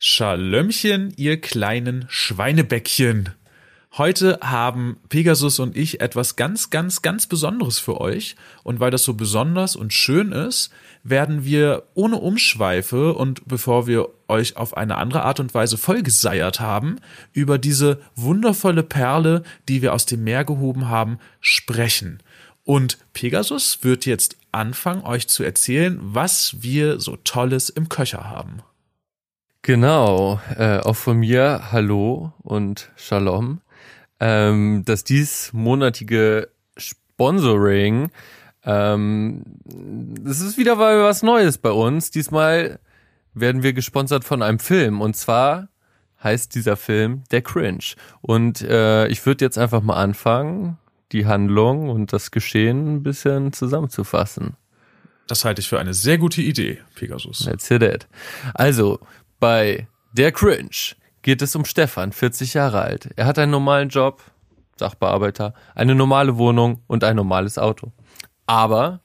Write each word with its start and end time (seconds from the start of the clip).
Schalömmchen, 0.00 1.12
ihr 1.16 1.40
kleinen 1.40 2.04
Schweinebäckchen. 2.08 3.30
Heute 3.96 4.38
haben 4.40 4.98
Pegasus 5.08 5.58
und 5.58 5.76
ich 5.76 6.00
etwas 6.00 6.36
ganz, 6.36 6.70
ganz, 6.70 7.02
ganz 7.02 7.26
Besonderes 7.26 7.80
für 7.80 8.00
euch. 8.00 8.36
Und 8.62 8.78
weil 8.78 8.92
das 8.92 9.02
so 9.02 9.14
besonders 9.14 9.74
und 9.74 9.92
schön 9.92 10.30
ist, 10.30 10.70
werden 11.02 11.44
wir 11.44 11.82
ohne 11.94 12.14
Umschweife 12.14 13.12
und 13.14 13.48
bevor 13.48 13.88
wir 13.88 14.08
euch 14.28 14.56
auf 14.56 14.76
eine 14.76 14.98
andere 14.98 15.22
Art 15.22 15.40
und 15.40 15.52
Weise 15.52 15.76
vollgeseiert 15.76 16.60
haben, 16.60 17.00
über 17.32 17.58
diese 17.58 18.00
wundervolle 18.14 18.84
Perle, 18.84 19.42
die 19.68 19.82
wir 19.82 19.94
aus 19.94 20.06
dem 20.06 20.22
Meer 20.22 20.44
gehoben 20.44 20.88
haben, 20.88 21.18
sprechen. 21.40 22.22
Und 22.62 22.98
Pegasus 23.14 23.80
wird 23.82 24.06
jetzt 24.06 24.36
anfangen, 24.52 25.02
euch 25.02 25.26
zu 25.26 25.42
erzählen, 25.42 25.98
was 26.00 26.62
wir 26.62 27.00
so 27.00 27.16
Tolles 27.16 27.68
im 27.68 27.88
Köcher 27.88 28.30
haben. 28.30 28.62
Genau, 29.62 30.40
äh, 30.56 30.78
auch 30.78 30.96
von 30.96 31.18
mir 31.18 31.72
Hallo 31.72 32.32
und 32.42 32.90
Shalom. 32.96 33.60
Ähm, 34.20 34.82
das 34.84 35.04
diesmonatige 35.04 36.48
Sponsoring, 36.76 38.10
ähm, 38.64 39.42
das 39.64 40.40
ist 40.40 40.58
wieder 40.58 40.76
mal 40.76 41.02
was 41.02 41.22
Neues 41.22 41.58
bei 41.58 41.70
uns. 41.70 42.10
Diesmal 42.10 42.78
werden 43.34 43.62
wir 43.62 43.72
gesponsert 43.72 44.24
von 44.24 44.42
einem 44.42 44.58
Film 44.58 45.00
und 45.00 45.16
zwar 45.16 45.68
heißt 46.22 46.54
dieser 46.54 46.76
Film 46.76 47.22
Der 47.30 47.42
Cringe. 47.42 47.94
Und 48.20 48.62
äh, 48.62 49.06
ich 49.08 49.24
würde 49.24 49.44
jetzt 49.44 49.58
einfach 49.58 49.82
mal 49.82 49.96
anfangen, 49.96 50.78
die 51.12 51.26
Handlung 51.26 51.90
und 51.90 52.12
das 52.12 52.30
Geschehen 52.30 52.96
ein 52.96 53.02
bisschen 53.02 53.52
zusammenzufassen. 53.52 54.56
Das 55.28 55.44
halte 55.44 55.60
ich 55.60 55.68
für 55.68 55.78
eine 55.78 55.92
sehr 55.94 56.16
gute 56.16 56.40
Idee, 56.40 56.78
Pegasus. 56.94 57.44
Let's 57.44 57.68
hit 57.68 57.82
it. 57.82 58.08
Also, 58.54 58.98
bei 59.38 59.86
Der 60.12 60.32
Cringe 60.32 60.96
geht 61.22 61.42
es 61.42 61.54
um 61.54 61.64
Stefan, 61.64 62.12
40 62.12 62.54
Jahre 62.54 62.80
alt. 62.80 63.10
Er 63.16 63.26
hat 63.26 63.38
einen 63.38 63.52
normalen 63.52 63.88
Job, 63.88 64.22
Sachbearbeiter, 64.76 65.54
eine 65.74 65.94
normale 65.94 66.38
Wohnung 66.38 66.82
und 66.86 67.04
ein 67.04 67.16
normales 67.16 67.58
Auto. 67.58 67.92
Aber 68.46 69.00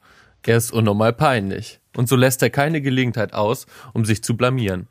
er 0.46 0.58
ist 0.58 0.72
unnormal 0.72 1.14
peinlich. 1.14 1.80
Und 1.96 2.10
so 2.10 2.16
lässt 2.16 2.42
er 2.42 2.50
keine 2.50 2.82
Gelegenheit 2.82 3.34
aus, 3.34 3.66
um 3.94 4.06
sich 4.06 4.24
zu 4.24 4.36
blamieren. 4.36 4.88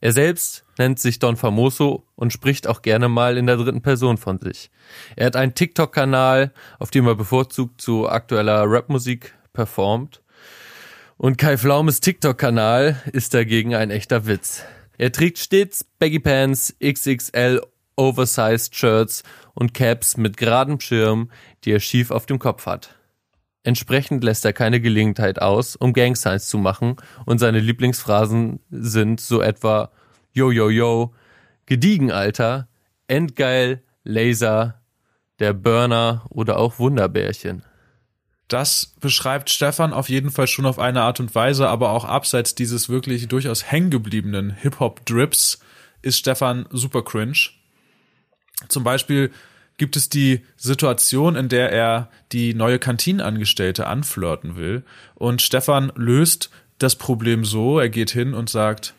Er 0.00 0.12
selbst 0.12 0.64
nennt 0.78 0.98
sich 0.98 1.20
Don 1.20 1.36
Famoso 1.36 2.04
und 2.16 2.32
spricht 2.32 2.66
auch 2.66 2.82
gerne 2.82 3.08
mal 3.08 3.36
in 3.36 3.46
der 3.46 3.56
dritten 3.56 3.82
Person 3.82 4.16
von 4.16 4.38
sich. 4.40 4.70
Er 5.14 5.26
hat 5.26 5.36
einen 5.36 5.54
TikTok-Kanal, 5.54 6.52
auf 6.80 6.90
dem 6.90 7.06
er 7.06 7.14
bevorzugt 7.14 7.80
zu 7.80 8.08
aktueller 8.08 8.64
Rapmusik 8.66 9.34
performt. 9.52 10.21
Und 11.22 11.38
Kai 11.38 11.56
Flaumes 11.56 12.00
TikTok-Kanal 12.00 13.00
ist 13.12 13.32
dagegen 13.32 13.76
ein 13.76 13.92
echter 13.92 14.26
Witz. 14.26 14.64
Er 14.98 15.12
trägt 15.12 15.38
stets 15.38 15.84
Baggy 16.00 16.18
Pants, 16.18 16.74
XXL 16.82 17.62
Oversized 17.94 18.74
Shirts 18.74 19.22
und 19.54 19.72
Caps 19.72 20.16
mit 20.16 20.36
geradem 20.36 20.80
Schirm, 20.80 21.30
die 21.62 21.70
er 21.70 21.78
schief 21.78 22.10
auf 22.10 22.26
dem 22.26 22.40
Kopf 22.40 22.66
hat. 22.66 22.96
Entsprechend 23.62 24.24
lässt 24.24 24.44
er 24.44 24.52
keine 24.52 24.80
Gelegenheit 24.80 25.40
aus, 25.40 25.76
um 25.76 25.92
Gangsigns 25.92 26.48
zu 26.48 26.58
machen 26.58 26.96
und 27.24 27.38
seine 27.38 27.60
Lieblingsphrasen 27.60 28.58
sind 28.72 29.20
so 29.20 29.40
etwa 29.40 29.92
Yo, 30.32 30.50
yo, 30.50 30.70
yo, 30.70 31.14
gediegen, 31.66 32.10
Alter, 32.10 32.66
endgeil, 33.06 33.84
Laser, 34.02 34.82
der 35.38 35.52
Burner 35.52 36.26
oder 36.30 36.58
auch 36.58 36.80
Wunderbärchen. 36.80 37.62
Das 38.52 38.92
beschreibt 39.00 39.48
Stefan 39.48 39.94
auf 39.94 40.10
jeden 40.10 40.30
Fall 40.30 40.46
schon 40.46 40.66
auf 40.66 40.78
eine 40.78 41.00
Art 41.00 41.20
und 41.20 41.34
Weise, 41.34 41.70
aber 41.70 41.88
auch 41.88 42.04
abseits 42.04 42.54
dieses 42.54 42.90
wirklich 42.90 43.26
durchaus 43.26 43.64
hängengebliebenen 43.64 44.50
Hip-Hop-Drips 44.50 45.60
ist 46.02 46.18
Stefan 46.18 46.66
super 46.70 47.02
cringe. 47.02 47.48
Zum 48.68 48.84
Beispiel 48.84 49.30
gibt 49.78 49.96
es 49.96 50.10
die 50.10 50.44
Situation, 50.58 51.34
in 51.34 51.48
der 51.48 51.72
er 51.72 52.10
die 52.32 52.52
neue 52.52 52.78
Kantinenangestellte 52.78 53.86
anflirten 53.86 54.54
will. 54.54 54.84
Und 55.14 55.40
Stefan 55.40 55.90
löst 55.96 56.50
das 56.76 56.96
Problem 56.96 57.46
so, 57.46 57.78
er 57.78 57.88
geht 57.88 58.10
hin 58.10 58.34
und 58.34 58.50
sagt, 58.50 58.92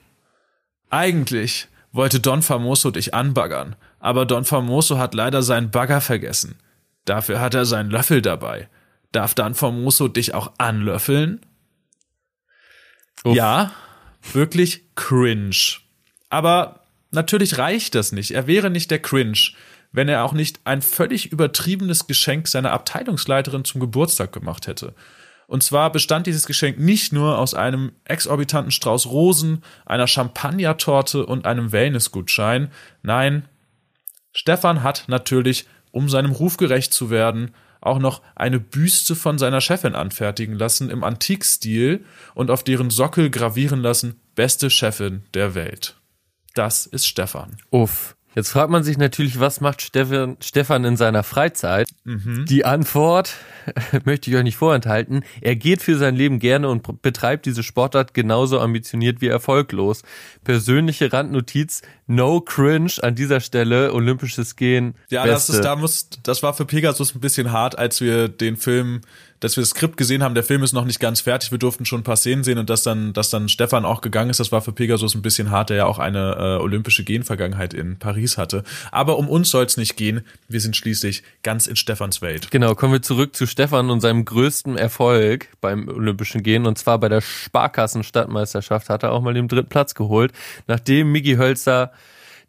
eigentlich 0.89 1.67
wollte 1.91 2.19
Don 2.19 2.41
Famoso 2.41 2.89
dich 2.89 3.13
anbaggern, 3.13 3.75
aber 3.99 4.25
Don 4.25 4.45
Famoso 4.45 4.97
hat 4.97 5.13
leider 5.13 5.43
seinen 5.43 5.69
Bagger 5.69 6.01
vergessen. 6.01 6.55
Dafür 7.05 7.39
hat 7.39 7.53
er 7.53 7.65
seinen 7.65 7.91
Löffel 7.91 8.23
dabei. 8.23 8.67
Darf 9.13 9.35
Don 9.35 9.55
Famoso 9.55 10.09
dich 10.09 10.33
auch 10.33 10.51
anlöffeln? 10.57 11.39
Uff. 13.23 13.35
Ja, 13.35 13.71
wirklich 14.33 14.83
cringe. 14.95 15.77
Aber 16.29 16.81
natürlich 17.11 17.57
reicht 17.57 17.95
das 17.95 18.11
nicht. 18.11 18.31
Er 18.31 18.47
wäre 18.47 18.69
nicht 18.69 18.91
der 18.91 18.99
Cringe, 18.99 19.37
wenn 19.91 20.09
er 20.09 20.25
auch 20.25 20.33
nicht 20.33 20.59
ein 20.65 20.81
völlig 20.81 21.31
übertriebenes 21.31 22.07
Geschenk 22.07 22.47
seiner 22.47 22.71
Abteilungsleiterin 22.71 23.63
zum 23.63 23.79
Geburtstag 23.79 24.33
gemacht 24.33 24.67
hätte. 24.67 24.93
Und 25.45 25.61
zwar 25.61 25.91
bestand 25.91 26.25
dieses 26.25 26.47
Geschenk 26.47 26.79
nicht 26.79 27.13
nur 27.13 27.37
aus 27.37 27.53
einem 27.53 27.91
exorbitanten 28.05 28.71
Strauß 28.71 29.05
Rosen, 29.07 29.63
einer 29.85 30.07
Champagnertorte 30.07 31.25
und 31.25 31.45
einem 31.45 31.71
Wellnessgutschein. 31.71 32.71
Nein, 33.03 33.47
Stefan 34.31 34.81
hat 34.81 35.03
natürlich, 35.07 35.67
um 35.91 36.09
seinem 36.09 36.31
Ruf 36.31 36.57
gerecht 36.57 36.91
zu 36.91 37.11
werden, 37.11 37.53
auch 37.83 37.99
noch 37.99 38.21
eine 38.35 38.59
Büste 38.59 39.15
von 39.15 39.37
seiner 39.37 39.61
Chefin 39.61 39.95
anfertigen 39.95 40.55
lassen 40.55 40.89
im 40.89 41.03
Antikstil 41.03 42.05
und 42.33 42.49
auf 42.49 42.63
deren 42.63 42.89
Sockel 42.89 43.29
gravieren 43.29 43.81
lassen, 43.81 44.19
beste 44.35 44.69
Chefin 44.69 45.23
der 45.33 45.53
Welt. 45.53 45.95
Das 46.53 46.85
ist 46.85 47.05
Stefan. 47.05 47.57
Uff. 47.71 48.15
Jetzt 48.35 48.49
fragt 48.49 48.69
man 48.69 48.83
sich 48.83 48.97
natürlich, 48.97 49.39
was 49.39 49.61
macht 49.61 49.81
Stefan, 49.81 50.37
Stefan 50.39 50.83
in 50.85 50.97
seiner 50.97 51.23
Freizeit? 51.23 51.87
Mhm. 52.03 52.45
Die 52.45 52.65
Antwort 52.65 53.35
möchte 54.05 54.29
ich 54.29 54.35
euch 54.35 54.43
nicht 54.43 54.57
vorenthalten. 54.57 55.23
Er 55.41 55.55
geht 55.55 55.81
für 55.81 55.97
sein 55.97 56.15
Leben 56.15 56.39
gerne 56.39 56.69
und 56.69 57.01
betreibt 57.01 57.45
diese 57.45 57.63
Sportart 57.63 58.13
genauso 58.13 58.59
ambitioniert 58.59 59.21
wie 59.21 59.27
erfolglos. 59.27 60.01
Persönliche 60.43 61.13
Randnotiz, 61.13 61.81
no 62.07 62.41
cringe 62.41 62.93
an 63.01 63.15
dieser 63.15 63.39
Stelle, 63.39 63.93
olympisches 63.93 64.55
Gehen. 64.55 64.95
Ja, 65.09 65.23
Beste. 65.23 65.33
das 65.33 65.49
ist, 65.49 65.65
da 65.65 65.75
muss, 65.75 66.09
das 66.23 66.43
war 66.43 66.53
für 66.53 66.65
Pegasus 66.65 67.15
ein 67.15 67.21
bisschen 67.21 67.51
hart, 67.51 67.77
als 67.77 68.01
wir 68.01 68.27
den 68.27 68.57
Film 68.57 69.01
dass 69.43 69.57
wir 69.57 69.61
das 69.61 69.71
Skript 69.71 69.97
gesehen 69.97 70.23
haben, 70.23 70.35
der 70.35 70.43
Film 70.43 70.63
ist 70.63 70.71
noch 70.71 70.85
nicht 70.85 71.01
ganz 71.01 71.19
fertig, 71.19 71.51
wir 71.51 71.57
durften 71.57 71.85
schon 71.85 71.99
ein 71.99 72.03
paar 72.03 72.15
Szenen 72.15 72.45
sehen 72.45 72.57
und 72.57 72.69
dass 72.69 72.83
dann, 72.83 73.11
dass 73.11 73.29
dann 73.29 73.49
Stefan 73.49 73.83
auch 73.83 73.99
gegangen 73.99 74.29
ist, 74.29 74.39
das 74.39 74.53
war 74.53 74.61
für 74.61 74.71
Pegasus 74.71 75.15
ein 75.15 75.21
bisschen 75.21 75.51
hart, 75.51 75.69
der 75.69 75.77
ja 75.77 75.85
auch 75.85 75.99
eine 75.99 76.35
äh, 76.37 76.63
olympische 76.63 77.03
Genvergangenheit 77.03 77.73
in 77.73 77.99
Paris 77.99 78.37
hatte. 78.37 78.63
Aber 78.91 79.17
um 79.17 79.27
uns 79.27 79.49
soll 79.49 79.65
es 79.65 79.75
nicht 79.75 79.97
gehen, 79.97 80.21
wir 80.47 80.61
sind 80.61 80.77
schließlich 80.77 81.23
ganz 81.43 81.67
in 81.67 81.75
Stefans 81.75 82.21
Welt. 82.21 82.51
Genau, 82.51 82.73
kommen 82.73 82.93
wir 82.93 83.01
zurück 83.01 83.35
zu 83.35 83.45
Stefan 83.45 83.89
und 83.89 83.99
seinem 83.99 84.23
größten 84.23 84.77
Erfolg 84.77 85.49
beim 85.59 85.89
olympischen 85.89 86.41
Gehen 86.41 86.65
und 86.65 86.77
zwar 86.77 86.97
bei 86.99 87.09
der 87.09 87.19
Sparkassenstadtmeisterschaft 87.19 88.89
hat 88.89 89.03
er 89.03 89.11
auch 89.11 89.21
mal 89.21 89.33
den 89.33 89.49
dritten 89.49 89.69
Platz 89.69 89.93
geholt, 89.93 90.31
nachdem 90.67 91.11
Migi 91.11 91.35
Hölzer 91.35 91.91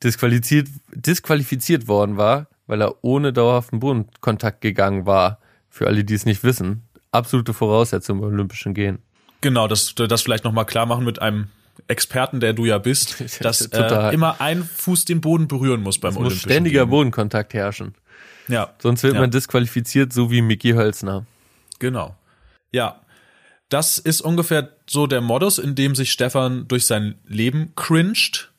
disqualifiziert, 0.05 0.69
disqualifiziert 0.95 1.89
worden 1.89 2.17
war, 2.17 2.47
weil 2.69 2.81
er 2.81 3.03
ohne 3.03 3.33
dauerhaften 3.33 3.81
Bodenkontakt 3.81 4.61
gegangen 4.61 5.07
war. 5.07 5.41
Für 5.75 5.89
alle, 5.89 6.05
die 6.05 6.15
es 6.15 6.25
nicht 6.25 6.45
wissen, 6.45 6.85
absolute 7.11 7.53
Voraussetzung 7.53 8.21
beim 8.21 8.31
Olympischen 8.31 8.75
Gehen. 8.75 9.01
Genau, 9.41 9.67
das, 9.67 9.97
das 9.97 10.23
vielleicht 10.23 10.45
nochmal 10.45 10.67
klar 10.67 10.87
machen 10.87 11.05
mit 11.05 11.21
einem 11.21 11.49
Experten, 11.89 12.39
der 12.39 12.53
du 12.53 12.65
ja 12.65 12.79
bist, 12.79 13.17
dass 13.45 13.63
äh, 13.63 14.15
immer 14.15 14.41
ein 14.41 14.63
Fuß 14.63 15.05
den 15.05 15.21
Boden 15.21 15.49
berühren 15.49 15.83
muss 15.83 15.99
beim 15.99 16.13
es 16.13 16.17
Olympischen 16.17 16.37
muss 16.37 16.53
ständiger 16.53 16.83
Gehen. 16.83 16.91
Bodenkontakt 16.91 17.55
herrschen. 17.55 17.97
Ja. 18.47 18.73
Sonst 18.81 19.03
wird 19.03 19.15
ja. 19.15 19.21
man 19.21 19.33
disqualifiziert, 19.33 20.13
so 20.13 20.31
wie 20.31 20.43
Mickey 20.43 20.75
Hölzner. 20.75 21.27
Genau. 21.81 22.15
Ja. 22.71 23.01
Das 23.69 23.99
ist 23.99 24.21
ungefähr 24.21 24.77
so 24.89 25.09
der 25.09 25.23
Modus, 25.23 25.59
in 25.59 25.75
dem 25.75 25.97
sich 25.97 26.13
Stefan 26.13 26.69
durch 26.69 26.87
sein 26.87 27.17
Leben 27.27 27.73
cringed. 27.75 28.53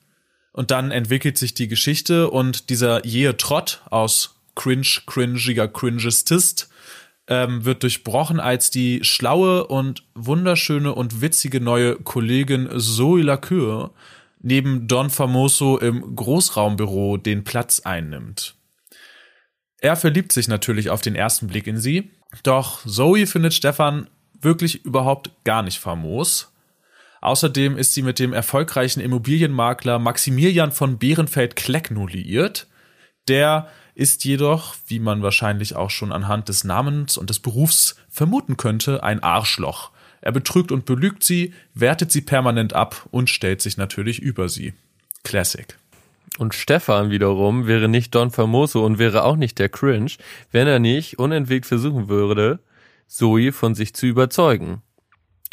Und 0.51 0.69
dann 0.69 0.91
entwickelt 0.91 1.37
sich 1.37 1.53
die 1.53 1.69
Geschichte 1.69 2.29
und 2.29 2.69
dieser 2.69 3.05
jähe 3.05 3.37
Trott 3.37 3.83
aus 3.89 4.35
cringe, 4.55 5.03
cringiger 5.05 5.69
Cringestist 5.69 6.69
ähm, 7.27 7.65
wird 7.65 7.83
durchbrochen, 7.83 8.39
als 8.39 8.69
die 8.69 9.03
schlaue 9.03 9.67
und 9.67 10.03
wunderschöne 10.13 10.93
und 10.93 11.21
witzige 11.21 11.59
neue 11.59 11.95
Kollegin 11.95 12.69
Zoe 12.77 13.21
Lacour 13.21 13.93
neben 14.41 14.87
Don 14.87 15.09
Famoso 15.09 15.77
im 15.77 16.15
Großraumbüro 16.15 17.17
den 17.17 17.43
Platz 17.43 17.79
einnimmt. 17.79 18.55
Er 19.79 19.95
verliebt 19.95 20.31
sich 20.31 20.47
natürlich 20.47 20.89
auf 20.89 21.01
den 21.01 21.15
ersten 21.15 21.47
Blick 21.47 21.67
in 21.67 21.79
sie, 21.79 22.11
doch 22.43 22.85
Zoe 22.85 23.25
findet 23.25 23.53
Stefan 23.53 24.07
wirklich 24.39 24.85
überhaupt 24.85 25.31
gar 25.43 25.63
nicht 25.63 25.79
famos. 25.79 26.51
Außerdem 27.21 27.77
ist 27.77 27.93
sie 27.93 28.03
mit 28.03 28.19
dem 28.19 28.33
erfolgreichen 28.33 28.99
Immobilienmakler 28.99 29.97
Maximilian 29.97 30.71
von 30.71 30.99
Behrenfeld-Klecknow 30.99 32.07
liiert, 32.07 32.67
der 33.27 33.67
ist 33.95 34.25
jedoch, 34.25 34.75
wie 34.87 34.99
man 34.99 35.21
wahrscheinlich 35.21 35.75
auch 35.75 35.89
schon 35.89 36.11
anhand 36.11 36.49
des 36.49 36.63
Namens 36.63 37.17
und 37.17 37.29
des 37.29 37.39
Berufs 37.39 37.95
vermuten 38.09 38.57
könnte, 38.57 39.03
ein 39.03 39.23
Arschloch. 39.23 39.91
Er 40.21 40.31
betrügt 40.31 40.71
und 40.71 40.85
belügt 40.85 41.23
sie, 41.23 41.53
wertet 41.73 42.11
sie 42.11 42.21
permanent 42.21 42.73
ab 42.73 43.07
und 43.11 43.29
stellt 43.29 43.61
sich 43.61 43.77
natürlich 43.77 44.19
über 44.19 44.49
sie. 44.49 44.73
Classic. 45.23 45.77
Und 46.37 46.53
Stefan 46.53 47.09
wiederum 47.09 47.67
wäre 47.67 47.87
nicht 47.87 48.13
Don 48.13 48.31
Famoso 48.31 48.85
und 48.85 48.99
wäre 48.99 49.23
auch 49.23 49.37
nicht 49.37 49.57
der 49.59 49.69
Cringe, 49.69 50.11
wenn 50.51 50.67
er 50.67 50.79
nicht 50.79 51.17
unentwegt 51.17 51.65
versuchen 51.65 52.09
würde, 52.09 52.59
Zoe 53.07 53.51
von 53.51 53.75
sich 53.75 53.93
zu 53.93 54.05
überzeugen. 54.07 54.81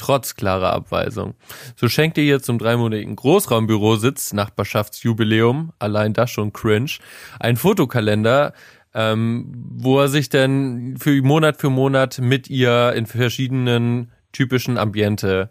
Trotz 0.02 0.34
klarer 0.34 0.72
Abweisung. 0.72 1.34
So 1.76 1.88
schenkt 1.88 2.18
ihr 2.18 2.24
ihr 2.24 2.42
zum 2.42 2.58
dreimonatigen 2.58 3.14
Großraumbürositz, 3.14 4.32
Nachbarschaftsjubiläum, 4.32 5.72
allein 5.78 6.12
das 6.12 6.28
schon 6.28 6.52
cringe, 6.52 6.98
ein 7.38 7.56
Fotokalender, 7.56 8.52
ähm, 8.94 9.52
wo 9.54 10.00
er 10.00 10.08
sich 10.08 10.28
dann 10.28 10.96
für 10.98 11.22
Monat 11.22 11.58
für 11.58 11.70
Monat 11.70 12.18
mit 12.18 12.50
ihr 12.50 12.94
in 12.96 13.06
verschiedenen 13.06 14.10
typischen 14.32 14.76
Ambiente 14.76 15.50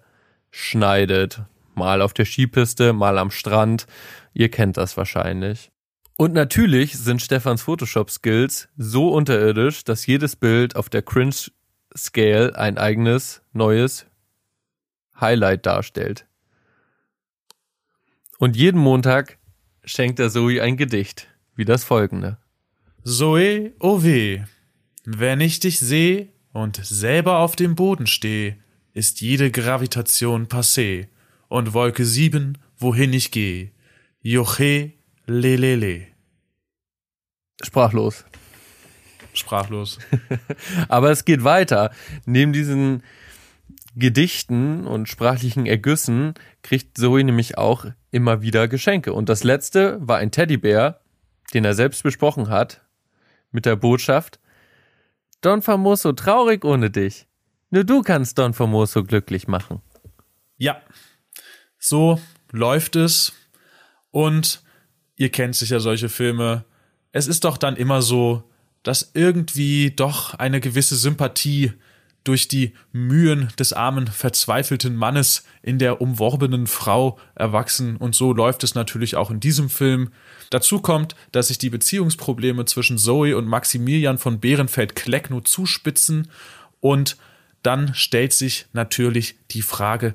schneidet. 0.50 1.44
Mal 1.74 2.02
auf 2.02 2.12
der 2.12 2.26
Skipiste, 2.26 2.92
mal 2.92 3.20
am 3.20 3.32
Strand. 3.32 3.88
Ihr 4.34 4.52
kennt 4.52 4.76
das 4.76 4.98
wahrscheinlich. 4.98 5.72
Und 6.18 6.34
natürlich 6.34 6.98
sind 6.98 7.22
Stefans 7.22 7.62
Photoshop-Skills 7.62 8.68
so 8.76 9.14
unterirdisch, 9.14 9.86
dass 9.86 10.06
jedes 10.06 10.36
Bild 10.36 10.76
auf 10.76 10.90
der 10.90 11.04
Cringe-Scale 11.04 12.58
ein 12.58 12.78
eigenes, 12.78 13.44
neues 13.54 14.08
Highlight 15.22 15.66
darstellt. 15.66 16.26
Und 18.40 18.56
jeden 18.56 18.82
Montag 18.82 19.38
schenkt 19.84 20.20
er 20.20 20.30
Zoe 20.30 20.62
ein 20.62 20.78
Gedicht, 20.78 21.28
wie 21.56 21.66
das 21.66 21.84
folgende. 21.84 22.38
Zoe, 23.04 23.74
oh 23.80 24.04
weh, 24.04 24.44
wenn 25.06 25.42
ich 25.42 25.60
dich 25.60 25.80
seh 25.80 26.30
und 26.54 26.84
selber 26.84 27.38
auf 27.38 27.56
dem 27.56 27.76
Boden 27.76 28.08
steh, 28.08 28.56
ist 28.94 29.22
jede 29.22 29.52
Gravitation 29.52 30.48
passé 30.48 31.08
und 31.48 31.74
Wolke 31.74 32.06
sieben, 32.06 32.58
wohin 32.78 33.14
ich 33.14 33.32
geh. 33.32 33.70
Joche, 34.22 34.94
lelele. 35.26 36.08
Sprachlos. 37.64 38.26
Sprachlos. 39.34 40.00
Aber 40.88 41.12
es 41.12 41.26
geht 41.26 41.44
weiter. 41.44 41.92
Neben 42.26 42.54
diesen 42.54 43.04
Gedichten 43.96 44.88
und 44.88 45.10
sprachlichen 45.10 45.66
Ergüssen 45.66 46.34
kriegt 46.64 46.98
Zoe 46.98 47.24
nämlich 47.24 47.58
auch 47.58 47.86
immer 48.12 48.42
wieder 48.42 48.68
Geschenke. 48.68 49.14
Und 49.14 49.30
das 49.30 49.44
letzte 49.44 49.98
war 50.02 50.18
ein 50.18 50.32
Teddybär, 50.32 51.02
den 51.54 51.66
er 51.66 51.74
selbst 51.74 52.04
besprochen 52.04 52.50
hat, 52.50 52.82
mit 53.52 53.66
der 53.66 53.76
Botschaft, 53.76 54.40
Don 55.42 55.62
Famoso 55.62 56.14
traurig 56.14 56.64
ohne 56.64 56.92
dich. 56.92 57.26
Nur 57.72 57.84
du 57.84 58.02
kannst 58.02 58.38
Don 58.38 58.54
Famoso 58.54 59.04
glücklich 59.04 59.48
machen. 59.48 59.82
Ja, 60.58 60.82
so 61.80 62.22
läuft 62.52 62.96
es. 62.96 63.34
Und 64.12 64.62
ihr 65.16 65.30
kennt 65.30 65.56
sicher 65.56 65.80
solche 65.80 66.10
Filme. 66.10 66.64
Es 67.12 67.28
ist 67.28 67.44
doch 67.44 67.58
dann 67.58 67.76
immer 67.76 68.02
so, 68.02 68.44
dass 68.84 69.12
irgendwie 69.14 69.92
doch 69.92 70.36
eine 70.36 70.60
gewisse 70.60 70.96
Sympathie 70.96 71.74
durch 72.24 72.48
die 72.48 72.74
Mühen 72.92 73.50
des 73.58 73.74
armen, 73.74 74.08
verzweifelten 74.08 74.96
Mannes 74.96 75.44
in 75.64 75.80
der 75.80 76.02
umworbenen 76.02 76.68
Frau 76.68 77.18
erwachsen. 77.36 77.98
Und 77.98 78.16
so 78.16 78.34
läuft 78.34 78.64
es 78.64 78.76
natürlich 78.76 79.16
auch 79.16 79.32
in 79.32 79.40
diesem 79.40 79.70
Film. 79.70 80.12
Dazu 80.52 80.80
kommt, 80.80 81.16
dass 81.32 81.48
sich 81.48 81.58
die 81.58 81.70
Beziehungsprobleme 81.70 82.66
zwischen 82.66 82.98
Zoe 82.98 83.36
und 83.36 83.48
Maximilian 83.48 84.18
von 84.18 84.40
Bärenfeld-Klecknow 84.40 85.44
zuspitzen. 85.44 86.28
Und 86.80 87.18
dann 87.64 87.94
stellt 87.96 88.34
sich 88.34 88.68
natürlich 88.74 89.36
die 89.52 89.62
Frage, 89.62 90.14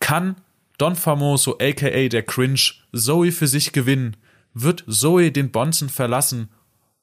kann 0.00 0.36
Don 0.78 0.94
Famoso, 0.94 1.58
aka 1.58 2.08
der 2.08 2.22
Cringe, 2.22 2.60
Zoe 2.92 3.32
für 3.32 3.46
sich 3.46 3.72
gewinnen? 3.72 4.16
Wird 4.52 4.84
Zoe 4.88 5.32
den 5.32 5.50
Bonzen 5.50 5.88
verlassen? 5.88 6.48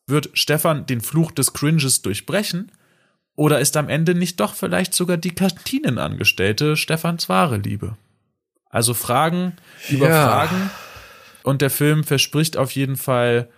Wird 0.05 0.29
Stefan 0.33 0.85
den 0.85 1.01
Fluch 1.01 1.31
des 1.31 1.53
Cringes 1.53 2.01
durchbrechen? 2.01 2.71
Oder 3.35 3.59
ist 3.59 3.75
am 3.77 3.89
Ende 3.89 4.13
nicht 4.15 4.39
doch 4.39 4.53
vielleicht 4.53 4.93
sogar 4.93 5.17
die 5.17 5.33
Kantinenangestellte 5.33 6.75
Stefans 6.77 7.29
wahre 7.29 7.57
Liebe? 7.57 7.97
Also 8.69 8.93
Fragen 8.93 9.53
über 9.89 10.07
Ja. 10.09 10.25
Fragen. 10.27 10.69
Und 11.43 11.61
der 11.61 11.69
Film 11.69 12.03
verspricht 12.03 12.57
auf 12.57 12.71
jeden 12.71 12.95
Fall 12.95 13.49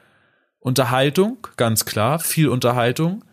Unterhaltung, 0.60 1.48
ganz 1.58 1.86
klar, 1.86 2.20
viel 2.20 2.48
Unterhaltung, 2.50 3.24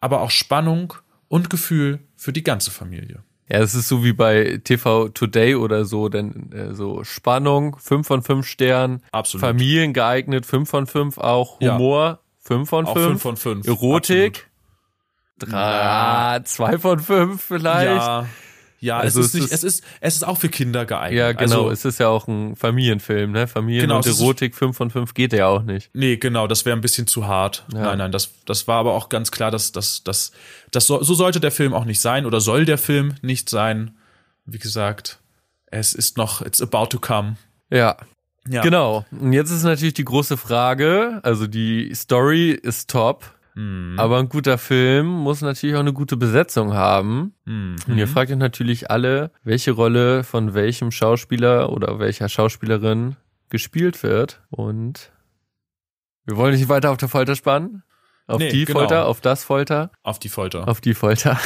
aber 0.00 0.20
auch 0.20 0.30
Spannung 0.30 0.92
und 1.28 1.48
Gefühl 1.50 2.00
für 2.16 2.32
die 2.32 2.42
ganze 2.44 2.70
Familie. 2.70 3.22
Ja, 3.48 3.58
es 3.60 3.74
ist 3.74 3.88
so 3.88 4.04
wie 4.04 4.12
bei 4.12 4.60
TV 4.62 5.08
Today 5.08 5.54
oder 5.54 5.84
so, 5.84 6.08
denn 6.08 6.52
äh, 6.52 6.74
so 6.74 7.04
Spannung, 7.04 7.76
5 7.78 8.06
von 8.06 8.22
5 8.22 8.46
Sternen, 8.46 9.02
Absolut. 9.12 9.40
Familien 9.46 9.92
geeignet, 9.92 10.44
5 10.46 10.68
von 10.68 10.86
5 10.86 11.16
auch, 11.18 11.60
Ja. 11.60 11.74
Humor, 11.76 12.20
5 12.40 12.68
von 12.68 12.86
Auch 12.86 12.92
5, 12.94 13.06
fünf 13.06 13.22
von 13.22 13.36
fünf. 13.36 13.66
Erotik, 13.66 14.48
2 15.40 16.78
von 16.78 16.98
5 17.00 17.42
vielleicht. 17.42 17.86
Ja, 17.96 18.26
ja 18.80 18.98
Also 18.98 19.20
es 19.20 19.26
ist 19.26 19.34
es 19.34 19.40
nicht, 19.40 19.44
ist- 19.52 19.52
es 19.52 19.64
ist, 19.64 19.84
es 20.00 20.14
ist 20.16 20.22
auch 20.26 20.38
für 20.38 20.48
Kinder 20.48 20.84
geeignet. 20.86 21.18
Ja, 21.18 21.32
genau. 21.32 21.42
Also, 21.42 21.70
es 21.70 21.84
ist 21.84 22.00
ja 22.00 22.08
auch 22.08 22.26
ein 22.28 22.56
Familienfilm, 22.56 23.32
ne? 23.32 23.46
Familien 23.46 23.82
Genau, 23.82 23.96
und 23.96 24.06
es 24.06 24.12
ist- 24.14 24.20
Erotik 24.20 24.54
5 24.54 24.76
von 24.76 24.90
5 24.90 25.14
geht 25.14 25.32
ja 25.32 25.46
auch 25.48 25.62
nicht. 25.62 25.90
nee, 25.92 26.16
genau, 26.16 26.46
das 26.46 26.64
wäre 26.64 26.76
ein 26.76 26.80
bisschen 26.80 27.06
zu 27.06 27.26
hart. 27.26 27.64
Ja. 27.72 27.80
Nein, 27.82 27.98
nein, 27.98 28.12
das, 28.12 28.30
das 28.46 28.66
war 28.68 28.78
aber 28.78 28.94
auch 28.94 29.08
ganz 29.08 29.30
klar, 29.30 29.50
dass, 29.50 29.72
dass, 29.72 30.02
dass, 30.04 30.32
dass 30.70 30.86
so, 30.86 31.02
so 31.02 31.14
sollte 31.14 31.40
der 31.40 31.50
Film 31.52 31.74
auch 31.74 31.84
nicht 31.84 32.00
sein 32.00 32.26
oder 32.26 32.40
soll 32.40 32.64
der 32.64 32.78
Film 32.78 33.14
nicht 33.22 33.50
sein. 33.50 33.96
Wie 34.44 34.58
gesagt, 34.58 35.18
es 35.66 35.92
ist 35.92 36.16
noch, 36.16 36.40
it's 36.42 36.62
about 36.62 36.86
to 36.86 36.98
come. 37.00 37.36
Ja, 37.70 37.96
Ja. 38.48 38.62
genau. 38.62 39.04
Und 39.10 39.32
jetzt 39.32 39.50
ist 39.50 39.64
natürlich 39.64 39.94
die 39.94 40.04
große 40.04 40.36
Frage, 40.36 41.18
also 41.24 41.46
die 41.48 41.92
Story 41.94 42.50
ist 42.52 42.88
top, 42.90 43.24
Mhm. 43.56 43.98
aber 43.98 44.18
ein 44.18 44.28
guter 44.28 44.58
Film 44.58 45.06
muss 45.06 45.40
natürlich 45.40 45.76
auch 45.76 45.80
eine 45.80 45.94
gute 45.94 46.18
Besetzung 46.18 46.74
haben. 46.74 47.32
Mhm. 47.46 47.76
Und 47.88 47.96
ihr 47.96 48.06
fragt 48.06 48.30
euch 48.30 48.36
natürlich 48.36 48.90
alle, 48.90 49.30
welche 49.44 49.72
Rolle 49.72 50.24
von 50.24 50.52
welchem 50.52 50.90
Schauspieler 50.90 51.72
oder 51.72 51.98
welcher 51.98 52.28
Schauspielerin 52.28 53.16
gespielt 53.48 54.02
wird. 54.02 54.42
Und 54.50 55.10
wir 56.26 56.36
wollen 56.36 56.54
nicht 56.54 56.68
weiter 56.68 56.90
auf 56.90 56.98
der 56.98 57.08
Folter 57.08 57.34
spannen. 57.34 57.82
Auf 58.28 58.40
Nee, 58.40 58.50
die 58.50 58.64
genau. 58.64 58.80
Folter, 58.80 59.06
auf 59.06 59.20
das 59.20 59.44
Folter, 59.44 59.90
Auf 60.02 60.18
die 60.18 60.28
Folter. 60.28 60.66
auf 60.66 60.80
die 60.80 60.94
Folter. 60.94 61.38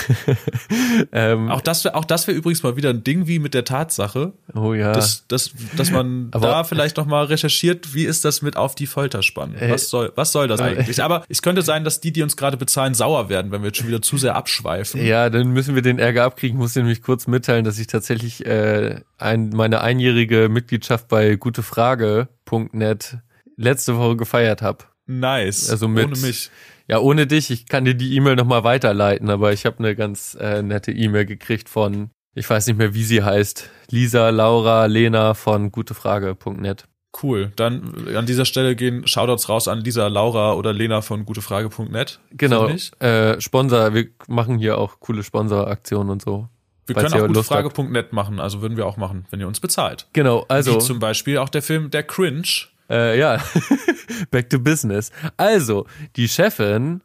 ähm, 1.12 1.50
Auch 1.50 1.60
das 1.60 1.84
wäre 1.84 1.94
auch 1.94 2.06
das 2.06 2.26
wäre 2.26 2.36
übrigens 2.36 2.62
mal 2.62 2.74
wieder 2.76 2.88
ein 2.90 3.04
Ding 3.04 3.26
wie 3.26 3.38
mit 3.38 3.52
der 3.52 3.64
Tatsache, 3.66 4.32
oh 4.54 4.72
ja. 4.72 4.92
dass, 4.92 5.26
dass, 5.28 5.50
dass 5.76 5.90
man 5.90 6.28
Aber- 6.32 6.46
da 6.46 6.64
vielleicht 6.64 6.96
noch 6.96 7.04
mal 7.04 7.24
recherchiert, 7.26 7.92
wie 7.94 8.04
ist 8.04 8.24
das 8.24 8.40
mit 8.40 8.56
auf 8.56 8.74
die 8.74 8.86
Folter 8.86 9.22
spannen? 9.22 9.56
Äh, 9.56 9.70
Was 9.70 9.90
soll 9.90 10.12
was 10.14 10.32
soll 10.32 10.48
das 10.48 10.60
äh, 10.60 10.64
eigentlich? 10.64 11.02
Aber 11.02 11.24
es 11.28 11.42
könnte 11.42 11.60
sein, 11.62 11.84
dass 11.84 12.00
die, 12.00 12.12
die 12.12 12.22
uns 12.22 12.36
gerade 12.38 12.56
bezahlen, 12.56 12.94
sauer 12.94 13.28
werden, 13.28 13.52
wenn 13.52 13.60
wir 13.60 13.66
jetzt 13.68 13.76
schon 13.78 13.88
wieder 13.88 14.00
zu 14.00 14.16
sehr 14.16 14.34
abschweifen. 14.36 15.04
Ja, 15.04 15.28
dann 15.28 15.48
müssen 15.50 15.74
wir 15.74 15.82
den 15.82 15.98
Ärger 15.98 16.24
abkriegen. 16.24 16.56
Ich 16.56 16.60
muss 16.62 16.72
dir 16.72 16.80
nämlich 16.80 17.02
kurz 17.02 17.26
mitteilen, 17.26 17.64
dass 17.66 17.78
ich 17.78 17.88
tatsächlich 17.88 18.46
äh, 18.46 19.00
ein, 19.18 19.50
meine 19.50 19.82
einjährige 19.82 20.48
Mitgliedschaft 20.48 21.08
bei 21.08 21.34
gutefrage.net 21.36 23.18
letzte 23.56 23.96
Woche 23.98 24.16
gefeiert 24.16 24.62
habe. 24.62 24.84
Nice. 25.18 25.70
Also 25.70 25.88
mit- 25.88 26.06
ohne 26.06 26.16
mich. 26.18 26.50
Ja, 26.88 26.98
ohne 26.98 27.26
dich, 27.26 27.50
ich 27.50 27.66
kann 27.66 27.84
dir 27.84 27.94
die 27.94 28.16
E-Mail 28.16 28.34
nochmal 28.36 28.64
weiterleiten, 28.64 29.30
aber 29.30 29.52
ich 29.52 29.64
habe 29.64 29.78
eine 29.78 29.94
ganz 29.94 30.36
äh, 30.40 30.60
nette 30.62 30.90
E-Mail 30.90 31.24
gekriegt 31.24 31.68
von, 31.68 32.10
ich 32.34 32.48
weiß 32.50 32.66
nicht 32.66 32.78
mehr, 32.78 32.94
wie 32.94 33.04
sie 33.04 33.22
heißt, 33.22 33.70
Lisa, 33.90 34.30
Laura, 34.30 34.86
Lena 34.86 35.34
von 35.34 35.70
gutefrage.net. 35.70 36.84
Cool. 37.22 37.52
Dann 37.56 38.06
an 38.16 38.26
dieser 38.26 38.44
Stelle 38.44 38.74
gehen 38.76 39.06
Shoutouts 39.06 39.48
raus 39.48 39.66
an 39.68 39.80
Lisa, 39.80 40.06
Laura 40.08 40.54
oder 40.54 40.72
Lena 40.72 41.00
von 41.00 41.24
gutefrage.net. 41.24 42.20
Genau, 42.32 42.68
äh, 43.00 43.40
Sponsor, 43.40 43.94
wir 43.94 44.08
machen 44.28 44.58
hier 44.58 44.78
auch 44.78 45.00
coole 45.00 45.22
Sponsoraktionen 45.22 46.10
und 46.10 46.22
so. 46.22 46.48
Wir 46.86 46.94
können 46.96 47.12
auch 47.14 47.26
gutefrage.net 47.26 48.12
machen, 48.12 48.40
also 48.40 48.62
würden 48.62 48.76
wir 48.76 48.86
auch 48.86 48.96
machen, 48.96 49.26
wenn 49.30 49.38
ihr 49.40 49.46
uns 49.46 49.60
bezahlt. 49.60 50.08
Genau, 50.12 50.44
also 50.48 50.74
Wie 50.74 50.78
zum 50.78 50.98
Beispiel 50.98 51.38
auch 51.38 51.48
der 51.48 51.62
Film 51.62 51.90
Der 51.90 52.02
Cringe. 52.02 52.42
Äh, 52.90 53.18
ja, 53.18 53.42
back 54.30 54.50
to 54.50 54.58
business. 54.58 55.10
Also, 55.36 55.86
die 56.16 56.28
Chefin 56.28 57.02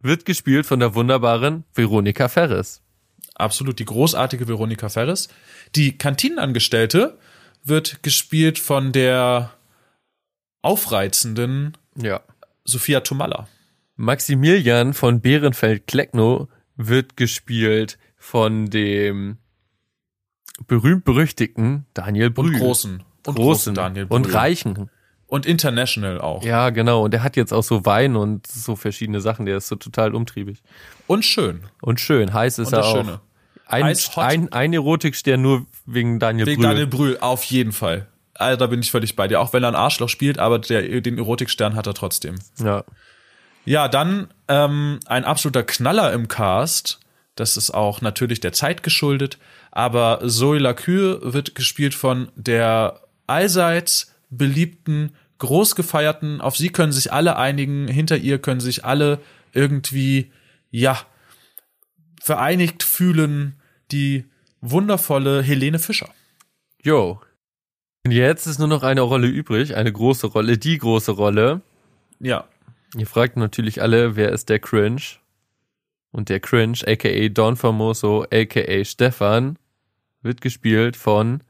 wird 0.00 0.24
gespielt 0.24 0.64
von 0.66 0.80
der 0.80 0.94
wunderbaren 0.94 1.64
Veronika 1.74 2.28
Ferris. 2.28 2.80
Absolut 3.34 3.78
die 3.78 3.84
großartige 3.84 4.48
Veronika 4.48 4.88
Ferris. 4.88 5.28
Die 5.74 5.96
Kantinenangestellte 5.96 7.18
wird 7.62 8.02
gespielt 8.02 8.58
von 8.58 8.92
der 8.92 9.52
aufreizenden 10.62 11.76
Ja. 11.96 12.20
Sophia 12.64 13.00
Tomalla. 13.00 13.48
Maximilian 13.96 14.94
von 14.94 15.20
Bärenfeld-Klecknow 15.20 16.48
wird 16.76 17.16
gespielt 17.16 17.98
von 18.16 18.70
dem 18.70 19.36
berühmt-berüchtigten 20.66 21.86
Daniel 21.94 22.30
Brühl. 22.30 22.54
Und 22.54 22.58
großen. 22.60 23.02
Und 23.26 23.34
großen 23.34 23.74
Daniel 23.74 24.06
und 24.08 24.22
Brühl. 24.22 24.34
reichen. 24.34 24.90
Und 25.30 25.46
international 25.46 26.20
auch. 26.20 26.42
Ja, 26.42 26.70
genau. 26.70 27.04
Und 27.04 27.12
der 27.12 27.22
hat 27.22 27.36
jetzt 27.36 27.52
auch 27.52 27.62
so 27.62 27.86
Wein 27.86 28.16
und 28.16 28.48
so 28.48 28.74
verschiedene 28.74 29.20
Sachen. 29.20 29.46
Der 29.46 29.58
ist 29.58 29.68
so 29.68 29.76
total 29.76 30.12
umtriebig. 30.12 30.60
Und 31.06 31.24
schön. 31.24 31.62
Und 31.80 32.00
schön. 32.00 32.34
Heiß 32.34 32.58
ist 32.58 32.66
Und 32.66 32.72
er 32.72 32.84
auch. 32.84 33.20
Ein, 33.64 33.84
Heiß, 33.84 34.18
ein, 34.18 34.52
ein 34.52 34.72
Erotikstern 34.72 35.40
nur 35.40 35.66
wegen 35.86 36.18
Daniel 36.18 36.46
Wegen 36.46 36.60
Brühl. 36.60 36.68
Daniel 36.68 36.86
Brühl, 36.88 37.18
auf 37.20 37.44
jeden 37.44 37.70
Fall. 37.70 38.08
Also, 38.34 38.58
da 38.58 38.66
bin 38.66 38.80
ich 38.80 38.90
völlig 38.90 39.14
bei 39.14 39.28
dir. 39.28 39.40
Auch 39.40 39.52
wenn 39.52 39.62
er 39.62 39.68
ein 39.68 39.76
Arschloch 39.76 40.08
spielt, 40.08 40.40
aber 40.40 40.58
der, 40.58 41.00
den 41.00 41.16
Erotikstern 41.16 41.76
hat 41.76 41.86
er 41.86 41.94
trotzdem. 41.94 42.34
Ja. 42.58 42.82
Ja, 43.64 43.86
dann 43.86 44.34
ähm, 44.48 44.98
ein 45.06 45.24
absoluter 45.24 45.62
Knaller 45.62 46.12
im 46.12 46.26
Cast. 46.26 46.98
Das 47.36 47.56
ist 47.56 47.70
auch 47.70 48.00
natürlich 48.00 48.40
der 48.40 48.52
Zeit 48.52 48.82
geschuldet. 48.82 49.38
Aber 49.70 50.22
Zoe 50.26 50.58
Lacure 50.58 51.32
wird 51.32 51.54
gespielt 51.54 51.94
von 51.94 52.32
der 52.34 53.00
allseits 53.28 54.12
beliebten, 54.30 55.12
groß 55.40 55.74
gefeierten, 55.74 56.40
auf 56.40 56.56
sie 56.56 56.70
können 56.70 56.92
sich 56.92 57.12
alle 57.12 57.36
einigen, 57.36 57.88
hinter 57.88 58.16
ihr 58.16 58.38
können 58.38 58.60
sich 58.60 58.84
alle 58.84 59.18
irgendwie, 59.52 60.30
ja, 60.70 61.00
vereinigt 62.22 62.82
fühlen, 62.84 63.60
die 63.90 64.26
wundervolle 64.60 65.42
Helene 65.42 65.78
Fischer. 65.78 66.10
Jo. 66.82 67.20
Und 68.04 68.12
jetzt 68.12 68.46
ist 68.46 68.58
nur 68.58 68.68
noch 68.68 68.82
eine 68.82 69.00
Rolle 69.00 69.26
übrig, 69.26 69.74
eine 69.74 69.92
große 69.92 70.28
Rolle, 70.28 70.56
die 70.58 70.78
große 70.78 71.12
Rolle. 71.12 71.62
Ja. 72.20 72.46
Ihr 72.96 73.06
fragt 73.06 73.36
natürlich 73.36 73.82
alle, 73.82 74.16
wer 74.16 74.30
ist 74.32 74.48
der 74.48 74.58
Cringe? 74.58 75.02
Und 76.12 76.28
der 76.28 76.40
Cringe, 76.40 76.78
aka 76.86 77.28
Don 77.28 77.56
Famoso, 77.56 78.24
aka 78.32 78.84
Stefan, 78.84 79.58
wird 80.22 80.40
gespielt 80.40 80.96
von 80.96 81.42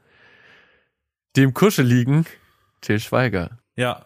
dem 1.35 1.53
Kuscheligen 1.53 2.25
Till 2.81 2.99
Schweiger. 2.99 3.60
Ja. 3.81 4.05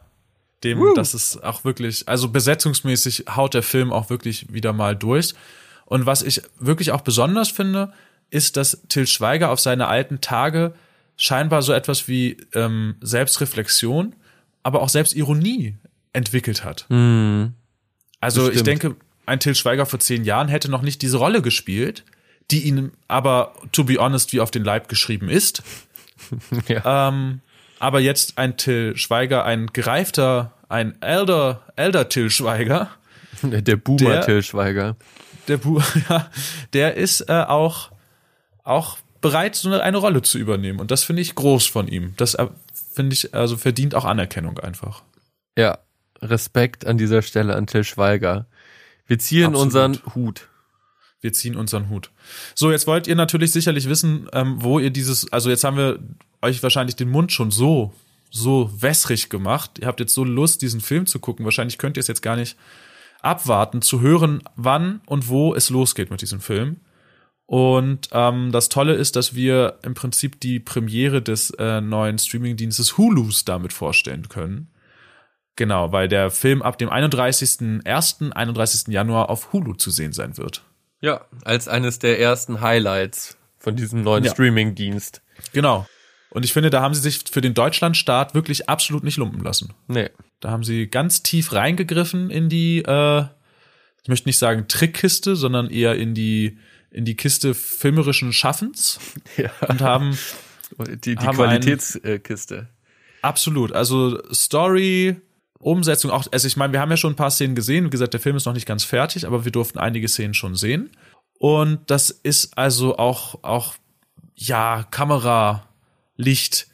Dem, 0.63 0.79
Woo. 0.79 0.94
das 0.94 1.13
ist 1.13 1.44
auch 1.44 1.65
wirklich, 1.65 2.08
also 2.08 2.29
besetzungsmäßig 2.29 3.25
haut 3.36 3.53
der 3.53 3.62
Film 3.62 3.91
auch 3.91 4.10
wirklich 4.10 4.51
wieder 4.51 4.74
mal 4.74 4.96
durch. 4.96 5.34
Und 5.86 6.05
was 6.05 6.24
ich 6.24 6.41
wirklich 6.60 6.91
auch 6.91 7.01
besonders 7.01 7.50
finde, 7.50 7.94
ist, 8.29 8.58
dass 8.58 8.82
Till 8.88 9.05
Schweiger 9.05 9.51
auf 9.51 9.60
seine 9.60 9.88
alten 9.88 10.22
Tage 10.22 10.74
scheinbar 11.17 11.62
so 11.62 11.74
etwas 11.74 12.08
wie 12.08 12.38
ähm, 12.53 12.96
Selbstreflexion, 13.01 14.15
aber 14.63 14.82
auch 14.82 14.89
Selbstironie 14.89 15.75
entwickelt 16.13 16.63
hat. 16.63 16.86
Hm. 16.89 17.53
Also 18.22 18.50
ich 18.50 18.63
denke, 18.63 18.96
ein 19.25 19.39
Till 19.41 19.55
Schweiger 19.55 19.86
vor 19.86 20.00
zehn 20.00 20.24
Jahren 20.24 20.48
hätte 20.48 20.72
noch 20.72 20.82
nicht 20.82 21.01
diese 21.01 21.17
Rolle 21.17 21.41
gespielt, 21.41 22.05
die 22.50 22.62
ihm 22.63 22.91
aber, 23.08 23.53
to 23.72 23.84
be 23.84 23.98
honest, 23.98 24.32
wie 24.34 24.39
auf 24.39 24.51
den 24.51 24.63
Leib 24.63 24.88
geschrieben 24.88 25.29
ist. 25.29 25.63
Ja. 26.67 27.10
Ähm, 27.10 27.41
aber 27.86 28.00
jetzt 28.00 28.39
ein 28.39 28.58
Till 28.58 28.98
Schweiger, 28.98 29.46
ein 29.46 29.68
gereifter, 29.68 30.54
ein 30.70 31.00
elder, 31.04 31.62
elder 31.75 32.10
Till 32.10 32.32
Schweiger, 32.32 32.89
Der 33.44 33.75
Boomer 33.75 34.10
Der- 34.10 34.22
Till 34.25 34.42
Schweiger. 34.42 34.96
der 35.48 35.58
Bu 35.58 35.80
ja, 36.10 36.32
der 36.74 36.96
ist 36.96 37.22
äh, 37.30 37.44
auch, 37.48 37.92
auch 38.63 38.98
bereit, 39.22 39.56
so 39.56 39.70
eine, 39.70 39.84
eine 39.84 39.98
Rolle 39.98 40.24
zu 40.24 40.39
übernehmen. 40.39 40.80
Und 40.80 40.89
das 40.89 41.04
finde 41.04 41.22
ich 41.22 41.36
groß 41.36 41.68
von 41.68 41.88
ihm. 41.88 42.13
Das 42.18 42.34
äh, 42.34 42.48
finde 42.94 43.13
ich, 43.13 43.36
also 43.36 43.56
verdient 43.56 43.94
auch 43.94 44.06
Anerkennung 44.06 44.58
einfach. 44.60 45.04
Ja. 45.58 45.77
Respekt 46.22 46.88
an 46.88 46.98
dieser 46.98 47.22
Stelle 47.22 47.56
an 47.56 47.68
Till 47.68 47.84
Schweiger. 47.84 48.48
Wir 49.06 49.20
ziehen 49.20 49.46
Absolut. 49.48 49.65
unseren 49.65 50.00
Hut. 50.15 50.48
Wir 51.22 51.34
ziehen 51.34 51.56
unseren 51.56 51.89
Hut. 51.89 52.10
So, 52.56 52.72
jetzt 52.72 52.88
wollt 52.88 53.06
ihr 53.06 53.15
natürlich 53.15 53.51
sicherlich 53.51 53.88
wissen, 53.89 54.27
ähm, 54.34 54.56
wo 54.63 54.80
ihr 54.80 54.89
dieses, 54.89 55.32
also 55.32 55.50
jetzt 55.51 55.63
haben 55.63 55.77
wir 55.77 56.00
euch 56.46 56.64
wahrscheinlich 56.64 56.96
den 56.96 57.10
Mund 57.10 57.32
schon 57.32 57.52
so, 57.52 57.94
so 58.32 58.72
wässrig 58.82 59.30
gemacht. 59.30 59.80
Ihr 59.80 59.88
habt 59.88 60.00
jetzt 60.00 60.14
so 60.14 60.24
Lust, 60.24 60.62
diesen 60.62 60.82
Film 60.82 61.06
zu 61.06 61.20
gucken. 61.20 61.46
Wahrscheinlich 61.46 61.78
könnt 61.78 61.98
ihr 61.98 62.02
es 62.02 62.08
jetzt 62.08 62.22
gar 62.22 62.36
nicht 62.36 62.58
abwarten, 63.22 63.82
zu 63.82 64.02
hören, 64.02 64.42
wann 64.56 65.02
und 65.06 65.28
wo 65.30 65.56
es 65.56 65.70
losgeht 65.70 66.12
mit 66.12 66.22
diesem 66.22 66.42
Film. 66.42 66.78
Und 67.48 68.10
ähm, 68.12 68.52
das 68.52 68.70
Tolle 68.70 68.94
ist, 68.94 69.16
dass 69.16 69.36
wir 69.36 69.80
im 69.84 69.94
Prinzip 69.94 70.40
die 70.40 70.60
Premiere 70.60 71.22
des 71.22 71.52
äh, 71.52 71.82
neuen 71.82 72.18
Streamingdienstes 72.18 72.98
Hulus 72.98 73.46
damit 73.46 73.72
vorstellen 73.72 74.30
können. 74.30 74.72
Genau, 75.56 75.92
weil 75.92 76.08
der 76.08 76.32
Film 76.32 76.62
ab 76.62 76.78
dem 76.78 76.90
31.01., 76.90 78.32
31. 78.32 78.94
Januar 78.94 79.30
auf 79.30 79.54
Hulu 79.54 79.74
zu 79.74 79.90
sehen 79.92 80.12
sein 80.12 80.38
wird. 80.38 80.64
Ja, 81.02 81.25
als 81.44 81.68
eines 81.68 82.00
der 82.00 82.20
ersten 82.20 82.62
Highlights 82.62 83.38
von 83.58 83.75
diesem 83.75 84.02
neuen 84.04 84.24
Ja. 84.24 84.32
Streaming-Dienst. 84.32 85.22
Genau. 85.54 85.86
Und 86.36 86.44
ich 86.44 86.51
finde, 86.54 86.70
da 86.70 86.82
haben 86.82 86.94
sie 86.94 87.01
sich 87.01 87.22
für 87.32 87.39
den 87.42 87.54
Deutschlandstart 87.54 88.36
wirklich 88.36 88.68
absolut 88.70 89.04
nicht 89.06 89.15
lumpen 89.18 89.42
lassen. 89.42 89.74
Nee. 89.88 90.10
Da 90.42 90.51
haben 90.51 90.63
sie 90.65 90.88
ganz 90.88 91.24
tief 91.24 91.54
reingegriffen 91.54 92.30
in 92.30 92.50
die, 92.50 92.80
äh, 92.86 93.24
ich 94.04 94.10
möchte 94.10 94.27
nicht 94.27 94.38
sagen 94.38 94.68
Trickkiste, 94.68 95.36
sondern 95.38 95.70
eher 95.70 95.96
in 95.96 96.13
die, 96.13 96.58
in 96.92 97.06
die 97.06 97.15
Kiste 97.15 97.54
filmerischen 97.54 98.34
Schaffens 98.34 99.00
Ja. 99.38 99.50
und 99.70 99.82
haben 99.82 100.18
Die, 101.06 101.15
die 101.15 101.18
Haben 101.25 101.38
Qualitätskiste. 101.38 102.68
absolut, 103.22 103.72
also 103.72 104.22
Story, 104.34 105.15
Umsetzung 105.60 106.12
auch, 106.12 106.25
also 106.32 106.48
ich 106.48 106.58
meine, 106.58 106.74
wir 106.74 106.82
haben 106.82 106.92
ja 106.92 106.98
schon 106.98 107.13
ein 107.13 107.15
paar 107.15 107.32
Szenen 107.32 107.56
gesehen, 107.56 107.86
wie 107.86 107.89
gesagt, 107.92 108.13
der 108.13 108.20
Film 108.20 108.36
ist 108.36 108.46
noch 108.46 108.54
nicht 108.54 108.68
ganz 108.68 108.84
fertig, 108.84 109.25
aber 109.25 109.46
wir 109.46 109.51
durften 109.54 109.80
einige 109.80 110.08
Szenen 110.10 110.34
schon 110.34 110.56
sehen. 110.56 110.89
Und 111.39 111.80
das 111.89 112.10
ist 112.10 112.58
also 112.58 112.98
auch, 112.98 113.42
auch, 113.44 113.75
ja, 114.36 114.84
Kamera, 114.92 115.65
Licht, 116.15 116.67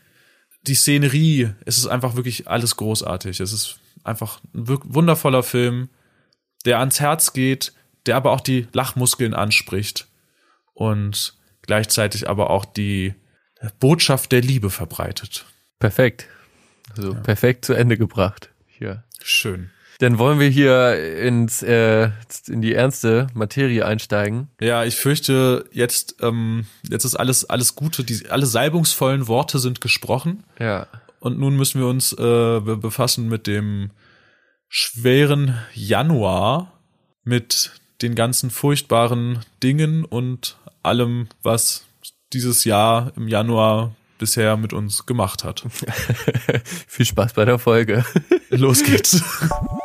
die 0.63 0.75
Szenerie, 0.75 1.53
es 1.65 1.77
ist 1.77 1.87
einfach 1.87 2.15
wirklich 2.15 2.47
alles 2.47 2.75
großartig. 2.75 3.39
Es 3.39 3.51
ist 3.51 3.79
einfach 4.03 4.39
ein 4.53 4.67
wundervoller 4.67 5.43
Film, 5.43 5.89
der 6.65 6.79
ans 6.79 6.99
Herz 6.99 7.33
geht, 7.33 7.73
der 8.05 8.15
aber 8.15 8.31
auch 8.31 8.41
die 8.41 8.67
Lachmuskeln 8.73 9.33
anspricht 9.33 10.07
und 10.73 11.35
gleichzeitig 11.61 12.29
aber 12.29 12.49
auch 12.49 12.65
die 12.65 13.13
Botschaft 13.79 14.31
der 14.31 14.41
Liebe 14.41 14.69
verbreitet. 14.69 15.45
Perfekt. 15.79 16.27
Also 16.95 17.13
perfekt 17.13 17.65
zu 17.65 17.73
Ende 17.73 17.97
gebracht. 17.97 18.49
Hier. 18.67 19.03
Schön. 19.23 19.69
Dann 20.01 20.17
wollen 20.17 20.39
wir 20.39 20.49
hier 20.49 21.19
ins, 21.19 21.61
äh, 21.61 22.09
in 22.47 22.63
die 22.63 22.73
ernste 22.73 23.27
Materie 23.35 23.85
einsteigen. 23.85 24.47
Ja, 24.59 24.83
ich 24.83 24.95
fürchte, 24.95 25.65
jetzt, 25.71 26.15
ähm, 26.21 26.65
jetzt 26.89 27.05
ist 27.05 27.13
alles, 27.15 27.45
alles 27.47 27.75
Gute, 27.75 28.03
die, 28.03 28.27
alle 28.31 28.47
salbungsvollen 28.47 29.27
Worte 29.27 29.59
sind 29.59 29.79
gesprochen. 29.79 30.43
Ja. 30.59 30.87
Und 31.19 31.37
nun 31.37 31.55
müssen 31.55 31.79
wir 31.79 31.87
uns 31.87 32.13
äh, 32.13 32.15
be- 32.17 32.77
befassen 32.77 33.29
mit 33.29 33.45
dem 33.45 33.91
schweren 34.69 35.59
Januar, 35.75 36.71
mit 37.23 37.73
den 38.01 38.15
ganzen 38.15 38.49
furchtbaren 38.49 39.41
Dingen 39.61 40.03
und 40.03 40.57
allem, 40.81 41.27
was 41.43 41.85
dieses 42.33 42.63
Jahr 42.63 43.11
im 43.15 43.27
Januar 43.27 43.93
bisher 44.17 44.57
mit 44.57 44.73
uns 44.73 45.05
gemacht 45.05 45.43
hat. 45.43 45.63
Viel 46.87 47.05
Spaß 47.05 47.33
bei 47.33 47.45
der 47.45 47.59
Folge. 47.59 48.03
Los 48.49 48.83
geht's. 48.83 49.21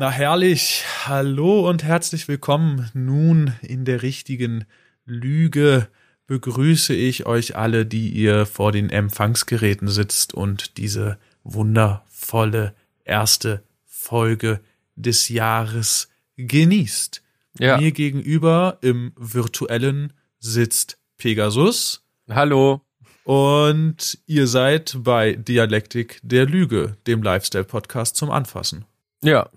Na 0.00 0.08
herrlich. 0.08 0.82
Hallo 1.04 1.68
und 1.68 1.84
herzlich 1.84 2.26
willkommen. 2.26 2.90
Nun 2.94 3.52
in 3.60 3.84
der 3.84 4.00
richtigen 4.00 4.64
Lüge 5.04 5.88
begrüße 6.26 6.94
ich 6.94 7.26
euch 7.26 7.54
alle, 7.54 7.84
die 7.84 8.08
ihr 8.08 8.46
vor 8.46 8.72
den 8.72 8.88
Empfangsgeräten 8.88 9.88
sitzt 9.88 10.32
und 10.32 10.78
diese 10.78 11.18
wundervolle 11.44 12.72
erste 13.04 13.62
Folge 13.84 14.60
des 14.96 15.28
Jahres 15.28 16.08
genießt. 16.38 17.22
Ja. 17.58 17.76
Mir 17.76 17.92
gegenüber 17.92 18.78
im 18.80 19.12
virtuellen 19.18 20.14
sitzt 20.38 20.96
Pegasus 21.18 22.06
Hallo. 22.26 22.80
und 23.24 24.16
ihr 24.24 24.46
seid 24.46 24.96
bei 25.00 25.34
Dialektik 25.34 26.20
der 26.22 26.46
Lüge, 26.46 26.96
dem 27.06 27.22
Lifestyle-Podcast 27.22 28.16
zum 28.16 28.30
Anfassen. 28.30 28.86
Ja. 29.22 29.50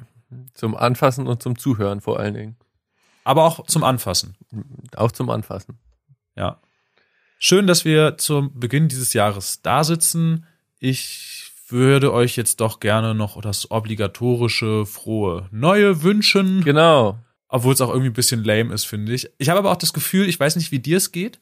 Zum 0.54 0.75
Anfassen 0.75 1.28
und 1.28 1.42
zum 1.42 1.58
Zuhören 1.58 2.02
vor 2.02 2.20
allen 2.20 2.34
Dingen. 2.34 2.56
Aber 3.24 3.44
auch 3.46 3.66
zum 3.68 3.84
Anfassen. 3.84 4.36
Auch 4.96 5.12
zum 5.12 5.30
Anfassen. 5.30 5.78
Ja. 6.36 6.60
Schön, 7.40 7.68
dass 7.68 7.86
wir 7.86 8.18
zum 8.18 8.58
Beginn 8.60 8.88
dieses 8.88 9.13
Jahres 9.13 9.62
da 9.62 9.84
sitzen. 9.84 10.46
Ich 10.80 11.52
würde 11.70 12.13
euch 12.13 12.36
jetzt 12.36 12.60
doch 12.62 12.80
gerne 12.80 13.16
noch 13.16 13.40
das 13.42 13.72
obligatorische 13.72 14.86
frohe 14.86 15.48
Neue 15.52 16.04
wünschen, 16.04 16.63
Genau. 16.63 17.18
obwohl 17.48 17.74
es 17.74 17.82
auch 17.82 17.90
irgendwie 17.90 18.10
ein 18.10 18.13
bisschen 18.13 18.44
lame 18.44 18.74
ist, 18.74 18.86
finde 18.86 19.13
ich. 19.13 19.30
Ich 19.38 19.50
habe 19.50 19.60
aber 19.60 19.72
auch 19.72 19.78
das 19.78 19.94
Gefühl, 19.94 20.28
ich 20.28 20.40
weiß 20.40 20.56
nicht, 20.56 20.72
wie 20.72 20.80
dir 20.80 20.98
es 20.98 21.12
geht, 21.12 21.40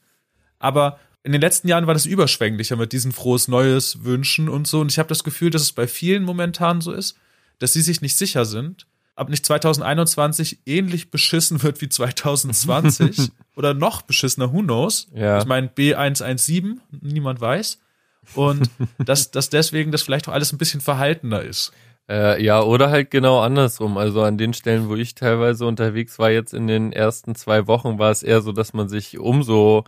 aber 0.59 0.99
in 1.23 1.31
den 1.31 1.41
letzten 1.41 1.67
Jahren 1.67 1.85
war 1.87 1.93
das 1.93 2.05
überschwänglicher 2.05 2.75
mit 2.75 2.93
diesen 2.93 3.11
frohes 3.11 3.47
Neues 3.47 4.03
wünschen 4.03 4.49
und 4.49 4.67
so. 4.67 4.79
Und 4.81 4.91
ich 4.91 4.97
habe 4.99 5.09
das 5.09 5.23
Gefühl, 5.23 5.49
dass 5.51 5.61
es 5.61 5.71
bei 5.71 5.87
vielen 5.87 6.23
momentan 6.23 6.81
so 6.81 6.91
ist, 6.91 7.15
dass 7.61 7.73
sie 7.73 7.81
sich 7.81 8.01
nicht 8.01 8.17
sicher 8.17 8.43
sind, 8.43 8.87
ob 9.15 9.29
nicht 9.29 9.45
2021 9.45 10.61
ähnlich 10.65 11.11
beschissen 11.11 11.61
wird 11.61 11.79
wie 11.79 11.89
2020 11.89 13.29
oder 13.55 13.75
noch 13.75 14.01
beschissener, 14.01 14.51
who 14.51 14.61
knows? 14.63 15.07
Ja. 15.13 15.37
Ich 15.37 15.45
meine 15.45 15.67
B117, 15.67 16.77
niemand 17.01 17.39
weiß. 17.39 17.79
Und 18.33 18.69
dass, 18.97 19.29
dass 19.29 19.49
deswegen 19.49 19.91
das 19.91 20.01
vielleicht 20.01 20.27
auch 20.27 20.33
alles 20.33 20.51
ein 20.51 20.57
bisschen 20.57 20.81
verhaltener 20.81 21.43
ist. 21.43 21.71
Äh, 22.09 22.43
ja, 22.43 22.63
oder 22.63 22.89
halt 22.89 23.11
genau 23.11 23.41
andersrum. 23.41 23.99
Also 23.99 24.23
an 24.23 24.39
den 24.39 24.55
Stellen, 24.55 24.89
wo 24.89 24.95
ich 24.95 25.13
teilweise 25.13 25.67
unterwegs 25.67 26.17
war, 26.17 26.31
jetzt 26.31 26.55
in 26.55 26.65
den 26.65 26.91
ersten 26.91 27.35
zwei 27.35 27.67
Wochen, 27.67 27.99
war 27.99 28.09
es 28.09 28.23
eher 28.23 28.41
so, 28.41 28.53
dass 28.53 28.73
man 28.73 28.89
sich 28.89 29.19
umso 29.19 29.83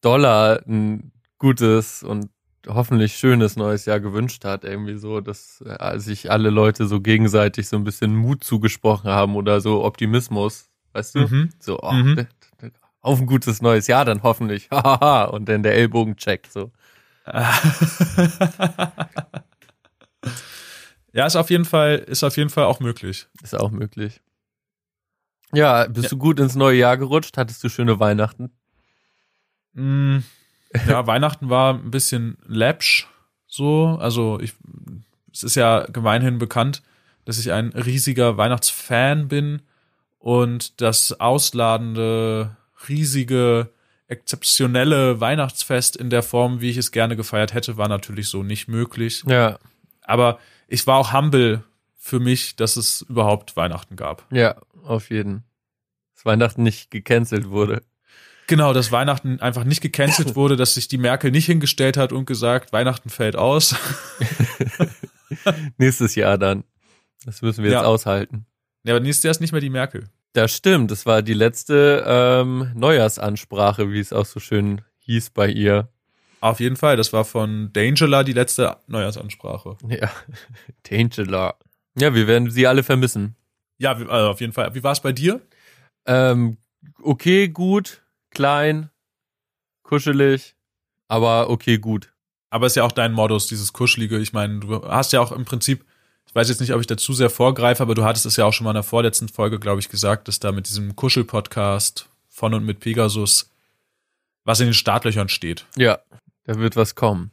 doller 0.00 0.62
ein 0.66 1.12
gutes 1.38 2.02
und 2.02 2.28
hoffentlich 2.66 3.16
schönes 3.16 3.56
neues 3.56 3.84
Jahr 3.86 4.00
gewünscht 4.00 4.44
hat. 4.44 4.64
Irgendwie 4.64 4.96
so, 4.98 5.20
dass 5.20 5.62
äh, 5.66 5.98
sich 5.98 6.30
alle 6.30 6.50
Leute 6.50 6.86
so 6.86 7.00
gegenseitig 7.00 7.68
so 7.68 7.76
ein 7.76 7.84
bisschen 7.84 8.14
Mut 8.14 8.42
zugesprochen 8.44 9.10
haben 9.10 9.36
oder 9.36 9.60
so 9.60 9.84
Optimismus, 9.84 10.68
weißt 10.92 11.14
du? 11.14 11.18
Mhm. 11.20 11.50
So, 11.60 11.78
oh, 11.80 11.92
Mhm. 11.92 12.26
auf 13.00 13.20
ein 13.20 13.26
gutes 13.26 13.60
neues 13.62 13.86
Jahr 13.86 14.04
dann 14.04 14.22
hoffentlich. 14.22 14.68
Und 15.30 15.48
dann 15.48 15.62
der 15.62 15.74
Ellbogencheck 15.74 16.46
so. 16.50 16.70
ja, 21.12 21.26
ist 21.26 21.36
auf 21.36 21.50
jeden 21.50 21.64
Fall, 21.64 21.96
ist 21.96 22.24
auf 22.24 22.36
jeden 22.36 22.50
Fall 22.50 22.64
auch 22.64 22.80
möglich. 22.80 23.26
Ist 23.42 23.54
auch 23.58 23.70
möglich. 23.70 24.20
Ja, 25.52 25.86
bist 25.86 26.04
Ja. 26.04 26.08
du 26.10 26.18
gut 26.18 26.40
ins 26.40 26.54
neue 26.56 26.78
Jahr 26.78 26.96
gerutscht? 26.96 27.36
Hattest 27.36 27.62
du 27.62 27.68
schöne 27.68 28.00
Weihnachten? 28.00 28.50
Mm, 29.74 30.18
Ja, 30.88 31.06
Weihnachten 31.06 31.50
war 31.50 31.74
ein 31.74 31.90
bisschen 31.90 32.36
läppsch, 32.46 33.06
so. 33.46 33.96
Also 34.00 34.40
ich, 34.40 34.54
es 35.32 35.42
ist 35.44 35.54
ja 35.54 35.86
gemeinhin 35.86 36.38
bekannt, 36.38 36.82
dass 37.24 37.38
ich 37.38 37.52
ein 37.52 37.68
riesiger 37.68 38.36
Weihnachtsfan 38.36 39.28
bin 39.28 39.62
und 40.18 40.80
das 40.80 41.20
ausladende, 41.20 42.56
riesige, 42.88 43.70
exzeptionelle 44.08 45.20
Weihnachtsfest 45.20 45.96
in 45.96 46.10
der 46.10 46.22
Form, 46.22 46.60
wie 46.60 46.70
ich 46.70 46.76
es 46.76 46.92
gerne 46.92 47.16
gefeiert 47.16 47.54
hätte, 47.54 47.76
war 47.76 47.88
natürlich 47.88 48.28
so 48.28 48.42
nicht 48.42 48.68
möglich. 48.68 49.22
Ja, 49.26 49.58
Aber 50.02 50.38
ich 50.68 50.86
war 50.86 50.98
auch 50.98 51.12
humble 51.12 51.62
für 51.96 52.20
mich, 52.20 52.56
dass 52.56 52.76
es 52.76 53.02
überhaupt 53.02 53.56
Weihnachten 53.56 53.96
gab. 53.96 54.26
ja, 54.30 54.56
auf 54.84 55.10
jeden. 55.10 55.44
Dass 56.14 56.26
Weihnachten 56.26 56.62
nicht 56.62 56.90
gecancelt 56.90 57.48
wurde. 57.48 57.82
Genau, 58.46 58.72
dass 58.74 58.92
Weihnachten 58.92 59.40
einfach 59.40 59.64
nicht 59.64 59.80
gecancelt 59.80 60.34
wurde, 60.36 60.56
dass 60.56 60.74
sich 60.74 60.88
die 60.88 60.98
Merkel 60.98 61.30
nicht 61.30 61.46
hingestellt 61.46 61.96
hat 61.96 62.12
und 62.12 62.26
gesagt, 62.26 62.72
Weihnachten 62.72 63.08
fällt 63.10 63.36
aus. 63.36 63.74
Nächstes 65.78 66.14
Jahr 66.14 66.38
dann. 66.38 66.64
Das 67.24 67.42
müssen 67.42 67.64
wir 67.64 67.70
jetzt 67.70 67.80
Ja. 67.82 67.86
aushalten. 67.86 68.46
Ja, 68.84 68.94
aber 68.94 69.00
nächstes 69.02 69.24
Jahr 69.24 69.30
ist 69.30 69.40
nicht 69.40 69.52
mehr 69.52 69.60
die 69.60 69.70
Merkel. 69.70 70.08
Das 70.34 70.52
stimmt, 70.54 70.90
das 70.90 71.06
war 71.06 71.22
die 71.22 71.32
letzte 71.32 72.04
ähm, 72.06 72.70
Neujahrsansprache, 72.74 73.90
wie 73.92 74.00
es 74.00 74.12
auch 74.12 74.26
so 74.26 74.40
schön 74.40 74.82
hieß 74.98 75.30
bei 75.30 75.48
ihr. 75.48 75.88
Auf 76.40 76.60
jeden 76.60 76.76
Fall, 76.76 76.96
das 76.96 77.12
war 77.12 77.24
von 77.24 77.72
Dangela 77.72 78.24
die 78.24 78.32
letzte 78.34 78.76
Neujahrsansprache. 78.88 79.76
Ja, 79.88 80.10
Angela. 80.90 81.54
Ja, 81.96 82.12
wir 82.14 82.26
werden 82.26 82.50
sie 82.50 82.66
alle 82.66 82.82
vermissen. 82.82 83.36
Ja, 83.78 83.92
also 83.92 84.30
auf 84.30 84.40
jeden 84.40 84.52
Fall. 84.52 84.74
Wie 84.74 84.82
war 84.82 84.92
es 84.92 85.00
bei 85.00 85.12
dir? 85.12 85.40
Ähm, 86.06 86.58
okay, 87.02 87.48
gut, 87.48 88.02
klein, 88.34 88.90
kuschelig, 89.82 90.54
aber 91.08 91.50
okay, 91.50 91.78
gut. 91.78 92.12
Aber 92.50 92.66
ist 92.66 92.76
ja 92.76 92.84
auch 92.84 92.92
dein 92.92 93.12
Modus, 93.12 93.46
dieses 93.46 93.72
Kuschelige. 93.72 94.18
Ich 94.18 94.32
meine, 94.32 94.60
du 94.60 94.84
hast 94.84 95.12
ja 95.12 95.20
auch 95.20 95.32
im 95.32 95.44
Prinzip, 95.44 95.84
ich 96.26 96.34
weiß 96.34 96.48
jetzt 96.48 96.60
nicht, 96.60 96.72
ob 96.72 96.80
ich 96.80 96.86
da 96.86 96.96
zu 96.96 97.12
sehr 97.12 97.30
vorgreife, 97.30 97.82
aber 97.82 97.94
du 97.94 98.04
hattest 98.04 98.26
es 98.26 98.36
ja 98.36 98.44
auch 98.44 98.52
schon 98.52 98.64
mal 98.64 98.70
in 98.70 98.76
der 98.76 98.82
vorletzten 98.84 99.28
Folge, 99.28 99.58
glaube 99.58 99.80
ich, 99.80 99.88
gesagt, 99.88 100.28
dass 100.28 100.38
da 100.38 100.52
mit 100.52 100.68
diesem 100.68 100.94
Kuschel-Podcast 100.94 102.08
von 102.28 102.54
und 102.54 102.64
mit 102.64 102.80
Pegasus 102.80 103.50
was 104.44 104.60
in 104.60 104.66
den 104.66 104.74
Startlöchern 104.74 105.28
steht. 105.28 105.66
Ja, 105.76 106.00
da 106.44 106.58
wird 106.58 106.76
was 106.76 106.94
kommen. 106.94 107.30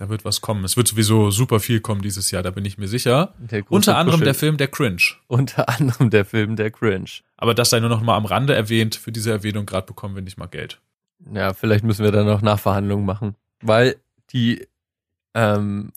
Da 0.00 0.08
wird 0.08 0.24
was 0.24 0.40
kommen. 0.40 0.64
Es 0.64 0.78
wird 0.78 0.88
sowieso 0.88 1.30
super 1.30 1.60
viel 1.60 1.80
kommen 1.80 2.00
dieses 2.00 2.30
Jahr, 2.30 2.42
da 2.42 2.50
bin 2.50 2.64
ich 2.64 2.78
mir 2.78 2.88
sicher. 2.88 3.34
Unter 3.68 3.98
anderem 3.98 4.20
Kuschel- 4.20 4.24
der 4.24 4.34
Film 4.34 4.56
Der 4.56 4.68
Cringe. 4.68 5.02
Unter 5.26 5.68
anderem 5.68 6.08
der 6.08 6.24
Film 6.24 6.56
Der 6.56 6.70
Cringe. 6.70 7.10
Aber 7.36 7.52
das 7.52 7.68
sei 7.68 7.80
nur 7.80 7.90
noch 7.90 8.00
mal 8.00 8.16
am 8.16 8.24
Rande 8.24 8.54
erwähnt. 8.54 8.94
Für 8.96 9.12
diese 9.12 9.30
Erwähnung 9.30 9.66
gerade 9.66 9.86
bekommen 9.86 10.14
wir 10.14 10.22
nicht 10.22 10.38
mal 10.38 10.46
Geld. 10.46 10.80
Ja, 11.34 11.52
vielleicht 11.52 11.84
müssen 11.84 12.02
wir 12.02 12.12
da 12.12 12.24
noch 12.24 12.40
Nachverhandlungen 12.40 13.04
machen, 13.04 13.36
weil 13.60 13.96
die, 14.32 14.66
ähm, 15.34 15.92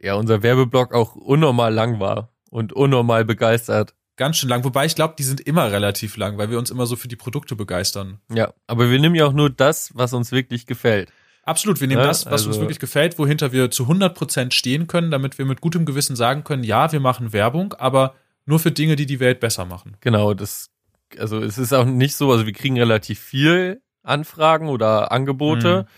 ja, 0.00 0.14
unser 0.14 0.42
Werbeblock 0.42 0.94
auch 0.94 1.14
unnormal 1.14 1.74
lang 1.74 2.00
war 2.00 2.30
und 2.48 2.72
unnormal 2.72 3.26
begeistert. 3.26 3.92
Ganz 4.16 4.38
schön 4.38 4.48
lang. 4.48 4.64
Wobei 4.64 4.86
ich 4.86 4.94
glaube, 4.94 5.16
die 5.18 5.22
sind 5.22 5.42
immer 5.42 5.70
relativ 5.70 6.16
lang, 6.16 6.38
weil 6.38 6.48
wir 6.48 6.58
uns 6.58 6.70
immer 6.70 6.86
so 6.86 6.96
für 6.96 7.08
die 7.08 7.16
Produkte 7.16 7.56
begeistern. 7.56 8.20
Ja, 8.32 8.54
aber 8.66 8.90
wir 8.90 8.98
nehmen 8.98 9.16
ja 9.16 9.26
auch 9.26 9.34
nur 9.34 9.50
das, 9.50 9.90
was 9.94 10.14
uns 10.14 10.32
wirklich 10.32 10.64
gefällt. 10.64 11.12
Absolut, 11.46 11.80
wir 11.80 11.88
nehmen 11.88 12.00
Ja, 12.00 12.06
das, 12.06 12.26
was 12.26 12.42
uns 12.42 12.56
also- 12.56 12.60
wirklich 12.62 12.78
gefällt, 12.78 13.18
wohinter 13.18 13.52
wir 13.52 13.70
zu 13.70 13.86
100% 13.86 14.54
stehen 14.54 14.86
können, 14.86 15.10
damit 15.10 15.38
wir 15.38 15.44
mit 15.44 15.60
gutem 15.60 15.84
Gewissen 15.84 16.16
sagen 16.16 16.42
können, 16.44 16.64
ja, 16.64 16.90
wir 16.92 17.00
machen 17.00 17.32
Werbung, 17.32 17.74
aber 17.74 18.14
nur 18.46 18.58
für 18.58 18.70
Dinge, 18.72 18.96
die 18.96 19.06
die 19.06 19.20
Welt 19.20 19.40
besser 19.40 19.64
machen. 19.64 19.96
Genau, 20.00 20.34
das, 20.34 20.70
also 21.18 21.40
es 21.40 21.58
ist 21.58 21.72
auch 21.72 21.84
nicht 21.84 22.16
so, 22.16 22.30
also 22.32 22.46
wir 22.46 22.52
kriegen 22.52 22.78
relativ 22.78 23.18
viel 23.20 23.82
Anfragen 24.02 24.68
oder 24.68 25.12
Angebote 25.12 25.82
Mhm. 25.82 25.88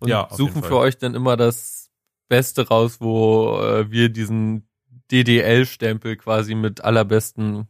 und 0.00 0.08
Ja, 0.08 0.28
suchen 0.32 0.62
für 0.62 0.76
euch 0.76 0.98
dann 0.98 1.14
immer 1.14 1.36
das 1.36 1.90
Beste 2.28 2.66
raus, 2.68 2.96
wo 3.00 3.60
äh, 3.60 3.90
wir 3.90 4.08
diesen 4.08 4.66
DDL-Stempel 5.10 6.16
quasi 6.16 6.54
mit 6.54 6.82
allerbesten 6.82 7.68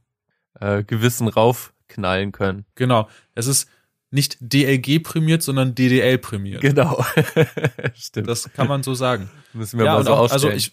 äh, 0.61 0.85
Gewissen 0.85 1.29
raufknallen 1.29 2.33
können. 2.33 2.65
Genau. 2.75 3.09
Es 3.35 3.47
ist 3.47 3.69
nicht 4.13 4.37
DLG 4.41 5.03
prämiert, 5.03 5.43
sondern 5.43 5.75
DDL 5.75 6.19
prämiert. 6.19 6.61
Genau. 6.61 7.05
Stimmt. 7.95 8.29
Das 8.29 8.53
kann 8.53 8.69
man 8.69 8.83
so 8.83 8.95
sagen. 8.95 9.31
müssen 9.55 9.79
wir 9.79 9.87
ja, 9.87 9.95
mal 9.95 10.05
so 10.05 10.13
auch, 10.13 10.31
also 10.31 10.51
ich, 10.51 10.73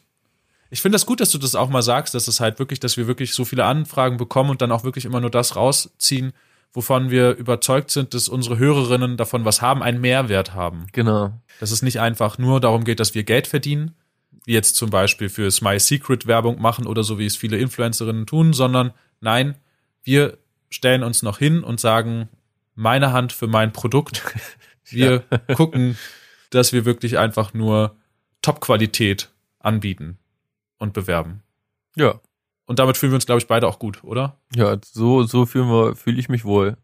ich 0.69 0.81
finde 0.81 0.97
das 0.97 1.05
gut, 1.05 1.21
dass 1.21 1.31
du 1.31 1.37
das 1.37 1.55
auch 1.55 1.69
mal 1.69 1.81
sagst, 1.81 2.13
dass 2.13 2.27
es 2.27 2.41
halt 2.41 2.59
wirklich, 2.59 2.79
dass 2.79 2.97
wir 2.97 3.07
wirklich 3.07 3.33
so 3.33 3.45
viele 3.45 3.63
Anfragen 3.63 4.17
bekommen 4.17 4.49
und 4.49 4.61
dann 4.61 4.71
auch 4.71 4.83
wirklich 4.83 5.05
immer 5.05 5.21
nur 5.21 5.31
das 5.31 5.55
rausziehen, 5.55 6.33
wovon 6.73 7.09
wir 7.09 7.35
überzeugt 7.37 7.91
sind, 7.91 8.13
dass 8.13 8.27
unsere 8.27 8.57
Hörerinnen 8.57 9.15
davon 9.15 9.45
was 9.45 9.61
haben, 9.61 9.81
einen 9.81 10.01
Mehrwert 10.01 10.53
haben. 10.53 10.87
genau. 10.91 11.33
Dass 11.59 11.71
es 11.71 11.81
nicht 11.81 11.99
einfach 11.99 12.37
nur 12.37 12.59
darum 12.59 12.83
geht, 12.83 12.99
dass 12.99 13.15
wir 13.15 13.23
Geld 13.23 13.47
verdienen, 13.47 13.95
wie 14.45 14.53
jetzt 14.53 14.75
zum 14.75 14.89
Beispiel 14.89 15.29
für 15.29 15.49
My 15.61 15.79
Secret 15.79 16.27
Werbung 16.27 16.61
machen 16.61 16.87
oder 16.87 17.03
so, 17.03 17.19
wie 17.19 17.25
es 17.25 17.35
viele 17.35 17.57
Influencerinnen 17.57 18.25
tun, 18.25 18.53
sondern 18.53 18.93
nein, 19.21 19.55
wir 20.03 20.37
stellen 20.69 21.03
uns 21.03 21.23
noch 21.23 21.39
hin 21.39 21.63
und 21.63 21.79
sagen, 21.79 22.29
meine 22.79 23.11
Hand 23.11 23.33
für 23.33 23.47
mein 23.47 23.73
Produkt. 23.73 24.23
Wir 24.85 25.19
gucken, 25.55 25.97
dass 26.49 26.73
wir 26.73 26.83
wirklich 26.83 27.19
einfach 27.19 27.53
nur 27.53 27.95
Top-Qualität 28.41 29.29
anbieten 29.59 30.17
und 30.79 30.93
bewerben. 30.93 31.43
Ja. 31.95 32.19
Und 32.65 32.79
damit 32.79 32.97
fühlen 32.97 33.11
wir 33.11 33.15
uns, 33.17 33.27
glaube 33.27 33.37
ich, 33.37 33.45
beide 33.45 33.67
auch 33.67 33.77
gut, 33.77 34.03
oder? 34.03 34.39
Ja, 34.55 34.77
so, 34.83 35.21
so 35.21 35.45
fühlen 35.45 35.67
wir, 35.67 35.95
fühle 35.95 36.19
ich 36.19 36.27
mich 36.27 36.45
wohl. 36.45 36.75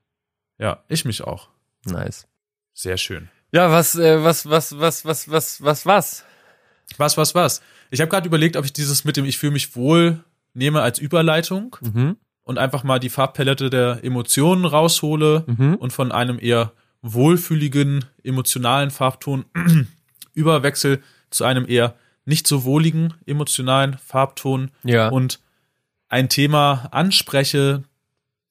Ja, 0.59 0.83
ich 0.87 1.03
mich 1.03 1.23
auch. 1.23 1.49
Nice. 1.85 2.27
Sehr 2.73 2.97
schön. 2.97 3.29
Ja, 3.51 3.71
was, 3.71 3.95
äh, 3.95 4.23
was, 4.23 4.47
was, 4.47 4.77
was, 4.77 5.03
was, 5.03 5.31
was, 5.31 5.63
was, 5.63 5.85
was? 5.87 6.25
Was, 6.97 7.17
was, 7.17 7.33
was? 7.33 7.61
Ich 7.89 8.01
habe 8.01 8.11
gerade 8.11 8.27
überlegt, 8.27 8.55
ob 8.55 8.65
ich 8.65 8.73
dieses 8.73 9.03
mit 9.03 9.17
dem 9.17 9.25
Ich 9.25 9.39
fühle 9.39 9.53
mich 9.53 9.75
wohl 9.75 10.23
nehme 10.53 10.81
als 10.81 10.99
Überleitung 10.99 11.75
Mhm. 11.81 12.17
Und 12.45 12.57
einfach 12.57 12.83
mal 12.85 12.99
die 12.99 13.09
Farbpalette 13.09 13.69
der 13.69 14.03
Emotionen 14.03 14.63
raushole 14.65 15.43
Mhm. 15.47 15.75
und 15.75 15.91
von 15.91 16.11
einem 16.13 16.39
eher 16.39 16.71
wohlfühligen, 17.01 18.05
emotionalen 18.23 18.89
Farbton 18.91 19.45
überwechsel 20.33 21.01
zu 21.29 21.43
einem 21.43 21.65
eher 21.67 21.95
nicht 22.25 22.47
so 22.47 22.63
wohligen, 22.63 23.13
emotionalen 23.25 23.97
Farbton 23.97 24.71
Ja. 24.83 25.09
und 25.09 25.39
ein 26.07 26.29
Thema 26.29 26.87
anspreche, 26.91 27.83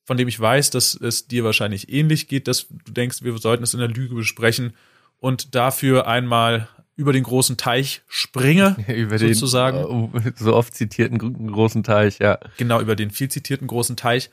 von 0.05 0.17
dem 0.17 0.29
ich 0.29 0.39
weiß, 0.39 0.71
dass 0.71 0.95
es 0.95 1.27
dir 1.29 1.45
wahrscheinlich 1.45 1.91
ähnlich 1.93 2.29
geht, 2.29 2.47
dass 2.47 2.67
du 2.69 2.93
denkst, 2.93 3.23
wir 3.23 3.37
sollten 3.39 3.65
es 3.65 3.75
in 3.75 3.81
der 3.81 3.89
Lüge 3.89 4.15
besprechen 4.15 4.75
und 5.19 5.55
dafür 5.55 6.07
einmal 6.07 6.69
über 6.97 7.13
den 7.13 7.25
großen 7.25 7.57
Teich 7.57 8.03
springe, 8.09 8.77
über 8.89 9.19
sozusagen. 9.19 10.13
den 10.13 10.27
äh, 10.27 10.33
so 10.37 10.55
oft 10.55 10.75
zitierten 10.75 11.19
gro- 11.19 11.31
großen 11.53 11.83
Teich, 11.83 12.19
ja. 12.21 12.39
genau 12.57 12.81
über 12.81 12.97
den 12.97 13.11
viel 13.11 13.29
zitierten 13.31 13.67
großen 13.67 13.97
Teich 13.97 14.31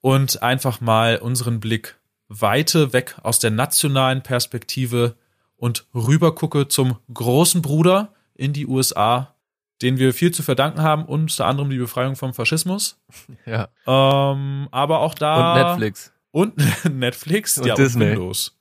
und 0.00 0.42
einfach 0.42 0.80
mal 0.80 1.18
unseren 1.18 1.60
Blick 1.60 1.96
weite 2.28 2.92
weg 2.92 3.16
aus 3.22 3.38
der 3.38 3.50
nationalen 3.50 4.22
Perspektive 4.22 5.16
und 5.56 5.86
rüber 5.94 6.34
gucke 6.34 6.68
zum 6.68 6.96
großen 7.12 7.62
Bruder 7.62 8.12
in 8.34 8.52
die 8.52 8.66
USA, 8.66 9.34
den 9.82 9.98
wir 9.98 10.12
viel 10.14 10.30
zu 10.32 10.42
verdanken 10.42 10.82
haben, 10.82 11.04
unter 11.04 11.46
anderem 11.46 11.70
die 11.70 11.78
Befreiung 11.78 12.16
vom 12.16 12.34
Faschismus, 12.34 12.98
Ja. 13.46 13.68
ähm, 13.86 14.68
aber 14.72 15.00
auch 15.00 15.14
da 15.14 15.52
Und 15.54 15.62
Netflix 15.62 16.12
und 16.32 16.54
Netflix, 16.92 17.58
Und 17.58 17.66
ja 17.66 17.74
Disney. 17.74 18.04
und 18.04 18.10
Windows 18.10 18.56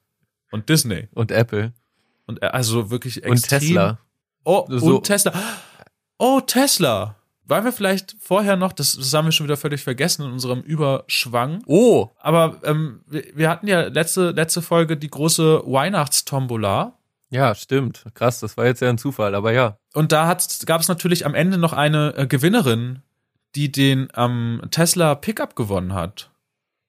und 0.52 0.70
Disney 0.70 1.08
und 1.14 1.32
Apple 1.32 1.74
und 2.26 2.42
äh, 2.42 2.48
also 2.48 2.90
wirklich 2.90 3.24
extrem 3.24 3.32
und 3.32 3.48
Tesla. 3.48 3.98
Oh, 4.46 4.66
So- 4.70 4.98
und 4.98 5.04
Tesla. 5.04 5.34
Oh, 6.18 6.40
Tesla. 6.42 7.16
Wollen 7.46 7.66
wir 7.66 7.74
vielleicht 7.74 8.16
vorher 8.22 8.56
noch, 8.56 8.72
das, 8.72 8.96
das 8.96 9.14
haben 9.14 9.26
wir 9.26 9.34
schon 9.34 9.46
wieder 9.46 9.58
völlig 9.58 9.84
vergessen 9.84 10.26
in 10.26 10.32
unserem 10.32 10.62
Überschwang. 10.62 11.62
Oh, 11.66 12.08
Aber 12.20 12.58
ähm, 12.64 13.02
wir, 13.08 13.24
wir 13.36 13.50
hatten 13.50 13.68
ja 13.68 13.82
letzte, 13.88 14.32
letzte 14.32 14.62
Folge 14.62 14.96
die 14.96 15.10
große 15.10 15.62
Weihnachtstombola. 15.66 16.94
ja, 17.30 17.54
stimmt. 17.56 18.06
Krass, 18.14 18.40
das 18.40 18.56
war 18.56 18.66
jetzt 18.66 18.82
ja 18.82 18.90
ein 18.90 18.98
Zufall, 18.98 19.36
aber 19.36 19.52
ja. 19.52 19.78
Und 19.94 20.12
da 20.14 20.38
gab 20.66 20.82
es 20.82 20.88
natürlich 20.88 21.26
am 21.26 21.36
Ende 21.36 21.58
noch 21.58 21.74
eine 21.74 22.16
äh, 22.16 22.28
Gewinnerin, 22.28 23.02
die 23.56 23.72
den 23.72 24.08
ähm, 24.16 24.62
Tesla 24.72 25.16
Pickup 25.16 25.56
gewonnen 25.56 25.94
hat. 25.94 26.32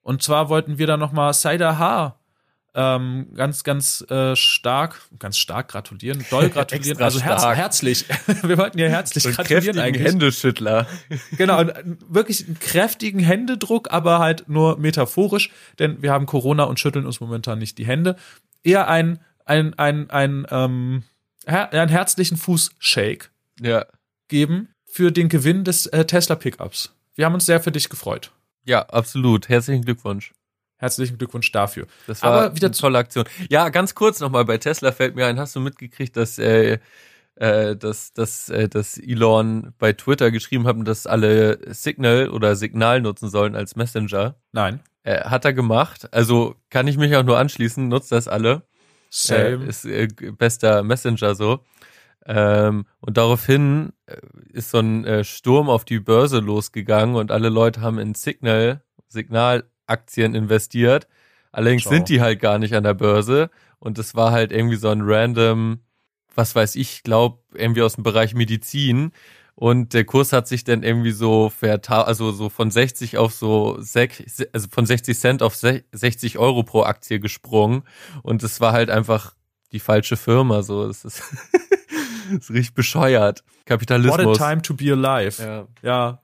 Und 0.01 0.23
zwar 0.23 0.47
wollten 0.49 0.77
wir 0.77 0.87
da 0.87 0.95
nochmal 0.97 1.33
Saida 1.33 1.77
H. 1.77 2.15
Ähm, 2.77 3.27
ganz, 3.35 3.63
ganz 3.63 4.01
äh, 4.09 4.35
stark, 4.35 4.99
ganz 5.17 5.37
stark 5.37 5.69
gratulieren, 5.69 6.25
doll 6.29 6.49
gratulieren, 6.51 7.01
also 7.01 7.21
herz, 7.21 7.43
herzlich. 7.45 8.05
wir 8.43 8.57
wollten 8.57 8.77
ihr 8.77 8.89
herzlich 8.89 9.23
So 9.23 9.29
gratulieren 9.31 9.63
kräftigen 9.63 9.79
eigentlich. 9.79 10.07
Händeschüttler. 10.07 10.85
Genau, 11.37 11.61
und 11.61 11.73
wirklich 12.09 12.45
einen 12.45 12.59
kräftigen 12.59 13.19
Händedruck, 13.19 13.91
aber 13.91 14.19
halt 14.19 14.49
nur 14.49 14.77
metaphorisch, 14.77 15.51
denn 15.79 16.01
wir 16.01 16.11
haben 16.11 16.25
Corona 16.25 16.65
und 16.65 16.77
schütteln 16.79 17.05
uns 17.05 17.21
momentan 17.21 17.59
nicht 17.59 17.77
die 17.77 17.85
Hände. 17.85 18.17
Eher 18.61 18.89
ein, 18.89 19.19
ein, 19.45 19.73
ein, 19.79 20.09
ein, 20.09 20.45
ähm, 20.49 21.03
her 21.47 21.71
einen 21.71 21.89
herzlichen 21.89 22.35
Fußshake 22.35 23.29
Ja. 23.61 23.85
geben 24.27 24.69
für 24.85 25.11
den 25.13 25.29
Gewinn 25.29 25.63
des 25.63 25.85
äh, 25.87 26.03
Tesla 26.03 26.35
Pickups. 26.35 26.93
Wir 27.15 27.25
haben 27.25 27.35
uns 27.35 27.45
sehr 27.45 27.61
für 27.61 27.71
dich 27.71 27.87
gefreut. 27.89 28.31
Ja, 28.65 28.81
absolut. 28.89 29.47
Herzlichen 29.47 29.85
Glückwunsch. 29.85 30.33
Herzlichen 30.77 31.17
Glückwunsch 31.17 31.51
dafür. 31.51 31.87
Das 32.05 32.21
war 32.21 32.31
Aber 32.31 32.55
wieder 32.55 32.67
eine 32.67 32.75
tolle 32.75 32.97
Aktion. 32.97 33.25
Ja, 33.49 33.69
ganz 33.69 33.95
kurz 33.95 34.19
nochmal 34.19 34.43
bei 34.45 34.57
Tesla 34.57 34.91
fällt 34.91 35.15
mir 35.15 35.25
ein, 35.25 35.39
hast 35.39 35.55
du 35.55 35.61
mitgekriegt, 35.61 36.17
dass, 36.17 36.37
äh, 36.37 36.79
äh, 37.35 37.75
dass, 37.77 38.11
dass, 38.13 38.49
äh, 38.49 38.67
dass 38.67 38.97
Elon 38.97 39.73
bei 39.77 39.93
Twitter 39.93 40.31
geschrieben 40.31 40.67
hat, 40.67 40.75
dass 40.85 41.07
alle 41.07 41.59
Signal 41.73 42.29
oder 42.29 42.55
Signal 42.55 43.01
nutzen 43.01 43.29
sollen 43.29 43.55
als 43.55 43.75
Messenger? 43.75 44.35
Nein. 44.51 44.81
Äh, 45.03 45.21
hat 45.23 45.45
er 45.45 45.53
gemacht. 45.53 46.13
Also 46.13 46.55
kann 46.69 46.87
ich 46.87 46.97
mich 46.97 47.15
auch 47.15 47.23
nur 47.23 47.37
anschließen, 47.37 47.87
nutzt 47.87 48.11
das 48.11 48.27
alle. 48.27 48.63
Same. 49.09 49.65
Äh, 49.65 49.67
ist 49.67 49.87
bester 50.37 50.83
Messenger 50.83 51.35
so. 51.35 51.63
Ähm, 52.25 52.85
und 52.99 53.17
daraufhin 53.17 53.93
ist 54.51 54.71
so 54.71 54.79
ein 54.79 55.23
Sturm 55.23 55.69
auf 55.69 55.85
die 55.85 55.99
Börse 55.99 56.39
losgegangen 56.39 57.15
und 57.15 57.31
alle 57.31 57.49
Leute 57.49 57.81
haben 57.81 57.99
in 57.99 58.15
Signal, 58.15 58.81
Signalaktien 59.87 60.35
investiert. 60.35 61.07
Allerdings 61.51 61.83
Ciao. 61.83 61.93
sind 61.93 62.09
die 62.09 62.21
halt 62.21 62.39
gar 62.39 62.59
nicht 62.59 62.73
an 62.75 62.83
der 62.83 62.93
Börse. 62.93 63.49
Und 63.79 63.97
es 63.99 64.15
war 64.15 64.31
halt 64.31 64.51
irgendwie 64.51 64.75
so 64.75 64.89
ein 64.89 65.01
random, 65.03 65.79
was 66.33 66.55
weiß 66.55 66.75
ich, 66.75 67.03
glaub, 67.03 67.43
irgendwie 67.53 67.81
aus 67.81 67.95
dem 67.95 68.03
Bereich 68.03 68.33
Medizin. 68.33 69.11
Und 69.53 69.93
der 69.93 70.03
Kurs 70.03 70.33
hat 70.33 70.47
sich 70.49 70.65
dann 70.65 70.83
irgendwie 70.83 71.11
so 71.11 71.49
also 71.61 72.31
so 72.31 72.49
von 72.49 72.71
60 72.71 73.17
auf 73.17 73.33
so 73.33 73.77
sech, 73.79 74.25
also 74.51 74.67
von 74.69 74.85
60 74.85 75.17
Cent 75.17 75.41
auf 75.43 75.55
sech- 75.55 75.85
60 75.93 76.37
Euro 76.39 76.63
pro 76.63 76.83
Aktie 76.83 77.19
gesprungen. 77.21 77.83
Und 78.21 78.43
es 78.43 78.59
war 78.59 78.73
halt 78.73 78.89
einfach 78.89 79.33
die 79.71 79.79
falsche 79.79 80.17
Firma. 80.17 80.61
So, 80.61 80.83
es 80.85 81.05
ist, 81.05 81.23
es 82.37 82.49
richtig 82.49 82.73
bescheuert. 82.73 83.43
What 83.45 83.51
a 83.61 83.63
Kapitalismus. 83.65 84.37
time 84.37 84.61
to 84.61 84.73
be 84.73 84.91
alive. 84.91 85.41
Ja. 85.41 85.67
ja. 85.81 86.21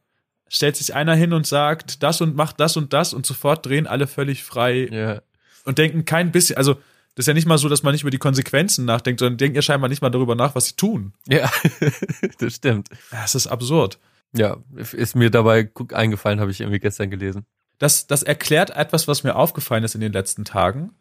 Stellt 0.54 0.76
sich 0.76 0.94
einer 0.94 1.16
hin 1.16 1.32
und 1.32 1.48
sagt, 1.48 2.04
das 2.04 2.20
und 2.20 2.36
macht 2.36 2.60
das 2.60 2.76
und 2.76 2.92
das 2.92 3.14
und 3.14 3.26
sofort 3.26 3.66
drehen 3.66 3.88
alle 3.88 4.06
völlig 4.06 4.44
frei 4.44 4.90
ja. 4.92 5.22
und 5.64 5.78
denken 5.78 6.04
kein 6.04 6.34
bisschen, 6.34 6.58
also 6.58 6.74
das 7.16 7.24
ist 7.24 7.28
ja 7.28 7.34
nicht 7.34 7.48
mal 7.48 7.58
so, 7.58 7.70
dass 7.70 7.84
man 7.84 7.94
nicht 7.94 8.02
über 8.02 8.12
die 8.12 8.18
Konsequenzen 8.18 8.84
nachdenkt, 8.84 9.22
sondern 9.22 9.38
denken 9.38 9.56
ja 9.56 9.62
scheinbar 9.62 9.90
nicht 9.90 10.02
mal 10.02 10.10
darüber 10.10 10.36
nach, 10.36 10.54
was 10.54 10.66
sie 10.66 10.76
tun. 10.76 11.14
Ja, 11.26 11.50
das 12.40 12.56
stimmt. 12.56 12.90
Das 13.12 13.34
ist 13.34 13.48
absurd. 13.48 13.98
Ja, 14.34 14.58
ist 14.76 15.16
mir 15.16 15.30
dabei 15.30 15.70
eingefallen, 15.94 16.42
habe 16.42 16.52
ich 16.52 16.60
irgendwie 16.60 16.80
gestern 16.80 17.10
gelesen. 17.10 17.46
Das, 17.80 18.08
das 18.08 18.22
erklärt 18.22 18.72
etwas, 18.72 19.08
was 19.08 19.24
mir 19.24 19.38
aufgefallen 19.38 19.86
ist 19.86 19.96
in 19.96 20.02
den 20.02 20.12
letzten 20.12 20.44
Tagen. 20.44 20.92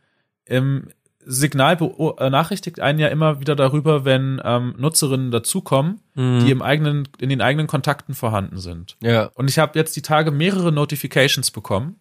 Signal 1.24 1.76
benachrichtigt 1.76 2.80
einen 2.80 2.98
ja 2.98 3.08
immer 3.08 3.40
wieder 3.40 3.54
darüber, 3.54 4.04
wenn 4.04 4.40
ähm, 4.44 4.74
Nutzerinnen 4.78 5.30
dazukommen, 5.30 6.00
Mhm. 6.14 6.44
die 6.44 6.50
im 6.50 6.62
eigenen, 6.62 7.08
in 7.18 7.28
den 7.28 7.40
eigenen 7.40 7.66
Kontakten 7.66 8.14
vorhanden 8.14 8.58
sind. 8.58 8.96
Ja, 9.02 9.26
Und 9.34 9.48
ich 9.50 9.58
habe 9.58 9.78
jetzt 9.78 9.94
die 9.96 10.02
Tage 10.02 10.30
mehrere 10.30 10.72
Notifications 10.72 11.50
bekommen 11.50 11.96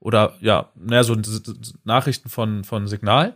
oder 0.00 0.34
ja, 0.40 0.70
naja, 0.74 1.04
so 1.04 1.16
Nachrichten 1.84 2.28
von, 2.28 2.64
von 2.64 2.86
Signal, 2.86 3.34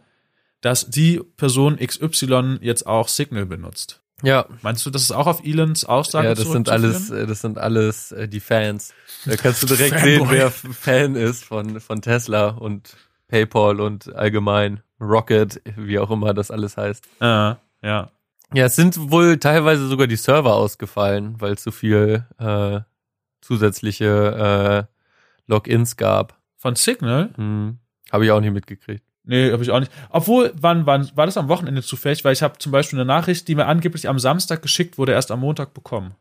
dass 0.61 0.91
die 0.91 1.21
Person 1.37 1.77
XY 1.79 2.59
jetzt 2.61 2.87
auch 2.87 3.09
Signal 3.09 3.47
benutzt. 3.47 4.01
ja, 4.23 4.47
Meinst 4.63 4.85
du, 4.85 4.91
das 4.91 5.03
ist 5.03 5.13
auch 5.13 5.27
auf 5.27 5.45
Elons 5.45 5.85
Aussage 5.85 6.29
ja, 6.29 6.35
das 6.35 6.51
sind 6.51 6.69
alles, 6.69 7.11
äh, 7.11 7.27
das 7.27 7.41
sind 7.43 7.59
alles 7.59 8.11
äh, 8.13 8.29
die 8.29 8.41
Fans. 8.41 8.93
Da 9.25 9.37
kannst 9.37 9.63
du 9.63 9.67
direkt 9.75 10.01
sehen, 10.01 10.27
wer 10.31 10.51
Fan 10.51 11.15
ist 11.15 11.45
von, 11.45 11.81
von 11.81 12.03
Tesla 12.03 12.49
und 12.49 12.97
PayPal 13.29 13.81
und 13.81 14.15
allgemein 14.15 14.81
Rocket, 15.01 15.63
wie 15.77 15.99
auch 15.99 16.11
immer 16.11 16.35
das 16.35 16.51
alles 16.51 16.77
heißt. 16.77 17.07
Äh, 17.21 17.25
ja. 17.25 18.11
Ja, 18.55 18.65
es 18.65 18.77
sind 18.77 19.11
wohl 19.11 19.39
teilweise 19.39 19.87
sogar 19.89 20.07
die 20.07 20.17
Server 20.17 20.55
ausgefallen, 20.55 21.37
weil 21.39 21.53
es 21.53 21.63
zu 21.63 21.71
viel 21.71 22.25
äh, 22.39 22.81
zusätzliche 23.43 24.89
äh, 24.89 24.95
Logins 25.47 25.97
gab. 25.97 26.39
Von 26.57 26.75
Signal? 26.75 27.31
Hm. 27.37 27.79
Habe 28.11 28.25
ich 28.25 28.31
auch 28.31 28.41
nicht 28.41 28.53
mitgekriegt. 28.53 29.05
Nee, 29.25 29.53
habe 29.53 29.63
ich 29.63 29.71
auch 29.71 29.81
nicht. 29.81 29.93
Obwohl, 30.09 30.55
wann, 30.59 30.87
wann 30.87 31.11
war 31.15 31.27
das 31.27 31.37
am 31.37 31.49
Wochenende 31.49 31.83
zufällig? 31.83 32.25
Weil 32.25 32.33
ich 32.33 32.43
habe 32.43 32.59
zum 32.59 32.73
Beispiel 32.73 32.99
eine 32.99 33.07
Nachricht, 33.07 33.47
die 33.47 33.55
mir 33.55 33.67
angeblich 33.67 34.09
am 34.09 34.19
Samstag 34.19 34.63
geschickt 34.63 34.97
wurde, 34.97 35.13
erst 35.13 35.31
am 35.31 35.41
Montag 35.41 35.75
bekommen. 35.75 36.15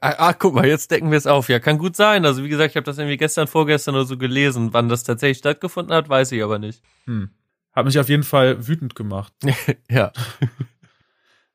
Ah, 0.00 0.14
ah, 0.18 0.32
guck 0.32 0.54
mal, 0.54 0.66
jetzt 0.66 0.90
decken 0.90 1.10
wir 1.10 1.18
es 1.18 1.26
auf. 1.26 1.48
Ja, 1.48 1.60
kann 1.60 1.78
gut 1.78 1.94
sein. 1.94 2.24
Also 2.24 2.42
wie 2.42 2.48
gesagt, 2.48 2.70
ich 2.70 2.76
habe 2.76 2.84
das 2.84 2.98
irgendwie 2.98 3.16
gestern, 3.16 3.46
vorgestern 3.46 3.94
oder 3.94 4.04
so 4.04 4.18
gelesen. 4.18 4.72
Wann 4.72 4.88
das 4.88 5.04
tatsächlich 5.04 5.38
stattgefunden 5.38 5.94
hat, 5.94 6.08
weiß 6.08 6.32
ich 6.32 6.42
aber 6.42 6.58
nicht. 6.58 6.82
Hm. 7.04 7.30
Hat 7.72 7.84
mich 7.86 7.98
auf 7.98 8.08
jeden 8.08 8.24
Fall 8.24 8.66
wütend 8.66 8.94
gemacht. 8.94 9.32
ja, 9.90 10.12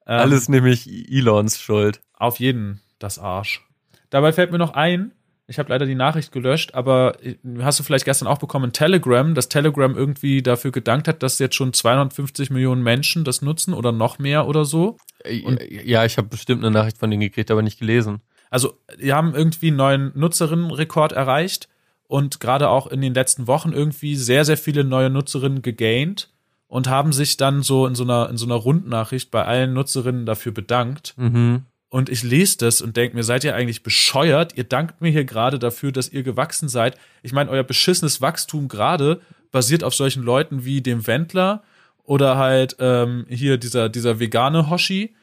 Ähm, 0.06 0.20
alles 0.20 0.50
nämlich 0.50 0.88
Elons 0.88 1.60
Schuld. 1.60 2.02
Auf 2.14 2.40
jeden 2.40 2.82
das 3.00 3.20
Arsch. 3.20 3.66
Dabei 4.10 4.34
fällt 4.34 4.52
mir 4.52 4.58
noch 4.58 4.74
ein, 4.74 5.12
ich 5.48 5.60
habe 5.60 5.70
leider 5.70 5.86
die 5.86 5.96
Nachricht 5.96 6.32
gelöscht, 6.32 6.74
aber 6.74 7.24
äh, 7.24 7.36
hast 7.60 7.80
du 7.80 7.84
vielleicht 7.84 8.06
gestern 8.06 8.28
auch 8.28 8.38
bekommen, 8.38 8.72
Telegram, 8.72 9.36
dass 9.36 9.50
Telegram 9.50 9.96
irgendwie 9.96 10.42
dafür 10.42 10.72
gedankt 10.72 11.08
hat, 11.08 11.24
dass 11.24 11.40
jetzt 11.40 11.56
schon 11.56 11.74
250 11.74 12.50
Millionen 12.50 12.84
Menschen 12.84 13.24
das 13.24 13.42
nutzen 13.42 13.74
oder 13.74 13.92
noch 13.92 14.20
mehr 14.20 14.48
oder 14.48 14.66
so. 14.66 14.98
Und 15.44 15.60
ja, 15.70 16.06
ich 16.06 16.18
habe 16.18 16.28
bestimmt 16.28 16.64
eine 16.64 16.72
Nachricht 16.72 16.98
von 16.98 17.12
denen 17.12 17.22
gekriegt, 17.22 17.52
aber 17.52 17.62
nicht 17.62 17.80
gelesen. 17.80 18.22
Also, 18.50 18.78
die 19.02 19.14
haben 19.14 19.34
irgendwie 19.34 19.68
einen 19.68 19.78
neuen 19.78 20.12
Nutzerinnenrekord 20.16 21.14
erreicht 21.14 21.70
und 22.08 22.40
gerade 22.40 22.70
auch 22.70 22.88
in 22.88 23.02
den 23.02 23.14
letzten 23.14 23.48
Wochen 23.48 23.72
irgendwie 23.72 24.16
sehr, 24.16 24.44
sehr 24.44 24.58
viele 24.58 24.84
neue 24.84 25.10
Nutzerinnen 25.10 25.62
gegaint 25.62 26.30
und 26.68 26.90
haben 26.90 27.14
sich 27.14 27.38
dann 27.38 27.64
so 27.64 27.88
in 27.88 27.96
so 27.96 28.04
einer, 28.04 28.30
in 28.30 28.38
so 28.38 28.46
einer 28.46 28.56
Rundnachricht 28.56 29.32
bei 29.32 29.46
allen 29.46 29.74
Nutzerinnen 29.74 30.26
dafür 30.26 30.52
bedankt. 30.52 31.14
Mhm. 31.18 31.66
Und 31.92 32.08
ich 32.08 32.24
lese 32.24 32.58
das 32.58 32.82
und 32.82 32.96
denke 32.96 33.18
mir, 33.18 33.24
seid 33.24 33.44
ihr 33.44 33.54
eigentlich 33.54 33.84
bescheuert? 33.84 34.58
Ihr 34.58 34.64
dankt 34.64 35.02
mir 35.02 35.10
hier 35.10 35.26
gerade 35.26 35.60
dafür, 35.60 35.92
dass 35.92 36.08
ihr 36.08 36.24
gewachsen 36.24 36.70
seid. 36.70 36.98
Ich 37.22 37.34
meine, 37.34 37.50
euer 37.50 37.64
beschissenes 37.64 38.22
Wachstum 38.22 38.70
gerade 38.70 39.20
basiert 39.52 39.84
auf 39.84 39.94
solchen 39.94 40.24
Leuten 40.24 40.64
wie 40.64 40.80
dem 40.80 41.06
Wendler 41.06 41.64
oder 42.06 42.38
halt 42.38 42.78
ähm, 42.80 43.26
hier 43.28 43.58
dieser, 43.58 43.90
dieser 43.90 44.22
vegane 44.22 44.70
Hoshi 44.70 45.14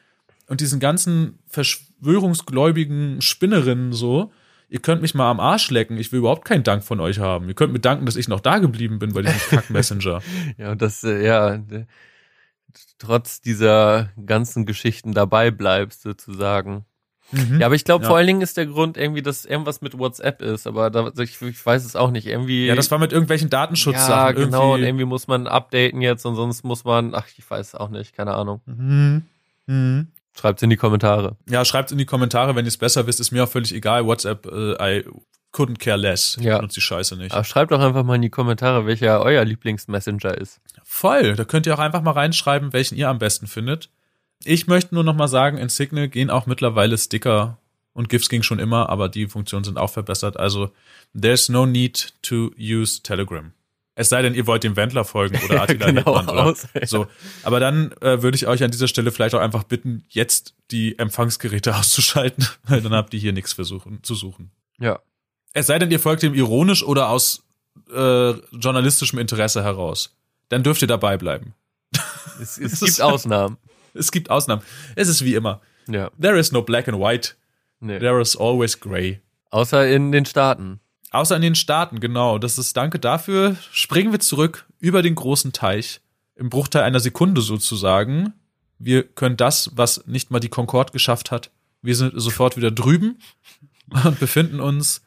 und 0.45 0.61
diesen 0.61 0.79
ganzen 0.79 1.39
verschwörungsgläubigen 1.47 3.19
Spinnerinnen 3.23 3.91
so. 3.91 4.31
Ihr 4.69 4.79
könnt 4.79 5.01
mich 5.01 5.15
mal 5.15 5.31
am 5.31 5.39
Arsch 5.39 5.71
lecken. 5.71 5.97
Ich 5.97 6.11
will 6.11 6.19
überhaupt 6.19 6.45
keinen 6.45 6.63
Dank 6.63 6.83
von 6.83 6.99
euch 6.99 7.17
haben. 7.17 7.47
Ihr 7.47 7.55
könnt 7.55 7.73
mir 7.73 7.79
danken, 7.79 8.05
dass 8.05 8.15
ich 8.15 8.27
noch 8.27 8.41
da 8.41 8.59
geblieben 8.59 8.99
bin 8.99 9.13
bei 9.13 9.23
diesem 9.23 9.39
Kack-Messenger. 9.49 10.21
Ja, 10.59 10.73
und 10.73 10.83
das, 10.83 11.03
äh, 11.03 11.25
ja, 11.25 11.59
trotz 12.97 13.41
dieser 13.41 14.09
ganzen 14.25 14.65
Geschichten 14.65 15.13
dabei 15.13 15.51
bleibst, 15.51 16.01
sozusagen. 16.01 16.85
Ja, 17.59 17.67
aber 17.67 17.75
ich 17.75 17.83
glaube, 17.85 18.03
Ja. 18.03 18.07
vor 18.09 18.17
allen 18.17 18.25
Dingen 18.25 18.41
ist 18.41 18.57
der 18.57 18.65
Grund 18.65 18.97
irgendwie, 18.97 19.21
dass 19.21 19.45
irgendwas 19.45 19.81
mit 19.81 19.95
WhatsApp 19.99 20.41
ist, 20.41 20.65
aber 20.65 20.89
da, 20.89 21.11
ich, 21.19 21.39
ich 21.39 21.63
weiß 21.63 21.85
es 21.85 21.95
auch 21.95 22.09
nicht. 22.09 22.25
Irgendwie. 22.25 22.65
ja, 22.65 22.73
das 22.73 22.89
war 22.89 22.97
mit 22.97 23.11
irgendwelchen 23.11 23.51
Datenschutzsachen. 23.51 24.09
Ja, 24.09 24.31
genau, 24.31 24.73
und 24.73 24.79
irgendwie. 24.79 24.87
irgendwie 24.87 25.05
muss 25.05 25.27
man 25.27 25.45
updaten 25.45 26.01
jetzt 26.01 26.25
und 26.25 26.35
sonst 26.35 26.63
muss 26.63 26.85
man, 26.85 27.13
ach, 27.13 27.27
ich 27.37 27.47
weiß 27.47 27.67
es 27.67 27.75
auch 27.75 27.89
nicht, 27.89 28.15
keine 28.15 28.33
Ahnung. 28.33 28.61
Mhm. 28.65 29.23
Mhm. 29.67 30.07
Schreibt's 30.35 30.63
in 30.63 30.71
die 30.71 30.75
Kommentare. 30.77 31.35
Ja, 31.47 31.63
schreibt 31.65 31.91
in 31.91 31.99
die 31.99 32.05
Kommentare, 32.05 32.55
wenn 32.55 32.65
ihr 32.65 32.69
es 32.69 32.77
besser 32.77 33.05
wisst. 33.05 33.19
Ist 33.19 33.29
mir 33.31 33.43
auch 33.43 33.49
völlig 33.49 33.75
egal. 33.75 34.05
WhatsApp, 34.07 34.47
äh, 34.47 34.99
I 34.99 35.05
couldn't 35.53 35.77
care 35.79 35.97
less. 35.97 36.35
Ich 36.39 36.45
Ja. 36.45 36.57
benutze 36.57 36.75
die 36.75 36.81
Scheiße 36.81 37.15
nicht. 37.15 37.33
Aber 37.35 37.43
schreibt 37.43 37.71
doch 37.71 37.79
einfach 37.79 38.03
mal 38.03 38.15
in 38.15 38.21
die 38.23 38.29
Kommentare, 38.31 38.87
welcher 38.87 39.21
euer 39.21 39.45
Lieblingsmessenger 39.45 40.35
ist. 40.35 40.61
Voll. 40.99 41.35
Da 41.35 41.45
könnt 41.45 41.65
ihr 41.65 41.73
auch 41.73 41.79
einfach 41.79 42.01
mal 42.01 42.11
reinschreiben, 42.11 42.73
welchen 42.73 42.97
ihr 42.97 43.09
am 43.09 43.19
besten 43.19 43.47
findet. 43.47 43.89
Ich 44.43 44.67
möchte 44.67 44.95
nur 44.95 45.03
noch 45.03 45.15
mal 45.15 45.27
sagen, 45.27 45.57
in 45.57 45.69
Signal 45.69 46.07
gehen 46.09 46.29
auch 46.29 46.45
mittlerweile 46.45 46.97
Sticker 46.97 47.57
und 47.93 48.09
GIFs 48.09 48.29
ging 48.29 48.43
schon 48.43 48.59
immer, 48.59 48.89
aber 48.89 49.09
die 49.09 49.27
Funktionen 49.27 49.63
sind 49.63 49.77
auch 49.77 49.89
verbessert. 49.91 50.37
Also, 50.37 50.71
there's 51.19 51.49
no 51.49 51.65
need 51.65 52.13
to 52.21 52.51
use 52.59 53.01
Telegram. 53.01 53.51
Es 53.95 54.07
sei 54.09 54.21
denn, 54.21 54.33
ihr 54.33 54.47
wollt 54.47 54.63
dem 54.63 54.75
Wendler 54.77 55.03
folgen 55.03 55.37
oder 55.43 55.61
Attila 55.63 55.87
genau, 55.87 56.03
Hildmann 56.15 56.29
oder 56.29 56.45
aus- 56.45 56.67
so. 56.85 57.07
Aber 57.43 57.59
dann 57.59 57.91
äh, 58.01 58.21
würde 58.21 58.35
ich 58.35 58.47
euch 58.47 58.63
an 58.63 58.71
dieser 58.71 58.87
Stelle 58.87 59.11
vielleicht 59.11 59.35
auch 59.35 59.41
einfach 59.41 59.63
bitten, 59.63 60.05
jetzt 60.09 60.53
die 60.71 60.97
Empfangsgeräte 60.99 61.75
auszuschalten, 61.77 62.47
weil 62.63 62.81
dann 62.81 62.93
habt 62.93 63.13
ihr 63.13 63.19
hier 63.19 63.33
nichts 63.33 63.53
versuchen, 63.53 64.03
zu 64.03 64.15
suchen. 64.15 64.51
Ja. 64.79 64.99
Es 65.53 65.67
sei 65.67 65.79
denn, 65.79 65.91
ihr 65.91 65.99
folgt 65.99 66.23
dem 66.23 66.33
ironisch 66.33 66.83
oder 66.83 67.09
aus 67.09 67.43
äh, 67.93 68.31
journalistischem 68.51 69.19
Interesse 69.19 69.63
heraus. 69.63 70.15
Dann 70.49 70.63
dürft 70.63 70.81
ihr 70.81 70.87
dabei 70.87 71.17
bleiben. 71.17 71.53
Es, 72.41 72.57
es 72.57 72.71
Das 72.71 72.79
gibt 72.79 72.89
ist- 72.91 73.01
Ausnahmen. 73.01 73.57
Es 73.93 74.11
gibt 74.11 74.29
Ausnahmen. 74.29 74.61
Es 74.95 75.07
ist 75.09 75.25
wie 75.25 75.33
immer. 75.35 75.59
Ja. 75.87 76.09
There 76.21 76.37
is 76.39 76.51
no 76.51 76.61
black 76.61 76.87
and 76.87 76.97
white. 76.99 77.31
Nee. 77.81 77.99
There 77.99 78.21
is 78.21 78.37
always 78.37 78.79
gray. 78.79 79.19
Außer 79.51 79.87
in 79.89 80.11
den 80.11 80.25
Staaten. 80.25 80.79
Außer 81.11 81.35
in 81.35 81.41
den 81.41 81.55
Staaten, 81.55 81.99
genau. 81.99 82.37
Das 82.37 82.57
ist 82.57 82.77
danke 82.77 82.99
dafür. 82.99 83.55
Springen 83.71 84.11
wir 84.11 84.19
zurück 84.19 84.67
über 84.79 85.01
den 85.01 85.15
großen 85.15 85.51
Teich. 85.53 85.99
Im 86.35 86.49
Bruchteil 86.49 86.83
einer 86.83 86.99
Sekunde 86.99 87.41
sozusagen. 87.41 88.33
Wir 88.77 89.03
können 89.03 89.35
das, 89.35 89.71
was 89.73 90.05
nicht 90.05 90.31
mal 90.31 90.39
die 90.39 90.49
Concorde 90.49 90.93
geschafft 90.93 91.31
hat. 91.31 91.51
Wir 91.81 91.95
sind 91.95 92.13
sofort 92.15 92.55
wieder 92.55 92.71
drüben 92.71 93.19
und 94.05 94.19
befinden 94.19 94.59
uns 94.61 95.01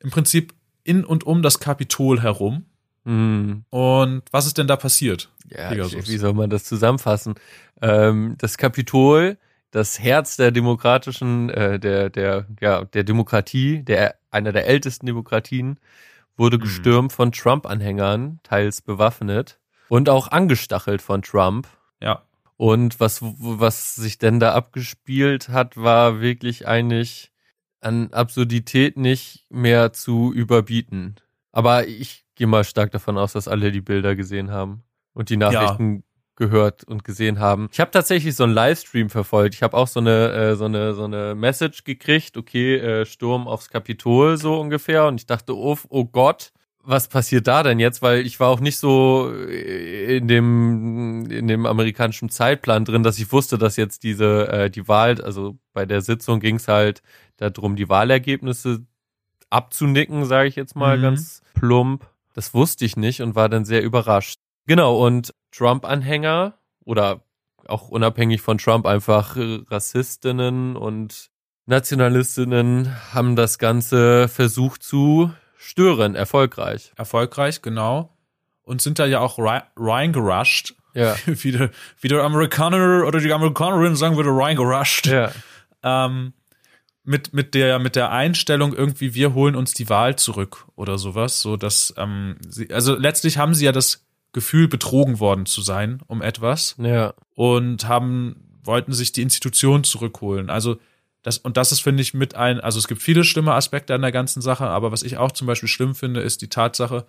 im 0.00 0.10
Prinzip 0.10 0.54
in 0.84 1.04
und 1.04 1.24
um 1.26 1.42
das 1.42 1.58
Kapitol 1.60 2.22
herum. 2.22 2.64
Hm. 3.08 3.64
Und 3.70 4.22
was 4.30 4.44
ist 4.46 4.58
denn 4.58 4.66
da 4.66 4.76
passiert? 4.76 5.30
Ja, 5.50 5.70
Pegasus. 5.70 6.08
wie 6.08 6.18
soll 6.18 6.34
man 6.34 6.50
das 6.50 6.64
zusammenfassen? 6.64 7.34
Ähm, 7.80 8.34
das 8.38 8.58
Kapitol, 8.58 9.38
das 9.70 9.98
Herz 9.98 10.36
der 10.36 10.50
demokratischen, 10.50 11.48
äh, 11.48 11.80
der, 11.80 12.10
der, 12.10 12.46
ja, 12.60 12.84
der 12.84 13.04
Demokratie, 13.04 13.82
der, 13.82 14.16
einer 14.30 14.52
der 14.52 14.66
ältesten 14.66 15.06
Demokratien, 15.06 15.80
wurde 16.36 16.58
Mhm. 16.58 16.62
gestürmt 16.62 17.12
von 17.14 17.32
Trump-Anhängern, 17.32 18.40
teils 18.42 18.82
bewaffnet 18.82 19.58
und 19.88 20.10
auch 20.10 20.28
angestachelt 20.28 21.00
von 21.00 21.22
Trump. 21.22 21.66
Ja. 22.02 22.22
Und 22.58 23.00
was, 23.00 23.20
was 23.22 23.94
sich 23.94 24.18
denn 24.18 24.38
da 24.40 24.52
abgespielt 24.52 25.48
hat, 25.48 25.76
war 25.78 26.20
wirklich 26.20 26.68
eigentlich 26.68 27.32
an 27.80 28.12
Absurdität 28.12 28.96
nicht 28.98 29.46
mehr 29.48 29.92
zu 29.94 30.32
überbieten. 30.34 31.14
Aber 31.52 31.86
ich 31.86 32.24
gehe 32.38 32.46
mal 32.46 32.64
stark 32.64 32.90
davon 32.92 33.18
aus, 33.18 33.34
dass 33.34 33.46
alle 33.48 33.70
die 33.70 33.82
Bilder 33.82 34.16
gesehen 34.16 34.50
haben 34.50 34.82
und 35.12 35.28
die 35.28 35.36
Nachrichten 35.36 36.04
gehört 36.36 36.84
und 36.84 37.02
gesehen 37.04 37.40
haben. 37.40 37.68
Ich 37.72 37.80
habe 37.80 37.90
tatsächlich 37.90 38.36
so 38.36 38.44
einen 38.44 38.54
Livestream 38.54 39.10
verfolgt. 39.10 39.54
Ich 39.56 39.62
habe 39.64 39.76
auch 39.76 39.88
so 39.88 39.98
eine 40.00 40.30
äh, 40.32 40.54
so 40.56 40.66
eine 40.66 40.94
so 40.94 41.04
eine 41.04 41.34
Message 41.34 41.82
gekriegt. 41.84 42.36
Okay, 42.36 42.76
äh, 42.76 43.04
Sturm 43.06 43.48
aufs 43.48 43.68
Kapitol 43.68 44.36
so 44.36 44.58
ungefähr. 44.60 45.06
Und 45.06 45.20
ich 45.20 45.26
dachte, 45.26 45.56
oh, 45.56 45.76
oh 45.88 46.04
Gott, 46.04 46.52
was 46.84 47.08
passiert 47.08 47.48
da 47.48 47.64
denn 47.64 47.80
jetzt? 47.80 48.02
Weil 48.02 48.24
ich 48.24 48.38
war 48.38 48.48
auch 48.50 48.60
nicht 48.60 48.78
so 48.78 49.32
äh, 49.36 50.16
in 50.18 50.28
dem 50.28 51.28
in 51.28 51.48
dem 51.48 51.66
amerikanischen 51.66 52.28
Zeitplan 52.28 52.84
drin, 52.84 53.02
dass 53.02 53.18
ich 53.18 53.32
wusste, 53.32 53.58
dass 53.58 53.76
jetzt 53.76 54.04
diese 54.04 54.46
äh, 54.48 54.70
die 54.70 54.86
Wahl, 54.86 55.20
also 55.20 55.58
bei 55.72 55.86
der 55.86 56.02
Sitzung 56.02 56.38
ging 56.38 56.56
es 56.56 56.68
halt 56.68 57.02
darum, 57.38 57.74
die 57.74 57.88
Wahlergebnisse 57.88 58.86
abzunicken, 59.50 60.24
sage 60.24 60.48
ich 60.48 60.56
jetzt 60.56 60.76
mal 60.76 60.98
Mhm. 60.98 61.02
ganz 61.02 61.42
plump. 61.54 62.06
Das 62.38 62.54
wusste 62.54 62.84
ich 62.84 62.96
nicht 62.96 63.20
und 63.20 63.34
war 63.34 63.48
dann 63.48 63.64
sehr 63.64 63.82
überrascht. 63.82 64.38
Genau, 64.64 65.04
und 65.04 65.34
Trump-Anhänger 65.50 66.54
oder 66.84 67.24
auch 67.66 67.88
unabhängig 67.88 68.42
von 68.42 68.58
Trump 68.58 68.86
einfach 68.86 69.34
Rassistinnen 69.36 70.76
und 70.76 71.30
Nationalistinnen 71.66 72.94
haben 73.12 73.34
das 73.34 73.58
Ganze 73.58 74.28
versucht 74.28 74.84
zu 74.84 75.32
stören, 75.56 76.14
erfolgreich. 76.14 76.92
Erfolgreich, 76.94 77.60
genau. 77.60 78.16
Und 78.62 78.82
sind 78.82 79.00
da 79.00 79.06
ja 79.06 79.18
auch 79.18 79.40
rei- 79.40 79.64
reingerusht. 79.76 80.76
Ja. 80.94 81.16
Wie 81.26 81.50
der, 81.50 81.70
wie 82.00 82.06
der 82.06 82.22
Amerikaner 82.22 83.04
oder 83.04 83.18
die 83.18 83.32
Amerikanerin 83.32 83.96
sagen 83.96 84.16
würde, 84.16 84.30
reingerusht. 84.30 85.06
Ja. 85.06 85.32
ähm, 85.82 86.34
mit, 87.08 87.32
mit, 87.32 87.54
der, 87.54 87.78
mit 87.78 87.96
der 87.96 88.10
Einstellung 88.12 88.74
irgendwie, 88.74 89.14
wir 89.14 89.32
holen 89.34 89.56
uns 89.56 89.72
die 89.72 89.88
Wahl 89.88 90.16
zurück 90.16 90.66
oder 90.76 90.98
sowas, 90.98 91.40
so 91.40 91.56
dass 91.56 91.94
ähm, 91.96 92.36
sie, 92.46 92.70
also 92.72 92.94
letztlich 92.94 93.38
haben 93.38 93.54
sie 93.54 93.64
ja 93.64 93.72
das 93.72 94.04
Gefühl, 94.32 94.68
betrogen 94.68 95.18
worden 95.18 95.46
zu 95.46 95.62
sein 95.62 96.00
um 96.06 96.20
etwas 96.20 96.76
Ja. 96.78 97.14
und 97.34 97.88
haben, 97.88 98.36
wollten 98.62 98.92
sich 98.92 99.10
die 99.12 99.22
Institution 99.22 99.84
zurückholen. 99.84 100.50
Also 100.50 100.76
das, 101.22 101.38
und 101.38 101.56
das 101.56 101.72
ist, 101.72 101.80
finde 101.80 102.02
ich, 102.02 102.12
mit 102.12 102.34
ein, 102.34 102.60
also 102.60 102.78
es 102.78 102.86
gibt 102.86 103.02
viele 103.02 103.24
schlimme 103.24 103.54
Aspekte 103.54 103.94
an 103.94 104.02
der 104.02 104.12
ganzen 104.12 104.42
Sache, 104.42 104.66
aber 104.66 104.92
was 104.92 105.02
ich 105.02 105.16
auch 105.16 105.32
zum 105.32 105.46
Beispiel 105.46 105.68
schlimm 105.68 105.94
finde, 105.94 106.20
ist 106.20 106.42
die 106.42 106.48
Tatsache, 106.48 107.06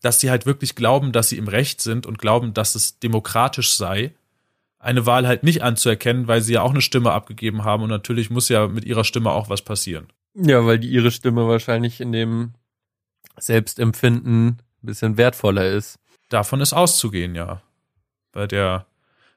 dass 0.00 0.20
sie 0.20 0.30
halt 0.30 0.46
wirklich 0.46 0.76
glauben, 0.76 1.10
dass 1.12 1.28
sie 1.28 1.38
im 1.38 1.48
Recht 1.48 1.80
sind 1.80 2.06
und 2.06 2.18
glauben, 2.18 2.54
dass 2.54 2.76
es 2.76 3.00
demokratisch 3.00 3.72
sei, 3.74 4.14
eine 4.84 5.06
Wahl 5.06 5.26
halt 5.26 5.42
nicht 5.42 5.62
anzuerkennen, 5.62 6.28
weil 6.28 6.42
sie 6.42 6.54
ja 6.54 6.62
auch 6.62 6.70
eine 6.70 6.82
Stimme 6.82 7.12
abgegeben 7.12 7.64
haben 7.64 7.82
und 7.82 7.88
natürlich 7.88 8.30
muss 8.30 8.48
ja 8.48 8.68
mit 8.68 8.84
ihrer 8.84 9.04
Stimme 9.04 9.30
auch 9.30 9.48
was 9.48 9.62
passieren. 9.62 10.08
Ja, 10.34 10.66
weil 10.66 10.78
die 10.78 10.88
ihre 10.88 11.10
Stimme 11.10 11.48
wahrscheinlich 11.48 12.00
in 12.00 12.12
dem 12.12 12.52
Selbstempfinden 13.38 14.46
ein 14.48 14.58
bisschen 14.82 15.16
wertvoller 15.16 15.66
ist. 15.66 15.98
Davon 16.28 16.60
ist 16.60 16.72
auszugehen, 16.72 17.34
ja. 17.34 17.62
Bei 18.32 18.46
der 18.46 18.86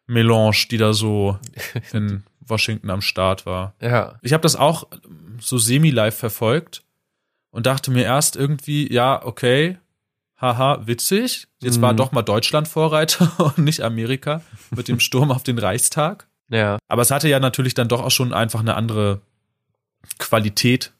Melange, 0.05 0.67
die 0.69 0.77
da 0.77 0.93
so 0.93 1.39
in 1.93 2.23
Washington 2.41 2.89
am 2.89 3.01
Start 3.01 3.45
war. 3.45 3.73
Ja. 3.81 4.19
Ich 4.21 4.33
habe 4.33 4.41
das 4.41 4.55
auch 4.55 4.87
so 5.39 5.57
semi-live 5.57 6.17
verfolgt 6.17 6.83
und 7.51 7.65
dachte 7.65 7.91
mir 7.91 8.03
erst 8.03 8.35
irgendwie, 8.35 8.91
ja, 8.91 9.23
okay, 9.23 9.77
haha, 10.39 10.81
witzig. 10.85 11.47
Jetzt 11.61 11.81
war 11.81 11.93
Mhm. 11.93 11.97
doch 11.97 12.11
mal 12.11 12.21
Deutschland 12.23 12.67
Vorreiter 12.67 13.31
und 13.57 13.59
nicht 13.59 13.81
Amerika 13.81 14.41
mit 14.75 14.87
dem 14.87 14.99
Sturm 14.99 15.31
auf 15.31 15.43
den 15.43 15.57
Reichstag. 15.59 16.27
Ja. 16.49 16.77
Aber 16.87 17.01
es 17.01 17.11
hatte 17.11 17.27
ja 17.27 17.39
natürlich 17.39 17.73
dann 17.73 17.87
doch 17.87 18.01
auch 18.03 18.11
schon 18.11 18.33
einfach 18.33 18.59
eine 18.61 18.75
andere 18.75 19.21
Qualität, 20.19 20.93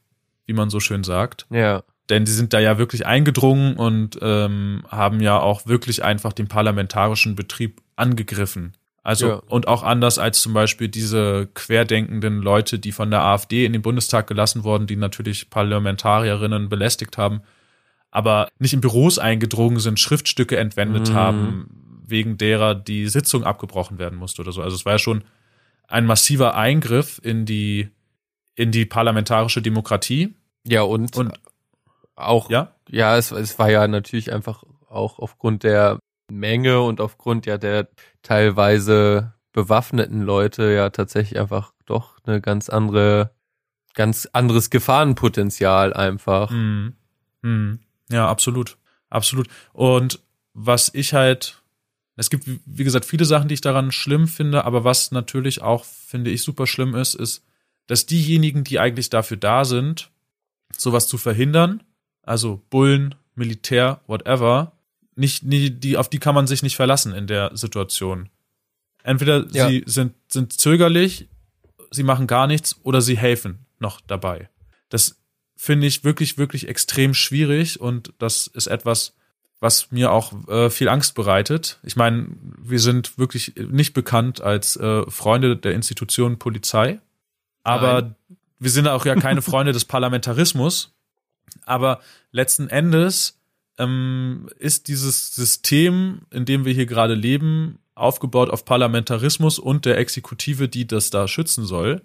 wie 0.45 0.54
man 0.54 0.69
so 0.69 0.80
schön 0.80 1.04
sagt. 1.04 1.45
Ja. 1.50 1.84
Denn 2.10 2.26
sie 2.26 2.34
sind 2.34 2.54
da 2.54 2.60
ja 2.60 2.78
wirklich 2.78 3.06
eingedrungen 3.06 3.76
und 3.76 4.17
ähm, 4.21 4.84
haben 4.89 5.19
ja 5.19 5.39
auch 5.39 5.65
wirklich 5.67 6.04
einfach 6.04 6.34
den 6.34 6.47
parlamentarischen 6.47 7.36
Betrieb 7.36 7.82
angegriffen. 7.97 8.73
Also, 9.04 9.28
Ja. 9.28 9.41
und 9.47 9.67
auch 9.67 9.84
anders 9.84 10.17
als 10.17 10.41
zum 10.41 10.54
Beispiel 10.54 10.88
diese 10.89 11.47
querdenkenden 11.54 12.41
Leute, 12.41 12.80
die 12.80 12.91
von 12.91 13.10
der 13.12 13.23
AfD 13.23 13.65
in 13.65 13.73
den 13.73 13.82
Bundestag 13.82 14.28
gelassen 14.28 14.63
wurden, 14.63 14.88
die 14.88 14.95
natürlich 14.97 15.50
Parlamentarierinnen 15.50 16.69
belästigt 16.69 17.17
haben, 17.17 17.41
aber 18.18 18.50
nicht 18.58 18.74
in 18.74 18.82
Büros 18.82 19.20
eingedrungen 19.20 19.78
sind, 19.80 20.00
Schriftstücke 20.00 20.58
entwendet 20.58 21.12
Mhm. 21.12 21.14
haben, 21.14 22.02
wegen 22.04 22.36
derer 22.38 22.74
die 22.74 23.08
Sitzung 23.10 23.44
abgebrochen 23.44 24.00
werden 24.00 24.18
musste 24.18 24.42
oder 24.42 24.52
so. 24.52 24.64
Also 24.64 24.76
es 24.76 24.86
war 24.86 24.94
ja 24.94 25.00
schon 25.00 25.24
ein 25.88 26.06
massiver 26.08 26.56
Eingriff 26.56 27.22
in 27.24 27.46
die, 27.46 27.90
in 28.56 28.72
die 28.72 28.86
parlamentarische 28.88 29.62
Demokratie. 29.62 30.34
Ja, 30.66 30.82
und, 30.82 31.16
Und 31.16 31.40
auch, 32.16 32.50
ja, 32.50 32.74
ja, 32.90 33.18
es, 33.18 33.30
es 33.30 33.60
war 33.60 33.70
ja 33.70 33.88
natürlich 33.88 34.34
einfach 34.34 34.64
auch 34.90 35.20
aufgrund 35.20 35.62
der 35.62 36.00
Menge 36.32 36.82
und 36.82 37.00
aufgrund 37.00 37.46
ja 37.46 37.60
der 37.60 37.88
teilweise 38.24 39.34
bewaffneten 39.54 40.24
Leute 40.24 40.72
ja 40.74 40.90
tatsächlich 40.90 41.40
einfach 41.40 41.72
doch 41.86 42.18
eine 42.26 42.42
ganz 42.42 42.68
andere, 42.70 43.30
ganz 43.94 44.28
anderes 44.34 44.72
Gefahrenpotenzial 44.72 45.94
einfach. 45.94 46.50
Mhm. 46.50 46.96
Mhm. 47.44 47.80
Ja, 48.10 48.28
absolut. 48.28 48.78
Absolut. 49.10 49.48
Und 49.74 50.20
was 50.54 50.89
ich 50.93 51.13
halt, 51.13 51.62
es 52.15 52.30
gibt, 52.30 52.46
wie- 52.48 52.84
gesagt, 52.84 53.06
viele 53.06 53.26
Sachen, 53.26 53.48
die 53.48 53.54
ich 53.54 53.62
daran 53.62 53.91
schlimm 53.91 54.28
finde, 54.28 54.65
aber 54.65 54.84
was 54.84 55.12
natürlich 55.12 55.62
auch, 55.62 55.86
finde 55.86 56.32
ich, 56.32 56.41
super 56.43 56.67
schlimm 56.67 56.96
ist, 56.96 57.13
ist, 57.15 57.43
dass 57.88 58.06
diejenigen, 58.06 58.63
die 58.63 58.80
eigentlich 58.80 59.10
dafür 59.10 59.38
da 59.38 59.63
sind, 59.65 60.10
sowas 60.76 61.08
zu 61.08 61.17
verhindern, 61.17 61.84
also 62.24 62.62
Bullen, 62.70 63.15
Militär, 63.36 64.02
whatever, 64.08 64.74
nicht, 65.15 65.43
nie, 65.43 65.70
die, 65.70 65.96
auf 65.98 66.10
die 66.10 66.20
kann 66.20 66.36
man 66.36 66.48
sich 66.48 66.63
nicht 66.63 66.76
verlassen 66.76 67.13
in 67.13 67.28
der 67.28 67.56
Situation. 67.56 68.30
Entweder 69.04 69.48
Ja. 69.52 69.67
sie 69.70 69.84
sind, 69.86 70.13
sind 70.32 70.60
zögerlich, 70.60 71.30
sie 71.91 72.04
machen 72.04 72.28
gar 72.28 72.48
nichts 72.48 72.76
oder 72.84 73.02
sie 73.02 73.17
helfen 73.17 73.65
noch 73.80 74.02
dabei. 74.02 74.50
Das 74.89 75.15
finde 75.58 75.88
ich 75.88 76.04
wirklich, 76.04 76.38
wirklich 76.38 76.67
extrem 76.70 77.13
schwierig 77.13 77.82
und 77.82 78.13
das 78.20 78.48
ist 78.48 78.67
etwas, 78.67 79.13
was 79.60 79.91
mir 79.91 80.12
auch 80.12 80.48
äh, 80.48 80.70
viel 80.70 80.88
Angst 80.88 81.15
bereitet. 81.15 81.80
Ich 81.84 81.96
meine, 81.96 82.28
wir 82.62 82.80
sind 82.80 83.17
wirklich 83.17 83.56
nicht 83.56 83.93
bekannt 83.93 84.39
als 84.39 84.78
äh, 84.78 85.10
Freunde 85.10 85.58
der 85.58 85.74
Institution 85.74 86.38
Polizei, 86.38 87.00
aber 87.63 88.02
Nein. 88.02 88.15
wir 88.60 88.70
sind 88.70 88.88
auch 88.88 89.06
ja 89.06 89.15
keine 89.15 89.41
Freunde 89.41 89.74
des 89.74 89.84
Parlamentarismus. 89.84 90.93
Aber 91.65 92.02
letzten 92.32 92.70
Endes 92.70 93.39
ähm, 93.78 94.48
ist 94.60 94.88
dieses 94.88 95.34
System, 95.36 96.22
in 96.32 96.46
dem 96.46 96.65
wir 96.65 96.74
hier 96.74 96.86
gerade 96.86 97.13
leben, 97.13 97.80
aufgebaut 97.96 98.50
auf 98.50 98.63
Parlamentarismus 98.63 99.60
und 99.60 99.86
der 99.86 99.98
Exekutive, 99.98 100.70
die 100.70 100.86
das 100.86 101.10
da 101.10 101.28
schützen 101.28 101.65
soll. 101.65 102.04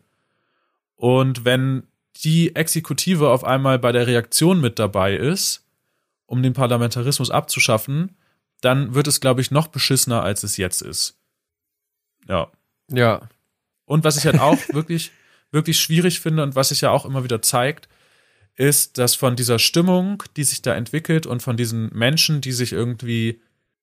Und 0.96 1.44
wenn 1.44 1.82
die 2.16 2.54
Exekutive 2.54 3.30
auf 3.30 3.44
einmal 3.44 3.78
bei 3.78 3.92
der 3.92 4.06
Reaktion 4.06 4.60
mit 4.60 4.78
dabei 4.78 5.16
ist, 5.16 5.64
um 6.26 6.42
den 6.42 6.52
Parlamentarismus 6.52 7.30
abzuschaffen, 7.30 8.16
dann 8.60 8.94
wird 8.94 9.06
es, 9.06 9.20
glaube 9.20 9.40
ich, 9.40 9.50
noch 9.50 9.66
beschissener, 9.68 10.22
als 10.22 10.42
es 10.42 10.56
jetzt 10.56 10.82
ist. 10.82 11.18
Ja. 12.28 12.50
Ja. 12.88 13.28
Und 13.84 14.04
was 14.04 14.16
ich 14.16 14.24
halt 14.24 14.38
auch 14.40 14.58
wirklich, 14.72 15.10
wirklich 15.50 15.80
schwierig 15.80 16.20
finde 16.20 16.42
und 16.42 16.54
was 16.54 16.68
sich 16.68 16.80
ja 16.80 16.90
auch 16.90 17.04
immer 17.04 17.24
wieder 17.24 17.42
zeigt, 17.42 17.88
ist, 18.54 18.98
dass 18.98 19.14
von 19.14 19.34
dieser 19.34 19.58
Stimmung, 19.58 20.22
die 20.36 20.44
sich 20.44 20.62
da 20.62 20.74
entwickelt 20.74 21.26
und 21.26 21.42
von 21.42 21.56
diesen 21.56 21.90
Menschen, 21.94 22.40
die 22.40 22.52
sich 22.52 22.72
irgendwie 22.72 23.40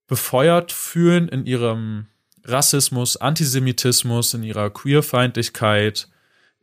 befeuert 0.07 0.71
fühlen 0.71 1.27
in 1.27 1.45
ihrem 1.45 2.07
Rassismus, 2.43 3.17
Antisemitismus, 3.17 4.33
in 4.33 4.43
ihrer 4.43 4.69
Queerfeindlichkeit, 4.69 6.07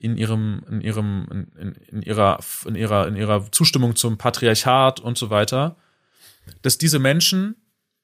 in 0.07 0.17
ihrem, 0.17 0.63
in 0.71 0.81
ihrem, 0.81 1.27
in, 1.59 1.73
in, 1.91 2.03
ihrer, 2.03 2.39
in 2.67 2.75
ihrer, 2.75 3.07
in 3.09 3.17
ihrer 3.17 3.51
Zustimmung 3.53 3.97
zum 3.97 4.17
Patriarchat 4.17 5.01
und 5.01 5.19
so 5.19 5.31
weiter, 5.31 5.77
dass 6.63 6.79
diese 6.79 6.99
Menschen 6.99 7.57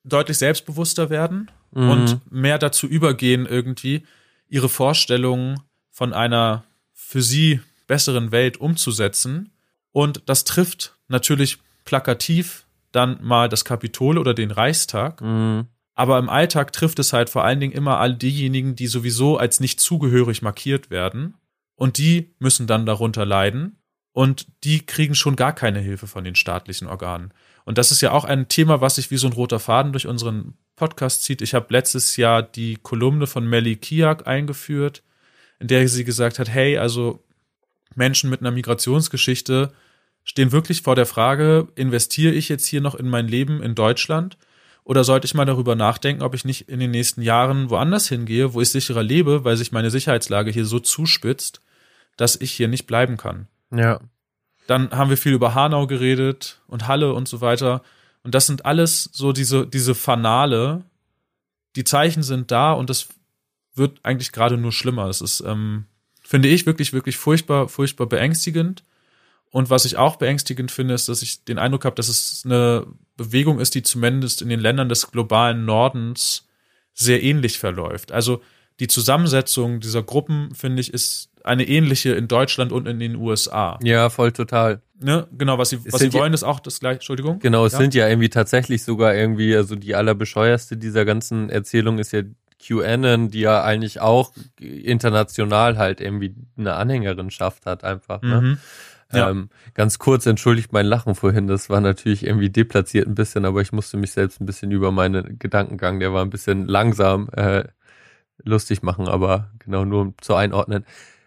deutlich 0.05 0.39
selbstbewusster 0.39 1.11
werden 1.11 1.51
mhm. 1.73 1.91
und 1.91 2.33
mehr 2.33 2.59
dazu 2.59 2.87
übergehen, 2.87 3.47
irgendwie 3.47 4.03
ihre 4.49 4.69
Vorstellungen 4.69 5.61
von 5.91 6.13
einer 6.13 6.65
für 6.93 7.23
sie 7.23 7.61
besseren 7.87 8.33
Welt 8.33 8.59
umzusetzen. 8.59 9.53
Und 9.93 10.23
das 10.27 10.45
trifft 10.45 10.95
natürlich 11.09 11.59
plakativ 11.85 12.67
dann 12.91 13.19
mal 13.23 13.49
das 13.49 13.65
Kapitol 13.65 14.19
oder 14.19 14.35
den 14.35 14.51
Reichstag. 14.51 15.21
Mhm. 15.21 15.67
Aber 15.95 16.19
im 16.19 16.29
Alltag 16.29 16.73
trifft 16.73 16.99
es 16.99 17.13
halt 17.13 17.29
vor 17.31 17.45
allen 17.45 17.61
Dingen 17.61 17.73
immer 17.73 17.99
all 17.99 18.15
diejenigen, 18.15 18.77
die 18.77 18.87
sowieso 18.87 19.37
als 19.37 19.61
nicht 19.61 19.81
zugehörig 19.81 20.43
markiert 20.43 20.91
werden. 20.91 21.35
Und 21.75 21.99
die 21.99 22.35
müssen 22.39 22.67
dann 22.67 22.87
darunter 22.87 23.27
leiden. 23.27 23.79
Und 24.13 24.47
die 24.65 24.85
kriegen 24.85 25.15
schon 25.15 25.37
gar 25.37 25.55
keine 25.55 25.81
Hilfe 25.81 26.07
von 26.07 26.23
den 26.23 26.35
staatlichen 26.35 26.87
Organen. 26.87 27.33
Und 27.65 27.79
das 27.79 27.91
ist 27.91 28.03
ja 28.03 28.13
auch 28.13 28.25
ein 28.25 28.49
Thema, 28.49 28.81
was 28.81 28.97
sich 28.97 29.11
wie 29.11 29.17
so 29.17 29.27
ein 29.27 29.33
roter 29.33 29.59
Faden 29.59 29.93
durch 29.93 30.07
unseren 30.07 30.55
Podcast 30.77 31.23
zieht. 31.23 31.41
Ich 31.41 31.55
habe 31.55 31.67
letztes 31.71 32.17
Jahr 32.17 32.43
die 32.43 32.77
Kolumne 32.83 33.27
von 33.27 33.47
Melly 33.47 33.77
Kiak 33.77 34.27
eingeführt, 34.27 35.03
in 35.61 35.69
der 35.69 35.89
sie 35.89 36.05
gesagt 36.05 36.39
hat, 36.39 36.49
hey, 36.49 36.77
also 36.77 37.25
Menschen 37.95 38.31
mit 38.31 38.41
einer 38.41 38.51
Migrationsgeschichte 38.51 39.73
stehen 40.25 40.53
wirklich 40.53 40.83
vor 40.83 40.95
der 40.95 41.07
Frage, 41.07 41.69
investiere 41.75 42.33
ich 42.33 42.49
jetzt 42.49 42.67
hier 42.67 42.81
noch 42.81 42.95
in 42.95 43.09
mein 43.09 43.29
Leben 43.29 43.63
in 43.63 43.75
Deutschland 43.75 44.37
oder 44.85 45.05
sollte 45.05 45.27
ich 45.27 45.35
mal 45.35 45.45
darüber 45.45 45.77
nachdenken, 45.77 46.23
ob 46.23 46.35
ich 46.35 46.45
nicht 46.45 46.69
in 46.69 46.81
den 46.81 46.91
nächsten 46.91 47.23
Jahren 47.23 47.71
woanders 47.71 48.09
hingehe, 48.09 48.53
wo 48.53 48.61
ich 48.61 48.71
sicherer 48.71 49.03
lebe, 49.03 49.45
weil 49.45 49.57
sich 49.57 49.73
meine 49.73 49.91
Sicherheitslage 49.91 50.51
hier 50.51 50.67
so 50.67 50.81
zuspitzt, 50.81 51.61
dass 52.17 52.37
ich 52.37 52.53
hier 52.53 52.69
nicht 52.69 52.87
bleiben 52.87 53.17
kann. 53.17 53.47
Ja. 53.71 54.01
Dann 54.67 54.91
haben 54.91 55.11
wir 55.11 55.17
viel 55.17 55.33
über 55.33 55.55
Hanau 55.55 55.87
geredet 55.87 56.61
und 56.67 56.89
Halle 56.89 57.13
und 57.15 57.29
so 57.29 57.41
weiter. 57.41 57.83
Und 58.23 58.35
das 58.35 58.47
sind 58.47 58.65
alles 58.65 59.05
so 59.13 59.33
diese, 59.33 59.67
diese 59.67 59.95
Fanale. 59.95 60.85
Die 61.77 61.85
Zeichen 61.85 62.23
sind 62.23 62.51
da 62.51 62.73
und 62.73 62.91
das 62.91 63.09
wird 63.75 64.01
eigentlich 64.03 64.33
gerade 64.33 64.57
nur 64.57 64.73
schlimmer. 64.73 65.09
Es 65.09 65.21
ist, 65.21 65.41
ähm, 65.41 65.87
finde 66.23 66.49
ich, 66.49 66.67
wirklich, 66.67 66.93
wirklich 66.93 67.17
furchtbar, 67.17 67.69
furchtbar 67.69 68.07
beängstigend. 68.07 68.83
Und 69.53 69.69
was 69.69 69.85
ich 69.85 69.99
auch 69.99 70.17
beängstigend 70.17 70.71
finde, 70.71 70.95
ist, 70.95 71.09
dass 71.11 71.23
ich 71.23 71.45
den 71.45 71.59
Eindruck 71.59 71.85
habe, 71.85 71.95
dass 71.95 72.09
es 72.09 72.43
eine 72.45 72.87
Bewegung 73.19 73.61
ist, 73.61 73.75
die 73.75 73.83
zumindest 73.83 74.41
in 74.41 74.49
den 74.49 74.59
Ländern 74.59 74.89
des 74.89 75.11
globalen 75.11 75.67
Nordens 75.67 76.49
sehr 76.95 77.23
ähnlich 77.23 77.59
verläuft. 77.59 78.13
Also 78.13 78.43
die 78.81 78.89
Zusammensetzung 78.89 79.81
dieser 79.81 80.03
Gruppen, 80.03 80.55
finde 80.55 80.81
ich, 80.81 80.93
ist 80.93 81.29
eine 81.45 81.69
ähnliche 81.69 82.13
in 82.13 82.29
Deutschland 82.29 82.73
und 82.73 82.89
in 82.89 82.99
den 82.99 83.15
USA. 83.17 83.79
Ja, 83.83 84.09
voll 84.09 84.33
total. 84.33 84.81
Ne? 84.99 85.29
Genau, 85.37 85.59
was 85.59 85.71
sie, 85.71 85.85
was 85.85 86.01
sie 86.01 86.13
wollen, 86.15 86.33
ja, 86.33 86.35
ist 86.35 86.45
auch 86.45 86.61
das 86.61 86.81
gleiche. 86.81 86.95
Entschuldigung. 86.95 87.39
Genau, 87.41 87.67
es 87.67 87.73
ja? 87.73 87.79
sind 87.79 87.95
ja 87.95 88.09
irgendwie 88.09 88.31
tatsächlich 88.31 88.85
sogar 88.85 89.15
irgendwie, 89.15 89.55
also 89.55 89.77
die 89.77 89.95
allerbescheuerste 89.95 90.79
dieser 90.79 91.05
ganzen 91.05 91.51
Erzählung 91.51 91.99
ist 91.99 92.13
ja 92.13 92.23
QAnon, 92.65 93.29
die 93.29 93.41
ja 93.41 93.63
eigentlich 93.63 94.01
auch 94.01 94.33
international 94.61 95.77
halt 95.77 96.01
irgendwie 96.01 96.35
eine 96.57 96.75
Anhängerin-Schaft 96.75 97.67
hat, 97.67 97.85
einfach. 97.85 98.23
Ne? 98.23 98.41
Mhm. 98.41 98.59
Ja. 99.13 99.31
Ähm, 99.31 99.51
ganz 99.75 99.99
kurz, 99.99 100.27
entschuldigt 100.27 100.73
mein 100.73 100.87
Lachen 100.87 101.15
vorhin, 101.15 101.47
das 101.47 101.69
war 101.71 101.81
natürlich 101.81 102.27
irgendwie 102.27 102.51
deplatziert 102.51 103.07
ein 103.07 103.15
bisschen, 103.15 103.45
aber 103.45 103.61
ich 103.61 103.73
musste 103.73 103.97
mich 103.97 104.13
selbst 104.13 104.41
ein 104.41 104.47
bisschen 104.47 104.71
über 104.71 104.91
meinen 104.91 105.39
Gedankengang, 105.39 106.01
der 106.01 106.13
war 106.13 106.23
ein 106.23 106.31
bisschen 106.31 106.67
langsam, 106.67 107.29
äh, 107.37 107.65
lustig 108.43 108.83
machen, 108.83 109.09
aber 109.09 109.51
genau 109.59 109.85
nur 109.85 110.15
zu 110.21 110.35
einordnen. 110.35 110.85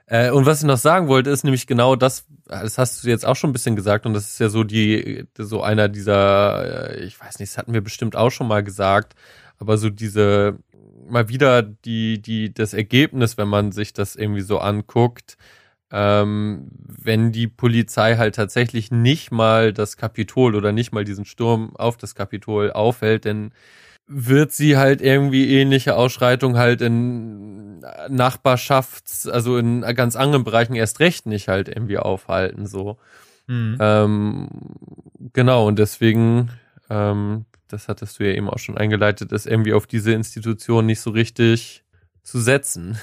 Äh, 0.08 0.32
und 0.32 0.45
was 0.45 0.60
ich 0.62 0.67
noch 0.67 0.78
sagen 0.78 1.08
wollte, 1.08 1.30
ist 1.30 1.43
nämlich 1.43 1.67
genau 1.67 1.95
das, 1.95 2.26
das 2.45 2.78
hast 2.78 3.04
du 3.04 3.10
jetzt 3.10 3.26
auch 3.26 3.36
schon 3.36 3.50
ein 3.50 3.54
bisschen 3.54 3.76
gesagt, 3.76 4.06
und 4.06 4.13
das 4.13 4.26
ist 4.26 4.39
ja 4.39 4.50
so 4.50 4.63
die, 4.63 5.26
so 5.38 5.62
einer 5.63 5.88
dieser, 5.88 6.91
äh, 6.91 7.04
ich 7.06 7.19
weiß 7.19 7.39
nicht, 7.39 7.52
das 7.52 7.58
hatten 7.58 7.74
wir 7.74 7.82
bestimmt 7.82 8.15
auch 8.15 8.30
schon 8.30 8.48
mal 8.48 8.63
gesagt, 8.63 9.15
aber 9.58 9.78
so 9.78 9.89
diese, 9.89 10.58
mal 11.08 11.30
wieder 11.30 11.63
die, 11.63 12.21
die, 12.21 12.54
das 12.54 12.74
Ergebnis, 12.74 13.38
wenn 13.38 13.48
man 13.48 13.71
sich 13.71 13.93
das 13.93 14.15
irgendwie 14.15 14.41
so 14.41 14.60
anguckt, 14.60 15.38
ähm, 15.97 16.67
wenn 16.73 17.31
die 17.31 17.47
Polizei 17.47 18.17
halt 18.17 18.36
tatsächlich 18.36 18.91
nicht 18.91 19.31
mal 19.31 19.71
das 19.71 19.95
Kapitol 19.95 20.55
oder 20.55 20.73
nicht 20.73 20.91
mal 20.91 21.05
diesen 21.05 21.23
Sturm 21.23 21.73
auf 21.77 21.95
das 21.95 22.15
Kapitol 22.15 22.73
aufhält, 22.73 23.23
denn 23.23 23.53
wird 24.05 24.51
sie 24.51 24.75
halt 24.75 25.01
irgendwie 25.01 25.58
ähnliche 25.58 25.95
Ausschreitungen 25.95 26.58
halt 26.58 26.81
in 26.81 27.79
Nachbarschafts-, 28.10 29.29
also 29.29 29.58
in 29.58 29.81
ganz 29.95 30.17
anderen 30.17 30.43
Bereichen 30.43 30.75
erst 30.75 30.99
recht 30.99 31.27
nicht 31.27 31.47
halt 31.47 31.69
irgendwie 31.69 31.97
aufhalten, 31.97 32.67
so. 32.67 32.97
Mhm. 33.47 33.77
Ähm, 33.79 34.49
genau, 35.31 35.65
und 35.65 35.79
deswegen, 35.79 36.51
ähm, 36.89 37.45
das 37.69 37.88
hattest 37.88 38.19
du 38.19 38.25
ja 38.25 38.36
eben 38.36 38.49
auch 38.49 38.60
schon 38.60 38.77
eingeleitet, 38.77 39.31
ist 39.31 39.47
irgendwie 39.47 39.73
auf 39.73 39.88
diese 39.88 40.12
Institution 40.12 40.86
nicht 40.88 40.99
so 40.99 41.12
richtig 41.12 41.86
zu 42.21 42.41
setzen. 42.41 42.99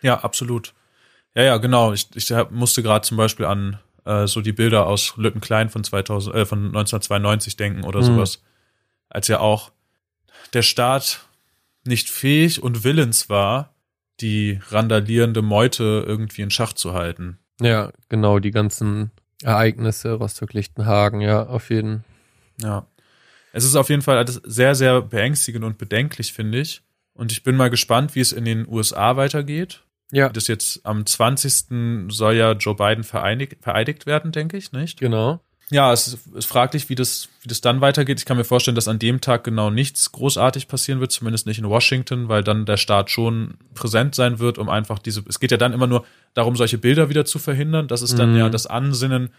Ja, 0.00 0.20
absolut. 0.20 0.75
Ja, 1.36 1.42
ja, 1.42 1.56
genau. 1.58 1.92
Ich, 1.92 2.08
ich 2.14 2.32
musste 2.50 2.82
gerade 2.82 3.06
zum 3.06 3.18
Beispiel 3.18 3.44
an 3.44 3.78
äh, 4.06 4.26
so 4.26 4.40
die 4.40 4.52
Bilder 4.52 4.86
aus 4.86 5.14
Lütten 5.16 5.40
Klein 5.40 5.68
von 5.68 5.84
2000, 5.84 6.34
äh, 6.34 6.46
von 6.46 6.66
1992 6.66 7.56
denken 7.56 7.84
oder 7.84 8.00
mhm. 8.00 8.04
sowas. 8.04 8.42
Als 9.10 9.28
ja 9.28 9.38
auch 9.40 9.70
der 10.54 10.62
Staat 10.62 11.20
nicht 11.84 12.08
fähig 12.08 12.62
und 12.62 12.84
willens 12.84 13.28
war, 13.28 13.74
die 14.20 14.60
randalierende 14.70 15.42
Meute 15.42 16.04
irgendwie 16.06 16.40
in 16.40 16.50
Schach 16.50 16.72
zu 16.72 16.94
halten. 16.94 17.38
Ja, 17.60 17.92
genau, 18.08 18.38
die 18.38 18.50
ganzen 18.50 19.10
Ereignisse, 19.42 20.14
Rostock-Lichtenhagen, 20.14 21.20
ja, 21.20 21.46
auf 21.46 21.68
jeden. 21.68 22.04
Ja. 22.62 22.86
Es 23.52 23.64
ist 23.64 23.76
auf 23.76 23.90
jeden 23.90 24.02
Fall 24.02 24.16
alles 24.16 24.40
sehr, 24.44 24.74
sehr 24.74 25.02
beängstigend 25.02 25.64
und 25.64 25.76
bedenklich, 25.76 26.32
finde 26.32 26.60
ich. 26.60 26.82
Und 27.12 27.30
ich 27.32 27.42
bin 27.42 27.56
mal 27.56 27.70
gespannt, 27.70 28.14
wie 28.14 28.20
es 28.20 28.32
in 28.32 28.44
den 28.46 28.66
USA 28.66 29.16
weitergeht. 29.16 29.82
Ja. 30.12 30.28
Das 30.28 30.46
jetzt 30.46 30.80
am 30.84 31.04
20. 31.04 32.08
soll 32.08 32.36
ja 32.36 32.52
Joe 32.52 32.74
Biden 32.74 33.04
vereidigt, 33.04 33.56
vereidigt 33.60 34.06
werden, 34.06 34.32
denke 34.32 34.56
ich, 34.56 34.72
nicht? 34.72 35.00
Genau 35.00 35.40
ja, 35.70 35.92
es 35.92 36.18
ist 36.34 36.46
fraglich, 36.46 36.88
wie 36.88 36.94
das, 36.94 37.28
wie 37.42 37.48
das 37.48 37.60
dann 37.60 37.80
weitergeht. 37.80 38.20
Ich 38.20 38.24
kann 38.24 38.36
mir 38.36 38.44
vorstellen, 38.44 38.76
dass 38.76 38.86
an 38.86 39.00
dem 39.00 39.20
Tag 39.20 39.42
genau 39.42 39.70
nichts 39.70 40.12
großartig 40.12 40.68
passieren 40.68 41.00
wird, 41.00 41.10
zumindest 41.10 41.48
nicht 41.48 41.58
in 41.58 41.68
Washington, 41.68 42.28
weil 42.28 42.44
dann 42.44 42.66
der 42.66 42.76
Staat 42.76 43.10
schon 43.10 43.54
präsent 43.74 44.14
sein 44.14 44.38
wird, 44.38 44.58
um 44.58 44.68
einfach 44.68 45.00
diese, 45.00 45.24
es 45.28 45.40
geht 45.40 45.50
ja 45.50 45.56
dann 45.56 45.72
immer 45.72 45.88
nur 45.88 46.06
darum, 46.34 46.54
solche 46.54 46.78
Bilder 46.78 47.08
wieder 47.08 47.24
zu 47.24 47.40
verhindern. 47.40 47.88
Das 47.88 48.02
ist 48.02 48.16
dann 48.16 48.34
mhm. 48.34 48.38
ja 48.38 48.48
das 48.48 48.68
Ansinnen 48.68 49.30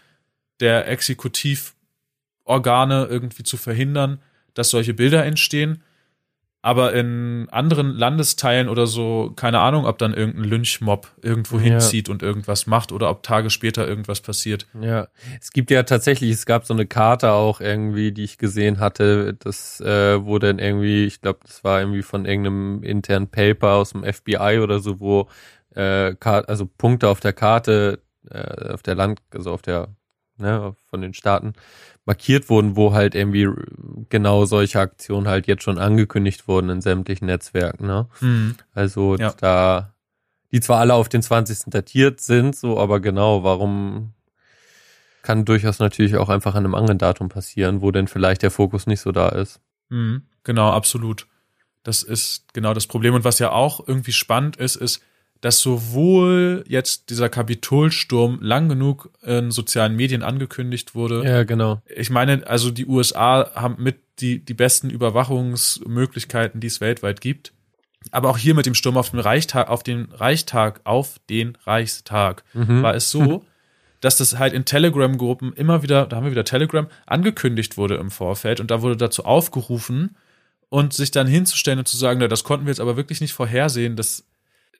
der 0.60 0.86
Exekutivorgane 0.88 3.06
irgendwie 3.06 3.44
zu 3.44 3.56
verhindern, 3.56 4.20
dass 4.52 4.68
solche 4.68 4.92
Bilder 4.92 5.24
entstehen. 5.24 5.82
Aber 6.60 6.92
in 6.92 7.46
anderen 7.50 7.92
Landesteilen 7.92 8.68
oder 8.68 8.88
so, 8.88 9.32
keine 9.36 9.60
Ahnung, 9.60 9.86
ob 9.86 9.96
dann 9.98 10.12
irgendein 10.12 10.44
Lynchmob 10.44 11.08
irgendwo 11.22 11.56
ja. 11.58 11.62
hinzieht 11.62 12.08
und 12.08 12.20
irgendwas 12.20 12.66
macht 12.66 12.90
oder 12.90 13.10
ob 13.10 13.22
Tage 13.22 13.48
später 13.50 13.86
irgendwas 13.86 14.20
passiert. 14.20 14.66
Ja, 14.80 15.06
es 15.40 15.52
gibt 15.52 15.70
ja 15.70 15.84
tatsächlich, 15.84 16.32
es 16.32 16.46
gab 16.46 16.66
so 16.66 16.74
eine 16.74 16.84
Karte 16.84 17.32
auch 17.32 17.60
irgendwie, 17.60 18.10
die 18.10 18.24
ich 18.24 18.38
gesehen 18.38 18.80
hatte, 18.80 19.34
das 19.34 19.80
äh, 19.80 20.24
wo 20.24 20.40
dann 20.40 20.58
irgendwie, 20.58 21.04
ich 21.04 21.20
glaube, 21.20 21.38
das 21.44 21.62
war 21.62 21.78
irgendwie 21.78 22.02
von 22.02 22.24
irgendeinem 22.24 22.82
internen 22.82 23.28
Paper 23.28 23.74
aus 23.74 23.90
dem 23.90 24.02
FBI 24.02 24.58
oder 24.60 24.80
so, 24.80 24.98
wo 24.98 25.28
äh, 25.76 26.16
also 26.20 26.66
Punkte 26.66 27.08
auf 27.08 27.20
der 27.20 27.34
Karte, 27.34 28.02
äh, 28.30 28.72
auf 28.72 28.82
der 28.82 28.96
Land, 28.96 29.20
also 29.32 29.52
auf 29.52 29.62
der, 29.62 29.94
ne, 30.38 30.74
von 30.90 31.02
den 31.02 31.14
Staaten 31.14 31.52
markiert 32.08 32.48
wurden, 32.48 32.74
wo 32.74 32.94
halt 32.94 33.14
irgendwie 33.14 33.50
genau 34.08 34.46
solche 34.46 34.80
Aktionen 34.80 35.28
halt 35.28 35.46
jetzt 35.46 35.62
schon 35.62 35.76
angekündigt 35.76 36.48
wurden 36.48 36.70
in 36.70 36.80
sämtlichen 36.80 37.26
Netzwerken. 37.26 37.86
Ne? 37.86 38.08
Mhm. 38.20 38.54
Also 38.72 39.16
ja. 39.16 39.34
da, 39.38 39.92
die 40.50 40.60
zwar 40.60 40.80
alle 40.80 40.94
auf 40.94 41.10
den 41.10 41.20
20. 41.20 41.64
datiert 41.66 42.20
sind, 42.20 42.56
so, 42.56 42.80
aber 42.80 43.00
genau, 43.00 43.44
warum 43.44 44.14
kann 45.20 45.44
durchaus 45.44 45.80
natürlich 45.80 46.16
auch 46.16 46.30
einfach 46.30 46.54
an 46.54 46.64
einem 46.64 46.74
anderen 46.74 46.96
Datum 46.96 47.28
passieren, 47.28 47.82
wo 47.82 47.90
denn 47.90 48.08
vielleicht 48.08 48.40
der 48.40 48.50
Fokus 48.50 48.86
nicht 48.86 49.02
so 49.02 49.12
da 49.12 49.28
ist. 49.28 49.60
Mhm. 49.90 50.22
Genau, 50.44 50.70
absolut. 50.70 51.26
Das 51.82 52.02
ist 52.02 52.54
genau 52.54 52.72
das 52.72 52.86
Problem. 52.86 53.12
Und 53.12 53.24
was 53.24 53.38
ja 53.38 53.52
auch 53.52 53.86
irgendwie 53.86 54.12
spannend 54.12 54.56
ist, 54.56 54.76
ist, 54.76 55.02
dass 55.40 55.60
sowohl 55.60 56.64
jetzt 56.66 57.10
dieser 57.10 57.28
Kapitolsturm 57.28 58.38
lang 58.40 58.68
genug 58.68 59.10
in 59.22 59.50
sozialen 59.50 59.94
Medien 59.94 60.22
angekündigt 60.22 60.94
wurde. 60.94 61.22
Ja, 61.24 61.44
genau. 61.44 61.80
Ich 61.94 62.10
meine, 62.10 62.46
also 62.46 62.70
die 62.70 62.86
USA 62.86 63.50
haben 63.54 63.76
mit 63.82 63.96
die, 64.20 64.44
die 64.44 64.54
besten 64.54 64.90
Überwachungsmöglichkeiten, 64.90 66.60
die 66.60 66.66
es 66.66 66.80
weltweit 66.80 67.20
gibt. 67.20 67.52
Aber 68.10 68.30
auch 68.30 68.38
hier 68.38 68.54
mit 68.54 68.66
dem 68.66 68.74
Sturm 68.74 68.96
auf 68.96 69.10
den 69.10 69.20
Reichstag, 69.20 69.68
auf 69.68 69.82
den 69.82 70.06
Reichstag, 70.12 70.80
auf 70.84 71.16
den 71.28 71.56
Reichstag, 71.66 72.44
Mhm. 72.54 72.82
war 72.82 72.94
es 72.94 73.10
so, 73.10 73.44
dass 74.00 74.16
das 74.16 74.38
halt 74.38 74.54
in 74.54 74.64
Telegram-Gruppen 74.64 75.52
immer 75.54 75.82
wieder, 75.82 76.06
da 76.06 76.16
haben 76.16 76.24
wir 76.24 76.30
wieder 76.30 76.44
Telegram, 76.44 76.86
angekündigt 77.06 77.76
wurde 77.76 77.96
im 77.96 78.10
Vorfeld 78.10 78.60
und 78.60 78.70
da 78.70 78.82
wurde 78.82 78.96
dazu 78.96 79.24
aufgerufen 79.24 80.16
und 80.68 80.92
sich 80.92 81.10
dann 81.10 81.26
hinzustellen 81.26 81.80
und 81.80 81.88
zu 81.88 81.96
sagen, 81.96 82.20
na, 82.20 82.28
das 82.28 82.44
konnten 82.44 82.66
wir 82.66 82.70
jetzt 82.70 82.80
aber 82.80 82.96
wirklich 82.96 83.20
nicht 83.20 83.32
vorhersehen, 83.32 83.96
das, 83.96 84.24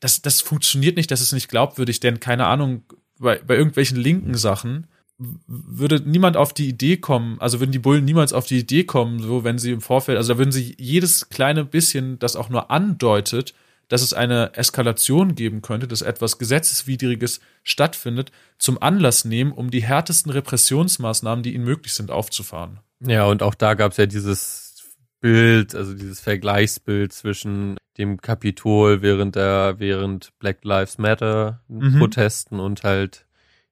das, 0.00 0.22
das 0.22 0.40
funktioniert 0.40 0.96
nicht, 0.96 1.10
das 1.10 1.20
ist 1.20 1.32
nicht 1.32 1.48
glaubwürdig, 1.48 2.00
denn 2.00 2.20
keine 2.20 2.46
Ahnung, 2.46 2.82
bei, 3.18 3.40
bei 3.44 3.56
irgendwelchen 3.56 3.96
linken 3.96 4.34
Sachen 4.34 4.86
würde 5.18 6.00
niemand 6.04 6.36
auf 6.36 6.52
die 6.52 6.68
Idee 6.68 6.96
kommen, 6.96 7.40
also 7.40 7.58
würden 7.58 7.72
die 7.72 7.80
Bullen 7.80 8.04
niemals 8.04 8.32
auf 8.32 8.46
die 8.46 8.58
Idee 8.58 8.84
kommen, 8.84 9.18
so 9.18 9.42
wenn 9.42 9.58
sie 9.58 9.72
im 9.72 9.80
Vorfeld, 9.80 10.16
also 10.16 10.34
da 10.34 10.38
würden 10.38 10.52
sie 10.52 10.76
jedes 10.78 11.28
kleine 11.28 11.64
bisschen, 11.64 12.18
das 12.20 12.36
auch 12.36 12.48
nur 12.48 12.70
andeutet, 12.70 13.54
dass 13.88 14.02
es 14.02 14.12
eine 14.12 14.54
Eskalation 14.54 15.34
geben 15.34 15.62
könnte, 15.62 15.88
dass 15.88 16.02
etwas 16.02 16.38
Gesetzeswidriges 16.38 17.40
stattfindet, 17.64 18.30
zum 18.58 18.80
Anlass 18.80 19.24
nehmen, 19.24 19.50
um 19.50 19.70
die 19.70 19.82
härtesten 19.82 20.30
Repressionsmaßnahmen, 20.30 21.42
die 21.42 21.54
ihnen 21.54 21.64
möglich 21.64 21.94
sind, 21.94 22.10
aufzufahren. 22.10 22.80
Ja, 23.00 23.24
und 23.24 23.42
auch 23.42 23.54
da 23.54 23.74
gab's 23.74 23.96
ja 23.96 24.06
dieses 24.06 24.84
Bild, 25.20 25.74
also 25.74 25.94
dieses 25.94 26.20
Vergleichsbild 26.20 27.12
zwischen 27.12 27.76
dem 27.98 28.20
Kapitol 28.20 29.02
während 29.02 29.36
der, 29.36 29.76
während 29.78 30.32
Black 30.38 30.64
Lives 30.64 30.98
Matter 30.98 31.60
Mhm. 31.68 31.98
Protesten 31.98 32.60
und 32.60 32.84
halt 32.84 33.26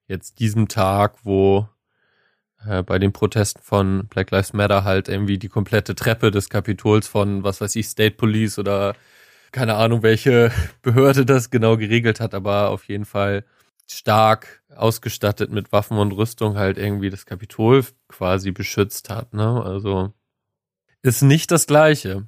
jetzt 0.08 0.40
diesem 0.40 0.68
Tag, 0.68 1.24
wo 1.24 1.68
äh, 2.66 2.82
bei 2.82 2.98
den 2.98 3.12
Protesten 3.12 3.62
von 3.62 4.06
Black 4.08 4.30
Lives 4.30 4.52
Matter 4.52 4.84
halt 4.84 5.08
irgendwie 5.08 5.38
die 5.38 5.48
komplette 5.48 5.94
Treppe 5.94 6.30
des 6.30 6.48
Kapitols 6.48 7.06
von, 7.08 7.42
was 7.44 7.60
weiß 7.60 7.76
ich, 7.76 7.88
State 7.88 8.16
Police 8.16 8.58
oder 8.58 8.94
keine 9.52 9.74
Ahnung, 9.76 10.02
welche 10.02 10.50
Behörde 10.82 11.24
das 11.24 11.50
genau 11.50 11.76
geregelt 11.76 12.20
hat, 12.20 12.34
aber 12.34 12.70
auf 12.70 12.84
jeden 12.84 13.04
Fall 13.04 13.44
stark 13.88 14.62
ausgestattet 14.74 15.50
mit 15.50 15.72
Waffen 15.72 15.98
und 15.98 16.12
Rüstung 16.12 16.56
halt 16.56 16.76
irgendwie 16.76 17.08
das 17.08 17.24
Kapitol 17.24 17.84
quasi 18.08 18.50
beschützt 18.50 19.10
hat, 19.10 19.32
ne? 19.32 19.62
Also 19.64 20.12
ist 21.02 21.22
nicht 21.22 21.52
das 21.52 21.66
gleiche. 21.66 22.26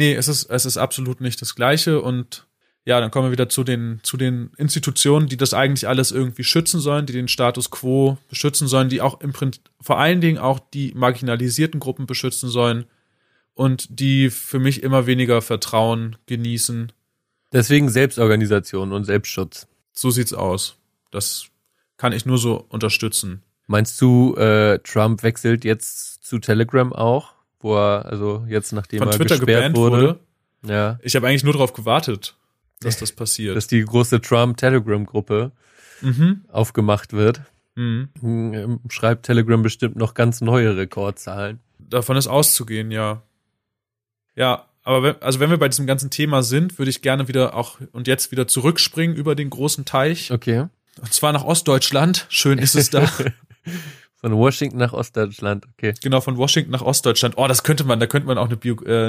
Nee, 0.00 0.14
es 0.14 0.28
ist, 0.28 0.44
es 0.44 0.64
ist 0.64 0.78
absolut 0.78 1.20
nicht 1.20 1.42
das 1.42 1.54
Gleiche 1.54 2.00
und 2.00 2.46
ja, 2.86 3.00
dann 3.00 3.10
kommen 3.10 3.26
wir 3.26 3.32
wieder 3.32 3.50
zu 3.50 3.64
den, 3.64 4.00
zu 4.02 4.16
den 4.16 4.50
Institutionen, 4.56 5.28
die 5.28 5.36
das 5.36 5.52
eigentlich 5.52 5.86
alles 5.86 6.10
irgendwie 6.10 6.42
schützen 6.42 6.80
sollen, 6.80 7.04
die 7.04 7.12
den 7.12 7.28
Status 7.28 7.70
quo 7.70 8.16
beschützen 8.30 8.66
sollen, 8.66 8.88
die 8.88 9.02
auch 9.02 9.20
im 9.20 9.34
Prinzip, 9.34 9.62
vor 9.78 9.98
allen 9.98 10.22
Dingen 10.22 10.38
auch 10.38 10.58
die 10.58 10.94
marginalisierten 10.94 11.80
Gruppen 11.80 12.06
beschützen 12.06 12.48
sollen 12.48 12.86
und 13.52 14.00
die 14.00 14.30
für 14.30 14.58
mich 14.58 14.82
immer 14.82 15.04
weniger 15.04 15.42
Vertrauen 15.42 16.16
genießen. 16.24 16.90
Deswegen 17.52 17.90
Selbstorganisation 17.90 18.92
und 18.92 19.04
Selbstschutz. 19.04 19.66
So 19.92 20.10
sieht's 20.10 20.32
aus. 20.32 20.76
Das 21.10 21.48
kann 21.98 22.14
ich 22.14 22.24
nur 22.24 22.38
so 22.38 22.64
unterstützen. 22.70 23.42
Meinst 23.66 24.00
du, 24.00 24.34
äh, 24.36 24.78
Trump 24.78 25.22
wechselt 25.22 25.66
jetzt 25.66 26.24
zu 26.24 26.38
Telegram 26.38 26.90
auch, 26.90 27.34
wo 27.60 27.76
er, 27.76 28.06
also 28.06 28.44
jetzt 28.48 28.72
nachdem 28.72 28.98
Von 29.00 29.08
er 29.08 29.12
Twitter 29.16 29.36
gesperrt 29.36 29.74
gebannt 29.74 29.76
wurde, 29.76 30.20
wurde. 30.62 30.72
ja, 30.72 30.98
Ich 31.02 31.14
habe 31.16 31.26
eigentlich 31.28 31.44
nur 31.44 31.52
darauf 31.52 31.72
gewartet, 31.72 32.36
dass 32.80 32.98
das 32.98 33.12
passiert. 33.12 33.56
dass 33.56 33.66
die 33.66 33.84
große 33.84 34.20
Trump-Telegram-Gruppe 34.20 35.52
mhm. 36.00 36.42
aufgemacht 36.50 37.12
wird, 37.12 37.42
Mhm. 37.76 38.08
hm, 38.20 38.80
schreibt 38.90 39.24
Telegram 39.26 39.62
bestimmt 39.62 39.96
noch 39.96 40.14
ganz 40.14 40.40
neue 40.40 40.76
Rekordzahlen. 40.76 41.60
Davon 41.78 42.16
ist 42.16 42.26
auszugehen, 42.26 42.90
ja. 42.90 43.22
Ja, 44.34 44.66
aber 44.82 45.02
wenn, 45.02 45.22
also 45.22 45.40
wenn 45.40 45.50
wir 45.50 45.58
bei 45.58 45.68
diesem 45.68 45.86
ganzen 45.86 46.10
Thema 46.10 46.42
sind, 46.42 46.78
würde 46.78 46.90
ich 46.90 47.00
gerne 47.02 47.28
wieder 47.28 47.54
auch 47.54 47.78
und 47.92 48.06
jetzt 48.08 48.32
wieder 48.32 48.48
zurückspringen 48.48 49.16
über 49.16 49.34
den 49.34 49.50
großen 49.50 49.84
Teich. 49.84 50.32
Okay. 50.32 50.66
Und 51.00 51.12
zwar 51.12 51.32
nach 51.32 51.44
Ostdeutschland. 51.44 52.26
Schön 52.28 52.58
ist 52.58 52.74
es 52.74 52.90
da. 52.90 53.08
Von 54.20 54.36
Washington 54.36 54.78
nach 54.78 54.92
Ostdeutschland, 54.92 55.66
okay. 55.72 55.94
genau, 56.02 56.20
von 56.20 56.36
Washington 56.36 56.72
nach 56.72 56.82
Ostdeutschland. 56.82 57.34
Oh, 57.38 57.46
das 57.48 57.62
könnte 57.62 57.84
man, 57.84 58.00
da 58.00 58.06
könnte 58.06 58.26
man 58.26 58.36
auch 58.36 58.46
eine 58.46 58.56
Bio, 58.56 58.76
äh, 58.84 59.06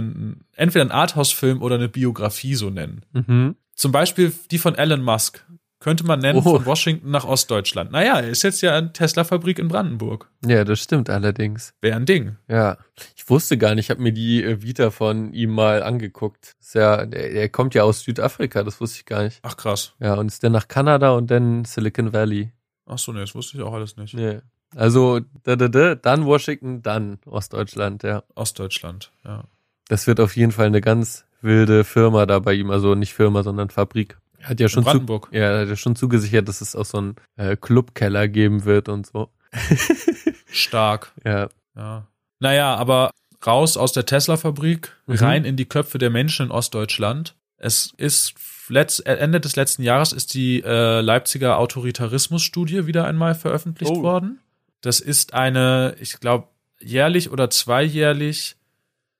entweder 0.56 0.82
einen 0.82 0.92
Arthouse-Film 0.92 1.62
oder 1.62 1.76
eine 1.76 1.90
Biografie 1.90 2.56
so 2.56 2.70
nennen. 2.70 3.02
Mhm. 3.12 3.56
Zum 3.76 3.92
Beispiel 3.92 4.32
die 4.52 4.58
von 4.58 4.76
Elon 4.76 5.02
Musk. 5.02 5.46
Könnte 5.80 6.04
man 6.06 6.20
nennen, 6.20 6.38
Oh. 6.46 6.58
von 6.58 6.66
Washington 6.68 7.10
nach 7.10 7.26
Ostdeutschland. 7.26 7.92
Naja, 7.92 8.20
ist 8.20 8.44
jetzt 8.44 8.62
ja 8.62 8.76
eine 8.78 8.94
Tesla-Fabrik 8.94 9.58
in 9.58 9.68
Brandenburg. 9.68 10.30
Ja, 10.46 10.64
das 10.64 10.80
stimmt 10.80 11.10
allerdings. 11.10 11.74
Wäre 11.82 11.96
ein 11.98 12.06
Ding. 12.06 12.38
Ja, 12.48 12.78
ich 13.16 13.28
wusste 13.28 13.58
gar 13.58 13.74
nicht, 13.74 13.86
ich 13.86 13.90
habe 13.90 14.00
mir 14.00 14.14
die 14.14 14.44
äh, 14.44 14.62
Vita 14.62 14.92
von 14.92 15.34
ihm 15.34 15.50
mal 15.50 15.82
angeguckt. 15.82 16.56
Ist 16.60 16.76
ja, 16.76 17.04
der, 17.08 17.30
der 17.34 17.50
kommt 17.50 17.74
ja 17.74 17.82
aus 17.82 18.02
Südafrika, 18.02 18.62
das 18.64 18.80
wusste 18.80 19.00
ich 19.00 19.06
gar 19.08 19.24
nicht. 19.24 19.40
Ach 19.42 19.58
krass. 19.58 19.94
Ja, 20.00 20.14
und 20.14 20.28
ist 20.28 20.44
dann 20.44 20.52
nach 20.52 20.68
Kanada 20.68 21.14
und 21.14 21.32
dann 21.32 21.66
Silicon 21.66 22.14
Valley. 22.14 22.52
Ach 22.86 23.00
so, 23.00 23.12
nee, 23.12 23.22
das 23.22 23.34
wusste 23.34 23.58
ich 23.58 23.64
auch 23.64 23.74
alles 23.74 23.98
nicht. 23.98 24.14
Nee. 24.14 24.40
Also, 24.76 25.20
da, 25.44 25.56
da, 25.56 25.68
da, 25.68 25.96
dann 25.96 26.26
Washington, 26.26 26.82
dann 26.82 27.20
Ostdeutschland, 27.26 28.04
ja. 28.04 28.24
Ostdeutschland, 28.36 29.12
ja. 29.26 29.44
Das 29.88 30.08
wird 30.08 30.20
auf 30.20 30.36
jeden 30.38 30.52
Fall 30.54 30.68
eine 30.68 30.80
ganz 30.82 31.26
wilde 31.42 31.84
Firma 31.84 32.26
da 32.26 32.40
bei 32.40 32.54
ihm, 32.54 32.70
also 32.72 32.96
nicht 32.96 33.14
Firma, 33.14 33.44
sondern 33.44 33.70
Fabrik. 33.70 34.18
Er 34.40 34.50
hat 34.50 34.60
ja 34.60 34.70
schon 34.70 34.84
zu, 34.84 34.90
Brandenburg. 34.90 35.28
ja, 35.32 35.60
hat 35.60 35.68
ja 35.68 35.76
schon 35.76 35.96
zugesichert, 35.96 36.48
dass 36.48 36.62
es 36.62 36.76
auch 36.76 36.86
so 36.86 36.98
einen 37.00 37.16
äh, 37.36 37.56
Clubkeller 37.58 38.28
geben 38.28 38.64
wird 38.66 38.90
und 38.90 39.06
so. 39.08 39.30
Stark. 40.52 41.12
Ja. 41.26 41.50
Ja. 41.76 42.08
Naja, 42.40 42.76
aber 42.76 43.12
raus 43.46 43.78
aus 43.78 43.94
der 43.94 44.06
Tesla-Fabrik, 44.06 44.96
Mhm. 45.08 45.16
rein 45.16 45.46
in 45.46 45.56
die 45.58 45.66
Köpfe 45.66 45.98
der 45.98 46.10
Menschen 46.10 46.48
in 46.48 46.52
Ostdeutschland. 46.52 47.36
Es 47.58 47.94
ist 47.98 48.34
letzt, 48.70 49.06
äh, 49.06 49.16
Ende 49.18 49.40
des 49.40 49.56
letzten 49.56 49.84
Jahres 49.84 50.14
ist 50.14 50.34
die 50.34 50.62
äh, 50.64 51.02
Leipziger 51.02 51.58
Autoritarismus-Studie 51.60 52.88
wieder 52.88 53.06
einmal 53.06 53.36
veröffentlicht 53.36 53.92
Oh. 53.96 54.02
worden. 54.04 54.40
Das 54.82 55.00
ist 55.00 55.34
eine, 55.34 55.96
ich 56.00 56.20
glaube, 56.20 56.48
jährlich 56.80 57.30
oder 57.32 57.50
zweijährlich 57.50 58.56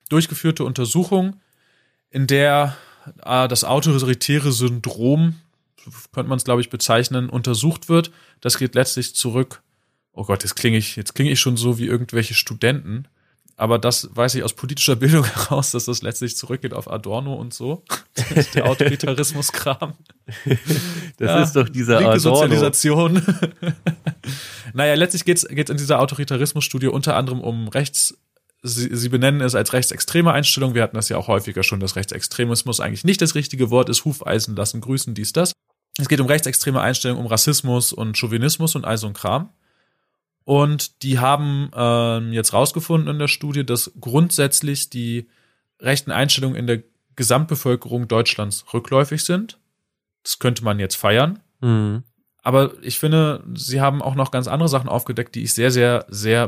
durchgeführte 0.10 0.64
Untersuchung, 0.64 1.40
in 2.10 2.28
der 2.28 2.76
äh, 3.24 3.48
das 3.48 3.64
autoritäre 3.64 4.52
Syndrom, 4.52 5.36
so 5.84 5.92
könnte 6.12 6.30
man 6.30 6.38
es, 6.38 6.44
glaube 6.44 6.62
ich, 6.62 6.70
bezeichnen, 6.70 7.30
untersucht 7.30 7.90
wird. 7.90 8.12
Das 8.42 8.58
geht 8.58 8.76
letztlich 8.76 9.16
zurück 9.16 9.62
oh 10.14 10.24
Gott, 10.24 10.44
jetzt 10.44 10.56
klinge 10.56 10.78
ich, 10.78 10.96
jetzt 10.96 11.16
klinge 11.16 11.32
ich 11.32 11.40
schon 11.40 11.58
so 11.58 11.78
wie 11.78 11.88
irgendwelche 11.88 12.34
Studenten. 12.34 13.08
Aber 13.58 13.78
das 13.78 14.10
weiß 14.14 14.36
ich 14.36 14.44
aus 14.44 14.54
politischer 14.54 14.96
Bildung 14.98 15.26
heraus, 15.26 15.72
dass 15.72 15.86
das 15.86 16.02
letztlich 16.02 16.36
zurückgeht 16.36 16.74
auf 16.74 16.90
Adorno 16.90 17.34
und 17.34 17.54
so. 17.54 17.84
Der 18.56 18.66
Autoritarismus-Kram. 18.66 19.94
Das 21.18 21.30
Ja, 21.30 21.44
ist 21.44 21.54
doch 21.54 21.70
dieser 21.70 22.00
Linke 22.00 22.14
Adorno. 22.14 22.38
Sozialisation. 22.38 23.22
Naja, 24.74 24.94
letztlich 24.96 25.26
geht 25.26 25.38
es 25.38 25.44
in 25.44 25.78
dieser 25.78 26.00
Autoritarismus-Studie 26.00 26.88
unter 26.88 27.16
anderem 27.16 27.42
um 27.42 27.68
Rechts, 27.68 28.18
sie, 28.64 28.96
sie 28.96 29.10
benennen 29.10 29.42
es 29.42 29.56
als 29.56 29.74
rechtsextreme 29.74 30.32
Einstellung. 30.32 30.74
Wir 30.74 30.84
hatten 30.84 30.96
das 30.96 31.10
ja 31.10 31.18
auch 31.18 31.28
häufiger 31.28 31.64
schon, 31.64 31.80
dass 31.80 31.96
Rechtsextremismus 31.96 32.80
eigentlich 32.80 33.04
nicht 33.04 33.22
das 33.22 33.36
richtige 33.36 33.70
Wort 33.70 33.90
ist. 33.90 34.06
Hufeisen 34.06 34.56
lassen 34.56 34.82
grüßen, 34.82 35.14
dies, 35.14 35.34
das. 35.34 35.54
Es 35.98 36.08
geht 36.08 36.22
um 36.22 36.28
rechtsextreme 36.28 36.80
Einstellungen, 36.80 37.24
um 37.24 37.28
Rassismus 37.28 37.94
und 37.94 38.18
Chauvinismus 38.18 38.76
und 38.76 38.86
all 38.86 38.98
so 38.98 39.08
ein 39.08 39.14
Kram. 39.14 39.50
Und 40.44 41.04
die 41.04 41.20
haben 41.20 41.70
ähm, 41.76 42.34
jetzt 42.34 42.54
rausgefunden 42.54 43.10
in 43.10 43.20
der 43.20 43.28
Studie, 43.28 43.66
dass 43.66 43.92
grundsätzlich 44.00 44.90
die 44.90 45.28
rechten 45.80 46.12
Einstellungen 46.12 46.58
in 46.58 46.68
der 46.68 46.84
Gesamtbevölkerung 47.16 48.08
Deutschlands 48.08 48.66
rückläufig 48.74 49.24
sind. 49.24 49.60
Das 50.24 50.40
könnte 50.40 50.64
man 50.64 50.80
jetzt 50.80 50.96
feiern. 50.96 51.40
Mhm. 51.60 52.04
Aber 52.42 52.72
ich 52.82 53.00
finde, 53.00 53.44
sie 53.54 53.82
haben 53.82 54.02
auch 54.02 54.16
noch 54.16 54.32
ganz 54.32 54.48
andere 54.48 54.70
Sachen 54.70 54.90
aufgedeckt, 54.90 55.36
die 55.36 55.44
ich 55.44 55.54
sehr, 55.54 55.72
sehr, 55.72 56.06
sehr 56.10 56.48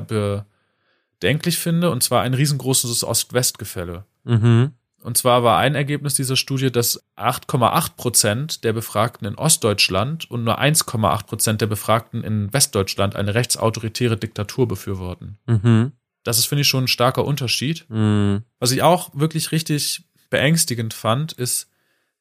bedenklich 1.19 1.57
finde. 1.57 1.91
Und 1.91 2.01
zwar 2.01 2.23
ein 2.23 2.33
riesengroßes 2.33 3.03
Ost-West-Gefälle. 3.03 4.05
Mhm. 4.23 4.71
Und 5.03 5.17
zwar 5.17 5.43
war 5.43 5.57
ein 5.57 5.75
Ergebnis 5.75 6.13
dieser 6.13 6.37
Studie, 6.37 6.71
dass 6.71 7.03
8,8 7.17 7.95
Prozent 7.97 8.63
der 8.63 8.71
Befragten 8.71 9.27
in 9.27 9.35
Ostdeutschland 9.35 10.31
und 10.31 10.45
nur 10.45 10.59
1,8 10.59 11.25
Prozent 11.25 11.61
der 11.61 11.67
Befragten 11.67 12.23
in 12.23 12.51
Westdeutschland 12.53 13.15
eine 13.15 13.35
rechtsautoritäre 13.35 14.15
Diktatur 14.15 14.67
befürworten. 14.67 15.37
Mhm. 15.45 15.91
Das 16.23 16.39
ist, 16.39 16.45
finde 16.45 16.61
ich, 16.61 16.69
schon 16.69 16.85
ein 16.85 16.87
starker 16.87 17.25
Unterschied. 17.25 17.85
Mhm. 17.89 18.43
Was 18.59 18.71
ich 18.71 18.81
auch 18.81 19.11
wirklich 19.13 19.51
richtig 19.51 20.05
beängstigend 20.29 20.93
fand, 20.93 21.33
ist, 21.33 21.69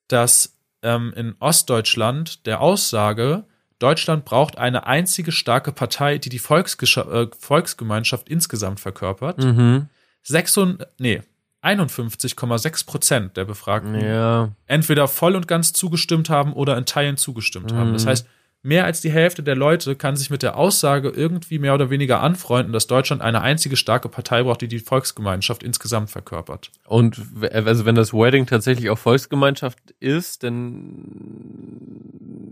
dass 0.09 0.59
ähm, 0.83 1.13
in 1.17 1.37
Ostdeutschland 1.39 2.47
der 2.47 2.61
Aussage, 2.61 3.45
Deutschland 3.83 4.25
braucht 4.25 4.59
eine 4.59 4.87
einzige 4.87 5.33
starke 5.33 5.73
Partei, 5.73 6.19
die 6.19 6.29
die 6.29 6.39
Volksgescha 6.39 7.03
äh, 7.23 7.27
Volksgemeinschaft 7.39 8.29
insgesamt 8.29 8.81
verkörpert, 8.81 9.39
Mhm. 9.39 9.89
600, 10.23 10.89
nee, 10.99 11.21
51,6 11.63 12.87
Prozent 12.87 13.37
der 13.37 13.45
Befragten 13.45 13.95
Ja. 14.01 14.51
entweder 14.67 15.09
voll 15.09 15.37
und 15.37 15.49
ganz 15.49 15.73
zugestimmt 15.73 16.31
haben 16.31 16.53
oder 16.53 16.77
in 16.77 16.85
Teilen 16.87 17.17
zugestimmt 17.17 17.73
haben. 17.73 17.91
Mhm. 17.91 17.95
Das 17.95 18.07
heißt, 18.07 18.27
mehr 18.63 18.85
als 18.85 19.01
die 19.01 19.11
Hälfte 19.11 19.43
der 19.43 19.57
Leute 19.57 19.97
kann 19.97 20.15
sich 20.17 20.31
mit 20.31 20.43
der 20.43 20.57
Aussage 20.57 21.11
irgendwie 21.11 21.59
mehr 21.59 21.75
oder 21.75 21.91
weniger 21.91 22.21
anfreunden, 22.21 22.73
dass 22.73 22.87
Deutschland 22.87 23.21
eine 23.21 23.41
einzige 23.43 23.77
starke 23.77 24.09
Partei 24.09 24.45
braucht, 24.45 24.61
die 24.63 24.69
die 24.69 24.79
Volksgemeinschaft 24.79 25.65
insgesamt 25.65 26.11
verkörpert. 26.11 26.71
Und 26.87 27.21
also 27.53 27.85
wenn 27.85 27.97
das 27.97 28.15
Wedding 28.15 28.47
tatsächlich 28.47 28.89
auch 28.91 28.99
Volksgemeinschaft 28.99 29.79
ist, 29.99 30.45
dann 30.45 31.53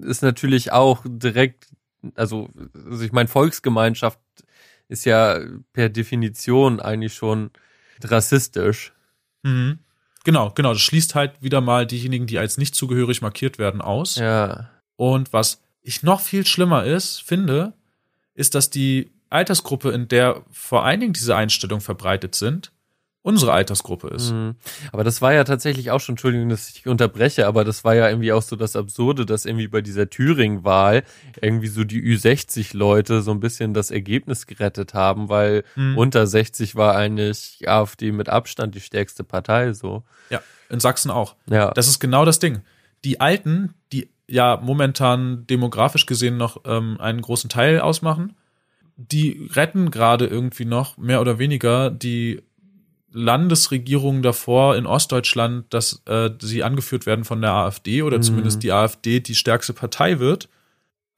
ist 0.04 0.22
natürlich 0.22 0.72
auch 0.72 1.04
direkt, 1.06 1.68
also, 2.16 2.48
also 2.74 3.04
ich 3.04 3.12
meine, 3.12 3.28
Volksgemeinschaft 3.28 4.18
ist 4.88 5.04
ja 5.04 5.38
per 5.72 5.88
Definition 5.88 6.80
eigentlich 6.80 7.14
schon 7.14 7.50
rassistisch. 8.02 8.92
Mhm. 9.44 9.78
Genau, 10.24 10.50
genau. 10.50 10.72
Das 10.72 10.82
schließt 10.82 11.14
halt 11.14 11.40
wieder 11.40 11.60
mal 11.60 11.86
diejenigen, 11.86 12.26
die 12.26 12.38
als 12.38 12.58
nicht 12.58 12.74
zugehörig 12.74 13.22
markiert 13.22 13.58
werden, 13.58 13.80
aus. 13.80 14.16
Ja. 14.16 14.70
Und 14.96 15.32
was 15.32 15.62
ich 15.82 16.02
noch 16.02 16.20
viel 16.20 16.46
schlimmer 16.46 16.84
ist, 16.84 17.22
finde, 17.22 17.72
ist, 18.34 18.54
dass 18.54 18.70
die 18.70 19.10
Altersgruppe, 19.28 19.90
in 19.90 20.08
der 20.08 20.42
vor 20.50 20.84
allen 20.84 21.00
Dingen 21.00 21.12
diese 21.12 21.36
Einstellungen 21.36 21.80
verbreitet 21.80 22.34
sind, 22.34 22.72
unsere 23.22 23.52
Altersgruppe 23.52 24.08
ist. 24.08 24.32
Mhm. 24.32 24.56
Aber 24.92 25.04
das 25.04 25.20
war 25.20 25.34
ja 25.34 25.44
tatsächlich 25.44 25.90
auch 25.90 26.00
schon, 26.00 26.14
Entschuldigung, 26.14 26.48
dass 26.48 26.70
ich 26.70 26.86
unterbreche, 26.86 27.46
aber 27.46 27.64
das 27.64 27.84
war 27.84 27.94
ja 27.94 28.08
irgendwie 28.08 28.32
auch 28.32 28.40
so 28.42 28.56
das 28.56 28.76
Absurde, 28.76 29.26
dass 29.26 29.44
irgendwie 29.44 29.68
bei 29.68 29.82
dieser 29.82 30.08
Thüringen-Wahl 30.08 31.04
irgendwie 31.42 31.66
so 31.68 31.84
die 31.84 32.02
Ü60-Leute 32.02 33.20
so 33.20 33.30
ein 33.30 33.40
bisschen 33.40 33.74
das 33.74 33.90
Ergebnis 33.90 34.46
gerettet 34.46 34.94
haben, 34.94 35.28
weil 35.28 35.64
Mhm. 35.76 35.98
unter 35.98 36.26
60 36.26 36.76
war 36.76 36.96
eigentlich 36.96 37.68
AfD 37.68 38.10
mit 38.10 38.28
Abstand 38.30 38.74
die 38.74 38.80
stärkste 38.80 39.22
Partei, 39.22 39.74
so. 39.74 40.02
Ja, 40.30 40.42
in 40.70 40.80
Sachsen 40.80 41.10
auch. 41.10 41.36
Ja. 41.46 41.72
Das 41.72 41.88
ist 41.88 42.00
genau 42.00 42.24
das 42.24 42.38
Ding. 42.38 42.60
Die 43.04 43.20
Alten, 43.20 43.74
die 43.92 44.08
ja 44.30 44.58
momentan 44.62 45.46
demografisch 45.46 46.06
gesehen 46.06 46.36
noch 46.36 46.62
ähm, 46.64 46.96
einen 47.00 47.20
großen 47.20 47.50
Teil 47.50 47.80
ausmachen, 47.80 48.36
die 48.96 49.48
retten 49.54 49.90
gerade 49.90 50.26
irgendwie 50.26 50.64
noch 50.64 50.96
mehr 50.98 51.20
oder 51.20 51.38
weniger 51.38 51.90
die 51.90 52.42
Landesregierungen 53.12 54.22
davor 54.22 54.76
in 54.76 54.86
Ostdeutschland, 54.86 55.72
dass 55.74 56.02
äh, 56.06 56.30
sie 56.40 56.62
angeführt 56.62 57.06
werden 57.06 57.24
von 57.24 57.40
der 57.40 57.52
AfD 57.52 58.02
oder 58.02 58.18
Mhm. 58.18 58.22
zumindest 58.22 58.62
die 58.62 58.72
AfD 58.72 59.20
die 59.20 59.34
stärkste 59.34 59.72
Partei 59.72 60.18
wird. 60.20 60.48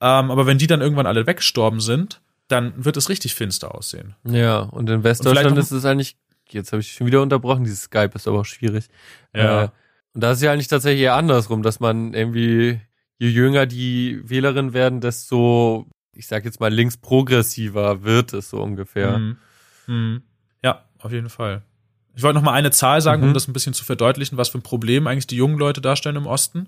Ähm, 0.01 0.31
aber 0.31 0.45
wenn 0.47 0.57
die 0.57 0.67
dann 0.67 0.81
irgendwann 0.81 1.05
alle 1.05 1.27
weggestorben 1.27 1.79
sind, 1.79 2.21
dann 2.47 2.73
wird 2.83 2.97
es 2.97 3.09
richtig 3.09 3.35
finster 3.35 3.73
aussehen. 3.75 4.15
Ja, 4.25 4.59
und 4.59 4.89
in 4.89 5.03
Westdeutschland 5.03 5.47
vielleicht 5.49 5.59
ist 5.67 5.71
es 5.71 5.85
eigentlich, 5.85 6.17
jetzt 6.49 6.71
habe 6.71 6.81
ich 6.81 6.91
schon 6.93 7.07
wieder 7.07 7.21
unterbrochen, 7.21 7.63
dieses 7.63 7.83
Skype 7.83 8.11
ist 8.15 8.27
aber 8.27 8.39
auch 8.41 8.45
schwierig. 8.45 8.85
Ja. 9.35 9.63
Äh, 9.65 9.69
und 10.13 10.21
da 10.21 10.31
ist 10.31 10.41
ja 10.41 10.51
eigentlich 10.51 10.67
tatsächlich 10.67 11.03
eher 11.03 11.15
andersrum, 11.15 11.63
dass 11.63 11.79
man 11.79 12.13
irgendwie, 12.13 12.79
je 13.23 13.29
jünger 13.29 13.65
die 13.65 14.21
Wählerinnen 14.29 14.73
werden, 14.73 14.99
desto, 15.01 15.87
ich 16.15 16.27
sag 16.27 16.45
jetzt 16.45 16.59
mal, 16.59 16.73
linksprogressiver 16.73 18.03
wird 18.03 18.33
es 18.33 18.49
so 18.49 18.61
ungefähr. 18.61 19.17
Mhm. 19.17 19.37
Mhm. 19.87 20.21
Ja, 20.63 20.83
auf 20.99 21.11
jeden 21.11 21.29
Fall. 21.29 21.61
Ich 22.15 22.21
wollte 22.23 22.35
noch 22.35 22.43
mal 22.43 22.53
eine 22.53 22.71
Zahl 22.71 23.01
sagen, 23.01 23.23
um 23.23 23.29
Mhm. 23.29 23.33
das 23.33 23.47
ein 23.47 23.53
bisschen 23.53 23.73
zu 23.73 23.83
verdeutlichen, 23.85 24.37
was 24.37 24.49
für 24.49 24.57
ein 24.59 24.61
Problem 24.63 25.07
eigentlich 25.07 25.27
die 25.27 25.35
jungen 25.37 25.57
Leute 25.57 25.81
darstellen 25.81 26.15
im 26.17 26.27
Osten. 26.27 26.67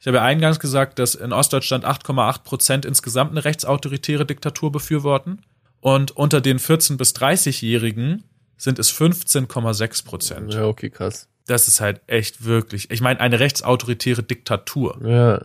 Ich 0.00 0.06
habe 0.06 0.16
ja 0.16 0.24
eingangs 0.24 0.58
gesagt, 0.58 0.98
dass 0.98 1.14
in 1.14 1.32
Ostdeutschland 1.32 1.84
8,8 1.84 2.42
Prozent 2.42 2.84
insgesamt 2.84 3.30
eine 3.30 3.44
rechtsautoritäre 3.44 4.26
Diktatur 4.26 4.72
befürworten. 4.72 5.42
Und 5.80 6.10
unter 6.12 6.40
den 6.40 6.58
14- 6.58 6.96
bis 6.96 7.12
30-Jährigen 7.14 8.24
sind 8.56 8.78
es 8.80 8.90
15,6 8.90 10.04
Prozent. 10.04 10.54
Ja, 10.54 10.64
okay, 10.66 10.90
krass. 10.90 11.28
Das 11.46 11.68
ist 11.68 11.80
halt 11.80 12.00
echt 12.08 12.44
wirklich, 12.44 12.90
ich 12.90 13.00
meine, 13.00 13.20
eine 13.20 13.38
rechtsautoritäre 13.40 14.22
Diktatur. 14.22 14.98
Ja. 15.06 15.40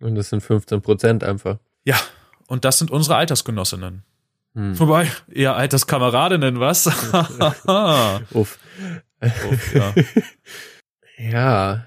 Und 0.00 0.14
das 0.14 0.28
sind 0.30 0.42
15 0.42 0.82
Prozent 0.82 1.24
einfach. 1.24 1.58
Ja, 1.84 1.96
und 2.48 2.64
das 2.64 2.78
sind 2.78 2.90
unsere 2.90 3.16
Altersgenossinnen. 3.16 4.02
Hm. 4.54 4.78
Wobei, 4.78 5.10
eher 5.30 5.56
Alterskameradinnen, 5.56 6.60
was? 6.60 6.86
Uff. 8.32 8.58
Uff, 9.20 9.74
ja. 9.74 9.94
Ja. 11.18 11.86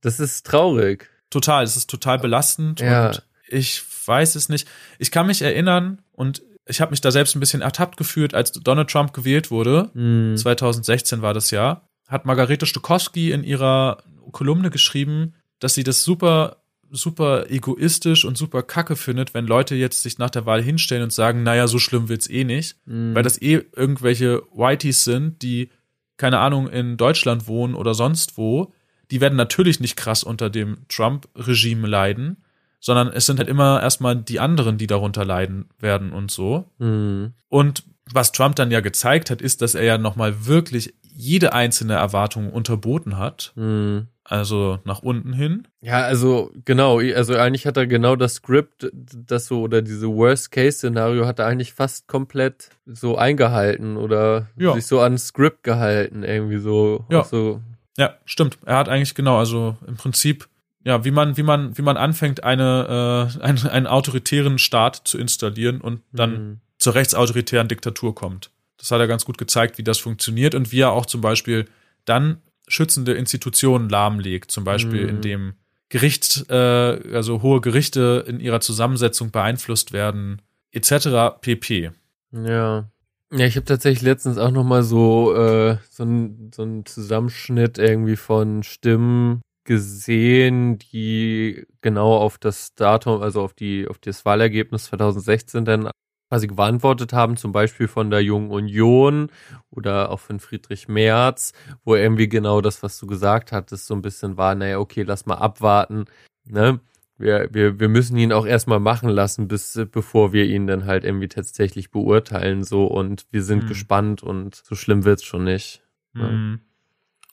Das 0.00 0.20
ist 0.20 0.46
traurig. 0.46 1.10
Total, 1.28 1.64
es 1.64 1.76
ist 1.76 1.90
total 1.90 2.18
belastend 2.18 2.80
Ja. 2.80 3.08
und 3.08 3.26
ich 3.48 3.82
weiß 4.06 4.36
es 4.36 4.48
nicht. 4.48 4.68
Ich 4.98 5.10
kann 5.10 5.26
mich 5.26 5.42
erinnern 5.42 6.00
und 6.12 6.42
ich 6.66 6.80
habe 6.80 6.90
mich 6.92 7.00
da 7.00 7.10
selbst 7.10 7.34
ein 7.34 7.40
bisschen 7.40 7.62
ertappt 7.62 7.96
gefühlt, 7.96 8.32
als 8.32 8.52
Donald 8.52 8.88
Trump 8.90 9.12
gewählt 9.12 9.50
wurde. 9.50 9.90
Hm. 9.94 10.36
2016 10.36 11.20
war 11.20 11.34
das 11.34 11.50
Jahr. 11.50 11.88
Hat 12.08 12.26
Margarete 12.26 12.66
Stokowski 12.66 13.32
in 13.32 13.42
ihrer 13.44 14.02
Kolumne 14.32 14.70
geschrieben, 14.70 15.34
dass 15.58 15.74
sie 15.74 15.84
das 15.84 16.04
super 16.04 16.59
super 16.90 17.50
egoistisch 17.50 18.24
und 18.24 18.36
super 18.36 18.62
kacke 18.62 18.96
findet, 18.96 19.34
wenn 19.34 19.46
Leute 19.46 19.74
jetzt 19.74 20.02
sich 20.02 20.18
nach 20.18 20.30
der 20.30 20.46
Wahl 20.46 20.62
hinstellen 20.62 21.04
und 21.04 21.12
sagen, 21.12 21.42
naja, 21.42 21.66
so 21.66 21.78
schlimm 21.78 22.08
wird's 22.08 22.28
eh 22.28 22.44
nicht, 22.44 22.76
Hm. 22.86 23.14
weil 23.14 23.22
das 23.22 23.40
eh 23.40 23.62
irgendwelche 23.76 24.42
Whiteys 24.54 25.04
sind, 25.04 25.42
die 25.42 25.70
keine 26.16 26.38
Ahnung 26.38 26.68
in 26.68 26.96
Deutschland 26.96 27.46
wohnen 27.46 27.74
oder 27.74 27.94
sonst 27.94 28.36
wo, 28.36 28.72
die 29.10 29.20
werden 29.20 29.36
natürlich 29.36 29.80
nicht 29.80 29.96
krass 29.96 30.22
unter 30.22 30.50
dem 30.50 30.78
Trump-Regime 30.88 31.86
leiden, 31.88 32.44
sondern 32.80 33.08
es 33.08 33.26
sind 33.26 33.38
halt 33.38 33.48
immer 33.48 33.82
erstmal 33.82 34.16
die 34.16 34.40
anderen, 34.40 34.78
die 34.78 34.86
darunter 34.86 35.24
leiden 35.24 35.68
werden 35.78 36.12
und 36.12 36.30
so. 36.30 36.66
Hm. 36.78 37.32
Und 37.48 37.84
was 38.12 38.32
Trump 38.32 38.56
dann 38.56 38.70
ja 38.70 38.80
gezeigt 38.80 39.30
hat, 39.30 39.40
ist, 39.40 39.62
dass 39.62 39.74
er 39.74 39.84
ja 39.84 39.98
nochmal 39.98 40.46
wirklich 40.46 40.94
jede 41.12 41.52
einzelne 41.52 41.94
Erwartung 41.94 42.50
unterboten 42.50 43.18
hat, 43.18 43.52
Hm. 43.56 44.06
Also 44.30 44.78
nach 44.84 45.02
unten 45.02 45.32
hin. 45.32 45.66
Ja, 45.80 46.02
also 46.02 46.52
genau, 46.64 47.00
also 47.00 47.34
eigentlich 47.36 47.66
hat 47.66 47.76
er 47.76 47.88
genau 47.88 48.14
das 48.14 48.34
Skript, 48.34 48.88
das 48.92 49.46
so 49.46 49.62
oder 49.62 49.82
diese 49.82 50.06
Worst-Case-Szenario 50.06 51.26
hat 51.26 51.40
er 51.40 51.46
eigentlich 51.46 51.72
fast 51.72 52.06
komplett 52.06 52.70
so 52.86 53.18
eingehalten 53.18 53.96
oder 53.96 54.46
Ja. 54.56 54.72
sich 54.74 54.86
so 54.86 55.00
an 55.00 55.18
Skript 55.18 55.64
gehalten, 55.64 56.22
irgendwie 56.22 56.58
so. 56.58 57.04
Ja. 57.10 57.24
So 57.24 57.60
Ja, 57.98 58.14
stimmt. 58.24 58.58
Er 58.64 58.76
hat 58.76 58.88
eigentlich 58.88 59.16
genau, 59.16 59.36
also 59.36 59.76
im 59.88 59.96
Prinzip, 59.96 60.46
ja, 60.84 61.04
wie 61.04 61.10
man, 61.10 61.36
wie 61.36 61.42
man, 61.42 61.76
wie 61.76 61.82
man 61.82 61.96
anfängt, 61.96 62.44
eine, 62.44 63.32
äh, 63.36 63.42
einen, 63.42 63.66
einen 63.66 63.86
autoritären 63.88 64.58
Staat 64.58 65.00
zu 65.04 65.18
installieren 65.18 65.80
und 65.80 66.02
dann 66.12 66.36
hm. 66.36 66.60
zur 66.78 66.94
rechtsautoritären 66.94 67.66
Diktatur 67.66 68.14
kommt. 68.14 68.50
Das 68.78 68.92
hat 68.92 69.00
er 69.00 69.08
ganz 69.08 69.24
gut 69.24 69.38
gezeigt, 69.38 69.76
wie 69.76 69.82
das 69.82 69.98
funktioniert 69.98 70.54
und 70.54 70.70
wie 70.70 70.82
er 70.82 70.92
auch 70.92 71.04
zum 71.04 71.20
Beispiel 71.20 71.66
dann 72.04 72.40
schützende 72.70 73.12
Institutionen 73.12 73.88
lahmlegt, 73.88 74.50
zum 74.50 74.64
Beispiel 74.64 75.02
Mhm. 75.04 75.08
indem 75.08 75.52
Gericht, 75.90 76.48
äh, 76.48 76.54
also 76.54 77.42
hohe 77.42 77.60
Gerichte 77.60 78.24
in 78.26 78.40
ihrer 78.40 78.60
Zusammensetzung 78.60 79.30
beeinflusst 79.32 79.92
werden, 79.92 80.40
etc. 80.72 81.38
pp. 81.40 81.90
Ja. 82.32 82.88
Ja, 83.32 83.46
ich 83.46 83.54
habe 83.56 83.64
tatsächlich 83.66 84.02
letztens 84.02 84.38
auch 84.38 84.50
noch 84.50 84.64
mal 84.64 84.82
so 84.82 85.34
äh, 85.34 85.76
so 85.88 86.02
ein 86.04 86.50
so 86.54 86.82
Zusammenschnitt 86.82 87.78
irgendwie 87.78 88.16
von 88.16 88.62
Stimmen 88.64 89.40
gesehen, 89.64 90.78
die 90.78 91.64
genau 91.80 92.16
auf 92.16 92.38
das 92.38 92.74
Datum, 92.74 93.22
also 93.22 93.42
auf 93.42 93.54
die 93.54 93.86
auf 93.88 93.98
das 93.98 94.24
Wahlergebnis 94.24 94.84
2016 94.86 95.64
dann 95.64 95.90
quasi 96.30 96.46
geantwortet 96.46 97.12
haben, 97.12 97.36
zum 97.36 97.50
Beispiel 97.50 97.88
von 97.88 98.08
der 98.10 98.22
Jungen 98.22 98.52
Union 98.52 99.30
oder 99.70 100.10
auch 100.10 100.20
von 100.20 100.38
Friedrich 100.38 100.86
Merz, 100.86 101.52
wo 101.84 101.96
irgendwie 101.96 102.28
genau 102.28 102.60
das, 102.60 102.84
was 102.84 102.98
du 103.00 103.08
gesagt 103.08 103.50
hattest, 103.50 103.86
so 103.86 103.94
ein 103.94 104.02
bisschen 104.02 104.36
war, 104.36 104.54
naja, 104.54 104.78
okay, 104.78 105.02
lass 105.02 105.26
mal 105.26 105.34
abwarten, 105.34 106.04
ne? 106.44 106.78
Wir, 107.18 107.50
wir, 107.52 107.78
wir 107.78 107.90
müssen 107.90 108.16
ihn 108.16 108.32
auch 108.32 108.46
erstmal 108.46 108.80
machen 108.80 109.10
lassen, 109.10 109.46
bis 109.46 109.78
bevor 109.92 110.32
wir 110.32 110.46
ihn 110.46 110.66
dann 110.66 110.86
halt 110.86 111.04
irgendwie 111.04 111.28
tatsächlich 111.28 111.90
beurteilen, 111.90 112.64
so 112.64 112.86
und 112.86 113.26
wir 113.30 113.42
sind 113.42 113.62
Hm. 113.62 113.68
gespannt 113.68 114.22
und 114.22 114.54
so 114.54 114.74
schlimm 114.74 115.04
wird's 115.04 115.24
schon 115.24 115.44
nicht. 115.44 115.82
Ja. 116.14 116.28
Mhm. 116.28 116.60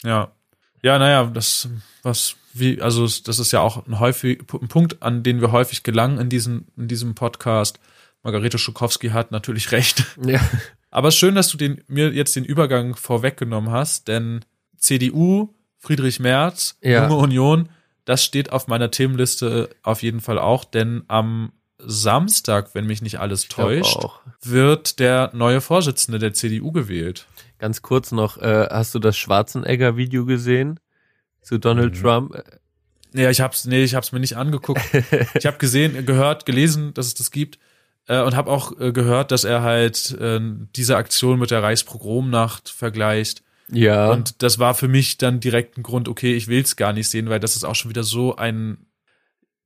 Ja. 0.03 0.31
Ja, 0.83 0.99
naja, 0.99 1.25
das, 1.25 1.69
was, 2.03 2.35
wie, 2.53 2.81
also, 2.81 3.03
das 3.03 3.39
ist 3.39 3.51
ja 3.53 3.61
auch 3.61 3.87
ein 3.87 3.99
häufig, 3.99 4.41
ein 4.61 4.67
Punkt, 4.67 5.01
an 5.01 5.23
den 5.23 5.39
wir 5.39 5.51
häufig 5.53 5.83
gelangen 5.83 6.19
in 6.19 6.29
diesem, 6.29 6.65
in 6.75 6.87
diesem 6.89 7.15
Podcast. 7.15 7.79
Margarete 8.27 8.57
Schukowski 8.57 9.09
hat 9.11 9.31
natürlich 9.31 9.71
recht. 9.71 10.03
Ja. 10.21 10.41
Aber 10.91 11.07
es 11.07 11.13
ist 11.15 11.19
schön, 11.19 11.35
dass 11.35 11.47
du 11.47 11.57
den, 11.57 11.81
mir 11.87 12.11
jetzt 12.11 12.35
den 12.35 12.43
Übergang 12.43 12.95
vorweggenommen 12.97 13.71
hast, 13.71 14.09
denn 14.09 14.43
CDU, 14.77 15.53
Friedrich 15.77 16.19
Merz, 16.19 16.77
Ja. 16.81 17.03
Junge 17.07 17.15
Union, 17.21 17.69
das 18.03 18.25
steht 18.25 18.51
auf 18.51 18.67
meiner 18.67 18.91
Themenliste 18.91 19.69
auf 19.81 20.03
jeden 20.03 20.19
Fall 20.19 20.39
auch, 20.39 20.65
denn 20.65 21.03
am 21.07 21.53
Samstag, 21.79 22.75
wenn 22.75 22.85
mich 22.85 23.01
nicht 23.01 23.17
alles 23.19 23.47
täuscht, 23.47 23.97
wird 24.41 24.99
der 24.99 25.31
neue 25.33 25.61
Vorsitzende 25.61 26.19
der 26.19 26.33
CDU 26.33 26.73
gewählt. 26.73 27.27
Ganz 27.59 27.81
kurz 27.81 28.11
noch, 28.11 28.37
äh, 28.39 28.67
hast 28.69 28.93
du 28.93 28.99
das 28.99 29.15
Schwarzenegger-Video 29.17 30.25
gesehen 30.25 30.81
zu 31.41 31.59
Donald 31.59 31.95
Mhm. 31.95 32.01
Trump? 32.01 32.43
Ja, 33.13 33.29
ich 33.29 33.39
hab's, 33.39 33.63
nee, 33.65 33.83
ich 33.85 33.95
hab's 33.95 34.11
mir 34.11 34.19
nicht 34.19 34.35
angeguckt. 34.35 34.81
ich 35.39 35.45
habe 35.45 35.57
gesehen, 35.59 36.05
gehört, 36.05 36.45
gelesen, 36.45 36.93
dass 36.93 37.07
es 37.07 37.13
das 37.13 37.31
gibt 37.31 37.57
äh, 38.07 38.21
und 38.21 38.35
habe 38.35 38.51
auch 38.51 38.79
äh, 38.79 38.91
gehört, 38.91 39.31
dass 39.31 39.43
er 39.43 39.61
halt 39.61 40.17
äh, 40.19 40.39
diese 40.75 40.97
Aktion 40.97 41.39
mit 41.39 41.51
der 41.51 41.63
Reichspogromnacht 41.63 42.69
vergleicht. 42.69 43.43
Ja. 43.69 44.11
Und 44.11 44.41
das 44.41 44.59
war 44.59 44.73
für 44.73 44.87
mich 44.87 45.17
dann 45.17 45.39
direkt 45.39 45.77
ein 45.77 45.83
Grund, 45.83 46.07
okay, 46.07 46.33
ich 46.35 46.47
will 46.47 46.61
es 46.61 46.75
gar 46.75 46.93
nicht 46.93 47.09
sehen, 47.09 47.29
weil 47.29 47.39
das 47.39 47.55
ist 47.55 47.65
auch 47.65 47.75
schon 47.75 47.89
wieder 47.89 48.03
so 48.03 48.35
ein, 48.35 48.87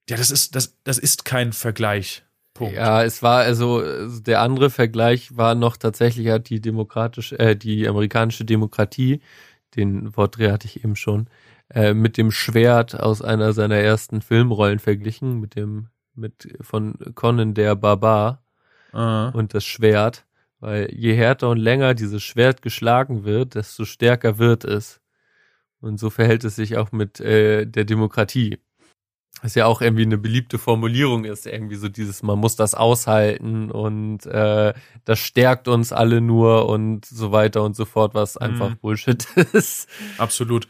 ja, 0.10 0.18
das 0.18 0.32
ist, 0.32 0.56
das, 0.56 0.76
das 0.84 0.98
ist 0.98 1.24
kein 1.24 1.54
Vergleich. 1.54 2.24
Punkt. 2.54 2.76
Ja, 2.76 3.04
es 3.04 3.24
war 3.24 3.39
also 3.39 3.82
der 4.20 4.42
andere 4.42 4.70
Vergleich 4.70 5.38
war 5.38 5.56
noch 5.56 5.78
tatsächlich 5.78 6.28
hat 6.28 6.50
die 6.50 6.60
demokratische, 6.60 7.39
äh, 7.39 7.56
die 7.56 7.88
amerikanische 7.88 8.44
Demokratie, 8.44 9.22
den 9.76 10.16
Wortdreh 10.18 10.52
hatte 10.52 10.68
ich 10.68 10.84
eben 10.84 10.96
schon, 10.96 11.28
äh, 11.74 11.94
mit 11.94 12.18
dem 12.18 12.32
Schwert 12.32 13.00
aus 13.00 13.22
einer 13.22 13.54
seiner 13.54 13.78
ersten 13.78 14.22
Filmrollen 14.22 14.80
verglichen, 14.80 15.39
mit 15.39 15.56
dem 15.56 15.88
mit 16.16 16.57
von 16.62 16.95
Conan 17.16 17.53
der 17.53 17.76
Barbar 17.76 18.43
Äh, 18.93 19.32
und 19.32 19.53
das 19.53 19.66
Schwert, 19.66 20.26
weil 20.59 20.89
je 20.93 21.14
härter 21.14 21.49
und 21.49 21.57
länger 21.57 21.93
dieses 21.93 22.22
Schwert 22.24 22.62
geschlagen 22.62 23.24
wird, 23.24 23.55
desto 23.55 23.86
stärker 23.86 24.38
wird 24.38 24.64
es. 24.66 25.01
Und 25.80 25.99
so 25.99 26.09
verhält 26.09 26.43
es 26.43 26.55
sich 26.55 26.78
auch 26.78 26.91
mit 26.91 27.20
äh, 27.20 27.66
der 27.66 27.86
Demokratie. 27.86 28.59
Was 29.41 29.55
ja 29.55 29.66
auch 29.66 29.82
irgendwie 29.82 30.03
eine 30.03 30.20
beliebte 30.20 30.59
Formulierung 30.59 31.26
ist, 31.26 31.47
irgendwie 31.47 31.78
so 31.78 31.89
dieses, 31.89 32.22
man 32.22 32.38
muss 32.38 32.55
das 32.55 32.76
aushalten 32.76 33.72
und 33.72 34.26
äh, 34.28 34.74
das 35.05 35.20
stärkt 35.20 35.68
uns 35.68 35.91
alle 35.91 36.22
nur 36.22 36.70
und 36.70 37.05
so 37.05 37.32
weiter 37.32 37.64
und 37.64 37.76
so 37.76 37.86
fort, 37.86 38.14
was 38.14 38.38
einfach 38.38 38.76
Mhm. 38.76 38.78
Bullshit 38.82 39.26
ist. 39.53 39.89
absolut. 40.18 40.68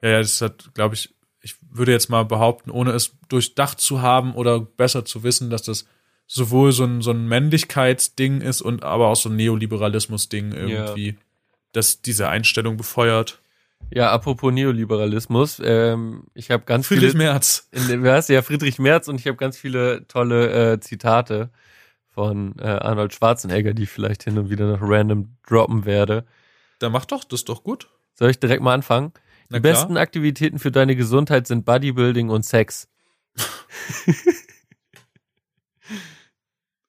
Ja, 0.00 0.10
ja, 0.10 0.18
das 0.20 0.40
hat, 0.42 0.70
glaube 0.74 0.94
ich, 0.94 1.12
ich 1.44 1.56
würde 1.70 1.92
jetzt 1.92 2.08
mal 2.08 2.24
behaupten, 2.24 2.70
ohne 2.70 2.92
es 2.92 3.12
durchdacht 3.28 3.78
zu 3.78 4.00
haben 4.00 4.34
oder 4.34 4.60
besser 4.60 5.04
zu 5.04 5.22
wissen, 5.22 5.50
dass 5.50 5.62
das 5.62 5.86
sowohl 6.26 6.72
so 6.72 6.84
ein, 6.84 7.02
so 7.02 7.10
ein 7.10 7.28
Männlichkeitsding 7.28 8.40
ist 8.40 8.62
und 8.62 8.82
aber 8.82 9.08
auch 9.08 9.16
so 9.16 9.28
ein 9.28 9.36
Neoliberalismus-Ding 9.36 10.52
irgendwie, 10.52 11.16
dass 11.72 12.00
diese 12.00 12.28
Einstellung 12.28 12.78
befeuert. 12.78 13.42
Ja, 13.90 14.10
apropos 14.10 14.54
Neoliberalismus, 14.54 15.60
ähm, 15.62 16.24
ich 16.32 16.50
habe 16.50 16.64
ganz 16.64 16.86
Friedrich 16.86 17.10
viele 17.10 17.24
Merz. 17.24 17.68
in 17.72 18.02
heißt 18.02 18.30
der? 18.30 18.42
Friedrich 18.42 18.78
Merz 18.78 19.08
und 19.08 19.20
ich 19.20 19.26
habe 19.26 19.36
ganz 19.36 19.58
viele 19.58 20.08
tolle 20.08 20.72
äh, 20.72 20.80
Zitate 20.80 21.50
von 22.08 22.54
äh, 22.58 22.68
Arnold 22.68 23.12
Schwarzenegger, 23.12 23.74
die 23.74 23.82
ich 23.82 23.90
vielleicht 23.90 24.22
hin 24.22 24.38
und 24.38 24.48
wieder 24.48 24.66
noch 24.66 24.80
random 24.80 25.36
droppen 25.46 25.84
werde. 25.84 26.24
Da 26.78 26.88
macht 26.88 27.12
doch, 27.12 27.22
das 27.22 27.40
ist 27.40 27.50
doch 27.50 27.62
gut. 27.62 27.90
Soll 28.14 28.30
ich 28.30 28.40
direkt 28.40 28.62
mal 28.62 28.72
anfangen? 28.72 29.12
Die 29.54 29.60
besten 29.60 29.96
Aktivitäten 29.96 30.58
für 30.58 30.70
deine 30.70 30.96
Gesundheit 30.96 31.46
sind 31.46 31.64
Bodybuilding 31.64 32.28
und 32.30 32.44
Sex. 32.44 32.88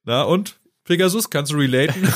Na 0.04 0.24
und? 0.24 0.60
Pegasus, 0.84 1.32
kannst 1.32 1.52
du 1.52 1.58
relaten? 1.58 2.08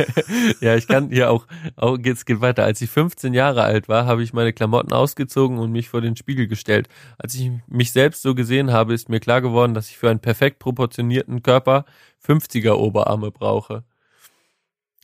ja, 0.60 0.74
ich 0.74 0.88
kann 0.88 1.10
hier 1.10 1.30
auch, 1.30 1.46
auch 1.76 1.96
es 2.02 2.24
geht 2.24 2.40
weiter. 2.40 2.64
Als 2.64 2.80
ich 2.80 2.90
15 2.90 3.34
Jahre 3.34 3.62
alt 3.62 3.88
war, 3.88 4.04
habe 4.06 4.24
ich 4.24 4.32
meine 4.32 4.52
Klamotten 4.52 4.92
ausgezogen 4.92 5.58
und 5.58 5.70
mich 5.70 5.88
vor 5.88 6.00
den 6.00 6.16
Spiegel 6.16 6.48
gestellt. 6.48 6.88
Als 7.18 7.34
ich 7.36 7.52
mich 7.68 7.92
selbst 7.92 8.22
so 8.22 8.34
gesehen 8.34 8.72
habe, 8.72 8.94
ist 8.94 9.08
mir 9.08 9.20
klar 9.20 9.42
geworden, 9.42 9.74
dass 9.74 9.90
ich 9.90 9.96
für 9.96 10.10
einen 10.10 10.18
perfekt 10.18 10.58
proportionierten 10.58 11.44
Körper 11.44 11.84
50er 12.26 12.72
Oberarme 12.72 13.30
brauche. 13.30 13.84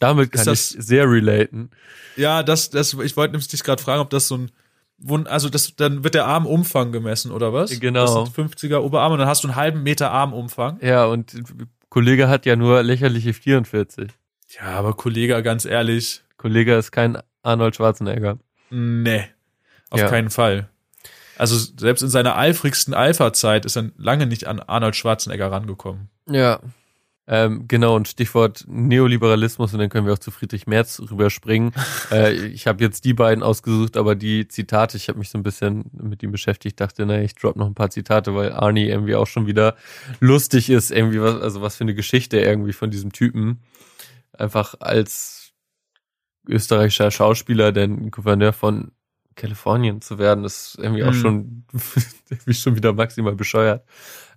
Damit 0.01 0.33
kann 0.33 0.47
das- 0.47 0.75
ich 0.75 0.85
sehr 0.85 1.09
relaten. 1.09 1.71
ja, 2.17 2.43
das, 2.43 2.71
das, 2.71 2.93
ich 2.95 3.17
wollte 3.17 3.35
nämlich 3.35 3.47
dich 3.47 3.63
gerade 3.63 3.81
fragen, 3.81 4.01
ob 4.01 4.11
das 4.11 4.27
so 4.27 4.37
ein, 4.37 4.51
also 5.27 5.49
das, 5.49 5.75
dann 5.77 6.05
wird 6.05 6.15
der 6.15 6.27
Armumfang 6.27 6.93
gemessen, 6.93 7.31
oder 7.33 7.53
was? 7.53 7.79
Genau. 7.81 8.03
Das 8.23 8.35
sind 8.35 8.51
50er 8.55 8.79
Oberarme 8.79 9.15
und 9.15 9.19
dann 9.21 9.29
hast 9.29 9.45
du 9.45 9.49
einen 9.49 9.57
halben 9.57 9.83
Meter 9.83 10.11
Armumfang. 10.11 10.79
Ja, 10.83 11.05
und 11.07 11.35
Kollege 11.89 12.29
hat 12.29 12.47
ja 12.47 12.57
nur 12.57 12.83
lächerliche 12.83 13.35
44. 13.35 14.11
Ja, 14.61 14.63
aber 14.79 14.95
Kollege, 14.95 15.43
ganz 15.43 15.65
ehrlich, 15.65 16.23
Kollege 16.37 16.75
ist 16.75 16.91
kein 16.93 17.19
Arnold 17.43 17.77
Schwarzenegger. 17.77 18.39
nee, 18.71 19.25
auf 19.91 20.01
Ja. 20.01 20.09
keinen 20.09 20.31
Fall. 20.31 20.69
Also 21.39 21.57
selbst 21.79 22.03
in 22.03 22.09
seiner 22.09 22.37
eifrigsten 22.37 22.95
Alpha-Zeit 22.95 23.65
ist 23.65 23.77
er 23.77 23.91
lange 23.97 24.27
nicht 24.27 24.47
an 24.47 24.61
Arnold 24.61 24.95
Schwarzenegger 24.97 25.51
rangekommen. 25.51 26.09
Ja. 26.29 26.61
Ähm, 27.29 27.67
genau, 27.69 27.95
und 27.95 28.09
Stichwort 28.09 28.65
Neoliberalismus, 28.67 29.73
und 29.73 29.79
dann 29.79 29.89
können 29.89 30.07
wir 30.07 30.13
auch 30.13 30.19
zu 30.19 30.33
Friedrich 30.33 30.67
Merz 30.67 31.01
rüberspringen. 31.01 31.73
äh, 32.11 32.33
ich 32.47 32.67
habe 32.67 32.83
jetzt 32.83 33.05
die 33.05 33.15
beiden 33.15 33.45
ausgesucht, 33.45 33.97
aber 33.97 34.17
die 34.17 34.49
Zitate, 34.49 34.97
ich 34.97 35.09
habe 35.09 35.21
mich 35.21 35.31
so 35.31 35.39
ein 35.39 35.45
bisschen 35.45 35.85
mit 35.93 36.23
ihm 36.25 36.33
beschäftigt, 36.33 36.81
dachte, 36.81 37.07
naja, 37.07 37.23
ich 37.23 37.35
drop 37.37 37.55
noch 37.57 37.67
ein 37.67 37.75
paar 37.75 37.91
Zitate, 37.91 38.35
weil 38.35 38.53
Arnie 38.53 38.89
irgendwie 38.89 39.15
auch 39.15 39.29
schon 39.29 39.47
wieder 39.47 39.77
lustig 40.19 40.69
ist, 40.69 40.91
irgendwie 40.91 41.21
was, 41.23 41.41
also 41.41 41.63
was 41.63 41.77
für 41.77 41.85
eine 41.85 41.95
Geschichte 41.95 42.41
irgendwie 42.41 42.73
von 42.73 42.91
diesem 42.91 43.13
Typen. 43.13 43.61
Einfach 44.33 44.75
als 44.81 45.53
österreichischer 46.49 47.11
Schauspieler, 47.13 47.71
denn 47.71 48.11
Gouverneur 48.11 48.53
von 48.53 48.91
Kalifornien 49.37 50.01
zu 50.01 50.19
werden, 50.19 50.45
ist 50.45 50.77
irgendwie 50.79 51.05
auch 51.05 51.13
Mhm. 51.13 51.15
schon, 51.15 51.65
irgendwie 52.31 52.55
schon 52.55 52.77
wieder 52.77 52.93
maximal 52.93 53.35
bescheuert. 53.35 53.85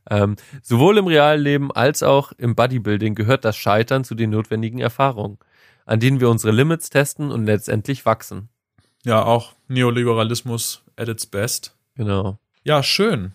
Ähm, 0.09 0.35
sowohl 0.61 0.97
im 0.97 1.07
realen 1.07 1.41
Leben 1.41 1.71
als 1.71 2.03
auch 2.03 2.31
im 2.33 2.55
Bodybuilding 2.55 3.15
gehört 3.15 3.45
das 3.45 3.57
Scheitern 3.57 4.03
zu 4.03 4.15
den 4.15 4.29
notwendigen 4.29 4.79
Erfahrungen, 4.79 5.39
an 5.85 5.99
denen 5.99 6.19
wir 6.19 6.29
unsere 6.29 6.53
Limits 6.53 6.89
testen 6.89 7.31
und 7.31 7.45
letztendlich 7.45 8.05
wachsen. 8.05 8.49
Ja, 9.03 9.23
auch 9.23 9.53
Neoliberalismus 9.67 10.83
at 10.95 11.09
its 11.09 11.25
best. 11.25 11.75
Genau. 11.95 12.39
Ja, 12.63 12.83
schön. 12.83 13.33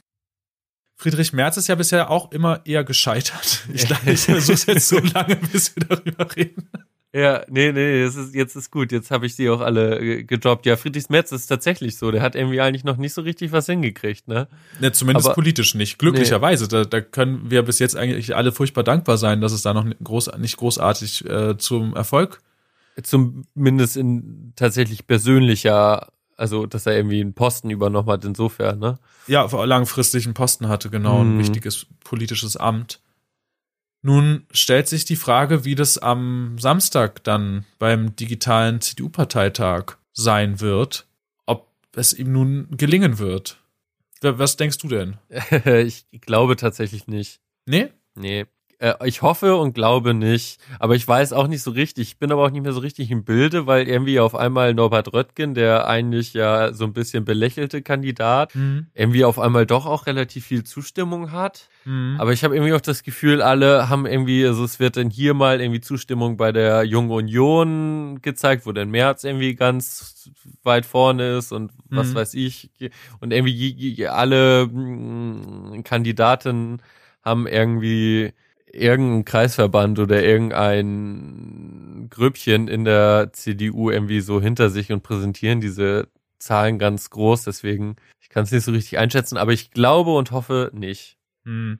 Friedrich 0.96 1.32
Merz 1.32 1.56
ist 1.56 1.68
ja 1.68 1.76
bisher 1.76 2.10
auch 2.10 2.30
immer 2.30 2.60
eher 2.66 2.84
gescheitert. 2.84 3.66
Ich 3.72 3.88
ich 4.06 4.20
versuche 4.20 4.52
es 4.52 4.66
jetzt 4.66 4.88
so 4.88 4.98
lange, 4.98 5.36
bis 5.36 5.74
wir 5.74 5.84
darüber 5.84 6.36
reden. 6.36 6.68
Ja, 7.12 7.42
nee, 7.48 7.72
nee, 7.72 8.04
das 8.04 8.14
ist, 8.14 8.34
jetzt 8.36 8.54
ist 8.54 8.70
gut. 8.70 8.92
Jetzt 8.92 9.10
habe 9.10 9.26
ich 9.26 9.34
sie 9.34 9.50
auch 9.50 9.60
alle 9.60 9.98
äh, 9.98 10.22
gedroppt. 10.22 10.64
Ja, 10.64 10.76
Friedrich 10.76 11.08
Merz 11.08 11.32
ist 11.32 11.46
tatsächlich 11.46 11.98
so. 11.98 12.12
Der 12.12 12.22
hat 12.22 12.36
irgendwie 12.36 12.60
eigentlich 12.60 12.84
noch 12.84 12.98
nicht 12.98 13.14
so 13.14 13.22
richtig 13.22 13.50
was 13.50 13.66
hingekriegt, 13.66 14.28
ne? 14.28 14.46
Ne, 14.80 14.92
zumindest 14.92 15.26
Aber- 15.26 15.34
politisch 15.34 15.74
nicht. 15.74 15.98
Glücklicherweise. 15.98 16.68
Da, 16.68 16.84
da 16.84 17.00
können 17.00 17.50
wir 17.50 17.62
bis 17.62 17.80
jetzt 17.80 17.96
eigentlich 17.96 18.36
alle 18.36 18.52
furchtbar 18.52 18.84
dankbar 18.84 19.18
sein, 19.18 19.40
dass 19.40 19.50
es 19.50 19.62
da 19.62 19.74
noch 19.74 19.82
nicht 19.84 19.98
groß, 20.04 20.38
nicht 20.38 20.56
großartig 20.56 21.28
äh, 21.28 21.56
zum 21.58 21.96
Erfolg. 21.96 22.40
Zumindest 23.02 23.96
in 23.96 24.52
tatsächlich 24.56 25.06
persönlicher, 25.06 26.08
also 26.36 26.66
dass 26.66 26.86
er 26.86 26.96
irgendwie 26.96 27.20
einen 27.20 27.34
Posten 27.34 27.70
übernommen 27.70 28.08
hat, 28.08 28.24
insofern, 28.24 28.78
ne? 28.78 28.98
Ja, 29.26 29.44
langfristig 29.64 30.26
einen 30.26 30.34
Posten 30.34 30.68
hatte, 30.68 30.90
genau, 30.90 31.20
ein 31.22 31.34
Mhm. 31.34 31.38
wichtiges 31.40 31.86
politisches 32.04 32.56
Amt. 32.56 33.00
Nun 34.02 34.46
stellt 34.50 34.88
sich 34.88 35.04
die 35.04 35.16
Frage, 35.16 35.64
wie 35.64 35.74
das 35.74 35.98
am 35.98 36.56
Samstag 36.58 37.22
dann 37.24 37.66
beim 37.78 38.16
digitalen 38.16 38.80
CDU-Parteitag 38.80 39.96
sein 40.12 40.60
wird, 40.60 41.06
ob 41.46 41.70
es 41.94 42.12
ihm 42.14 42.32
nun 42.32 42.68
gelingen 42.76 43.18
wird. 43.18 43.62
Was 44.22 44.56
denkst 44.56 44.78
du 44.78 44.88
denn? 44.88 45.18
ich 45.64 46.06
glaube 46.20 46.56
tatsächlich 46.56 47.06
nicht. 47.06 47.40
Nee? 47.66 47.92
Nee. 48.14 48.46
Äh, 48.80 48.94
ich 49.04 49.20
hoffe 49.22 49.56
und 49.56 49.74
glaube 49.74 50.14
nicht, 50.14 50.58
aber 50.78 50.94
ich 50.96 51.06
weiß 51.06 51.32
auch 51.34 51.46
nicht 51.46 51.62
so 51.62 51.70
richtig. 51.70 52.08
Ich 52.08 52.18
bin 52.18 52.32
aber 52.32 52.44
auch 52.44 52.50
nicht 52.50 52.62
mehr 52.62 52.72
so 52.72 52.80
richtig 52.80 53.10
im 53.10 53.24
Bilde, 53.24 53.66
weil 53.66 53.86
irgendwie 53.86 54.18
auf 54.18 54.34
einmal 54.34 54.72
Norbert 54.74 55.12
Röttgen, 55.12 55.54
der 55.54 55.86
eigentlich 55.86 56.32
ja 56.32 56.72
so 56.72 56.84
ein 56.84 56.92
bisschen 56.94 57.24
belächelte 57.24 57.82
Kandidat, 57.82 58.54
Mhm. 58.54 58.86
irgendwie 58.94 59.24
auf 59.24 59.38
einmal 59.38 59.66
doch 59.66 59.84
auch 59.86 60.06
relativ 60.06 60.46
viel 60.46 60.64
Zustimmung 60.64 61.30
hat. 61.30 61.68
Mhm. 61.84 62.16
Aber 62.18 62.32
ich 62.32 62.42
habe 62.42 62.54
irgendwie 62.56 62.72
auch 62.72 62.80
das 62.80 63.02
Gefühl, 63.02 63.42
alle 63.42 63.88
haben 63.90 64.06
irgendwie, 64.06 64.46
also 64.46 64.64
es 64.64 64.80
wird 64.80 64.96
dann 64.96 65.10
hier 65.10 65.34
mal 65.34 65.60
irgendwie 65.60 65.80
Zustimmung 65.82 66.36
bei 66.38 66.50
der 66.52 66.84
Jungen 66.84 67.10
Union 67.10 68.22
gezeigt, 68.22 68.64
wo 68.66 68.72
dann 68.72 68.90
Merz 68.90 69.24
irgendwie 69.24 69.54
ganz 69.54 70.30
weit 70.62 70.86
vorne 70.86 71.36
ist 71.38 71.52
und 71.52 71.70
was 71.90 72.08
Mhm. 72.10 72.14
weiß 72.14 72.34
ich. 72.34 72.70
Und 73.20 73.32
irgendwie 73.32 74.06
alle 74.08 74.66
mm, 74.66 75.82
Kandidaten 75.84 76.80
haben 77.22 77.46
irgendwie 77.46 78.32
irgendeinen 78.72 79.24
Kreisverband 79.24 79.98
oder 79.98 80.22
irgendein 80.22 82.08
Grüppchen 82.10 82.68
in 82.68 82.84
der 82.84 83.30
CDU 83.32 83.90
irgendwie 83.90 84.20
so 84.20 84.40
hinter 84.40 84.70
sich 84.70 84.92
und 84.92 85.02
präsentieren 85.02 85.60
diese 85.60 86.08
Zahlen 86.38 86.78
ganz 86.78 87.10
groß. 87.10 87.44
Deswegen, 87.44 87.96
ich 88.20 88.28
kann 88.28 88.44
es 88.44 88.52
nicht 88.52 88.64
so 88.64 88.72
richtig 88.72 88.98
einschätzen, 88.98 89.36
aber 89.36 89.52
ich 89.52 89.70
glaube 89.70 90.14
und 90.14 90.30
hoffe 90.30 90.70
nicht. 90.74 91.18
Mhm. 91.44 91.78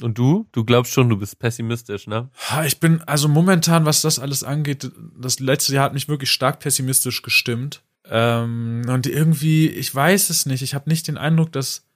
Und 0.00 0.16
du? 0.16 0.46
Du 0.52 0.64
glaubst 0.64 0.92
schon, 0.92 1.08
du 1.08 1.16
bist 1.16 1.38
pessimistisch, 1.40 2.06
ne? 2.06 2.30
Ich 2.64 2.78
bin 2.78 3.02
also 3.02 3.28
momentan, 3.28 3.84
was 3.84 4.00
das 4.00 4.20
alles 4.20 4.44
angeht, 4.44 4.90
das 5.18 5.40
letzte 5.40 5.74
Jahr 5.74 5.86
hat 5.86 5.94
mich 5.94 6.08
wirklich 6.08 6.30
stark 6.30 6.60
pessimistisch 6.60 7.22
gestimmt. 7.22 7.82
Ähm, 8.04 8.82
und 8.88 9.06
irgendwie, 9.06 9.68
ich 9.68 9.92
weiß 9.92 10.30
es 10.30 10.46
nicht. 10.46 10.62
Ich 10.62 10.74
habe 10.74 10.88
nicht 10.88 11.08
den 11.08 11.18
Eindruck, 11.18 11.52
dass 11.52 11.87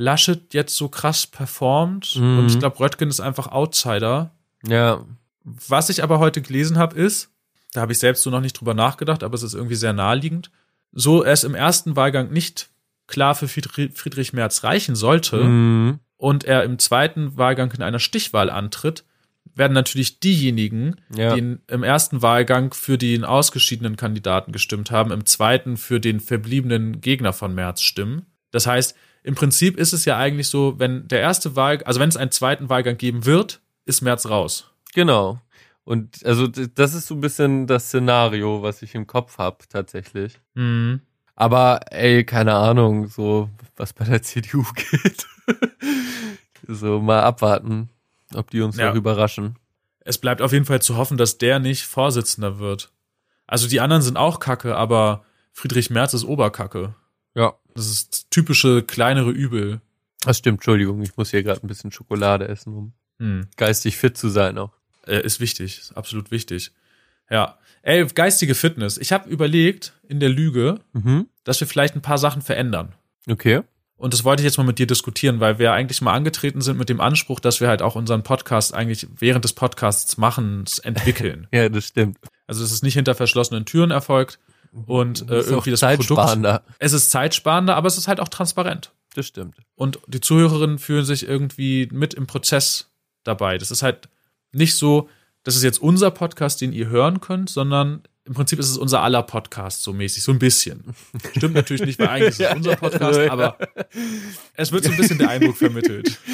Laschet 0.00 0.54
jetzt 0.54 0.76
so 0.76 0.88
krass 0.88 1.26
performt. 1.26 2.14
Mhm. 2.16 2.38
Und 2.38 2.46
ich 2.46 2.58
glaube, 2.60 2.78
Röttgen 2.78 3.08
ist 3.08 3.18
einfach 3.20 3.48
Outsider. 3.48 4.30
Ja. 4.64 5.04
Was 5.42 5.90
ich 5.90 6.02
aber 6.04 6.20
heute 6.20 6.40
gelesen 6.40 6.78
habe, 6.78 6.96
ist, 6.96 7.30
da 7.72 7.80
habe 7.80 7.90
ich 7.92 7.98
selbst 7.98 8.22
so 8.22 8.30
noch 8.30 8.40
nicht 8.40 8.52
drüber 8.60 8.74
nachgedacht, 8.74 9.24
aber 9.24 9.34
es 9.34 9.42
ist 9.42 9.54
irgendwie 9.54 9.74
sehr 9.74 9.92
naheliegend, 9.92 10.50
so 10.92 11.24
es 11.24 11.42
im 11.42 11.54
ersten 11.56 11.96
Wahlgang 11.96 12.30
nicht 12.32 12.70
klar 13.08 13.34
für 13.34 13.48
Friedrich, 13.48 14.32
Merz 14.32 14.62
reichen 14.62 14.94
sollte 14.94 15.42
Mhm. 15.42 15.98
und 16.16 16.44
er 16.44 16.62
im 16.62 16.78
zweiten 16.78 17.36
Wahlgang 17.36 17.72
in 17.72 17.82
einer 17.82 17.98
Stichwahl 17.98 18.50
antritt, 18.50 19.04
werden 19.54 19.72
natürlich 19.72 20.20
diejenigen, 20.20 20.96
Ja. 21.16 21.34
die 21.34 21.56
im 21.66 21.82
ersten 21.82 22.22
Wahlgang 22.22 22.72
für 22.72 22.98
den 22.98 23.24
ausgeschiedenen 23.24 23.96
Kandidaten 23.96 24.52
gestimmt 24.52 24.90
haben, 24.92 25.10
im 25.10 25.26
zweiten 25.26 25.76
für 25.76 25.98
den 25.98 26.20
verbliebenen 26.20 27.00
Gegner 27.00 27.32
von 27.32 27.52
Merz 27.54 27.80
stimmen. 27.82 28.26
Das 28.52 28.66
heißt, 28.66 28.94
im 29.22 29.34
Prinzip 29.34 29.76
ist 29.76 29.92
es 29.92 30.04
ja 30.04 30.16
eigentlich 30.16 30.48
so, 30.48 30.78
wenn 30.78 31.06
der 31.08 31.20
erste 31.20 31.56
Wahl, 31.56 31.82
also 31.84 32.00
wenn 32.00 32.08
es 32.08 32.16
einen 32.16 32.30
zweiten 32.30 32.68
Wahlgang 32.68 32.96
geben 32.96 33.24
wird, 33.26 33.60
ist 33.84 34.00
Merz 34.02 34.26
raus. 34.26 34.70
Genau. 34.94 35.40
Und 35.84 36.24
also 36.24 36.46
das 36.46 36.94
ist 36.94 37.06
so 37.06 37.14
ein 37.14 37.20
bisschen 37.20 37.66
das 37.66 37.86
Szenario, 37.88 38.62
was 38.62 38.82
ich 38.82 38.94
im 38.94 39.06
Kopf 39.06 39.38
habe, 39.38 39.58
tatsächlich. 39.68 40.38
Mhm. 40.54 41.00
Aber 41.34 41.80
ey, 41.92 42.24
keine 42.24 42.54
Ahnung, 42.54 43.06
so 43.08 43.48
was 43.76 43.92
bei 43.92 44.04
der 44.04 44.22
CDU 44.22 44.64
geht. 44.74 45.26
so 46.66 47.00
mal 47.00 47.22
abwarten, 47.22 47.88
ob 48.34 48.50
die 48.50 48.60
uns 48.60 48.76
Ja. 48.76 48.88
noch 48.90 48.96
überraschen. 48.96 49.56
Es 50.00 50.18
bleibt 50.18 50.42
auf 50.42 50.52
jeden 50.52 50.64
Fall 50.64 50.82
zu 50.82 50.96
hoffen, 50.96 51.16
dass 51.16 51.38
der 51.38 51.58
nicht 51.58 51.84
Vorsitzender 51.84 52.58
wird. 52.58 52.90
Also 53.46 53.68
die 53.68 53.80
anderen 53.80 54.02
sind 54.02 54.16
auch 54.16 54.40
Kacke, 54.40 54.76
aber 54.76 55.24
Friedrich 55.52 55.90
Merz 55.90 56.12
ist 56.14 56.24
Oberkacke. 56.24 56.94
Ja. 57.38 57.54
Das 57.74 57.86
ist 57.88 58.12
das 58.12 58.28
typische 58.30 58.82
kleinere 58.82 59.30
Übel. 59.30 59.80
Das 60.24 60.38
stimmt, 60.38 60.56
Entschuldigung, 60.58 61.00
ich 61.02 61.16
muss 61.16 61.30
hier 61.30 61.42
gerade 61.44 61.62
ein 61.64 61.68
bisschen 61.68 61.92
Schokolade 61.92 62.48
essen, 62.48 62.74
um 62.74 62.92
Hm. 63.20 63.46
geistig 63.56 63.96
fit 63.96 64.16
zu 64.16 64.28
sein 64.28 64.58
auch. 64.58 64.72
Äh, 65.06 65.22
ist 65.24 65.40
wichtig, 65.40 65.78
ist 65.78 65.96
absolut 65.96 66.30
wichtig. 66.30 66.72
Ja. 67.30 67.58
Ey, 67.82 68.04
geistige 68.06 68.54
Fitness. 68.54 68.98
Ich 68.98 69.12
habe 69.12 69.28
überlegt 69.30 69.92
in 70.08 70.18
der 70.20 70.28
Lüge, 70.28 70.80
Mhm. 70.92 71.28
dass 71.44 71.60
wir 71.60 71.66
vielleicht 71.68 71.94
ein 71.94 72.02
paar 72.02 72.18
Sachen 72.18 72.42
verändern. 72.42 72.94
Okay. 73.30 73.62
Und 73.96 74.12
das 74.14 74.22
wollte 74.24 74.42
ich 74.42 74.44
jetzt 74.44 74.58
mal 74.58 74.64
mit 74.64 74.78
dir 74.78 74.86
diskutieren, 74.86 75.40
weil 75.40 75.58
wir 75.58 75.72
eigentlich 75.72 76.00
mal 76.00 76.12
angetreten 76.14 76.60
sind 76.60 76.78
mit 76.78 76.88
dem 76.88 77.00
Anspruch, 77.00 77.40
dass 77.40 77.60
wir 77.60 77.66
halt 77.68 77.82
auch 77.82 77.96
unseren 77.96 78.22
Podcast 78.22 78.72
eigentlich 78.74 79.06
während 79.18 79.44
des 79.44 79.52
Podcasts 79.52 80.16
machen, 80.16 80.64
entwickeln. 80.82 81.46
Ja, 81.52 81.68
das 81.68 81.86
stimmt. 81.88 82.18
Also 82.46 82.62
es 82.64 82.70
ist 82.72 82.82
nicht 82.84 82.94
hinter 82.94 83.14
verschlossenen 83.16 83.64
Türen 83.66 83.90
erfolgt 83.90 84.38
und 84.86 85.28
äh, 85.30 85.40
irgendwie 85.40 85.70
das 85.70 85.80
Produkt. 85.80 86.06
zeitsparender. 86.06 86.64
Es 86.78 86.92
ist 86.92 87.10
zeitsparender, 87.10 87.76
aber 87.76 87.88
es 87.88 87.98
ist 87.98 88.08
halt 88.08 88.20
auch 88.20 88.28
transparent. 88.28 88.92
Das 89.14 89.26
stimmt. 89.26 89.56
Und 89.74 89.98
die 90.06 90.20
Zuhörerinnen 90.20 90.78
fühlen 90.78 91.04
sich 91.04 91.26
irgendwie 91.26 91.88
mit 91.92 92.14
im 92.14 92.26
Prozess 92.26 92.90
dabei. 93.24 93.58
Das 93.58 93.70
ist 93.70 93.82
halt 93.82 94.08
nicht 94.52 94.76
so, 94.76 95.08
das 95.42 95.56
ist 95.56 95.62
jetzt 95.62 95.80
unser 95.80 96.10
Podcast, 96.10 96.60
den 96.60 96.72
ihr 96.72 96.88
hören 96.88 97.20
könnt, 97.20 97.50
sondern 97.50 98.02
im 98.24 98.34
Prinzip 98.34 98.58
ist 98.58 98.68
es 98.70 98.76
unser 98.76 99.02
aller 99.02 99.22
Podcast 99.22 99.82
so 99.82 99.94
mäßig, 99.94 100.22
so 100.22 100.32
ein 100.32 100.38
bisschen. 100.38 100.94
Stimmt 101.34 101.54
natürlich 101.54 101.86
nicht, 101.86 101.98
weil 101.98 102.08
eigentlich 102.08 102.28
ist 102.28 102.40
es 102.40 102.52
unser 102.54 102.76
Podcast, 102.76 103.18
aber 103.30 103.56
es 104.52 104.70
wird 104.70 104.84
so 104.84 104.90
ein 104.90 104.96
bisschen 104.98 105.18
der 105.18 105.30
Eindruck 105.30 105.56
vermittelt. 105.56 106.18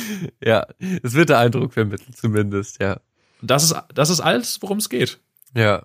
Ja, 0.44 0.66
es 1.02 1.14
wird 1.14 1.30
der 1.30 1.38
Eindruck 1.38 1.72
vermittelt, 1.72 2.16
zumindest, 2.16 2.80
ja. 2.80 3.00
Und 3.40 3.50
das 3.50 3.64
ist, 3.64 3.74
das 3.94 4.10
ist 4.10 4.20
alles, 4.20 4.60
worum 4.60 4.78
es 4.78 4.88
geht. 4.88 5.18
Ja, 5.54 5.84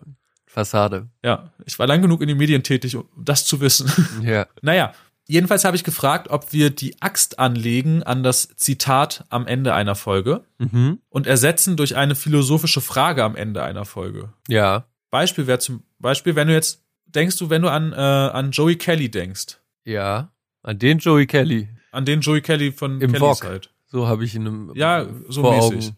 Fassade. 0.52 1.08
Ja, 1.24 1.52
ich 1.66 1.78
war 1.78 1.86
lang 1.86 2.02
genug 2.02 2.22
in 2.22 2.28
den 2.28 2.38
Medien 2.38 2.64
tätig, 2.64 2.96
um 2.96 3.06
das 3.16 3.46
zu 3.46 3.62
wissen. 3.62 3.88
Ja. 4.24 4.48
Naja, 4.64 4.94
jedenfalls 5.28 5.64
habe 5.64 5.76
ich 5.78 5.84
gefragt, 5.84 6.30
ob 6.30 6.52
wir 6.54 6.72
die 6.72 7.00
Axt 7.02 7.38
anlegen 7.38 8.02
an 8.02 8.24
das 8.24 8.50
Zitat 8.58 9.26
am 9.30 9.46
Ende 9.46 9.74
einer 9.76 9.94
Folge 9.96 10.44
Mhm. 10.58 11.00
und 11.10 11.28
ersetzen 11.28 11.78
durch 11.78 11.96
eine 11.96 12.16
philosophische 12.16 12.82
Frage 12.82 13.24
am 13.24 13.36
Ende 13.36 13.62
einer 13.64 13.86
Folge. 13.86 14.34
Ja. 14.48 14.86
Beispiel 15.12 15.46
wäre 15.46 15.60
zum 15.60 15.84
Beispiel, 16.00 16.36
wenn 16.36 16.48
du 16.48 16.54
jetzt, 16.54 16.82
denkst 17.06 17.38
du, 17.38 17.50
wenn 17.52 17.62
du 17.62 17.70
an, 17.70 17.94
äh, 17.94 17.96
an 17.96 18.50
Joey 18.52 18.76
Kelly 18.76 19.10
denkst, 19.10 19.58
Ja. 19.86 20.32
An 20.64 20.78
den 20.80 20.98
Joey 20.98 21.26
Kelly. 21.28 21.70
an 21.92 22.06
den 22.06 22.22
Joey 22.22 22.42
Kelly 22.42 22.72
von 22.72 23.00
Im 23.02 23.12
Kellys 23.14 23.42
halt. 23.44 23.72
So 23.88 24.08
habe 24.08 24.26
ich 24.26 24.34
ihn 24.36 24.46
im, 24.48 24.72
Ja, 24.76 25.06
so 25.30 25.42
mäßig. 25.44 25.86
Augen. 25.90 25.98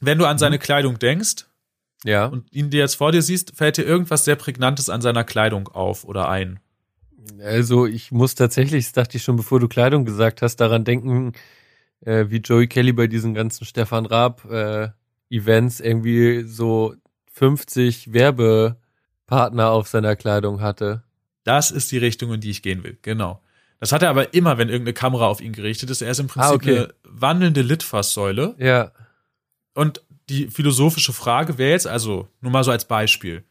Wenn 0.00 0.18
du 0.18 0.26
an 0.26 0.38
seine 0.38 0.56
Mhm. 0.56 0.60
Kleidung 0.60 0.98
denkst 0.98 1.46
Ja. 2.04 2.26
und 2.26 2.50
ihn 2.52 2.70
dir 2.70 2.80
jetzt 2.80 2.94
vor 2.96 3.12
dir 3.12 3.22
siehst, 3.22 3.56
fällt 3.56 3.76
dir 3.76 3.82
irgendwas 3.84 4.24
sehr 4.24 4.36
Prägnantes 4.36 4.88
an 4.88 5.02
seiner 5.02 5.24
Kleidung 5.24 5.68
auf 5.68 6.04
oder 6.04 6.28
ein. 6.28 6.60
Also 7.42 7.86
ich 7.86 8.10
muss 8.10 8.34
tatsächlich, 8.34 8.86
das 8.86 8.92
dachte 8.92 9.16
ich 9.18 9.22
schon, 9.22 9.36
bevor 9.36 9.60
du 9.60 9.68
Kleidung 9.68 10.04
gesagt 10.06 10.40
hast, 10.42 10.56
daran 10.56 10.84
denken, 10.84 11.32
äh, 12.00 12.26
wie 12.28 12.38
Joey 12.38 12.66
Kelly 12.66 12.92
bei 12.92 13.06
diesen 13.06 13.34
ganzen 13.34 13.64
Stefan 13.66 14.06
Raab 14.06 14.50
äh, 14.50 14.88
Events 15.28 15.80
irgendwie 15.80 16.44
so 16.44 16.94
50 17.32 18.12
Werbepartner 18.14 19.70
auf 19.70 19.88
seiner 19.88 20.16
Kleidung 20.16 20.60
hatte. 20.60 21.02
Das 21.44 21.70
ist 21.70 21.92
die 21.92 21.98
Richtung, 21.98 22.32
in 22.32 22.40
die 22.40 22.50
ich 22.50 22.62
gehen 22.62 22.82
will. 22.82 22.98
Genau. 23.02 23.40
Das 23.78 23.92
hat 23.92 24.02
er 24.02 24.10
aber 24.10 24.34
immer, 24.34 24.58
wenn 24.58 24.68
irgendeine 24.68 24.92
Kamera 24.94 25.26
auf 25.26 25.40
ihn 25.40 25.52
gerichtet 25.52 25.88
ist. 25.90 26.02
Er 26.02 26.10
ist 26.10 26.18
im 26.20 26.26
Prinzip 26.26 26.50
Ah, 26.50 26.54
okay. 26.54 26.76
eine 26.78 26.88
wandelnde 27.04 27.62
Litfaßsäule. 27.62 28.54
Ja. 28.58 28.92
Und 29.74 30.02
die 30.30 30.46
philosophische 30.46 31.12
Frage 31.12 31.58
wäre 31.58 31.72
jetzt, 31.72 31.86
also 31.86 32.28
nur 32.40 32.52
mal 32.52 32.64
so 32.64 32.70
als 32.70 32.86
Beispiel, 32.86 33.44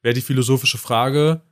wäre 0.00 0.14
die 0.14 0.22
philosophische 0.22 0.78
Frage, 0.78 1.42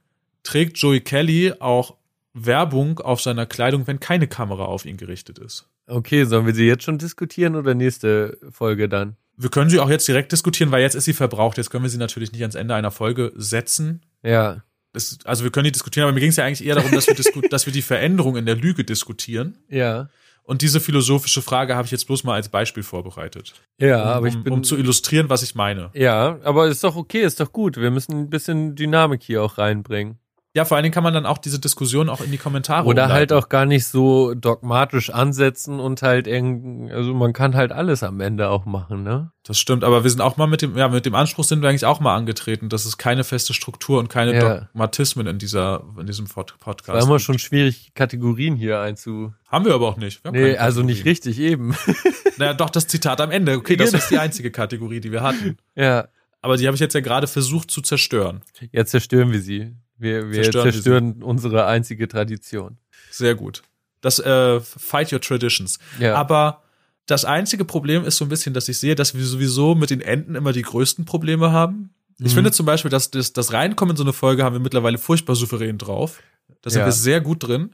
trägt 0.43 0.79
Joey 0.79 1.01
Kelly 1.01 1.53
auch 1.61 1.97
Werbung 2.33 2.99
auf 2.99 3.21
seiner 3.21 3.47
Kleidung, 3.47 3.87
wenn 3.87 4.01
keine 4.01 4.27
Kamera 4.27 4.65
auf 4.65 4.87
ihn 4.87 4.97
gerichtet 4.97 5.39
ist? 5.39 5.69
Okay, 5.87 6.25
sollen 6.25 6.47
wir 6.47 6.55
sie 6.55 6.67
jetzt 6.67 6.85
schon 6.85 6.99
diskutieren 6.99 7.57
oder 7.57 7.75
nächste 7.75 8.39
Folge 8.51 8.89
dann? 8.89 9.17
Wir 9.37 9.51
können 9.51 9.71
sie 9.71 9.81
auch 9.81 9.91
jetzt 9.91 10.07
direkt 10.07 10.33
diskutieren, 10.33 10.71
weil 10.71 10.83
jetzt 10.83 10.95
ist 10.95 11.05
sie 11.05 11.13
verbraucht. 11.13 11.57
Jetzt 11.57 11.71
können 11.71 11.85
wir 11.85 11.91
sie 11.91 11.99
natürlich 11.99 12.33
nicht 12.33 12.43
ans 12.43 12.55
Ende 12.55 12.75
einer 12.75 12.91
Folge 12.91 13.33
setzen. 13.37 14.03
Ja. 14.23 14.63
Das, 14.93 15.19
also 15.25 15.45
wir 15.45 15.51
können 15.51 15.65
die 15.65 15.73
diskutieren, 15.73 16.05
aber 16.05 16.13
mir 16.13 16.21
ging 16.21 16.31
es 16.31 16.37
ja 16.37 16.45
eigentlich 16.45 16.67
eher 16.67 16.75
darum, 16.75 16.91
dass 16.93 17.07
wir, 17.07 17.15
dass 17.51 17.67
wir 17.67 17.73
die 17.73 17.83
Veränderung 17.83 18.37
in 18.37 18.47
der 18.47 18.57
Lüge 18.57 18.85
diskutieren. 18.85 19.59
Ja. 19.69 20.09
Und 20.51 20.63
diese 20.63 20.81
philosophische 20.81 21.43
Frage 21.43 21.77
habe 21.77 21.87
ich 21.87 21.93
jetzt 21.93 22.09
bloß 22.09 22.25
mal 22.25 22.35
als 22.35 22.49
Beispiel 22.49 22.83
vorbereitet. 22.83 23.55
Ja, 23.79 24.03
um, 24.03 24.09
aber 24.09 24.27
ich 24.27 24.43
bin. 24.43 24.53
um 24.53 24.65
zu 24.65 24.77
illustrieren, 24.77 25.31
was 25.31 25.45
ich 25.45 25.55
meine. 25.55 25.91
ja, 25.95 26.41
aber 26.43 26.67
ist 26.67 26.83
doch 26.83 26.97
okay, 26.97 27.21
ist 27.21 27.39
doch 27.39 27.53
gut. 27.53 27.77
Wir 27.77 27.93
müssen 27.93 28.23
ein 28.23 28.31
bisschen 28.31 28.75
Dynamik 28.75 29.23
hier 29.23 29.45
auch 29.45 29.59
reinbringen. 29.59 30.19
Ja, 30.53 30.65
vor 30.65 30.77
allen 30.77 30.83
Dingen 30.83 30.93
kann 30.93 31.05
man 31.05 31.15
dann 31.15 31.27
auch 31.27 31.39
diese 31.39 31.61
Diskussion 31.61 32.09
auch 32.09 32.21
in 32.21 32.33
die 32.33 32.37
Kommentare 32.39 32.85
Oder 32.85 33.05
umleiten. 33.05 33.13
halt 33.13 33.33
auch 33.33 33.49
gar 33.49 33.67
nicht 33.67 33.87
so 33.87 34.35
dogmatisch 34.35 35.11
ansetzen 35.11 35.79
und 35.79 36.03
halt 36.03 36.27
irgend, 36.27 36.91
also 36.91 37.15
man 37.15 37.33
kann 37.33 37.55
halt 37.55 37.71
alles 37.71 38.03
am 38.03 38.21
Ende 38.21 38.49
auch 38.49 38.65
machen, 38.67 39.05
ne? 39.05 39.31
Das 39.45 39.59
stimmt, 39.61 39.85
aber 39.85 40.03
wir 40.03 40.11
sind 40.11 40.21
auch 40.21 40.37
mal 40.37 40.49
mit 40.49 40.61
dem, 40.63 40.77
ja, 40.77 40.89
mit 40.89 41.07
dem 41.07 41.15
Anspruch 41.15 41.45
sind 41.45 41.63
wir 41.63 41.69
eigentlich 41.69 41.85
auch 41.87 42.01
mal 42.01 42.17
angetreten, 42.17 42.69
dass 42.69 42.85
es 42.85 42.99
keine 42.99 43.23
feste 43.23 43.55
Struktur 43.55 44.01
und 44.01 44.09
keine 44.09 44.35
Ja. 44.35 44.59
Dogmatismen 44.63 45.29
in 45.29 45.39
dieser, 45.39 45.85
in 46.01 46.07
diesem 46.07 46.27
Pod 46.27 46.55
Podcast 46.59 46.89
War 46.89 47.03
immer 47.05 47.15
gibt. 47.17 47.23
schon 47.23 47.39
schwierig, 47.39 47.93
Kategorien 47.95 48.57
hier 48.57 48.81
einzu. 48.81 49.33
Haben 49.49 49.67
wir 49.67 49.75
aber 49.75 49.87
auch 49.89 49.99
nicht. 49.99 50.25
Wir 50.25 50.29
haben 50.31 50.37
Nee, 50.41 50.57
also 50.57 50.83
nicht 50.83 51.05
richtig 51.05 51.39
eben. 51.39 51.77
Naja, 52.39 52.55
doch 52.55 52.71
das 52.71 52.87
Zitat 52.87 53.21
am 53.21 53.31
Ende. 53.31 53.53
Okay, 53.57 53.77
das 53.77 53.93
ist 53.93 54.11
die 54.11 54.17
einzige 54.19 54.51
Kategorie, 54.51 55.01
die 55.01 55.13
wir 55.13 55.21
hatten. 55.23 55.59
ja. 55.75 56.09
Aber 56.43 56.57
die 56.57 56.67
habe 56.67 56.75
ich 56.75 56.81
jetzt 56.81 56.95
ja 56.95 57.01
gerade 57.01 57.27
versucht 57.27 57.71
zu 57.71 57.83
zerstören. 57.83 58.41
Jetzt 58.73 58.93
zerstören 58.93 59.31
wir 59.31 59.43
sie. 59.43 59.75
Wir, 60.01 60.31
wir 60.31 60.43
Zerstören 60.43 60.73
zerstören, 60.73 61.23
unsere 61.23 61.67
einzige 61.67 62.09
Tradition. 62.09 62.79
Sehr 63.11 63.35
gut. 63.35 63.63
Das 64.01 64.19
äh, 64.19 64.61
Fight 64.61 65.13
Your 65.13 65.21
Traditions. 65.21 65.79
Ja. 65.99 66.15
Aber 66.15 66.63
das 67.07 67.25
einzige 67.25 67.65
Problem 67.65 68.05
ist 68.05 68.17
so 68.17 68.25
ein 68.25 68.29
bisschen, 68.29 68.55
dass 68.55 68.69
ich 68.69 68.79
sehe, 68.79 68.95
dass 68.95 69.15
wir 69.15 69.25
sowieso 69.25 69.75
mit 69.75 69.91
den 69.91 70.01
Enden 70.01 70.35
immer 70.37 70.53
die 70.53 70.63
größten 70.63 71.05
Probleme 71.05 71.53
haben. 71.53 71.91
Ich 72.19 72.33
Mhm. 72.33 72.37
finde 72.37 72.53
zum 72.53 72.67
Beispiel, 72.67 72.91
dass 72.91 73.11
das, 73.11 73.33
das 73.33 73.53
Reinkommen 73.53 73.93
in 73.93 73.97
so 73.97 74.03
eine 74.05 74.13
Folge 74.13 74.43
haben 74.45 74.55
wir 74.55 74.61
mittlerweile 74.61 74.99
furchtbar 74.99 75.35
souverän 75.37 75.77
drauf. 75.79 76.23
Da 76.63 76.71
sind 76.71 76.81
Ja. 76.81 76.87
wir 76.87 76.93
sehr 76.93 77.21
gut 77.21 77.43
drin. 77.47 77.71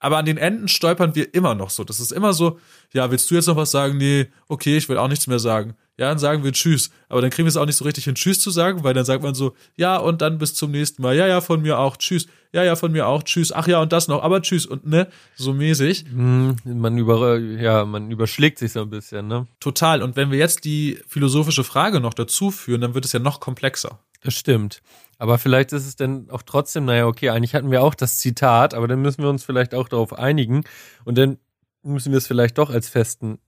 Aber 0.00 0.18
an 0.18 0.24
den 0.24 0.38
Enden 0.38 0.68
stolpern 0.68 1.14
wir 1.14 1.34
immer 1.34 1.54
noch 1.54 1.70
so. 1.70 1.84
Das 1.84 1.98
ist 2.00 2.12
immer 2.12 2.32
so, 2.32 2.58
ja, 2.92 3.10
willst 3.10 3.30
du 3.30 3.34
jetzt 3.34 3.46
noch 3.46 3.56
was 3.56 3.70
sagen? 3.70 3.96
Nee, 3.96 4.28
okay, 4.46 4.76
ich 4.76 4.88
will 4.88 4.98
auch 4.98 5.08
nichts 5.08 5.26
mehr 5.26 5.38
sagen. 5.38 5.74
Ja, 5.96 6.08
dann 6.08 6.18
sagen 6.18 6.44
wir 6.44 6.52
Tschüss. 6.52 6.90
Aber 7.08 7.20
dann 7.20 7.30
kriegen 7.30 7.46
wir 7.46 7.50
es 7.50 7.56
auch 7.56 7.66
nicht 7.66 7.74
so 7.74 7.84
richtig 7.84 8.04
hin, 8.04 8.14
Tschüss 8.14 8.38
zu 8.40 8.52
sagen, 8.52 8.84
weil 8.84 8.94
dann 8.94 9.04
sagt 9.04 9.24
man 9.24 9.34
so, 9.34 9.56
ja, 9.76 9.96
und 9.96 10.22
dann 10.22 10.38
bis 10.38 10.54
zum 10.54 10.70
nächsten 10.70 11.02
Mal. 11.02 11.16
Ja, 11.16 11.26
ja, 11.26 11.40
von 11.40 11.60
mir 11.60 11.80
auch, 11.80 11.96
Tschüss. 11.96 12.28
Ja, 12.52 12.62
ja, 12.62 12.76
von 12.76 12.92
mir 12.92 13.08
auch, 13.08 13.24
Tschüss. 13.24 13.50
Ach 13.50 13.66
ja, 13.66 13.82
und 13.82 13.92
das 13.92 14.06
noch, 14.06 14.22
aber 14.22 14.40
Tschüss. 14.40 14.64
Und 14.64 14.86
ne, 14.86 15.08
so 15.34 15.52
mäßig. 15.52 16.04
Hm, 16.08 16.56
Man 16.64 16.96
über, 16.96 17.36
ja, 17.38 17.84
man 17.84 18.12
überschlägt 18.12 18.60
sich 18.60 18.72
so 18.72 18.82
ein 18.82 18.90
bisschen, 18.90 19.26
ne? 19.26 19.48
Total. 19.58 20.02
Und 20.02 20.14
wenn 20.14 20.30
wir 20.30 20.38
jetzt 20.38 20.64
die 20.64 21.00
philosophische 21.08 21.64
Frage 21.64 21.98
noch 21.98 22.14
dazu 22.14 22.52
führen, 22.52 22.80
dann 22.80 22.94
wird 22.94 23.04
es 23.04 23.12
ja 23.12 23.18
noch 23.18 23.40
komplexer. 23.40 23.98
Das 24.22 24.34
stimmt. 24.34 24.82
Aber 25.18 25.38
vielleicht 25.38 25.72
ist 25.72 25.86
es 25.86 25.96
dann 25.96 26.30
auch 26.30 26.42
trotzdem, 26.42 26.84
naja, 26.84 27.06
okay, 27.06 27.30
eigentlich 27.30 27.54
hatten 27.54 27.70
wir 27.70 27.82
auch 27.82 27.94
das 27.94 28.18
Zitat, 28.18 28.72
aber 28.72 28.86
dann 28.86 29.02
müssen 29.02 29.22
wir 29.22 29.28
uns 29.28 29.44
vielleicht 29.44 29.74
auch 29.74 29.88
darauf 29.88 30.12
einigen 30.12 30.64
und 31.04 31.18
dann 31.18 31.38
müssen 31.82 32.12
wir 32.12 32.18
es 32.18 32.26
vielleicht 32.26 32.56
doch 32.58 32.70
als 32.70 32.88
festen 32.88 33.40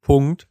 Punkt 0.00 0.48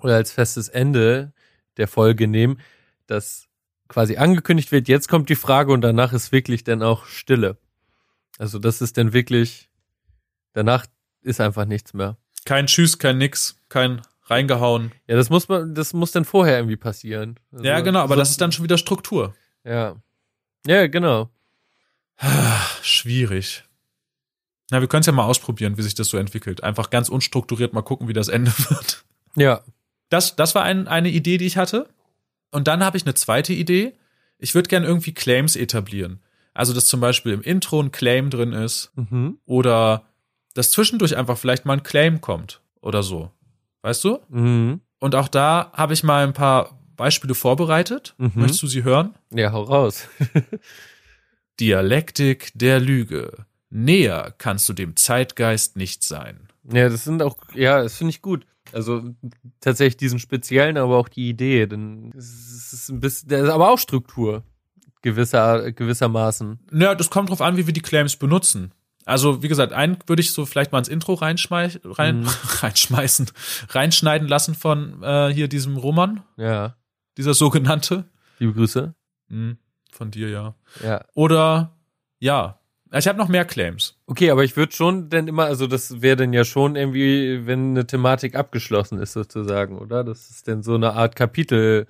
oder 0.00 0.16
als 0.16 0.32
festes 0.32 0.68
Ende 0.68 1.32
der 1.76 1.86
Folge 1.88 2.26
nehmen, 2.26 2.60
dass 3.06 3.48
quasi 3.88 4.16
angekündigt 4.16 4.72
wird, 4.72 4.88
jetzt 4.88 5.08
kommt 5.08 5.28
die 5.28 5.36
Frage 5.36 5.72
und 5.72 5.80
danach 5.80 6.12
ist 6.12 6.32
wirklich 6.32 6.64
dann 6.64 6.82
auch 6.82 7.06
Stille. 7.06 7.56
Also 8.38 8.58
das 8.58 8.82
ist 8.82 8.98
dann 8.98 9.12
wirklich, 9.12 9.70
danach 10.52 10.86
ist 11.22 11.40
einfach 11.40 11.66
nichts 11.66 11.94
mehr. 11.94 12.16
Kein 12.44 12.66
Tschüss, 12.66 12.98
kein 12.98 13.18
Nix, 13.18 13.56
kein 13.68 14.02
reingehauen. 14.26 14.92
Ja, 15.06 15.16
das 15.16 15.30
muss 15.30 15.48
man, 15.48 15.74
das 15.74 15.92
muss 15.92 16.12
dann 16.12 16.24
vorher 16.24 16.56
irgendwie 16.58 16.76
passieren. 16.76 17.38
Also 17.52 17.64
ja, 17.64 17.80
genau, 17.80 18.00
aber 18.00 18.14
so- 18.14 18.20
das 18.20 18.30
ist 18.30 18.40
dann 18.40 18.52
schon 18.52 18.64
wieder 18.64 18.78
Struktur. 18.78 19.34
Ja. 19.64 19.96
Ja, 20.66 20.86
genau. 20.88 21.30
Schwierig. 22.82 23.64
Na, 24.70 24.80
wir 24.80 24.88
können 24.88 25.00
es 25.02 25.06
ja 25.06 25.12
mal 25.12 25.24
ausprobieren, 25.24 25.76
wie 25.78 25.82
sich 25.82 25.94
das 25.94 26.08
so 26.08 26.16
entwickelt. 26.16 26.62
Einfach 26.64 26.90
ganz 26.90 27.08
unstrukturiert 27.08 27.72
mal 27.72 27.82
gucken, 27.82 28.08
wie 28.08 28.12
das 28.12 28.28
Ende 28.28 28.50
wird. 28.70 29.04
Ja. 29.36 29.62
Das, 30.08 30.36
das 30.36 30.54
war 30.54 30.62
ein, 30.62 30.86
eine 30.88 31.08
Idee, 31.08 31.38
die 31.38 31.46
ich 31.46 31.56
hatte. 31.56 31.88
Und 32.52 32.68
dann 32.68 32.84
habe 32.84 32.96
ich 32.96 33.04
eine 33.04 33.14
zweite 33.14 33.52
Idee. 33.52 33.92
Ich 34.38 34.54
würde 34.54 34.68
gerne 34.68 34.86
irgendwie 34.86 35.14
Claims 35.14 35.56
etablieren. 35.56 36.20
Also, 36.54 36.72
dass 36.72 36.86
zum 36.86 37.00
Beispiel 37.00 37.32
im 37.32 37.42
Intro 37.42 37.80
ein 37.80 37.92
Claim 37.92 38.30
drin 38.30 38.52
ist 38.52 38.90
Mhm. 38.96 39.38
oder 39.44 40.04
dass 40.54 40.70
zwischendurch 40.70 41.16
einfach 41.16 41.36
vielleicht 41.36 41.66
mal 41.66 41.74
ein 41.74 41.82
Claim 41.82 42.20
kommt 42.20 42.62
oder 42.80 43.02
so. 43.02 43.30
Weißt 43.86 44.02
du? 44.02 44.18
Mhm. 44.30 44.80
Und 44.98 45.14
auch 45.14 45.28
da 45.28 45.70
habe 45.72 45.92
ich 45.92 46.02
mal 46.02 46.26
ein 46.26 46.32
paar 46.32 46.76
Beispiele 46.96 47.36
vorbereitet. 47.36 48.16
Mhm. 48.18 48.32
Möchtest 48.34 48.64
du 48.64 48.66
sie 48.66 48.82
hören? 48.82 49.14
Ja, 49.32 49.52
hau 49.52 49.62
raus. 49.62 50.08
Dialektik 51.60 52.50
der 52.56 52.80
Lüge. 52.80 53.46
Näher 53.70 54.34
kannst 54.38 54.68
du 54.68 54.72
dem 54.72 54.96
Zeitgeist 54.96 55.76
nicht 55.76 56.02
sein. 56.02 56.48
Ja, 56.64 56.88
das 56.88 57.04
sind 57.04 57.22
auch, 57.22 57.36
ja, 57.54 57.80
das 57.80 57.96
finde 57.96 58.10
ich 58.10 58.22
gut. 58.22 58.44
Also 58.72 59.14
tatsächlich 59.60 59.98
diesen 59.98 60.18
speziellen, 60.18 60.78
aber 60.78 60.96
auch 60.96 61.08
die 61.08 61.28
Idee, 61.28 61.68
denn 61.68 62.12
es 62.16 62.72
ist 62.72 62.88
ein 62.88 62.98
bisschen, 62.98 63.28
das 63.28 63.42
ist 63.42 63.50
aber 63.50 63.70
auch 63.70 63.78
Struktur 63.78 64.42
gewisser 65.02 65.70
gewissermaßen. 65.70 66.58
Ja, 66.72 66.96
das 66.96 67.08
kommt 67.08 67.30
drauf 67.30 67.40
an, 67.40 67.56
wie 67.56 67.66
wir 67.66 67.72
die 67.72 67.82
Claims 67.82 68.16
benutzen. 68.16 68.72
Also, 69.06 69.42
wie 69.42 69.48
gesagt, 69.48 69.72
einen 69.72 69.96
würde 70.06 70.20
ich 70.20 70.32
so 70.32 70.44
vielleicht 70.44 70.72
mal 70.72 70.78
ins 70.80 70.88
Intro 70.88 71.14
reinschmeiß, 71.14 71.80
rein, 71.84 72.20
Mhm. 72.20 72.26
reinschmeißen, 72.60 73.30
reinschneiden 73.70 74.28
lassen 74.28 74.54
von 74.54 75.02
äh, 75.02 75.32
hier 75.32 75.48
diesem 75.48 75.76
Roman, 75.78 76.22
Ja, 76.36 76.76
dieser 77.16 77.32
sogenannte. 77.32 78.04
liebe 78.40 78.52
Grüße. 78.52 78.94
Hm, 79.30 79.56
von 79.92 80.10
dir, 80.10 80.28
ja. 80.28 80.54
Ja. 80.82 81.04
Oder 81.14 81.72
ja. 82.18 82.58
Ich 82.92 83.08
habe 83.08 83.18
noch 83.18 83.28
mehr 83.28 83.44
Claims. 83.44 83.96
Okay, 84.06 84.30
aber 84.30 84.44
ich 84.44 84.56
würde 84.56 84.72
schon 84.72 85.10
denn 85.10 85.26
immer, 85.28 85.44
also 85.44 85.66
das 85.66 86.02
wäre 86.02 86.16
dann 86.16 86.32
ja 86.32 86.44
schon 86.44 86.76
irgendwie, 86.76 87.44
wenn 87.46 87.70
eine 87.70 87.86
Thematik 87.86 88.36
abgeschlossen 88.36 88.98
ist 89.00 89.12
sozusagen, 89.12 89.78
oder? 89.78 90.04
Das 90.04 90.30
ist 90.30 90.46
denn 90.46 90.62
so 90.62 90.74
eine 90.76 90.92
Art 90.92 91.16
Kapitel. 91.16 91.86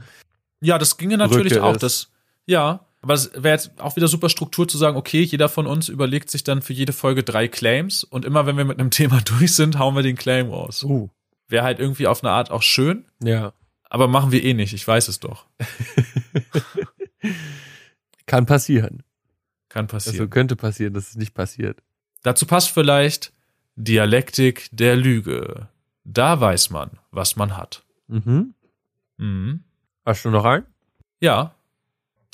Ja, 0.62 0.78
das 0.78 0.96
ginge 0.96 1.16
natürlich 1.18 1.52
Brücke 1.52 1.64
auch. 1.64 1.74
ist. 1.74 1.82
Das, 1.82 2.10
ja, 2.46 2.85
aber 3.06 3.14
es 3.14 3.30
wäre 3.34 3.54
jetzt 3.54 3.70
auch 3.80 3.94
wieder 3.94 4.08
super 4.08 4.28
Struktur 4.28 4.66
zu 4.66 4.78
sagen, 4.78 4.96
okay, 4.96 5.22
jeder 5.22 5.48
von 5.48 5.68
uns 5.68 5.88
überlegt 5.88 6.28
sich 6.28 6.42
dann 6.42 6.60
für 6.60 6.72
jede 6.72 6.92
Folge 6.92 7.22
drei 7.22 7.46
Claims 7.46 8.02
und 8.02 8.24
immer 8.24 8.46
wenn 8.46 8.56
wir 8.56 8.64
mit 8.64 8.80
einem 8.80 8.90
Thema 8.90 9.20
durch 9.20 9.54
sind, 9.54 9.78
hauen 9.78 9.94
wir 9.94 10.02
den 10.02 10.16
Claim 10.16 10.50
raus. 10.50 10.82
Uh. 10.82 11.08
Wäre 11.46 11.62
halt 11.64 11.78
irgendwie 11.78 12.08
auf 12.08 12.24
eine 12.24 12.32
Art 12.32 12.50
auch 12.50 12.62
schön, 12.62 13.04
Ja. 13.22 13.52
aber 13.84 14.08
machen 14.08 14.32
wir 14.32 14.42
eh 14.42 14.54
nicht, 14.54 14.72
ich 14.74 14.86
weiß 14.88 15.06
es 15.06 15.20
doch. 15.20 15.46
Kann 18.26 18.46
passieren. 18.46 19.02
Kann 19.68 19.84
Also 19.84 19.92
passieren. 20.10 20.30
könnte 20.30 20.56
passieren, 20.56 20.94
dass 20.94 21.08
es 21.10 21.16
nicht 21.16 21.34
passiert. 21.34 21.82
Dazu 22.22 22.46
passt 22.46 22.70
vielleicht 22.70 23.32
Dialektik 23.76 24.68
der 24.72 24.96
Lüge. 24.96 25.68
Da 26.04 26.40
weiß 26.40 26.70
man, 26.70 26.90
was 27.10 27.36
man 27.36 27.56
hat. 27.56 27.84
Mhm. 28.08 28.54
Mhm. 29.16 29.64
Hast 30.04 30.24
du 30.24 30.30
noch 30.30 30.44
einen? 30.44 30.66
Ja. 31.20 31.54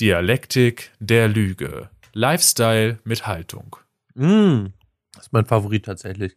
Dialektik 0.00 0.92
der 0.98 1.28
Lüge. 1.28 1.90
Lifestyle 2.12 2.98
mit 3.04 3.26
Haltung. 3.26 3.76
Mm. 4.14 4.66
Das 5.14 5.26
ist 5.26 5.32
mein 5.32 5.46
Favorit 5.46 5.84
tatsächlich. 5.84 6.34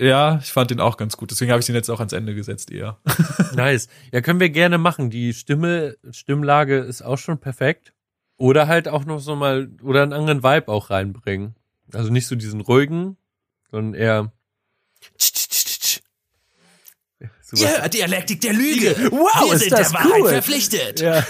Ja, 0.00 0.40
ich 0.42 0.52
fand 0.52 0.70
den 0.70 0.80
auch 0.80 0.96
ganz 0.96 1.16
gut. 1.16 1.30
Deswegen 1.30 1.52
habe 1.52 1.60
ich 1.60 1.66
den 1.66 1.74
jetzt 1.74 1.88
auch 1.88 2.00
ans 2.00 2.12
Ende 2.12 2.34
gesetzt 2.34 2.70
eher. 2.70 2.98
Nice. 3.54 3.88
Ja, 4.12 4.20
können 4.20 4.40
wir 4.40 4.50
gerne 4.50 4.78
machen. 4.78 5.10
Die 5.10 5.32
Stimme, 5.34 5.96
Stimmlage 6.10 6.78
ist 6.78 7.02
auch 7.02 7.18
schon 7.18 7.38
perfekt. 7.38 7.92
Oder 8.36 8.66
halt 8.66 8.88
auch 8.88 9.04
noch 9.04 9.20
so 9.20 9.36
mal, 9.36 9.70
oder 9.82 10.02
einen 10.02 10.12
anderen 10.12 10.42
Vibe 10.42 10.68
auch 10.68 10.90
reinbringen. 10.90 11.54
Also 11.92 12.10
nicht 12.10 12.26
so 12.26 12.34
diesen 12.34 12.60
ruhigen, 12.60 13.16
sondern 13.70 13.94
eher. 13.94 14.32
Sowas. 17.56 17.90
Dialektik 17.90 18.40
der 18.40 18.52
Lüge. 18.52 18.94
Wow, 19.10 19.46
Wir 19.46 19.54
ist 19.54 19.60
sind 19.62 19.72
das 19.72 19.90
der 19.92 20.00
Wahrheit 20.00 20.22
cool. 20.22 20.28
verpflichtet. 20.28 21.00
Ja. 21.00 21.24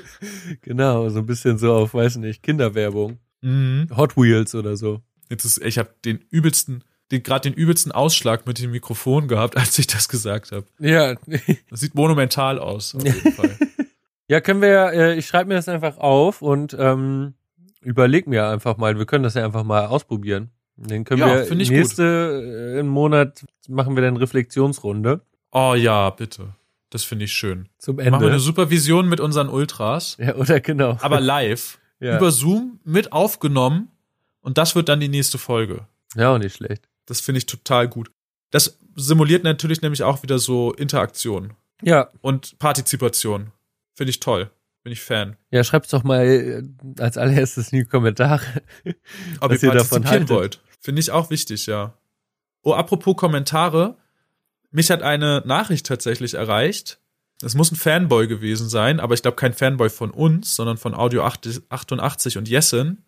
genau, 0.62 1.08
so 1.08 1.18
ein 1.20 1.26
bisschen 1.26 1.58
so 1.58 1.74
auf, 1.74 1.94
weiß 1.94 2.16
nicht, 2.16 2.42
Kinderwerbung. 2.42 3.18
Mhm. 3.40 3.88
Hot 3.96 4.16
Wheels 4.16 4.54
oder 4.54 4.76
so. 4.76 5.00
Jetzt 5.30 5.44
ist, 5.44 5.62
ich 5.64 5.78
habe 5.78 5.90
den 6.04 6.18
übelsten, 6.30 6.84
den, 7.10 7.22
gerade 7.22 7.50
den 7.50 7.58
übelsten 7.58 7.92
Ausschlag 7.92 8.46
mit 8.46 8.60
dem 8.60 8.70
Mikrofon 8.70 9.28
gehabt, 9.28 9.56
als 9.58 9.78
ich 9.78 9.86
das 9.86 10.08
gesagt 10.08 10.52
habe. 10.52 10.66
Ja. 10.78 11.14
Das 11.70 11.80
sieht 11.80 11.94
monumental 11.94 12.58
aus, 12.58 12.94
auf 12.94 13.04
jeden 13.04 13.32
Fall. 13.32 13.56
Ja, 14.28 14.40
können 14.40 14.60
wir, 14.60 14.92
äh, 14.92 15.18
ich 15.18 15.26
schreibe 15.26 15.48
mir 15.48 15.54
das 15.54 15.68
einfach 15.68 15.96
auf 15.98 16.42
und 16.42 16.76
ähm, 16.78 17.34
überleg 17.80 18.26
mir 18.26 18.48
einfach 18.48 18.76
mal, 18.76 18.98
wir 18.98 19.06
können 19.06 19.24
das 19.24 19.34
ja 19.34 19.44
einfach 19.44 19.64
mal 19.64 19.86
ausprobieren. 19.86 20.50
Dann 20.76 21.04
können 21.04 21.20
Ja, 21.20 21.48
wir 21.48 21.54
nächste 21.56 22.74
äh, 22.76 22.80
im 22.80 22.88
Monat 22.88 23.44
machen 23.68 23.96
wir 23.96 24.02
dann 24.02 24.16
Reflexionsrunde 24.16 25.22
Oh 25.52 25.74
ja, 25.74 26.10
bitte. 26.10 26.54
Das 26.90 27.04
finde 27.04 27.26
ich 27.26 27.32
schön. 27.32 27.68
zum 27.78 27.96
Machen 27.96 28.06
wir 28.12 28.16
eine 28.16 28.26
Ende. 28.26 28.40
Supervision 28.40 29.08
mit 29.08 29.20
unseren 29.20 29.48
Ultras, 29.48 30.16
Ja, 30.20 30.34
oder 30.36 30.60
genau. 30.60 30.96
aber 31.00 31.20
live, 31.20 31.78
ja. 32.00 32.16
über 32.16 32.30
Zoom 32.30 32.80
mit 32.84 33.12
aufgenommen 33.12 33.90
und 34.40 34.56
das 34.58 34.74
wird 34.74 34.88
dann 34.88 35.00
die 35.00 35.08
nächste 35.08 35.38
Folge. 35.38 35.86
ja, 36.14 36.32
auch 36.34 36.38
nicht 36.38 36.56
schlecht. 36.56 36.88
Das 37.06 37.20
finde 37.20 37.38
ich 37.38 37.46
total 37.46 37.88
gut. 37.88 38.10
Das 38.50 38.78
simuliert 38.96 39.44
natürlich 39.44 39.82
nämlich 39.82 40.02
auch 40.02 40.22
wieder 40.22 40.38
so 40.38 40.72
Interaktion 40.72 41.52
Ja, 41.82 42.08
und 42.22 42.58
Partizipation. 42.58 43.52
Finde 43.94 44.10
ich 44.10 44.20
toll. 44.20 44.50
Bin 44.84 44.92
ich 44.92 45.00
Fan. 45.00 45.36
ja, 45.50 45.64
schreibt's 45.64 45.90
doch 45.90 46.04
mal 46.04 46.24
äh, 46.24 46.62
als 47.02 47.18
allererstes 47.18 47.72
in 47.72 47.80
die 47.80 47.84
Kommentare. 47.84 48.40
Ob 49.40 49.50
Was 49.50 49.62
ihr 49.62 49.70
ihr 49.70 49.74
davon 49.78 50.06
haltet. 50.08 50.30
wollt. 50.30 50.60
Finde 50.80 51.00
ich 51.00 51.10
auch 51.10 51.28
wichtig, 51.30 51.66
ja. 51.66 51.92
Oh, 52.62 52.72
apropos 52.72 53.16
Kommentare. 53.16 53.96
Mich 54.70 54.90
hat 54.90 55.02
eine 55.02 55.42
Nachricht 55.46 55.86
tatsächlich 55.86 56.34
erreicht. 56.34 56.98
Es 57.42 57.54
muss 57.54 57.70
ein 57.70 57.76
Fanboy 57.76 58.26
gewesen 58.26 58.68
sein, 58.68 59.00
aber 59.00 59.14
ich 59.14 59.22
glaube 59.22 59.36
kein 59.36 59.54
Fanboy 59.54 59.90
von 59.90 60.10
uns, 60.10 60.54
sondern 60.54 60.76
von 60.76 60.94
Audio 60.94 61.24
88 61.24 62.36
und 62.36 62.48
Jessen. 62.48 63.04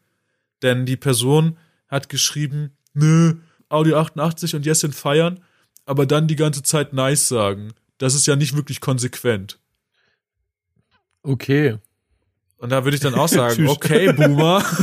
Denn 0.62 0.86
die 0.86 0.96
Person 0.96 1.58
hat 1.88 2.08
geschrieben, 2.08 2.76
nö, 2.94 3.36
Audio 3.68 3.98
88 3.98 4.54
und 4.54 4.66
Jessen 4.66 4.92
feiern, 4.92 5.40
aber 5.84 6.06
dann 6.06 6.28
die 6.28 6.36
ganze 6.36 6.62
Zeit 6.62 6.92
nice 6.92 7.28
sagen. 7.28 7.72
Das 7.98 8.14
ist 8.14 8.26
ja 8.26 8.36
nicht 8.36 8.54
wirklich 8.54 8.80
konsequent. 8.80 9.58
Okay. 11.22 11.78
Und 12.58 12.70
da 12.70 12.84
würde 12.84 12.94
ich 12.94 13.02
dann 13.02 13.14
auch 13.14 13.28
sagen, 13.28 13.68
okay, 13.68 14.12
Boomer. 14.12 14.64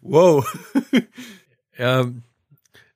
Wow. 0.00 0.46
ja, 1.78 2.10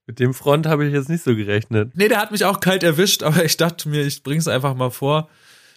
mit 0.07 0.19
dem 0.21 0.35
Front 0.35 0.67
habe 0.67 0.87
ich 0.87 0.93
jetzt 0.93 1.09
nicht 1.09 1.25
so 1.25 1.35
gerechnet. 1.35 1.93
Nee, 1.97 2.09
der 2.09 2.19
hat 2.21 2.31
mich 2.33 2.45
auch 2.45 2.61
kalt 2.61 2.83
erwischt, 2.83 3.23
aber 3.25 3.45
ich 3.45 3.57
dachte 3.57 3.89
mir, 3.89 4.03
ich 4.07 4.23
bring's 4.23 4.49
einfach 4.49 4.75
mal 4.75 4.91
vor. 4.91 5.29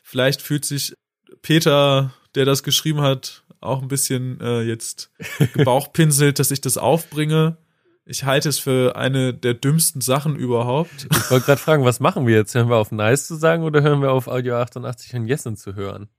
Vielleicht 0.03 0.41
fühlt 0.41 0.65
sich 0.65 0.93
Peter, 1.41 2.13
der 2.35 2.45
das 2.45 2.63
geschrieben 2.63 3.01
hat, 3.01 3.43
auch 3.61 3.81
ein 3.81 3.87
bisschen 3.87 4.39
äh, 4.41 4.61
jetzt 4.61 5.11
gebauchpinselt, 5.53 6.39
dass 6.39 6.51
ich 6.51 6.61
das 6.61 6.77
aufbringe. 6.77 7.57
Ich 8.05 8.23
halte 8.23 8.49
es 8.49 8.57
für 8.57 8.95
eine 8.95 9.33
der 9.35 9.53
dümmsten 9.53 10.01
Sachen 10.01 10.35
überhaupt. 10.35 11.07
Ich 11.11 11.29
wollte 11.29 11.45
gerade 11.45 11.61
fragen, 11.61 11.85
was 11.85 11.99
machen 11.99 12.25
wir 12.25 12.35
jetzt? 12.35 12.55
Hören 12.55 12.69
wir 12.69 12.77
auf 12.77 12.91
Nice 12.91 13.27
zu 13.27 13.35
sagen 13.35 13.63
oder 13.63 13.83
hören 13.83 14.01
wir 14.01 14.11
auf 14.11 14.27
Audio 14.27 14.55
88 14.55 15.13
und 15.15 15.27
Jessen 15.27 15.55
zu 15.57 15.75
hören? 15.75 16.09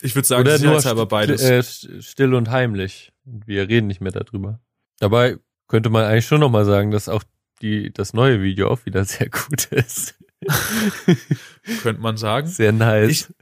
Ich 0.00 0.14
würde 0.16 0.26
sagen, 0.26 0.40
oder 0.42 0.58
nur 0.58 0.78
st- 0.78 1.06
beides. 1.06 1.42
Äh, 1.42 1.58
st- 1.60 2.02
still 2.02 2.34
und 2.34 2.50
heimlich. 2.50 3.12
Wir 3.24 3.68
reden 3.68 3.86
nicht 3.86 4.00
mehr 4.00 4.10
darüber. 4.12 4.58
Dabei 4.98 5.38
könnte 5.68 5.90
man 5.90 6.04
eigentlich 6.04 6.26
schon 6.26 6.40
nochmal 6.40 6.64
sagen, 6.64 6.90
dass 6.90 7.08
auch 7.08 7.22
die, 7.62 7.92
das 7.92 8.12
neue 8.12 8.42
Video 8.42 8.68
auch 8.68 8.86
wieder 8.86 9.04
sehr 9.04 9.28
gut 9.28 9.66
ist. 9.66 10.14
könnte 11.82 12.00
man 12.00 12.16
sagen. 12.16 12.46
Sehr 12.46 12.72
nice. 12.72 13.32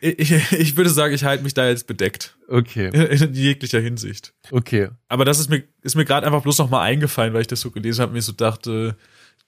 Ich, 0.00 0.18
ich, 0.18 0.52
ich 0.52 0.76
würde 0.76 0.90
sagen, 0.90 1.14
ich 1.14 1.24
halte 1.24 1.42
mich 1.42 1.54
da 1.54 1.68
jetzt 1.68 1.86
bedeckt. 1.86 2.36
okay, 2.48 2.88
In 3.24 3.32
jeglicher 3.34 3.80
Hinsicht. 3.80 4.34
okay. 4.50 4.90
Aber 5.08 5.24
das 5.24 5.38
ist 5.38 5.48
mir, 5.48 5.64
ist 5.82 5.96
mir 5.96 6.04
gerade 6.04 6.26
einfach 6.26 6.42
bloß 6.42 6.58
noch 6.58 6.70
mal 6.70 6.82
eingefallen, 6.82 7.32
weil 7.32 7.42
ich 7.42 7.46
das 7.46 7.60
so 7.60 7.70
gelesen 7.70 8.02
habe 8.02 8.10
und 8.10 8.14
mir 8.14 8.22
so 8.22 8.32
dachte, 8.32 8.96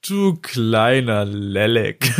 du 0.06 0.36
kleiner 0.36 1.24
Lelek. 1.24 2.12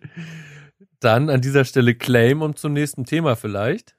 Dann 1.00 1.30
an 1.30 1.40
dieser 1.40 1.64
Stelle 1.64 1.94
Claim 1.94 2.42
und 2.42 2.58
zum 2.58 2.72
nächsten 2.72 3.04
Thema 3.04 3.36
vielleicht. 3.36 3.96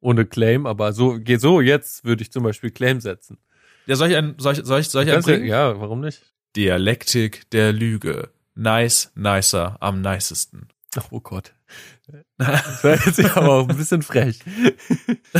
Ohne 0.00 0.26
Claim, 0.26 0.66
aber 0.66 0.92
so, 0.92 1.18
so, 1.38 1.60
jetzt 1.60 2.04
würde 2.04 2.22
ich 2.22 2.30
zum 2.30 2.44
Beispiel 2.44 2.70
Claim 2.70 3.00
setzen. 3.00 3.38
Ja, 3.86 3.96
soll 3.96 4.10
ich 4.10 4.16
ein, 4.16 4.34
soll 4.38 4.54
ich, 4.54 4.64
soll 4.64 4.80
ich, 4.80 4.88
soll 4.88 5.02
ich 5.04 5.08
einen 5.08 5.16
Kannst 5.16 5.28
du- 5.28 5.32
bringen? 5.32 5.46
ja, 5.46 5.78
warum 5.80 6.00
nicht? 6.00 6.22
Dialektik 6.56 7.48
der 7.50 7.72
Lüge. 7.72 8.30
Nice, 8.54 9.12
nicer, 9.14 9.76
am 9.80 10.00
nicesten. 10.00 10.68
Ach, 10.96 11.06
oh 11.10 11.20
Gott. 11.20 11.52
Das 12.38 12.84
war 12.84 12.94
jetzt 13.06 13.20
aber 13.36 13.50
auch 13.52 13.68
ein 13.68 13.76
bisschen 13.76 14.02
frech. 14.02 14.38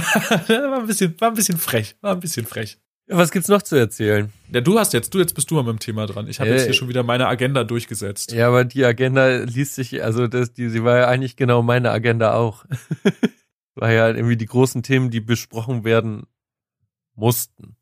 war 0.49 0.79
ein 0.81 0.87
bisschen, 0.87 1.19
war 1.21 1.29
ein 1.29 1.35
bisschen 1.35 1.57
frech, 1.59 1.97
war 2.01 2.13
ein 2.13 2.21
bisschen 2.21 2.47
frech. 2.47 2.79
Was 3.09 3.31
gibt's 3.31 3.49
noch 3.49 3.63
zu 3.63 3.77
erzählen? 3.77 4.33
Ja, 4.53 4.61
du 4.61 4.79
hast 4.79 4.93
jetzt, 4.93 5.15
du 5.15 5.21
jetzt 5.21 5.35
bist 5.35 5.49
du 5.51 5.55
mal 5.55 5.63
mit 5.63 5.75
dem 5.75 5.79
Thema 5.79 6.07
dran. 6.07 6.27
Ich 6.27 6.41
habe 6.41 6.51
jetzt 6.51 6.63
Äh, 6.63 6.65
hier 6.67 6.75
schon 6.75 6.89
wieder 6.89 7.05
meine 7.05 7.29
Agenda 7.29 7.63
durchgesetzt. 7.63 8.33
Ja, 8.33 8.49
aber 8.49 8.65
die 8.65 8.85
Agenda 8.85 9.29
liest 9.45 9.77
sich, 9.77 10.03
also 10.03 10.27
das, 10.27 10.53
die, 10.55 10.69
sie 10.69 10.83
war 10.83 10.99
ja 10.99 11.07
eigentlich 11.09 11.37
genau 11.37 11.63
meine 11.63 11.93
Agenda 11.93 12.35
auch. 12.35 12.65
war 13.77 13.93
ja 13.93 14.09
irgendwie 14.09 14.37
die 14.37 14.47
großen 14.47 14.83
Themen, 14.83 15.11
die 15.11 15.21
besprochen 15.21 15.85
werden 15.85 16.27
mussten. 17.15 17.77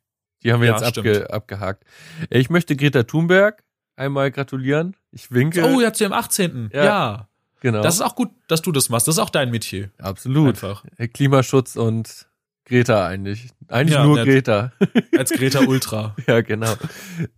Die 0.45 0.53
haben 0.53 0.61
wir 0.61 0.69
Ja, 0.69 0.79
jetzt 0.79 0.99
abge, 0.99 1.31
abgehakt. 1.33 1.85
Ich 2.31 2.51
möchte 2.51 2.77
Greta 2.77 3.03
Thunberg 3.05 3.63
einmal 3.97 4.31
gratulieren. 4.31 4.97
Ich 5.11 5.31
winke. 5.33 5.65
Oh, 5.65 5.81
ja, 5.81 5.93
zu 5.93 6.05
ihrem 6.05 6.13
18. 6.13 6.71
Ja. 6.73 6.85
Ja. 6.85 7.29
genau. 7.61 7.83
Das 7.83 7.95
ist 7.95 8.01
auch 8.03 8.15
gut, 8.15 8.31
dass 8.49 8.61
du 8.63 8.71
das 8.73 8.89
machst. 8.89 9.09
Das 9.09 9.17
ist 9.17 9.19
auch 9.21 9.31
dein 9.31 9.51
Metier. 9.51 9.91
Absolut. 9.99 10.49
Einfach. 10.63 10.85
Klimaschutz 11.15 11.77
und 11.77 12.27
Greta 12.67 13.07
eigentlich. 13.07 13.49
Eigentlich 13.69 13.95
Ja, 13.95 14.05
nur 14.05 14.17
nett. 14.17 14.27
Greta. 14.27 14.73
Als 15.19 15.31
Greta 15.31 15.61
Ultra. 15.61 16.15
ja, 16.27 16.41
genau. 16.41 16.75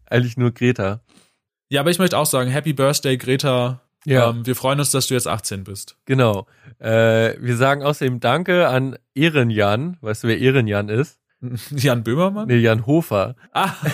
Eigentlich 0.08 0.36
nur 0.36 0.52
Greta. 0.52 1.00
Ja, 1.68 1.80
aber 1.80 1.90
ich 1.90 1.98
möchte 1.98 2.16
auch 2.16 2.26
sagen, 2.26 2.50
Happy 2.50 2.72
Birthday, 2.72 3.16
Greta. 3.16 3.80
Ja. 4.04 4.30
Ähm, 4.30 4.46
wir 4.46 4.54
freuen 4.54 4.78
uns, 4.78 4.92
dass 4.92 5.08
du 5.08 5.14
jetzt 5.14 5.26
18 5.26 5.64
bist. 5.64 5.96
Genau. 6.04 6.46
Äh, 6.78 7.34
wir 7.40 7.56
sagen 7.56 7.82
außerdem 7.82 8.20
Danke 8.20 8.68
an 8.68 8.96
Ehrenjan. 9.14 9.96
Weißt 10.00 10.22
du, 10.24 10.28
wer 10.28 10.38
Ehrenjan 10.38 10.88
ist? 10.88 11.18
Jan 11.70 12.02
Böhmermann? 12.02 12.48
Nee, 12.48 12.58
Jan 12.58 12.86
Hofer. 12.86 13.36
Ah, 13.52 13.74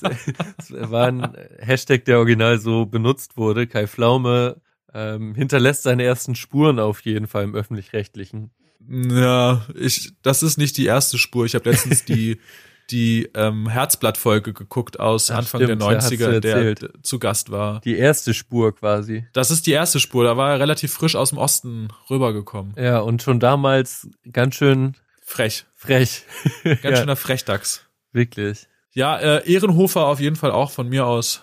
Das 0.00 0.90
war 0.90 1.06
ein 1.06 1.32
Hashtag, 1.58 2.04
der 2.04 2.18
original 2.18 2.58
so 2.58 2.86
benutzt 2.86 3.36
wurde. 3.36 3.66
Kai 3.66 3.86
Pflaume 3.86 4.60
ähm, 4.92 5.34
hinterlässt 5.34 5.82
seine 5.84 6.04
ersten 6.04 6.34
Spuren 6.34 6.78
auf 6.78 7.00
jeden 7.00 7.26
Fall 7.26 7.44
im 7.44 7.54
öffentlich-rechtlichen. 7.54 8.50
ja, 8.88 9.64
ich, 9.74 10.12
das 10.22 10.42
ist 10.42 10.58
nicht 10.58 10.76
die 10.76 10.86
erste 10.86 11.18
Spur. 11.18 11.46
Ich 11.46 11.54
habe 11.54 11.70
letztens 11.70 12.04
die, 12.04 12.40
die 12.90 13.28
ähm, 13.34 13.68
Herzblatt-Folge 13.68 14.52
geguckt 14.52 15.00
aus 15.00 15.30
Ach, 15.30 15.38
Anfang 15.38 15.62
stimmt, 15.62 15.82
der 15.82 15.88
ja, 15.90 15.96
hast 15.96 16.10
du 16.10 16.14
90er, 16.16 16.40
der 16.40 17.02
zu 17.02 17.18
Gast 17.18 17.50
war. 17.50 17.80
Die 17.80 17.96
erste 17.96 18.34
Spur 18.34 18.74
quasi. 18.74 19.26
Das 19.32 19.50
ist 19.50 19.66
die 19.66 19.72
erste 19.72 19.98
Spur. 19.98 20.24
Da 20.24 20.36
war 20.36 20.52
er 20.52 20.60
relativ 20.60 20.92
frisch 20.92 21.16
aus 21.16 21.30
dem 21.30 21.38
Osten 21.38 21.88
rübergekommen. 22.10 22.74
Ja, 22.76 23.00
und 23.00 23.22
schon 23.22 23.40
damals 23.40 24.08
ganz 24.30 24.54
schön 24.56 24.94
Frech. 25.28 25.64
frech. 25.74 26.22
Ganz 26.64 26.82
ja, 26.84 26.96
schöner 26.96 27.16
Frechdachs. 27.16 27.84
wirklich. 28.12 28.68
Ja, 28.92 29.18
äh, 29.18 29.52
Ehrenhofer 29.52 30.06
auf 30.06 30.20
jeden 30.20 30.36
Fall 30.36 30.52
auch 30.52 30.70
von 30.70 30.88
mir 30.88 31.04
aus. 31.04 31.42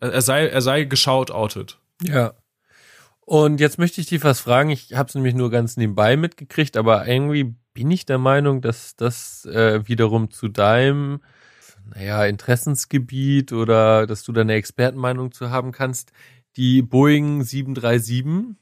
Er 0.00 0.22
sei, 0.22 0.46
er 0.46 0.62
sei 0.62 0.84
geschaut 0.84 1.30
outed. 1.30 1.76
Ja. 2.02 2.34
Und 3.20 3.60
jetzt 3.60 3.78
möchte 3.78 4.00
ich 4.00 4.06
dich 4.06 4.22
was 4.24 4.40
fragen. 4.40 4.70
Ich 4.70 4.94
habe 4.94 5.08
es 5.08 5.14
nämlich 5.14 5.34
nur 5.34 5.50
ganz 5.50 5.76
nebenbei 5.76 6.16
mitgekriegt, 6.16 6.76
aber 6.76 7.06
irgendwie 7.06 7.54
bin 7.74 7.90
ich 7.90 8.06
der 8.06 8.18
Meinung, 8.18 8.62
dass 8.62 8.96
das 8.96 9.44
äh, 9.44 9.86
wiederum 9.88 10.30
zu 10.30 10.48
deinem, 10.48 11.20
naja, 11.94 12.24
Interessensgebiet 12.24 13.52
oder 13.52 14.06
dass 14.06 14.22
du 14.22 14.32
da 14.32 14.40
eine 14.42 14.54
Expertenmeinung 14.54 15.32
zu 15.32 15.50
haben 15.50 15.72
kannst. 15.72 16.12
Die 16.56 16.80
Boeing 16.82 17.42
737, 17.42 18.56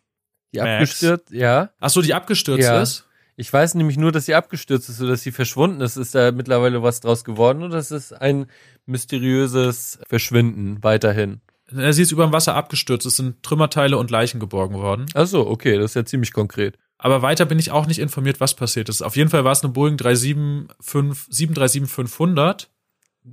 die 0.53 0.59
Max. 0.59 0.69
abgestürzt, 0.69 1.31
ja. 1.31 1.71
Ach 1.79 1.91
so, 1.91 2.03
die 2.03 2.15
abgestürzt 2.15 2.65
Ja. 2.65 2.81
ist? 2.83 3.05
Ich 3.41 3.53
weiß 3.53 3.77
nämlich 3.77 3.97
nur, 3.97 4.11
dass 4.11 4.27
sie 4.27 4.35
abgestürzt 4.35 4.89
ist 4.89 5.01
oder 5.01 5.11
dass 5.11 5.23
sie 5.23 5.31
verschwunden 5.31 5.81
ist. 5.81 5.97
Ist 5.97 6.13
da 6.17 6.33
mittlerweile 6.33 6.83
was 6.83 6.99
draus 6.99 7.23
geworden 7.25 7.63
oder 7.63 7.79
ist 7.79 7.93
es 7.93 8.13
ein 8.13 8.47
mysteriöses 8.85 10.01
Verschwinden 10.09 10.83
weiterhin? 10.83 11.41
Sie 11.71 12.03
ist 12.03 12.11
über 12.11 12.25
dem 12.27 12.33
Wasser 12.33 12.57
abgestürzt. 12.57 13.07
Es 13.07 13.17
sind 13.17 13.41
Trümmerteile 13.45 13.97
und 13.97 14.11
Leichen 14.11 14.41
geborgen 14.41 14.75
worden. 14.75 15.07
Ach 15.15 15.27
so, 15.29 15.47
okay, 15.47 15.77
das 15.79 15.93
ist 15.93 15.95
ja 15.95 16.05
ziemlich 16.05 16.33
konkret. 16.33 16.79
Aber 16.99 17.23
weiter 17.23 17.45
bin 17.45 17.61
ich 17.61 17.71
auch 17.71 17.87
nicht 17.87 18.01
informiert, 18.01 18.41
was 18.41 18.55
passiert 18.55 18.89
ist. 18.89 19.03
Auf 19.03 19.15
jeden 19.17 19.31
Fall 19.31 19.45
war 19.45 19.53
es 19.53 19.63
eine 19.63 19.73
Boeing 19.73 19.99
737 19.99 21.49
737-500. 21.49 22.67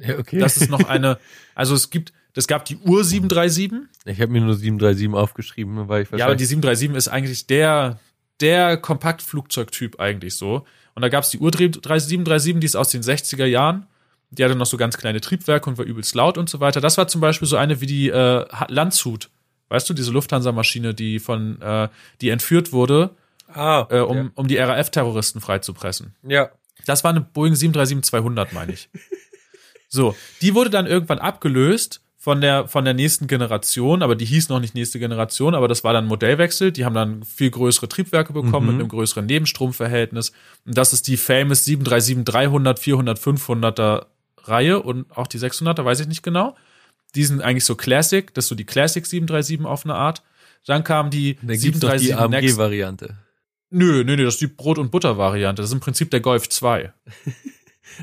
Ja, 0.02 0.20
okay. 0.20 0.38
Das 0.38 0.58
ist 0.58 0.70
noch 0.70 0.88
eine, 0.88 1.18
also 1.56 1.74
es 1.74 1.90
gibt, 1.90 2.14
es 2.36 2.46
gab 2.46 2.66
die 2.66 2.78
Ur 2.78 3.04
737. 3.04 3.72
Ich 4.06 4.22
habe 4.22 4.32
mir 4.32 4.42
nur 4.42 4.54
737 4.56 5.14
aufgeschrieben, 5.16 5.88
weil 5.88 6.04
ich 6.04 6.10
Ja, 6.12 6.26
aber 6.26 6.36
die 6.36 6.44
wahrscheinlich- 6.44 6.50
737 6.50 6.96
ist 6.96 7.08
eigentlich 7.08 7.48
der, 7.48 8.00
der 8.42 8.78
Kompaktflugzeugtyp 8.78 10.00
eigentlich 10.00 10.36
so. 10.36 10.66
Und 10.94 11.02
da 11.02 11.10
gab 11.10 11.24
es 11.24 11.30
die 11.30 11.40
Ur 11.40 11.52
737, 11.52 12.60
die 12.60 12.66
ist 12.66 12.76
aus 12.76 12.90
den 12.90 13.02
60er 13.02 13.46
Jahren. 13.46 13.88
Die 14.32 14.44
hatte 14.44 14.56
noch 14.56 14.66
so 14.66 14.78
ganz 14.78 14.98
kleine 14.98 15.22
Triebwerke 15.22 15.70
und 15.70 15.78
war 15.78 15.86
übelst 15.86 16.16
laut 16.16 16.38
und 16.38 16.50
so 16.50 16.60
weiter. 16.60 16.82
Das 16.82 16.98
war 16.98 17.08
zum 17.08 17.22
Beispiel 17.22 17.48
so 17.48 17.58
eine 17.58 17.82
wie 17.82 17.86
die 17.86 18.10
äh, 18.10 18.46
Landshut. 18.68 19.30
Weißt 19.70 19.90
du, 19.90 19.94
diese 19.94 20.12
Lufthansa-Maschine, 20.12 20.94
die 20.94 21.20
von, 21.20 21.62
äh, 21.62 21.90
die 22.22 22.30
entführt 22.30 22.72
wurde, 22.72 23.12
ah, 23.48 23.88
äh, 23.90 24.00
um, 24.00 24.32
um 24.36 24.48
die 24.48 24.58
RAF-Terroristen 24.58 25.42
freizupressen. 25.42 26.16
ja. 26.24 26.50
Das 26.86 27.04
war 27.04 27.10
eine 27.10 27.22
Boeing 27.22 27.54
737-200, 27.54 28.50
meine 28.52 28.74
ich. 28.74 28.90
so, 29.90 30.16
die 30.42 30.54
wurde 30.54 30.70
dann 30.70 30.86
irgendwann 30.86 31.18
abgelöst 31.18 32.05
von 32.26 32.42
der, 32.42 32.68
von 32.68 32.84
der 32.86 32.96
nächsten 32.96 33.28
Generation, 33.28 34.02
aber 34.02 34.16
die 34.16 34.26
hieß 34.26 34.50
noch 34.50 34.60
nicht 34.60 34.74
nächste 34.74 34.98
Generation, 34.98 35.54
aber 35.54 35.68
das 35.68 35.84
war 35.84 35.94
dann 35.94 36.08
Modellwechsel. 36.08 36.72
Die 36.72 36.84
haben 36.84 36.96
dann 36.96 37.24
viel 37.24 37.52
größere 37.52 37.88
Triebwerke 37.88 38.34
bekommen 38.34 38.66
mit 38.66 38.76
einem 38.78 38.88
größeren 38.88 39.28
Nebenstromverhältnis. 39.28 40.32
Und 40.66 40.76
das 40.76 40.92
ist 40.92 41.08
die 41.08 41.18
famous 41.18 41.68
737-300, 41.68 42.80
400, 42.80 43.20
500er 43.20 44.06
Reihe 44.42 44.82
und 44.82 45.06
auch 45.16 45.28
die 45.28 45.38
600er, 45.38 45.86
weiß 45.86 46.00
ich 46.00 46.08
nicht 46.08 46.24
genau. 46.24 46.56
Die 47.14 47.26
sind 47.26 47.44
eigentlich 47.44 47.64
so 47.64 47.76
Classic, 47.76 48.34
das 48.34 48.46
ist 48.46 48.50
so 48.50 48.56
die 48.56 48.66
Classic 48.66 49.06
737 49.06 49.64
auf 49.64 49.86
eine 49.86 49.94
Art. 49.94 50.24
Dann 50.66 50.84
kam 50.84 51.12
die 51.12 51.36
Da 51.44 51.54
gibt's 51.56 51.84
noch 51.84 51.92
die 51.92 52.08
737 52.08 52.32
Next. 52.32 52.60
AMG-Variante. 52.60 53.18
Nö, 53.70 54.04
nö, 54.04 54.16
nö, 54.16 54.26
das 54.26 54.34
ist 54.34 54.42
die 54.42 54.48
Brot- 54.48 54.80
und 54.80 54.90
Butter-Variante. 54.90 55.62
Das 55.62 55.70
ist 55.70 55.76
im 55.76 55.80
Prinzip 55.80 56.10
der 56.10 56.22
Golf 56.22 56.50
2. 56.50 56.92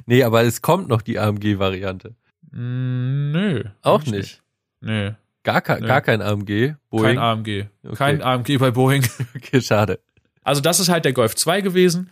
Nee, 0.06 0.22
aber 0.22 0.42
es 0.42 0.62
kommt 0.62 0.88
noch 0.88 1.02
die 1.02 1.18
AMG-Variante. 1.18 2.10
Mm, 2.10 2.14
Nö. 2.53 3.64
Auch 3.82 4.05
nicht. 4.07 4.40
Nee, 4.80 5.12
Gar, 5.44 5.61
kein, 5.61 5.80
Nee. 5.80 5.88
gar 5.88 6.00
kein 6.03 6.22
AMG. 6.22 6.74
Boeing. 6.90 7.05
kein 7.05 7.18
AMG. 7.18 7.66
Okay. 7.84 7.96
Kein 7.96 8.22
AMG 8.22 8.59
bei 8.59 8.70
Boeing. 8.70 9.05
Okay, 9.36 9.61
schade. 9.61 9.98
Also 10.44 10.61
das 10.61 10.78
ist 10.80 10.88
halt 10.88 11.05
der 11.05 11.12
Golf 11.12 11.34
2 11.34 11.61
gewesen. 11.62 12.11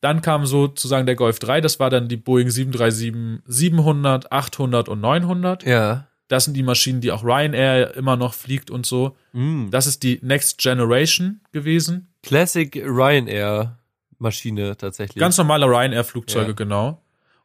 Dann 0.00 0.20
kam 0.20 0.46
sozusagen 0.46 1.06
der 1.06 1.14
Golf 1.14 1.38
3, 1.38 1.60
das 1.60 1.78
war 1.78 1.90
dann 1.90 2.08
die 2.08 2.16
Boeing 2.16 2.50
737 2.50 3.40
700, 3.46 4.32
800 4.32 4.88
und 4.88 5.00
900. 5.00 5.64
Ja. 5.64 6.08
Das 6.26 6.44
sind 6.44 6.54
die 6.54 6.62
Maschinen, 6.64 7.00
die 7.00 7.12
auch 7.12 7.22
Ryanair 7.22 7.94
immer 7.94 8.16
noch 8.16 8.34
fliegt 8.34 8.70
und 8.70 8.84
so. 8.86 9.16
Mm. 9.32 9.70
Das 9.70 9.86
ist 9.86 10.02
die 10.02 10.18
Next 10.22 10.58
Generation 10.58 11.40
gewesen. 11.52 12.08
Classic 12.22 12.74
Ryanair-Maschine 12.74 14.76
tatsächlich. 14.76 15.20
Ganz 15.20 15.38
normale 15.38 15.66
Ryanair-Flugzeuge, 15.66 16.48
Ja. 16.48 16.52
genau. 16.54 17.00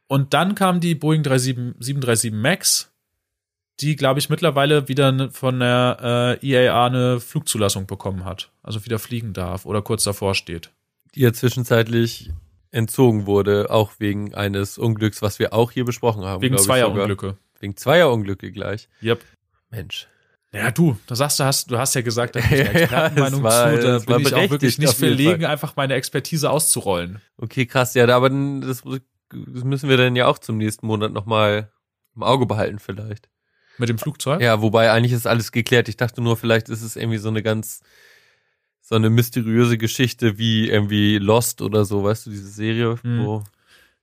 Und 0.08 0.34
dann 0.34 0.54
kam 0.54 0.80
die 0.80 0.94
Boeing 0.94 1.22
37, 1.22 1.74
737 1.78 2.32
MAX, 2.32 2.90
die, 3.80 3.94
glaube 3.94 4.18
ich, 4.18 4.28
mittlerweile 4.28 4.88
wieder 4.88 5.30
von 5.30 5.60
der 5.60 6.38
äh, 6.42 6.46
IAA 6.46 6.86
eine 6.86 7.20
Flugzulassung 7.20 7.86
bekommen 7.86 8.24
hat. 8.24 8.50
Also 8.62 8.84
wieder 8.84 8.98
fliegen 8.98 9.32
darf 9.34 9.66
oder 9.66 9.82
kurz 9.82 10.02
davor 10.04 10.34
steht. 10.34 10.70
die 11.14 11.20
ja 11.20 11.32
zwischenzeitlich 11.32 12.30
entzogen 12.70 13.26
wurde, 13.26 13.70
auch 13.70 13.92
wegen 13.98 14.34
eines 14.34 14.76
Unglücks, 14.78 15.22
was 15.22 15.38
wir 15.38 15.52
auch 15.54 15.70
hier 15.70 15.84
besprochen 15.84 16.24
haben. 16.24 16.42
Wegen 16.42 16.58
zweier. 16.58 16.90
Unglücke. 16.90 17.36
Wegen 17.60 17.76
zweier 17.76 18.10
Unglücke 18.10 18.50
gleich. 18.52 18.88
Yep. 19.02 19.24
Mensch. 19.70 20.06
Ja, 20.52 20.70
du, 20.70 20.96
da 21.06 21.14
sagst 21.14 21.38
du, 21.40 21.44
hast, 21.44 21.70
du 21.70 21.78
hast 21.78 21.94
ja 21.94 22.00
gesagt, 22.00 22.34
da 22.36 22.42
habe 22.42 22.54
ich 22.56 22.60
Ja, 22.66 22.70
Expertenmeinung 22.72 23.42
war- 23.42 23.74
zu. 23.80 23.82
Da 24.06 24.16
bin 24.16 24.26
ich 24.26 24.34
auch 24.34 24.50
wirklich 24.50 24.78
nicht 24.78 24.94
verlegen, 24.94 25.44
einfach 25.44 25.76
meine 25.76 25.94
Expertise 25.94 26.50
auszurollen. 26.50 27.20
Okay, 27.36 27.66
krass. 27.66 27.94
Ja, 27.94 28.08
aber 28.08 28.30
das, 28.30 28.82
das 29.30 29.64
müssen 29.64 29.88
wir 29.88 29.96
dann 29.96 30.16
ja 30.16 30.26
auch 30.26 30.38
zum 30.38 30.56
nächsten 30.58 30.86
Monat 30.86 31.12
nochmal 31.12 31.70
im 32.16 32.22
Auge 32.22 32.46
behalten 32.46 32.78
vielleicht. 32.78 33.28
Mit 33.78 33.88
dem 33.88 33.98
Flugzeug? 33.98 34.40
Ja, 34.40 34.60
wobei 34.60 34.90
eigentlich 34.90 35.12
ist 35.12 35.26
alles 35.26 35.52
geklärt. 35.52 35.88
Ich 35.88 35.96
dachte 35.96 36.20
nur, 36.20 36.36
vielleicht 36.36 36.68
ist 36.68 36.82
es 36.82 36.96
irgendwie 36.96 37.18
so 37.18 37.28
eine 37.28 37.42
ganz, 37.42 37.80
so 38.80 38.94
eine 38.96 39.10
mysteriöse 39.10 39.78
Geschichte 39.78 40.36
wie 40.38 40.68
irgendwie 40.68 41.18
Lost 41.18 41.62
oder 41.62 41.84
so, 41.84 42.02
weißt 42.02 42.26
du, 42.26 42.30
diese 42.30 42.48
Serie, 42.48 42.96
Hm. 43.02 43.24
wo 43.24 43.44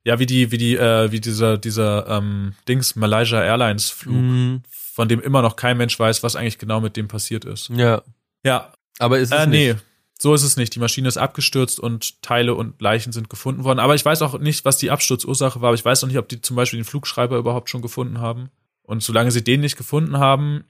Ja, 0.03 0.19
wie 0.19 0.28
die, 0.28 0.51
wie 0.51 0.57
die, 0.59 0.76
äh, 0.76 1.11
wie 1.11 1.19
dieser, 1.19 1.57
dieser 1.57 2.07
ähm, 2.07 2.53
Dings 2.67 2.95
Malaysia 2.95 3.43
Airlines 3.43 3.89
Flug, 3.89 4.15
Mhm. 4.15 4.61
von 4.69 5.09
dem 5.09 5.19
immer 5.19 5.41
noch 5.41 5.55
kein 5.55 5.78
Mensch 5.78 5.99
weiß, 5.99 6.21
was 6.21 6.36
eigentlich 6.36 6.59
genau 6.59 6.80
mit 6.80 6.95
dem 6.95 7.07
passiert 7.07 7.43
ist. 7.43 7.69
Ja, 7.69 8.03
Ja, 8.43 8.71
aber 8.99 9.17
ist 9.19 9.34
es 9.34 9.39
äh, 9.39 9.47
nee, 9.47 9.73
nicht. 9.73 9.84
So 10.18 10.34
ist 10.34 10.43
es 10.43 10.57
nicht. 10.57 10.74
Die 10.76 10.80
Maschine 10.80 11.07
ist 11.07 11.18
abgestürzt 11.18 11.80
und 11.80 12.22
Teile 12.22 12.55
und 12.55 12.82
Leichen 12.82 13.11
sind 13.11 13.30
gefunden 13.30 13.63
worden. 13.63 13.80
Aber 13.80 13.95
ich 13.95 14.05
weiß 14.05 14.22
auch 14.22 14.39
nicht, 14.39 14.63
was 14.63 14.78
die 14.78 14.91
Absturzursache 14.91 15.61
war. 15.61 15.68
Aber 15.68 15.76
ich 15.76 15.84
weiß 15.84 16.01
noch 16.01 16.07
nicht, 16.07 16.18
ob 16.18 16.30
die 16.30 16.41
zum 16.41 16.55
Beispiel 16.55 16.80
den 16.80 16.86
Flugschreiber 16.86 17.38
überhaupt 17.38 17.70
schon 17.70 17.82
gefunden 17.82 18.20
haben. 18.20 18.49
Und 18.84 19.03
solange 19.03 19.32
sie 19.32 19.43
den 19.43 19.61
nicht 19.61 19.78
gefunden 19.78 20.18
haben 20.18 20.63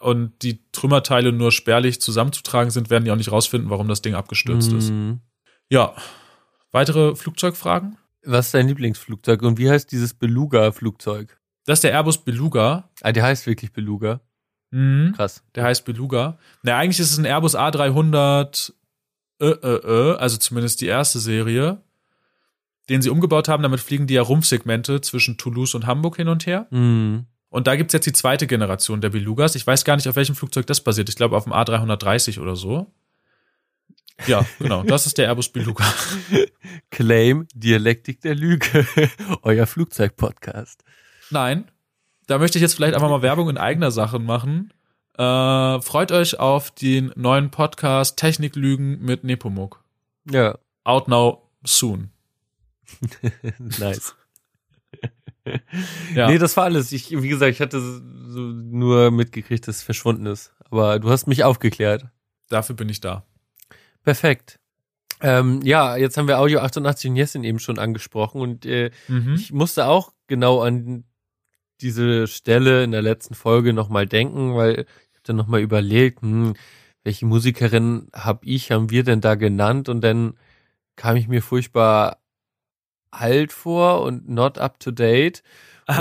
und 0.00 0.42
die 0.42 0.60
Trümmerteile 0.72 1.32
nur 1.32 1.52
spärlich 1.52 2.00
zusammenzutragen 2.00 2.70
sind, 2.70 2.90
werden 2.90 3.04
die 3.04 3.10
auch 3.10 3.16
nicht 3.16 3.32
rausfinden, 3.32 3.70
warum 3.70 3.88
das 3.88 4.02
Ding 4.02 4.14
abgestürzt 4.14 4.72
ist. 4.72 4.90
Mhm. 4.90 5.20
Ja. 5.68 5.94
Weitere 6.72 7.16
Flugzeugfragen? 7.16 7.98
Was 8.24 8.46
ist 8.46 8.54
dein 8.54 8.68
Lieblingsflugzeug 8.68 9.42
und 9.42 9.58
wie 9.58 9.70
heißt 9.70 9.90
dieses 9.92 10.14
Beluga-Flugzeug? 10.14 11.38
Das 11.64 11.78
ist 11.78 11.84
der 11.84 11.92
Airbus 11.92 12.18
Beluga. 12.18 12.88
Ah, 13.02 13.12
der 13.12 13.24
heißt 13.24 13.46
wirklich 13.46 13.72
Beluga. 13.72 14.20
Mhm. 14.70 15.12
Krass. 15.16 15.42
Der 15.54 15.64
heißt 15.64 15.84
Beluga. 15.84 16.38
Na, 16.62 16.76
eigentlich 16.76 17.00
ist 17.00 17.12
es 17.12 17.18
ein 17.18 17.24
Airbus 17.24 17.56
A300, 17.56 18.72
äh, 19.40 19.46
äh, 19.46 20.12
äh, 20.12 20.16
also 20.16 20.36
zumindest 20.36 20.80
die 20.80 20.86
erste 20.86 21.18
Serie, 21.18 21.82
den 22.88 23.02
sie 23.02 23.10
umgebaut 23.10 23.48
haben. 23.48 23.62
Damit 23.62 23.80
fliegen 23.80 24.06
die 24.06 24.14
ja 24.14 24.22
Rumpfsegmente 24.22 25.00
zwischen 25.00 25.36
Toulouse 25.38 25.74
und 25.74 25.86
Hamburg 25.86 26.16
hin 26.16 26.28
und 26.28 26.46
her. 26.46 26.66
Mhm. 26.70 27.26
Und 27.48 27.66
da 27.66 27.76
gibt's 27.76 27.92
jetzt 27.92 28.06
die 28.06 28.12
zweite 28.12 28.46
Generation 28.46 29.00
der 29.00 29.10
Belugas. 29.10 29.54
Ich 29.54 29.66
weiß 29.66 29.84
gar 29.84 29.96
nicht, 29.96 30.08
auf 30.08 30.16
welchem 30.16 30.34
Flugzeug 30.34 30.66
das 30.66 30.80
basiert. 30.80 31.08
Ich 31.08 31.16
glaube, 31.16 31.36
auf 31.36 31.44
dem 31.44 31.52
A330 31.52 32.40
oder 32.40 32.56
so. 32.56 32.92
Ja, 34.26 34.44
genau. 34.58 34.82
Das 34.82 35.06
ist 35.06 35.18
der 35.18 35.28
Airbus 35.28 35.50
Beluga. 35.50 35.84
Claim 36.90 37.46
Dialektik 37.54 38.20
der 38.20 38.34
Lüge. 38.34 38.86
Euer 39.42 39.66
Flugzeug-Podcast. 39.66 40.84
Nein, 41.30 41.70
da 42.26 42.38
möchte 42.38 42.58
ich 42.58 42.62
jetzt 42.62 42.74
vielleicht 42.74 42.94
einfach 42.94 43.10
mal 43.10 43.22
Werbung 43.22 43.48
in 43.48 43.58
eigener 43.58 43.90
Sache 43.90 44.18
machen. 44.18 44.72
Äh, 45.18 45.80
freut 45.80 46.12
euch 46.12 46.38
auf 46.38 46.70
den 46.70 47.12
neuen 47.16 47.50
Podcast 47.50 48.18
Techniklügen 48.18 49.00
mit 49.02 49.24
Nepomuk. 49.24 49.82
Ja, 50.30 50.58
Out 50.84 51.08
now 51.08 51.48
soon. 51.64 52.10
nice. 53.58 54.14
Ja. 56.14 56.28
Nee, 56.28 56.38
das 56.38 56.56
war 56.56 56.64
alles. 56.64 56.92
Ich, 56.92 57.10
wie 57.10 57.28
gesagt, 57.28 57.52
ich 57.52 57.60
hatte 57.60 57.80
so 57.80 58.40
nur 58.40 59.10
mitgekriegt, 59.10 59.66
dass 59.68 59.76
es 59.76 59.82
verschwunden 59.82 60.26
ist. 60.26 60.52
Aber 60.70 60.98
du 60.98 61.08
hast 61.10 61.26
mich 61.26 61.44
aufgeklärt. 61.44 62.06
Dafür 62.48 62.74
bin 62.76 62.88
ich 62.88 63.00
da. 63.00 63.24
Perfekt. 64.02 64.58
Ähm, 65.20 65.60
ja, 65.62 65.96
jetzt 65.96 66.16
haben 66.16 66.28
wir 66.28 66.38
Audio 66.40 66.60
88 66.60 67.10
und 67.10 67.16
Jessin 67.16 67.44
eben 67.44 67.58
schon 67.58 67.78
angesprochen 67.78 68.40
und 68.40 68.66
äh, 68.66 68.90
Mhm. 69.08 69.34
ich 69.34 69.52
musste 69.52 69.86
auch 69.86 70.12
genau 70.26 70.60
an 70.60 71.04
diese 71.80 72.26
Stelle 72.26 72.84
in 72.84 72.90
der 72.90 73.02
letzten 73.02 73.34
Folge 73.34 73.72
nochmal 73.72 74.06
denken, 74.06 74.54
weil 74.54 74.84
dann 75.28 75.36
nochmal 75.36 75.60
überlegt, 75.60 76.22
hm, 76.22 76.54
welche 77.04 77.26
Musikerin 77.26 78.08
hab 78.12 78.44
ich, 78.44 78.72
haben 78.72 78.90
wir 78.90 79.04
denn 79.04 79.20
da 79.20 79.34
genannt 79.36 79.88
und 79.88 80.00
dann 80.02 80.34
kam 80.96 81.16
ich 81.16 81.28
mir 81.28 81.42
furchtbar 81.42 82.18
alt 83.10 83.52
vor 83.52 84.02
und 84.02 84.28
not 84.28 84.58
up 84.58 84.80
to 84.80 84.90
date 84.90 85.42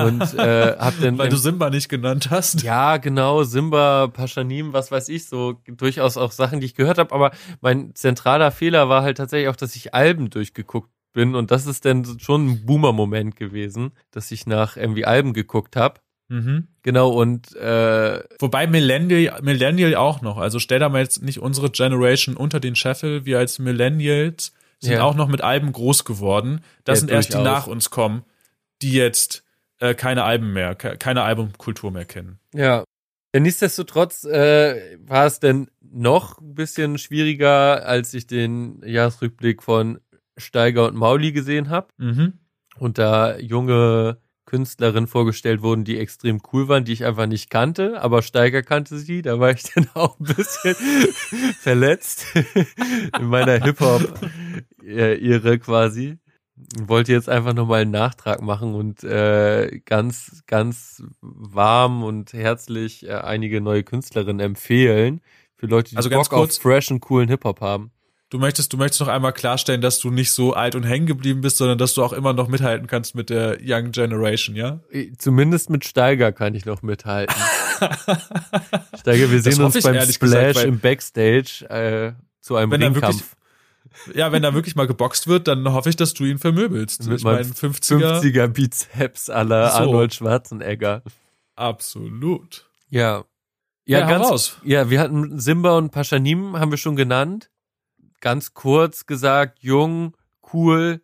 und 0.03 0.21
äh, 0.33 0.75
hab 0.77 0.99
dann 0.99 1.17
Weil 1.17 1.29
du 1.29 1.37
Simba 1.37 1.69
nicht 1.69 1.89
genannt 1.89 2.29
hast. 2.31 2.63
ja, 2.63 2.97
genau, 2.97 3.43
Simba, 3.43 4.07
Paschanim, 4.07 4.73
was 4.73 4.91
weiß 4.91 5.09
ich, 5.09 5.27
so 5.27 5.61
durchaus 5.67 6.17
auch 6.17 6.31
Sachen, 6.31 6.59
die 6.59 6.65
ich 6.65 6.75
gehört 6.75 6.97
habe, 6.97 7.13
aber 7.13 7.31
mein 7.61 7.93
zentraler 7.95 8.51
Fehler 8.51 8.89
war 8.89 9.03
halt 9.03 9.17
tatsächlich 9.17 9.49
auch, 9.49 9.55
dass 9.55 9.75
ich 9.75 9.93
Alben 9.93 10.29
durchgeguckt 10.29 10.89
bin 11.13 11.35
und 11.35 11.51
das 11.51 11.65
ist 11.65 11.85
dann 11.85 12.19
schon 12.19 12.47
ein 12.47 12.65
Boomer-Moment 12.65 13.35
gewesen, 13.35 13.91
dass 14.11 14.31
ich 14.31 14.47
nach 14.47 14.75
irgendwie 14.75 15.05
Alben 15.05 15.33
geguckt 15.33 15.75
habe. 15.75 16.01
Mhm. 16.27 16.67
Genau, 16.81 17.09
und 17.11 17.55
äh, 17.55 18.23
Wobei 18.39 18.65
Millennial, 18.67 19.41
Millennial 19.43 19.95
auch 19.95 20.21
noch. 20.21 20.37
Also 20.37 20.59
stell 20.59 20.79
da 20.79 20.89
mal 20.89 21.01
jetzt 21.01 21.21
nicht 21.21 21.39
unsere 21.39 21.69
Generation 21.69 22.35
unter 22.35 22.59
den 22.59 22.75
Scheffel. 22.75 23.25
Wir 23.25 23.37
als 23.39 23.59
Millennials 23.59 24.53
sind 24.79 24.93
Ja. 24.93 25.03
auch 25.03 25.15
noch 25.15 25.27
mit 25.27 25.41
Alben 25.41 25.71
groß 25.71 26.03
geworden. 26.05 26.61
Das 26.83 26.97
Ja, 26.97 26.99
sind 27.01 27.11
erst 27.11 27.33
die 27.33 27.37
nach 27.41 27.67
uns 27.67 27.89
kommen, 27.91 28.23
die 28.81 28.93
jetzt 28.93 29.43
äh, 29.79 29.93
keine 29.93 30.23
Alben 30.23 30.53
mehr, 30.53 30.73
ke- 30.75 30.97
keine 30.97 31.23
Albumkultur 31.23 31.91
mehr 31.91 32.05
kennen. 32.05 32.39
ja. 32.53 32.83
Ja, 33.33 33.41
Nichtsdestotrotz 33.41 34.23
äh, 34.23 34.97
war 35.05 35.25
es 35.25 35.41
denn 35.41 35.69
noch 35.81 36.39
ein 36.39 36.55
bisschen 36.55 36.97
schwieriger, 36.97 37.85
als 37.85 38.13
ich 38.13 38.27
den 38.27 38.81
Jahresrückblick 38.85 39.61
von 39.61 39.99
Steiger 40.37 40.87
und 40.87 40.95
Mauli 40.95 41.33
gesehen 41.33 41.69
habe. 41.69 41.87
Mhm. 41.97 42.33
und 42.77 42.97
da 42.97 43.37
junge 43.37 44.17
Künstlerinnen 44.45 45.07
vorgestellt 45.07 45.61
wurden, 45.61 45.83
die 45.83 45.97
extrem 45.97 46.39
cool 46.53 46.67
waren, 46.67 46.85
die 46.85 46.93
ich 46.93 47.03
einfach 47.05 47.25
nicht 47.25 47.49
kannte, 47.49 48.01
aber 48.01 48.21
Steiger 48.21 48.61
kannte 48.61 48.97
sie, 48.99 49.21
da 49.21 49.39
war 49.39 49.51
ich 49.51 49.63
dann 49.75 49.87
auch 49.93 50.19
ein 50.19 50.25
bisschen 50.25 50.75
verletzt 51.59 52.25
in 53.19 53.25
meiner 53.25 53.63
Hip-Hop-Ehre 53.63 55.59
quasi. 55.59 56.17
Wollte 56.79 57.11
jetzt 57.11 57.27
einfach 57.27 57.53
nochmal 57.53 57.81
einen 57.81 57.91
Nachtrag 57.91 58.41
machen 58.41 58.75
und 58.75 59.03
äh, 59.03 59.81
ganz, 59.83 60.43
ganz 60.47 61.03
warm 61.21 62.01
und 62.03 62.31
herzlich 62.31 63.05
äh, 63.05 63.11
einige 63.11 63.59
neue 63.59 63.83
Künstlerinnen 63.83 64.39
empfehlen 64.39 65.19
für 65.57 65.65
Leute, 65.65 65.89
die 65.91 65.97
Also 65.97 66.09
ganz 66.09 66.29
Bock 66.29 66.37
auf 66.37 66.45
kurz- 66.47 66.57
fresh 66.57 66.91
und 66.91 67.01
coolen 67.01 67.27
Hip-Hop 67.27 67.59
haben. 67.59 67.91
Du 68.29 68.39
möchtest, 68.39 68.73
du 68.73 68.77
möchtest 68.77 69.01
noch 69.01 69.07
einmal 69.07 69.33
klarstellen, 69.33 69.81
dass 69.81 69.99
du 69.99 70.09
nicht 70.09 70.31
so 70.31 70.53
alt 70.53 70.73
und 70.75 70.83
hängen 70.83 71.05
geblieben 71.05 71.41
bist, 71.41 71.57
sondern 71.57 71.77
dass 71.77 71.93
du 71.93 72.03
auch 72.03 72.11
immer 72.11 72.33
noch 72.33 72.47
mithalten 72.47 72.87
kannst 72.87 73.13
mit 73.13 73.29
der 73.29 73.59
Young 73.61 73.91
Generation, 73.91 74.55
ja? 74.55 74.79
Zumindest 75.19 75.69
mit 75.69 75.85
Steiger 75.85 76.31
kann 76.31 76.55
ich 76.55 76.65
noch 76.65 76.81
mithalten. 76.81 77.35
Steiger, 78.99 79.29
wir 79.31 79.41
sehen 79.41 79.61
uns 79.61 79.73
beim 79.81 79.95
Splash 80.01 80.19
gesagt, 80.19 80.63
im 80.63 80.79
Backstage 80.79 81.65
äh, 81.69 82.13
zu 82.41 82.55
einem 82.55 82.71
Ringkampf. 82.71 83.35
Ja, 84.13 84.31
wenn 84.31 84.41
da 84.41 84.53
wirklich 84.53 84.75
mal 84.75 84.87
geboxt 84.87 85.27
wird, 85.27 85.47
dann 85.47 85.71
hoffe 85.71 85.89
ich, 85.89 85.95
dass 85.95 86.13
du 86.13 86.25
ihn 86.25 86.37
vermöbelst. 86.39 87.07
Mit 87.07 87.19
ich 87.19 87.23
meine, 87.23 87.41
meinem 87.43 87.51
50er, 87.51 88.21
50er 88.21 88.47
Bizeps 88.47 89.29
aller 89.29 89.69
So. 89.69 89.77
Arnold 89.77 90.13
Schwarzenegger. 90.13 91.03
absolut. 91.55 92.69
Ja. 92.89 93.23
Ja, 93.87 93.99
Ja, 93.99 94.09
ganz, 94.09 94.29
raus. 94.29 94.57
ja, 94.63 94.89
wir 94.89 94.99
hatten 94.99 95.39
Simba 95.39 95.77
und 95.77 95.91
Paschanim, 95.91 96.57
haben 96.57 96.71
wir 96.71 96.77
schon 96.77 96.95
genannt. 96.95 97.51
Ganz 98.25 98.55
kurz 98.55 99.05
gesagt, 99.05 99.59
jung, 99.61 100.17
cool, 100.51 100.99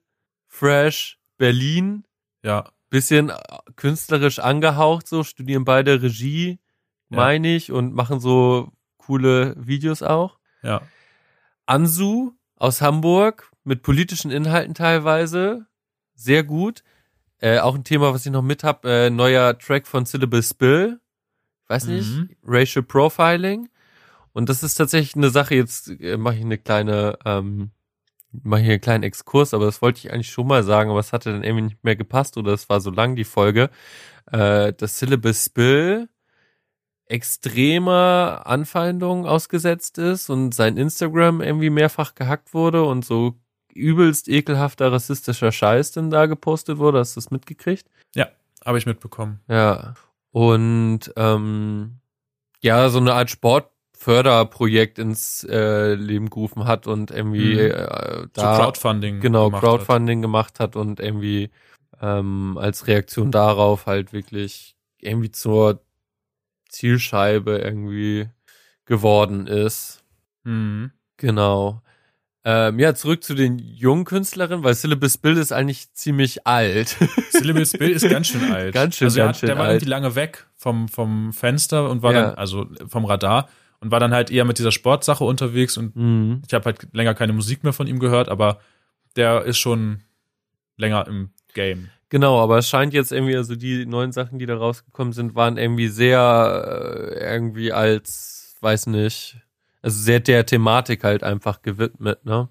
fresh, 0.48 1.20
Berlin, 1.38 2.04
Ja, 2.44 2.72
bisschen 2.90 3.30
äh, 3.30 3.36
künstlerisch 3.76 4.40
angehaucht, 4.40 5.08
so, 5.08 5.24
studieren 5.24 5.64
beide 5.64 6.02
Regie, 6.02 6.58
Ja. 7.10 7.18
meine 7.18 7.56
ich, 7.56 7.72
und 7.72 7.94
machen 7.94 8.20
so 8.20 8.72
coole 8.98 9.54
Videos 9.56 10.02
auch. 10.02 10.40
ja. 10.64 10.82
Ansu 11.68 12.32
aus 12.56 12.82
Hamburg 12.82 13.52
mit 13.64 13.84
politischen 13.84 14.32
Inhalten 14.32 14.74
teilweise. 14.74 15.68
Sehr 16.16 16.44
gut. 16.44 16.84
Äh, 17.38 17.60
auch 17.60 17.76
ein 17.76 17.84
Thema, 17.84 18.14
was 18.14 18.26
ich 18.26 18.32
noch 18.32 18.42
mit 18.42 18.64
hab, 18.64 18.84
äh, 18.84 19.10
neuer 19.12 19.58
Track 19.60 19.86
von 19.88 20.06
Syllable 20.06 20.42
Spill. 20.44 21.00
Ich 21.64 21.70
weiß 21.70 21.86
nicht, 21.86 22.10
Mhm. 22.10 22.30
Racial 22.44 22.84
Profiling. 22.84 23.70
Und 24.34 24.50
das 24.50 24.64
ist 24.64 24.76
tatsächlich 24.76 25.16
eine 25.16 25.30
Sache, 25.30 25.56
jetzt 25.56 25.90
äh, 26.00 26.18
mache 26.18 26.36
ich 26.36 26.42
eine 26.42 26.58
kleine, 26.58 27.18
ähm, 27.26 27.72
mache 28.32 28.62
hier 28.62 28.72
einen 28.74 28.82
kleinen 28.82 29.04
Exkurs, 29.04 29.54
aber 29.54 29.66
das 29.66 29.82
wollte 29.82 30.00
ich 30.00 30.14
eigentlich 30.14 30.32
schon 30.32 30.48
mal 30.48 30.64
sagen, 30.64 30.90
aber 30.90 31.00
es 31.00 31.14
hatte 31.14 31.32
dann 31.32 31.44
irgendwie 31.44 31.66
nicht 31.66 31.84
mehr 31.84 31.96
gepasst 31.96 32.38
oder 32.38 32.54
es 32.54 32.70
war 32.70 32.82
so 32.82 32.92
lang 32.92 33.16
die 33.16 33.26
Folge. 33.26 33.70
Äh, 34.32 34.74
das 34.74 35.00
Syllable 35.00 35.34
Spill 35.34 36.10
extremer 37.12 38.44
Anfeindungen 38.46 39.26
ausgesetzt 39.26 39.98
ist 39.98 40.30
und 40.30 40.56
sein 40.56 40.78
Instagram 40.78 41.42
irgendwie 41.42 41.70
mehrfach 41.70 42.16
gehackt 42.16 42.54
wurde 42.54 42.84
und 42.86 43.04
so 43.04 43.36
übelst 43.74 44.30
ekelhafter 44.30 44.92
rassistischer 44.92 45.52
Scheiß 45.52 45.92
denn 45.92 46.10
da 46.10 46.26
gepostet 46.26 46.78
wurde. 46.78 47.00
Hast 47.00 47.16
du 47.16 47.20
das 47.20 47.32
mitgekriegt? 47.32 47.90
Habe 48.64 48.78
ich 48.78 48.86
mitbekommen. 48.86 49.42
Ja. 49.48 49.96
Und 50.32 51.12
ähm, 51.18 52.00
ja, 52.62 52.90
so 52.90 53.00
eine 53.00 53.14
Art 53.14 53.30
Sportförderprojekt 54.02 54.98
ins 55.00 55.44
äh, 55.50 55.94
Leben 55.94 56.30
gerufen 56.30 56.66
hat 56.66 56.88
und 56.88 57.12
irgendwie 57.12 57.54
Mhm. 57.56 57.60
äh, 57.60 58.28
da 58.34 58.58
Crowdfunding. 58.58 59.20
genau 59.20 59.46
gemacht 59.46 59.62
Crowdfunding 59.64 60.22
gemacht 60.22 60.60
hat 60.60 60.76
und 60.76 61.00
irgendwie 61.00 61.52
ähm, 62.02 62.58
als 62.60 62.88
Reaktion 62.88 63.32
darauf 63.32 63.86
halt 63.86 64.12
wirklich 64.12 64.76
irgendwie 65.00 65.32
zur 65.32 65.82
Zielscheibe 66.70 67.58
irgendwie 67.60 68.28
geworden 68.86 69.46
ist. 69.48 69.98
Hat. 70.46 70.52
Mhm. 70.52 70.92
Genau. 71.18 71.82
Ähm, 72.44 72.80
ja, 72.80 72.96
zurück 72.96 73.24
zu 73.24 73.36
den 73.36 73.60
jungen 73.60 74.04
Künstlerinnen, 74.04 74.64
weil 74.64 74.74
Syllabus 74.74 75.20
Bill 75.20 75.38
ist 75.38 75.52
eigentlich 75.52 75.94
ziemlich 75.94 76.48
alt. 76.48 76.98
Syllables 77.30 77.74
Bill 77.74 77.92
ist 77.92 78.10
ganz 78.10 78.28
schön 78.28 78.52
alt. 78.52 78.74
Ganz 78.74 78.96
schön, 78.96 79.06
also 79.06 79.18
ganz 79.20 79.30
hat, 79.36 79.40
schön 79.42 79.48
Der 79.48 79.58
war 79.60 79.66
alt. 79.66 79.74
irgendwie 79.76 79.90
lange 79.92 80.16
weg 80.16 80.48
vom, 80.56 80.88
vom 80.88 81.34
Fenster 81.34 81.88
und 81.88 82.02
war 82.02 82.14
Ja. 82.14 82.22
dann, 82.30 82.36
also 82.36 82.66
vom 82.88 83.06
Radar 83.06 83.48
und 83.82 83.92
war 83.92 84.00
dann 84.00 84.14
halt 84.14 84.32
eher 84.32 84.46
mit 84.46 84.58
dieser 84.60 84.72
Sportsache 84.72 85.24
unterwegs 85.24 85.76
und 85.76 85.96
mhm. 85.96 86.42
ich 86.48 86.54
habe 86.54 86.66
halt 86.66 86.88
länger 86.94 87.14
keine 87.14 87.34
Musik 87.34 87.64
mehr 87.64 87.74
von 87.74 87.88
ihm 87.88 88.00
gehört, 88.00 88.30
aber 88.30 88.60
der 89.16 89.44
ist 89.44 89.58
schon 89.58 90.02
länger 90.78 91.08
im 91.08 91.32
Game. 91.54 91.90
Genau, 92.10 92.42
aber 92.42 92.58
es 92.58 92.70
scheint 92.70 92.94
jetzt 92.94 93.12
irgendwie, 93.12 93.36
also 93.36 93.56
die 93.56 93.86
neuen 93.86 94.12
Sachen, 94.12 94.38
die 94.38 94.46
da 94.46 94.56
rausgekommen 94.58 95.14
sind, 95.14 95.36
waren 95.36 95.58
irgendwie 95.58 95.88
sehr 95.88 97.10
äh, 97.18 97.34
irgendwie 97.34 97.72
als, 97.72 98.56
weiß 98.62 98.88
nicht, 98.88 99.38
also 99.82 100.00
sehr 100.00 100.20
der 100.20 100.46
Thematik 100.46 101.04
halt 101.04 101.24
einfach 101.24 101.62
gewidmet, 101.62 102.26
ne? 102.26 102.50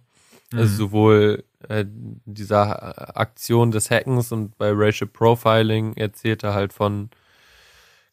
Also 0.52 0.72
Mhm. 0.72 0.76
sowohl 0.78 1.44
äh, 1.68 1.84
dieser 1.86 3.16
Aktion 3.16 3.70
des 3.70 3.90
Hackens 3.90 4.32
und 4.32 4.58
bei 4.58 4.72
Racial 4.72 5.08
Profiling 5.08 5.94
erzählt 5.94 6.42
er 6.42 6.54
halt 6.54 6.72
von 6.72 7.10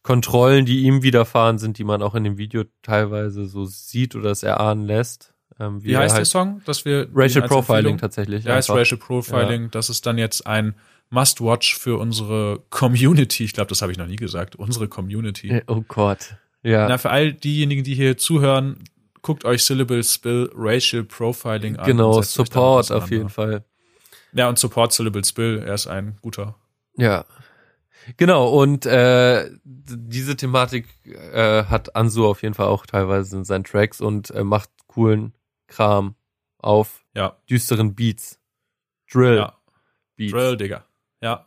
Kontrollen, 0.07 0.65
die 0.65 0.83
ihm 0.83 1.03
widerfahren 1.03 1.57
sind, 1.57 1.77
die 1.77 1.83
man 1.83 2.01
auch 2.01 2.15
in 2.15 2.23
dem 2.23 2.37
Video 2.37 2.63
teilweise 2.81 3.45
so 3.45 3.65
sieht 3.65 4.15
oder 4.15 4.31
es 4.31 4.41
erahnen 4.41 4.85
lässt. 4.85 5.33
Ähm, 5.59 5.83
Wie 5.83 5.91
er 5.91 5.99
heißt 5.99 6.13
der 6.13 6.19
halt 6.19 6.27
Song? 6.27 6.61
Dass 6.63 6.85
wir 6.85 7.09
Racial 7.13 7.45
Profiling 7.45 7.97
tatsächlich. 7.97 8.45
Der 8.45 8.55
heißt. 8.55 8.69
Racial 8.69 8.97
Profiling. 8.97 9.69
Das 9.69 9.89
ist 9.89 10.05
dann 10.05 10.17
jetzt 10.17 10.47
ein 10.47 10.75
Must-Watch 11.09 11.77
für 11.77 11.99
unsere 11.99 12.63
Community. 12.69 13.43
Ich 13.43 13.51
glaube, 13.51 13.67
das 13.67 13.81
habe 13.81 13.91
ich 13.91 13.97
noch 13.97 14.07
nie 14.07 14.15
gesagt. 14.15 14.55
Unsere 14.55 14.87
Community. 14.87 15.61
Oh 15.67 15.83
Gott. 15.85 16.37
Ja. 16.63 16.87
Na, 16.87 16.97
für 16.97 17.09
all 17.09 17.33
diejenigen, 17.33 17.83
die 17.83 17.93
hier 17.93 18.15
zuhören, 18.17 18.85
guckt 19.21 19.43
euch 19.43 19.65
Syllable 19.65 20.01
Spill 20.05 20.49
Racial 20.55 21.03
Profiling 21.03 21.75
an. 21.75 21.85
Genau, 21.85 22.21
Support 22.21 22.93
auf 22.93 23.11
jeden 23.11 23.27
Fall. 23.27 23.65
Ja, 24.31 24.47
und 24.47 24.57
Support 24.57 24.93
Syllable 24.93 25.25
Spill. 25.25 25.61
Er 25.65 25.73
ist 25.73 25.87
ein 25.87 26.15
guter. 26.21 26.55
Ja. 26.95 27.25
Genau, 28.15 28.49
und 28.49 28.85
äh, 28.85 29.49
diese 29.63 30.37
Thematik 30.37 30.87
äh, 31.05 31.65
hat 31.65 31.95
Ansu 31.95 32.25
auf 32.25 32.41
jeden 32.41 32.53
Fall 32.53 32.67
auch 32.67 32.85
teilweise 32.85 33.35
in 33.37 33.43
seinen 33.43 33.65
Tracks 33.65 33.99
und 33.99 34.31
äh, 34.31 34.43
macht 34.43 34.69
coolen 34.87 35.33
Kram 35.67 36.15
auf 36.57 37.05
Ja, 37.13 37.37
düsteren 37.49 37.95
Beats. 37.95 38.39
Drill 39.11 39.37
ja. 39.37 39.57
Beats. 40.15 40.31
Drill, 40.31 40.57
Digga. 40.57 40.85
Ja. 41.21 41.45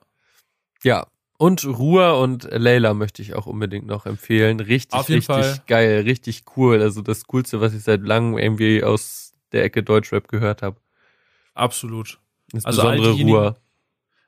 Ja. 0.83 1.07
Und 1.39 1.65
Ruhr 1.65 2.19
und 2.21 2.49
Layla 2.51 2.93
möchte 2.93 3.23
ich 3.23 3.35
auch 3.35 3.47
unbedingt 3.47 3.87
noch 3.87 4.05
empfehlen. 4.05 4.61
Richtig, 4.61 5.01
richtig 5.09 5.25
Fall. 5.25 5.63
geil, 5.67 6.01
richtig 6.03 6.45
cool. 6.57 6.83
Also 6.83 7.01
das 7.01 7.27
Coolste, 7.27 7.63
was 7.63 7.73
ich 7.73 7.83
seit 7.83 8.03
langem 8.03 8.37
irgendwie 8.37 8.85
aus 8.85 9.33
der 9.53 9.65
Ecke 9.65 9.83
Deutschrap 9.83 10.29
gehört 10.29 10.61
habe. 10.61 10.79
Absolut. 11.55 12.21
Also 12.63 12.83
all 12.83 12.97
Insbesondere 12.99 13.31
Ruhr. 13.31 13.57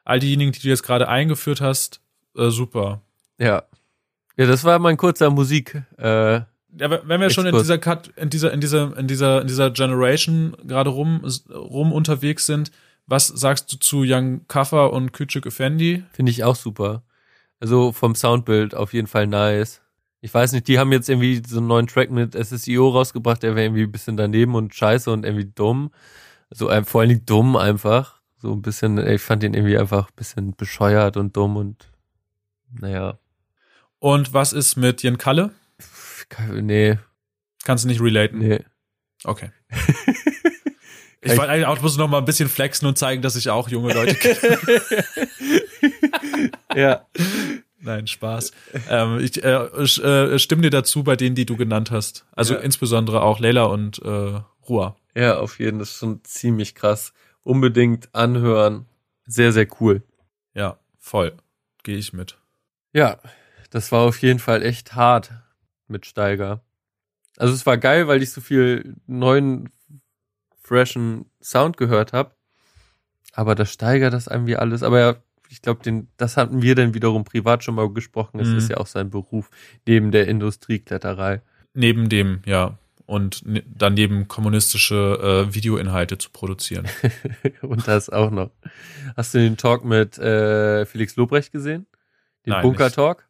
All 0.05 0.21
diejenigen, 0.21 0.53
die 0.53 0.61
du 0.61 0.69
jetzt 0.69 0.83
gerade 0.83 1.09
eingeführt 1.09 1.61
hast, 1.61 2.01
äh, 2.37 2.51
super. 2.51 3.01
Ja. 3.39 3.63
Ja, 4.37 4.47
das 4.47 4.65
war 4.65 4.79
mein 4.79 4.97
kurzer 4.97 5.31
Musik. 5.31 5.83
Äh, 5.99 6.41
Ja, 6.79 6.91
wenn 7.07 7.21
wir 7.21 7.29
schon 7.31 7.47
in 7.47 7.55
dieser 7.55 7.77
Cut, 7.79 8.09
in 8.17 8.31
dieser, 8.31 8.53
in 8.53 8.61
dieser, 8.61 8.97
in 8.97 9.07
dieser, 9.07 9.43
in 9.43 9.47
dieser 9.47 9.71
Generation 9.71 10.57
gerade 10.67 10.89
rum, 10.91 11.23
rum 11.51 11.93
unterwegs 11.93 12.47
sind, 12.47 12.71
was 13.07 13.27
sagst 13.27 13.71
du 13.73 13.77
zu 13.77 14.05
Young 14.07 14.47
Kaffer 14.49 14.93
und 14.93 15.13
Küçük 15.13 15.45
Effendi? 15.47 16.03
Finde 16.13 16.31
ich 16.31 16.45
auch 16.45 16.57
super. 16.57 17.03
Also 17.61 17.93
vom 17.93 18.15
Soundbild 18.15 18.75
auf 18.75 18.95
jeden 18.95 19.07
Fall 19.07 19.27
nice. 19.27 19.83
Ich 20.23 20.33
weiß 20.33 20.53
nicht, 20.53 20.67
die 20.69 20.79
haben 20.79 20.93
jetzt 20.93 21.11
irgendwie 21.11 21.43
so 21.47 21.59
einen 21.59 21.67
neuen 21.67 21.89
Track 21.89 22.11
mit 22.11 22.35
SSIO 22.35 22.89
rausgebracht, 22.89 23.43
der 23.43 23.55
wäre 23.55 23.67
irgendwie 23.67 23.83
ein 23.83 23.93
bisschen 23.93 24.17
daneben 24.17 24.55
und 24.55 24.75
scheiße 24.75 25.11
und 25.13 25.27
irgendwie 25.27 25.51
dumm. 25.55 25.91
So 26.49 26.71
äh, 26.71 26.85
vor 26.85 27.01
allen 27.03 27.11
Dingen 27.11 27.27
dumm 27.27 27.57
einfach. 27.57 28.21
So 28.39 28.53
ein 28.53 28.63
bisschen, 28.63 28.99
ich 28.99 29.21
fand 29.21 29.43
den 29.43 29.53
irgendwie 29.55 29.77
einfach 29.77 30.09
ein 30.09 30.17
bisschen 30.17 30.57
bescheuert 30.57 31.17
und 31.17 31.37
dumm 31.37 31.57
und 31.57 31.92
naja. 32.73 33.19
Und 33.99 34.33
was 34.35 34.53
ist 34.53 34.77
mit 34.77 35.03
Jen 35.03 35.19
Kalle? 35.19 35.51
Nee, 36.51 36.99
Kannst 37.65 37.85
du 37.85 37.89
nicht 37.89 38.01
relaten? 38.01 38.39
nee. 38.39 38.61
Okay. 39.25 39.51
Ich 41.25 41.37
wollte 41.37 41.51
eigentlich 41.53 41.67
auch 41.67 41.79
bloß 41.79 41.99
noch 41.99 42.09
mal 42.09 42.19
ein 42.19 42.25
bisschen 42.25 42.49
flexen 42.49 42.89
und 42.89 42.99
zeigen, 42.99 43.23
dass 43.23 43.37
ich 43.37 43.49
auch 43.49 43.69
junge 43.69 43.95
Leute 43.95 44.15
kenne. 44.17 44.59
Ja. 46.75 47.07
Nein, 47.79 48.09
Spaß. 48.09 48.51
ähm, 48.91 49.21
ich 49.21 49.43
äh, 49.45 49.51
äh, 49.53 50.39
stimme 50.41 50.63
dir 50.63 50.71
dazu 50.71 51.05
bei 51.05 51.15
denen, 51.15 51.37
die 51.37 51.47
du 51.47 51.57
genannt 51.57 51.93
hast. 51.93 52.27
Also 52.33 52.55
Ja. 52.55 52.61
insbesondere 52.61 53.23
auch 53.23 53.39
Leila 53.39 53.65
und 53.67 54.01
äh, 54.03 54.41
Rua. 54.69 54.97
Ja, 55.15 55.39
auf 55.39 55.61
jeden 55.61 55.77
Fall. 55.77 55.79
Das 55.81 55.91
ist 55.91 55.99
schon 55.99 56.25
ziemlich 56.25 56.75
krass. 56.75 57.13
Unbedingt 57.45 58.13
anhören. 58.15 58.87
Sehr, 59.27 59.53
sehr 59.53 59.69
cool. 59.81 60.03
Ja, 60.55 60.79
voll. 60.99 61.35
Gehe 61.85 61.99
ich 61.99 62.13
mit. 62.13 62.37
Ja, 62.93 63.19
das 63.71 63.91
war 63.93 64.01
auf 64.01 64.21
jeden 64.21 64.39
Fall 64.39 64.63
echt 64.63 64.95
hart 64.95 65.33
mit 65.89 66.07
Steiger. 66.07 66.63
Also 67.39 67.55
es 67.55 67.65
war 67.67 67.79
geil, 67.79 68.07
weil 68.09 68.23
ich 68.23 68.31
so 68.31 68.41
viel 68.41 68.97
neuen, 69.07 69.71
freshen 70.63 71.27
Sound 71.43 71.77
gehört 71.77 72.13
habe. 72.13 72.33
Aber 73.33 73.55
das 73.55 73.73
Steiger 73.73 74.11
das 74.11 74.27
irgendwie 74.27 74.57
alles. 74.57 74.83
Aber 74.83 75.01
ja, 75.01 75.17
ich 75.49 75.63
glaube, 75.63 76.05
das 76.17 76.37
hatten 76.37 76.63
wir 76.63 76.75
dann 76.75 76.95
wiederum 76.95 77.25
privat 77.25 77.65
schon 77.65 77.75
mal 77.75 77.91
gesprochen. 77.93 78.41
Es 78.41 78.49
Mhm. 78.49 78.59
ist 78.59 78.71
ja 78.71 78.77
auch 78.77 78.87
sein 78.87 79.11
Beruf 79.11 79.51
neben 79.87 80.11
der 80.13 80.29
Industriekletterei. 80.29 81.43
Neben 81.75 82.09
dem, 82.09 82.43
ja. 82.45 82.79
Und 83.07 83.45
ne, 83.47 83.63
daneben 83.67 84.29
kommunistische 84.29 85.47
äh, 85.49 85.55
Videoinhalte 85.55 86.19
zu 86.19 86.31
produzieren. 86.31 86.87
Und 87.63 87.89
das 87.89 88.09
auch 88.09 88.31
noch. 88.31 88.51
Hast 89.17 89.35
du 89.35 89.39
den 89.39 89.57
Talk 89.57 89.85
mit 89.85 90.19
äh, 90.19 90.87
Felix 90.87 91.17
Lobrecht 91.17 91.53
gesehen? 91.53 91.87
Den 92.47 92.53
Nein, 92.53 92.63
Bunker-Talk? 92.63 93.29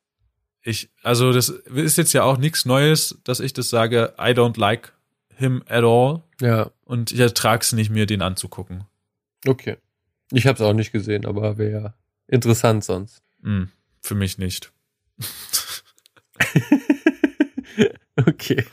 Ich, 0.62 0.90
also 1.02 1.32
das 1.32 1.48
ist 1.48 1.98
jetzt 1.98 2.12
ja 2.12 2.22
auch 2.22 2.38
nichts 2.38 2.64
Neues, 2.64 3.18
dass 3.24 3.40
ich 3.40 3.52
das 3.52 3.68
sage, 3.68 4.14
I 4.18 4.30
don't 4.30 4.58
like 4.58 4.92
him 5.34 5.62
at 5.66 5.84
all. 5.84 6.22
Ja, 6.40 6.70
Und 6.84 7.10
ich 7.12 7.18
ertrage 7.18 7.62
es 7.62 7.72
nicht, 7.72 7.90
mir 7.90 8.06
den 8.06 8.22
anzugucken. 8.22 8.84
okay. 9.46 9.76
Ich 10.30 10.46
habe 10.46 10.56
es 10.56 10.62
auch 10.62 10.72
nicht 10.72 10.92
gesehen, 10.92 11.26
aber 11.26 11.58
wäre 11.58 11.94
interessant 12.26 12.84
sonst. 12.84 13.22
Hm, 13.42 13.68
für 14.00 14.14
mich 14.14 14.38
nicht. 14.38 14.72
okay. 18.16 18.64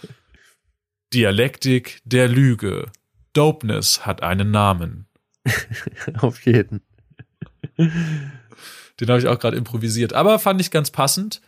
Dialektik 1.13 2.01
der 2.05 2.27
Lüge. 2.27 2.91
Dopeness 3.33 4.05
hat 4.05 4.23
einen 4.23 4.51
Namen. 4.51 5.07
Auf 6.19 6.45
jeden. 6.45 6.81
Den 8.99 9.09
habe 9.09 9.19
ich 9.19 9.27
auch 9.27 9.39
gerade 9.39 9.57
improvisiert. 9.57 10.13
Aber 10.13 10.39
fand 10.39 10.59
ich 10.61 10.71
ganz 10.71 10.91
passend. 10.91 11.41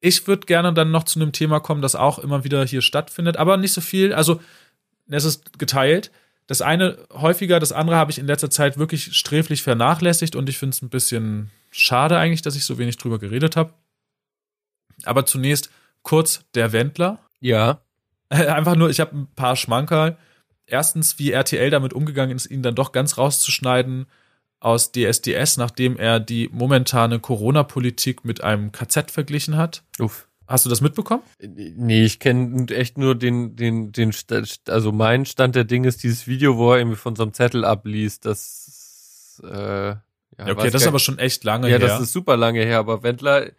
Ich 0.00 0.26
würde 0.26 0.46
gerne 0.46 0.72
dann 0.72 0.90
noch 0.90 1.04
zu 1.04 1.20
einem 1.20 1.32
Thema 1.32 1.60
kommen, 1.60 1.82
das 1.82 1.94
auch 1.94 2.18
immer 2.18 2.44
wieder 2.44 2.64
hier 2.64 2.82
stattfindet, 2.82 3.36
aber 3.36 3.56
nicht 3.56 3.72
so 3.72 3.80
viel. 3.80 4.12
Also, 4.12 4.40
es 5.08 5.24
ist 5.24 5.58
geteilt. 5.58 6.10
Das 6.46 6.62
eine 6.62 6.98
häufiger, 7.12 7.60
das 7.60 7.72
andere 7.72 7.96
habe 7.96 8.10
ich 8.10 8.18
in 8.18 8.26
letzter 8.26 8.50
Zeit 8.50 8.78
wirklich 8.78 9.14
sträflich 9.16 9.62
vernachlässigt 9.62 10.34
und 10.34 10.48
ich 10.48 10.56
finde 10.56 10.74
es 10.74 10.82
ein 10.82 10.88
bisschen 10.88 11.50
schade 11.70 12.16
eigentlich, 12.16 12.42
dass 12.42 12.56
ich 12.56 12.64
so 12.64 12.78
wenig 12.78 12.96
drüber 12.96 13.18
geredet 13.18 13.56
habe. 13.56 13.74
Aber 15.04 15.26
zunächst 15.26 15.70
kurz 16.02 16.44
der 16.54 16.72
Wendler. 16.72 17.18
Ja. 17.40 17.80
Einfach 18.30 18.76
nur, 18.76 18.88
ich 18.88 19.00
habe 19.00 19.16
ein 19.16 19.28
paar 19.36 19.56
Schmankerl. 19.56 20.16
Erstens, 20.66 21.18
wie 21.18 21.32
RTL 21.32 21.70
damit 21.70 21.92
umgegangen 21.92 22.36
ist, 22.36 22.46
ihn 22.46 22.62
dann 22.62 22.74
doch 22.74 22.92
ganz 22.92 23.18
rauszuschneiden 23.18 24.06
aus 24.60 24.92
DSDS, 24.92 25.56
nachdem 25.56 25.96
er 25.96 26.20
die 26.20 26.48
momentane 26.52 27.20
Corona-Politik 27.20 28.24
mit 28.24 28.42
einem 28.42 28.72
KZ 28.72 29.10
verglichen 29.10 29.56
hat. 29.56 29.84
Uff. 29.98 30.28
Hast 30.48 30.64
du 30.64 30.70
das 30.70 30.80
mitbekommen? 30.80 31.22
Nee, 31.40 32.04
ich 32.04 32.20
kenne 32.20 32.74
echt 32.74 32.96
nur 32.96 33.14
den, 33.14 33.54
den, 33.54 33.92
den, 33.92 34.14
also 34.68 34.92
mein 34.92 35.26
Stand 35.26 35.54
der 35.54 35.64
Dinge 35.64 35.88
ist 35.88 36.02
dieses 36.02 36.26
Video, 36.26 36.56
wo 36.56 36.72
er 36.72 36.78
irgendwie 36.78 36.96
von 36.96 37.14
so 37.14 37.22
einem 37.22 37.34
Zettel 37.34 37.66
abliest, 37.66 38.24
das, 38.24 39.42
äh, 39.44 39.48
ja, 39.48 40.02
Ja, 40.38 40.52
okay, 40.52 40.70
das 40.70 40.82
ist 40.82 40.88
aber 40.88 41.00
schon 41.00 41.18
echt 41.18 41.44
lange 41.44 41.68
ja, 41.68 41.78
her. 41.78 41.86
das 41.86 42.00
ist 42.00 42.12
super 42.12 42.38
lange 42.38 42.64
her, 42.64 42.78
aber 42.78 43.02
Wendler, 43.02 43.50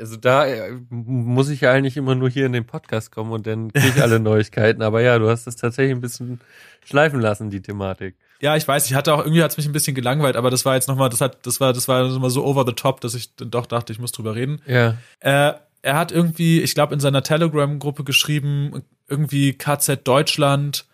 also 0.00 0.16
da 0.16 0.46
äh, 0.46 0.72
muss 0.90 1.48
ich 1.48 1.62
ja 1.62 1.72
eigentlich 1.72 1.96
immer 1.96 2.14
nur 2.14 2.28
hier 2.28 2.44
in 2.44 2.52
den 2.52 2.66
Podcast 2.66 3.10
kommen 3.10 3.32
und 3.32 3.46
dann 3.46 3.72
kriege 3.72 3.94
ich 3.96 4.02
alle 4.02 4.20
Neuigkeiten, 4.20 4.82
aber 4.82 5.00
ja, 5.00 5.18
du 5.18 5.30
hast 5.30 5.46
das 5.46 5.56
tatsächlich 5.56 5.94
ein 5.94 6.02
bisschen 6.02 6.40
schleifen 6.84 7.20
lassen, 7.20 7.48
die 7.48 7.62
Thematik. 7.62 8.16
Ja, 8.42 8.56
ich 8.56 8.66
weiß, 8.66 8.86
ich 8.86 8.94
hatte 8.94 9.14
auch 9.14 9.20
irgendwie 9.20 9.42
hat's 9.42 9.56
mich 9.56 9.66
ein 9.66 9.72
bisschen 9.72 9.94
gelangweilt, 9.94 10.34
aber 10.34 10.50
das 10.50 10.64
war 10.64 10.74
jetzt 10.74 10.88
nochmal, 10.88 11.08
das 11.08 11.20
hat, 11.20 11.46
das 11.46 11.60
war, 11.60 11.72
das 11.72 11.86
war 11.86 12.08
nochmal 12.08 12.28
so 12.28 12.44
over 12.44 12.64
the 12.66 12.72
top, 12.72 13.00
dass 13.00 13.14
ich 13.14 13.36
dann 13.36 13.52
doch 13.52 13.66
dachte, 13.66 13.92
ich 13.92 14.00
muss 14.00 14.10
drüber 14.10 14.34
reden. 14.34 14.60
Ja. 14.66 14.98
Äh, 15.20 15.54
er 15.82 15.96
hat 15.96 16.10
irgendwie, 16.10 16.60
ich 16.60 16.74
glaube, 16.74 16.92
in 16.92 16.98
seiner 16.98 17.22
Telegram-Gruppe 17.22 18.02
geschrieben, 18.02 18.82
irgendwie 19.08 19.52
KZ 19.52 20.06
Deutschland 20.06 20.86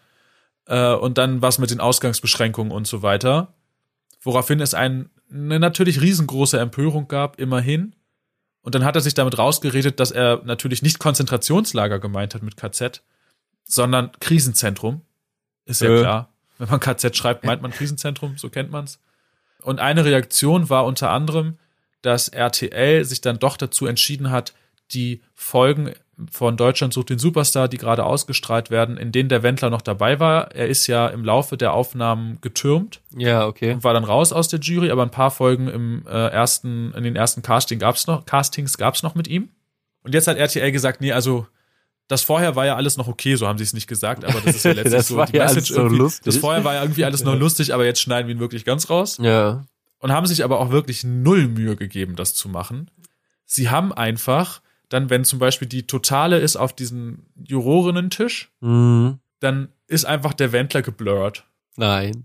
äh, 0.66 0.92
und 0.92 1.16
dann 1.16 1.40
was 1.40 1.58
mit 1.58 1.70
den 1.70 1.80
Ausgangsbeschränkungen 1.80 2.70
und 2.70 2.86
so 2.86 3.00
weiter. 3.02 3.54
Woraufhin 4.20 4.60
es 4.60 4.74
ein, 4.74 5.08
eine 5.32 5.58
natürlich 5.58 6.02
riesengroße 6.02 6.58
Empörung 6.58 7.08
gab, 7.08 7.38
immerhin. 7.40 7.94
Und 8.60 8.74
dann 8.74 8.84
hat 8.84 8.94
er 8.94 9.00
sich 9.00 9.14
damit 9.14 9.38
rausgeredet, 9.38 10.00
dass 10.00 10.10
er 10.10 10.42
natürlich 10.44 10.82
nicht 10.82 10.98
Konzentrationslager 10.98 11.98
gemeint 11.98 12.34
hat 12.34 12.42
mit 12.42 12.58
KZ, 12.58 13.02
sondern 13.64 14.12
Krisenzentrum. 14.20 15.00
Ist 15.64 15.80
ja 15.80 15.88
Äh. 15.88 16.00
klar. 16.00 16.34
Wenn 16.58 16.68
man 16.68 16.80
KZ 16.80 17.16
schreibt, 17.16 17.44
meint 17.44 17.62
man 17.62 17.70
Krisenzentrum, 17.70 18.36
so 18.36 18.50
kennt 18.50 18.70
man's. 18.70 19.00
Und 19.62 19.80
eine 19.80 20.04
Reaktion 20.04 20.70
war 20.70 20.84
unter 20.84 21.10
anderem, 21.10 21.58
dass 22.02 22.28
RTL 22.28 23.04
sich 23.04 23.20
dann 23.20 23.38
doch 23.38 23.56
dazu 23.56 23.86
entschieden 23.86 24.30
hat, 24.30 24.54
die 24.92 25.22
Folgen 25.34 25.92
von 26.30 26.56
Deutschland 26.56 26.92
sucht 26.92 27.10
den 27.10 27.18
Superstar, 27.18 27.68
die 27.68 27.76
gerade 27.76 28.04
ausgestrahlt 28.04 28.70
werden, 28.70 28.96
in 28.96 29.12
denen 29.12 29.28
der 29.28 29.44
Wendler 29.44 29.70
noch 29.70 29.82
dabei 29.82 30.18
war. 30.18 30.52
Er 30.52 30.66
ist 30.66 30.86
ja 30.88 31.06
im 31.06 31.24
Laufe 31.24 31.56
der 31.56 31.72
Aufnahmen 31.72 32.40
getürmt 32.40 33.00
Ja, 33.16 33.46
okay. 33.46 33.72
und 33.74 33.84
war 33.84 33.94
dann 33.94 34.04
raus 34.04 34.32
aus 34.32 34.48
der 34.48 34.58
Jury, 34.58 34.90
aber 34.90 35.02
ein 35.02 35.10
paar 35.12 35.30
Folgen 35.30 35.68
im 35.68 36.04
äh, 36.08 36.10
ersten, 36.10 36.92
in 36.94 37.04
den 37.04 37.14
ersten 37.14 37.42
Casting 37.42 37.78
gab's 37.78 38.08
noch, 38.08 38.26
Castings 38.26 38.78
gab's 38.78 39.02
noch 39.02 39.14
mit 39.14 39.28
ihm. 39.28 39.50
Und 40.02 40.14
jetzt 40.14 40.26
hat 40.26 40.38
RTL 40.38 40.72
gesagt, 40.72 41.00
nee, 41.00 41.12
also 41.12 41.46
das 42.08 42.22
vorher 42.22 42.56
war 42.56 42.66
ja 42.66 42.74
alles 42.76 42.96
noch 42.96 43.06
okay, 43.08 43.36
so 43.36 43.46
haben 43.46 43.58
sie 43.58 43.64
es 43.64 43.72
nicht 43.74 43.86
gesagt, 43.86 44.24
aber 44.24 44.40
das 44.40 44.56
ist 44.56 44.64
ja 44.64 44.72
letztlich 44.74 45.02
so 45.04 45.16
war 45.16 45.26
die 45.26 45.36
ja 45.36 45.44
Message 45.44 45.68
so 45.68 45.76
irgendwie. 45.76 45.98
lustig. 45.98 46.24
Das 46.24 46.36
vorher 46.38 46.64
war 46.64 46.74
ja 46.74 46.82
irgendwie 46.82 47.04
alles 47.04 47.22
noch 47.22 47.36
lustig, 47.36 47.72
aber 47.74 47.84
jetzt 47.84 48.00
schneiden 48.00 48.28
wir 48.28 48.34
ihn 48.34 48.40
wirklich 48.40 48.64
ganz 48.64 48.90
raus 48.90 49.18
Ja. 49.20 49.64
und 50.00 50.10
haben 50.12 50.26
sich 50.26 50.42
aber 50.44 50.58
auch 50.60 50.70
wirklich 50.70 51.04
null 51.04 51.46
Mühe 51.48 51.76
gegeben, 51.76 52.16
das 52.16 52.34
zu 52.34 52.48
machen. 52.48 52.90
Sie 53.44 53.70
haben 53.70 53.92
einfach 53.92 54.60
dann, 54.88 55.10
wenn 55.10 55.24
zum 55.24 55.38
Beispiel 55.38 55.68
die 55.68 55.86
Totale 55.86 56.38
ist 56.38 56.56
auf 56.56 56.72
diesem 56.74 57.26
Jurorinnen-Tisch, 57.36 58.50
Mhm. 58.60 59.18
dann 59.40 59.68
ist 59.86 60.04
einfach 60.06 60.32
der 60.32 60.52
Wendler 60.52 60.82
geblurrt. 60.82 61.44
Nein. 61.76 62.24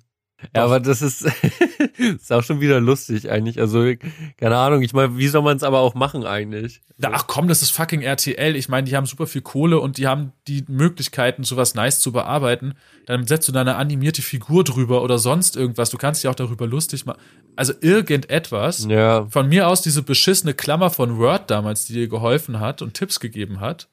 Ja, 0.55 0.65
aber 0.65 0.79
das 0.79 1.01
ist, 1.01 1.25
ist 1.97 2.31
auch 2.31 2.43
schon 2.43 2.59
wieder 2.59 2.79
lustig 2.79 3.29
eigentlich. 3.29 3.59
Also, 3.59 3.93
keine 4.37 4.57
Ahnung. 4.57 4.81
Ich 4.81 4.93
meine, 4.93 5.17
wie 5.17 5.27
soll 5.27 5.41
man 5.41 5.57
es 5.57 5.63
aber 5.63 5.79
auch 5.79 5.95
machen 5.95 6.25
eigentlich? 6.25 6.81
Na, 6.97 7.09
ach 7.13 7.27
komm, 7.27 7.47
das 7.47 7.61
ist 7.61 7.71
fucking 7.71 8.01
RTL. 8.01 8.55
Ich 8.55 8.69
meine, 8.69 8.87
die 8.87 8.95
haben 8.95 9.05
super 9.05 9.27
viel 9.27 9.41
Kohle 9.41 9.79
und 9.79 9.97
die 9.97 10.07
haben 10.07 10.31
die 10.47 10.63
Möglichkeiten, 10.67 11.43
sowas 11.43 11.75
nice 11.75 11.99
zu 11.99 12.11
bearbeiten. 12.11 12.73
Dann 13.05 13.25
setzt 13.25 13.47
du 13.47 13.51
da 13.51 13.61
eine 13.61 13.75
animierte 13.75 14.21
Figur 14.21 14.63
drüber 14.63 15.01
oder 15.03 15.17
sonst 15.17 15.55
irgendwas. 15.55 15.89
Du 15.89 15.97
kannst 15.97 16.23
dich 16.23 16.29
auch 16.29 16.35
darüber 16.35 16.67
lustig 16.67 17.05
machen. 17.05 17.19
Also 17.55 17.73
irgendetwas. 17.81 18.85
Ja, 18.89 19.25
Von 19.29 19.49
mir 19.49 19.67
aus 19.67 19.81
diese 19.81 20.03
beschissene 20.03 20.53
Klammer 20.53 20.89
von 20.89 21.17
Word 21.17 21.49
damals, 21.51 21.85
die 21.85 21.93
dir 21.93 22.07
geholfen 22.07 22.59
hat 22.59 22.81
und 22.81 22.93
Tipps 22.93 23.19
gegeben 23.19 23.59
hat. 23.59 23.87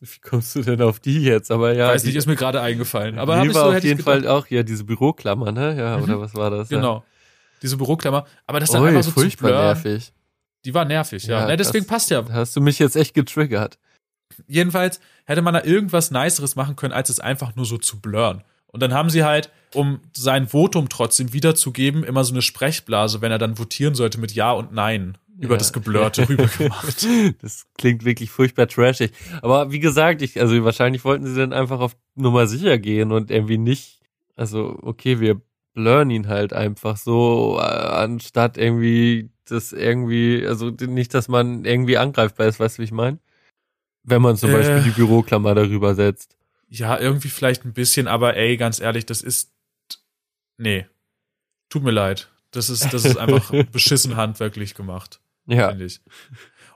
Wie 0.00 0.20
kommst 0.22 0.54
du 0.54 0.62
denn 0.62 0.80
auf 0.82 1.00
die 1.00 1.20
jetzt? 1.22 1.50
Aber 1.50 1.72
ja, 1.74 1.88
Weiß 1.88 2.04
nicht, 2.04 2.14
ist 2.16 2.26
mir 2.26 2.36
gerade 2.36 2.60
eingefallen. 2.60 3.18
Aber 3.18 3.34
die 3.34 3.40
hab 3.40 3.46
ich 3.48 3.54
war 3.54 3.70
so, 3.72 3.76
auf 3.78 3.84
jeden. 3.84 4.02
Fall 4.02 4.26
auch 4.26 4.46
ja 4.48 4.62
diese 4.62 4.84
Büroklammer, 4.84 5.52
ne? 5.52 5.76
Ja, 5.76 5.98
oder 5.98 6.20
was 6.20 6.34
war 6.34 6.50
das? 6.50 6.68
Genau. 6.68 7.04
Diese 7.62 7.76
Büroklammer. 7.76 8.26
Aber 8.46 8.60
das 8.60 8.70
Ja. 8.70 8.74
dann 8.74 8.82
Ui, 8.84 8.88
einfach 8.88 9.02
so 9.02 9.10
zu 9.10 9.20
furchtbar 9.20 9.48
blurren. 9.48 9.64
nervig. 9.66 10.12
Die 10.64 10.74
war 10.74 10.84
nervig, 10.84 11.24
ja. 11.24 11.40
Ja, 11.40 11.46
Ne, 11.46 11.56
deswegen 11.56 11.84
das- 11.84 11.88
passt 11.88 12.10
ja. 12.10 12.24
Hast 12.30 12.54
du 12.56 12.60
mich 12.60 12.78
jetzt 12.78 12.96
echt 12.96 13.14
getriggert. 13.14 13.78
Jedenfalls 14.46 15.00
hätte 15.24 15.42
man 15.42 15.54
da 15.54 15.64
irgendwas 15.64 16.10
Niceres 16.10 16.56
machen 16.56 16.76
können, 16.76 16.92
als 16.94 17.10
es 17.10 17.20
einfach 17.20 17.56
nur 17.56 17.66
so 17.66 17.78
zu 17.78 18.00
blurren. 18.00 18.42
Und 18.68 18.80
dann 18.82 18.94
haben 18.94 19.10
sie 19.10 19.24
halt, 19.24 19.50
um 19.74 20.00
sein 20.16 20.46
Votum 20.48 20.88
trotzdem 20.88 21.32
wiederzugeben, 21.32 22.04
immer 22.04 22.24
so 22.24 22.32
eine 22.32 22.42
Sprechblase, 22.42 23.20
wenn 23.20 23.32
er 23.32 23.38
dann 23.38 23.58
votieren 23.58 23.94
sollte 23.94 24.20
mit 24.20 24.32
Ja 24.32 24.52
und 24.52 24.72
Nein 24.72 25.18
über 25.40 25.54
Ja. 25.54 25.58
das 25.58 25.72
Geblurrte 25.72 26.28
rübergemacht. 26.28 27.06
Das 27.42 27.66
klingt 27.78 28.04
wirklich 28.04 28.30
furchtbar 28.30 28.68
trashig. 28.68 29.12
Aber 29.42 29.72
wie 29.72 29.80
gesagt, 29.80 30.22
ich, 30.22 30.40
also 30.40 30.62
wahrscheinlich 30.64 31.04
wollten 31.04 31.26
sie 31.26 31.34
dann 31.36 31.52
einfach 31.52 31.80
auf 31.80 31.96
Nummer 32.14 32.46
sicher 32.46 32.78
gehen 32.78 33.10
und 33.12 33.30
irgendwie 33.30 33.58
nicht, 33.58 34.00
also 34.36 34.78
okay, 34.82 35.20
wir 35.20 35.40
blurren 35.72 36.10
ihn 36.10 36.28
halt 36.28 36.52
einfach 36.52 36.96
so, 36.96 37.56
äh, 37.58 37.62
anstatt 37.62 38.58
irgendwie 38.58 39.30
das 39.46 39.72
irgendwie, 39.72 40.44
also 40.46 40.70
nicht, 40.70 41.14
dass 41.14 41.28
man 41.28 41.64
irgendwie 41.64 41.96
angreifbar 41.98 42.46
ist, 42.46 42.60
weißt 42.60 42.78
du, 42.78 42.80
wie 42.82 42.84
ich 42.84 42.92
meine? 42.92 43.18
Wenn 44.02 44.22
man 44.22 44.36
zum 44.36 44.50
Äh. 44.50 44.54
Beispiel 44.54 44.82
die 44.82 44.90
Büroklammer 44.90 45.54
darüber 45.54 45.94
setzt. 45.94 46.36
Ja, 46.68 46.98
irgendwie 46.98 47.28
vielleicht 47.28 47.64
ein 47.64 47.72
bisschen, 47.72 48.06
aber 48.08 48.36
ey, 48.36 48.56
ganz 48.56 48.78
ehrlich, 48.80 49.06
das 49.06 49.22
ist. 49.22 49.52
Nee. 50.56 50.86
Tut 51.68 51.82
mir 51.82 51.90
leid. 51.90 52.30
Das 52.52 52.68
ist, 52.70 52.92
das 52.92 53.04
ist 53.04 53.16
einfach 53.16 53.50
beschissen 53.72 54.16
handwerklich 54.16 54.74
gemacht, 54.74 55.20
Ja. 55.50 55.74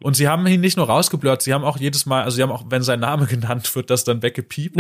Und 0.01 0.17
sie 0.17 0.29
haben 0.29 0.47
ihn 0.47 0.61
nicht 0.61 0.77
nur 0.77 0.87
rausgeblurrt, 0.87 1.43
sie 1.43 1.55
haben 1.55 1.65
auch 1.65 1.79
jedes 1.79 2.05
Mal, 2.07 2.25
also 2.25 2.35
sie 2.37 2.43
haben 2.43 2.51
auch, 2.51 2.65
wenn 2.69 2.83
sein 2.83 3.01
Name 3.01 3.27
genannt 3.29 3.75
wird, 3.75 3.91
das 3.91 4.05
dann 4.05 4.23
weggepiept. 4.23 4.77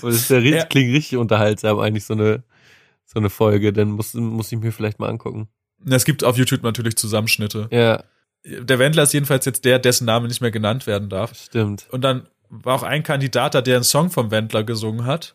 aber 0.00 0.10
das 0.10 0.14
ist 0.20 0.30
ja, 0.30 0.38
richtig- 0.38 0.68
klingt 0.68 0.94
richtig 0.94 1.18
unterhaltsam, 1.18 1.78
eigentlich 1.78 2.04
so 2.04 2.14
eine, 2.14 2.42
so 3.06 3.18
eine 3.18 3.30
Folge, 3.30 3.72
dann 3.72 3.90
muss, 3.92 4.14
muss 4.14 4.52
ich 4.52 4.58
mir 4.58 4.72
vielleicht 4.72 4.98
mal 5.00 5.08
angucken. 5.08 5.48
Es 5.84 6.04
gibt 6.04 6.22
auf 6.24 6.36
YouTube 6.36 6.62
natürlich 6.62 6.96
Zusammenschnitte. 6.96 7.68
Ja, 7.72 8.04
Der 8.44 8.78
Wendler 8.78 9.02
ist 9.02 9.12
jedenfalls 9.14 9.44
jetzt 9.46 9.64
der, 9.64 9.78
dessen 9.80 10.04
Name 10.04 10.28
nicht 10.28 10.40
mehr 10.40 10.52
genannt 10.52 10.86
werden 10.86 11.08
darf. 11.08 11.34
stimmt. 11.34 11.86
Und 11.90 12.02
dann 12.02 12.28
war 12.50 12.74
auch 12.76 12.82
ein 12.84 13.02
Kandidat 13.02 13.54
da, 13.54 13.62
der 13.62 13.76
einen 13.76 13.84
Song 13.84 14.10
vom 14.10 14.30
Wendler 14.30 14.62
gesungen 14.62 15.06
hat. 15.06 15.34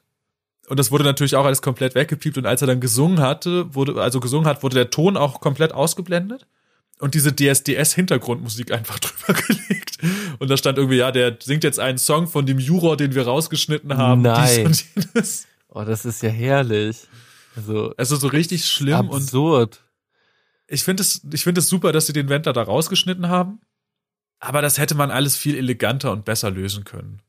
Und 0.70 0.78
das 0.80 0.92
wurde 0.92 1.04
natürlich 1.04 1.36
auch 1.36 1.46
alles 1.46 1.62
komplett 1.62 1.96
weggepiept. 1.96 2.38
Und 2.38 2.46
als 2.46 2.62
er 2.62 2.68
dann 2.68 2.80
gesungen 2.80 3.20
hatte, 3.20 3.74
wurde, 3.74 4.02
also 4.02 4.20
gesungen 4.20 4.48
hat, 4.48 4.64
wurde 4.64 4.76
der 4.76 4.90
Ton 4.90 5.18
auch 5.18 5.42
komplett 5.42 5.74
ausgeblendet. 5.74 6.46
Und 7.00 7.14
diese 7.14 7.32
DSDS-Hintergrundmusik 7.36 8.72
einfach 8.72 9.00
drüber 9.00 9.40
gelegt. 9.40 9.98
Und 10.40 10.50
da 10.50 10.58
stand 10.58 10.78
irgendwie, 10.78 10.98
ja, 10.98 11.12
der 11.12 11.38
singt 11.42 11.64
jetzt 11.64 11.80
einen 11.80 11.98
Song 11.98 12.28
von 12.28 12.46
dem 12.46 12.60
Juror, 12.60 12.98
den 12.98 13.14
wir 13.14 13.26
rausgeschnitten 13.28 13.96
haben. 13.98 14.22
Nein. 14.24 14.66
Dies 14.68 14.86
und 14.96 15.06
jenes. 15.14 15.48
Oh, 15.70 15.84
das 15.84 16.06
ist 16.06 16.24
ja 16.24 16.30
herrlich. 16.30 17.08
Also, 17.56 17.94
Also 17.98 18.16
so 18.16 18.28
richtig 18.28 18.66
schlimm. 18.66 19.10
Und 19.10 19.24
absurd. 19.24 19.84
ich 20.68 20.84
finde 20.84 21.02
es, 21.02 21.22
ich 21.32 21.44
finde 21.44 21.60
es 21.60 21.70
super, 21.70 21.92
dass 21.92 22.08
sie 22.08 22.14
den 22.14 22.30
Wendler 22.30 22.54
da 22.54 22.64
rausgeschnitten 22.64 23.30
haben. 23.30 23.60
Aber 24.40 24.62
das 24.62 24.78
hätte 24.78 24.96
man 24.96 25.12
alles 25.12 25.36
viel 25.36 25.56
eleganter 25.56 26.12
und 26.12 26.26
besser 26.26 26.52
lösen 26.52 26.84
können. 26.84 27.22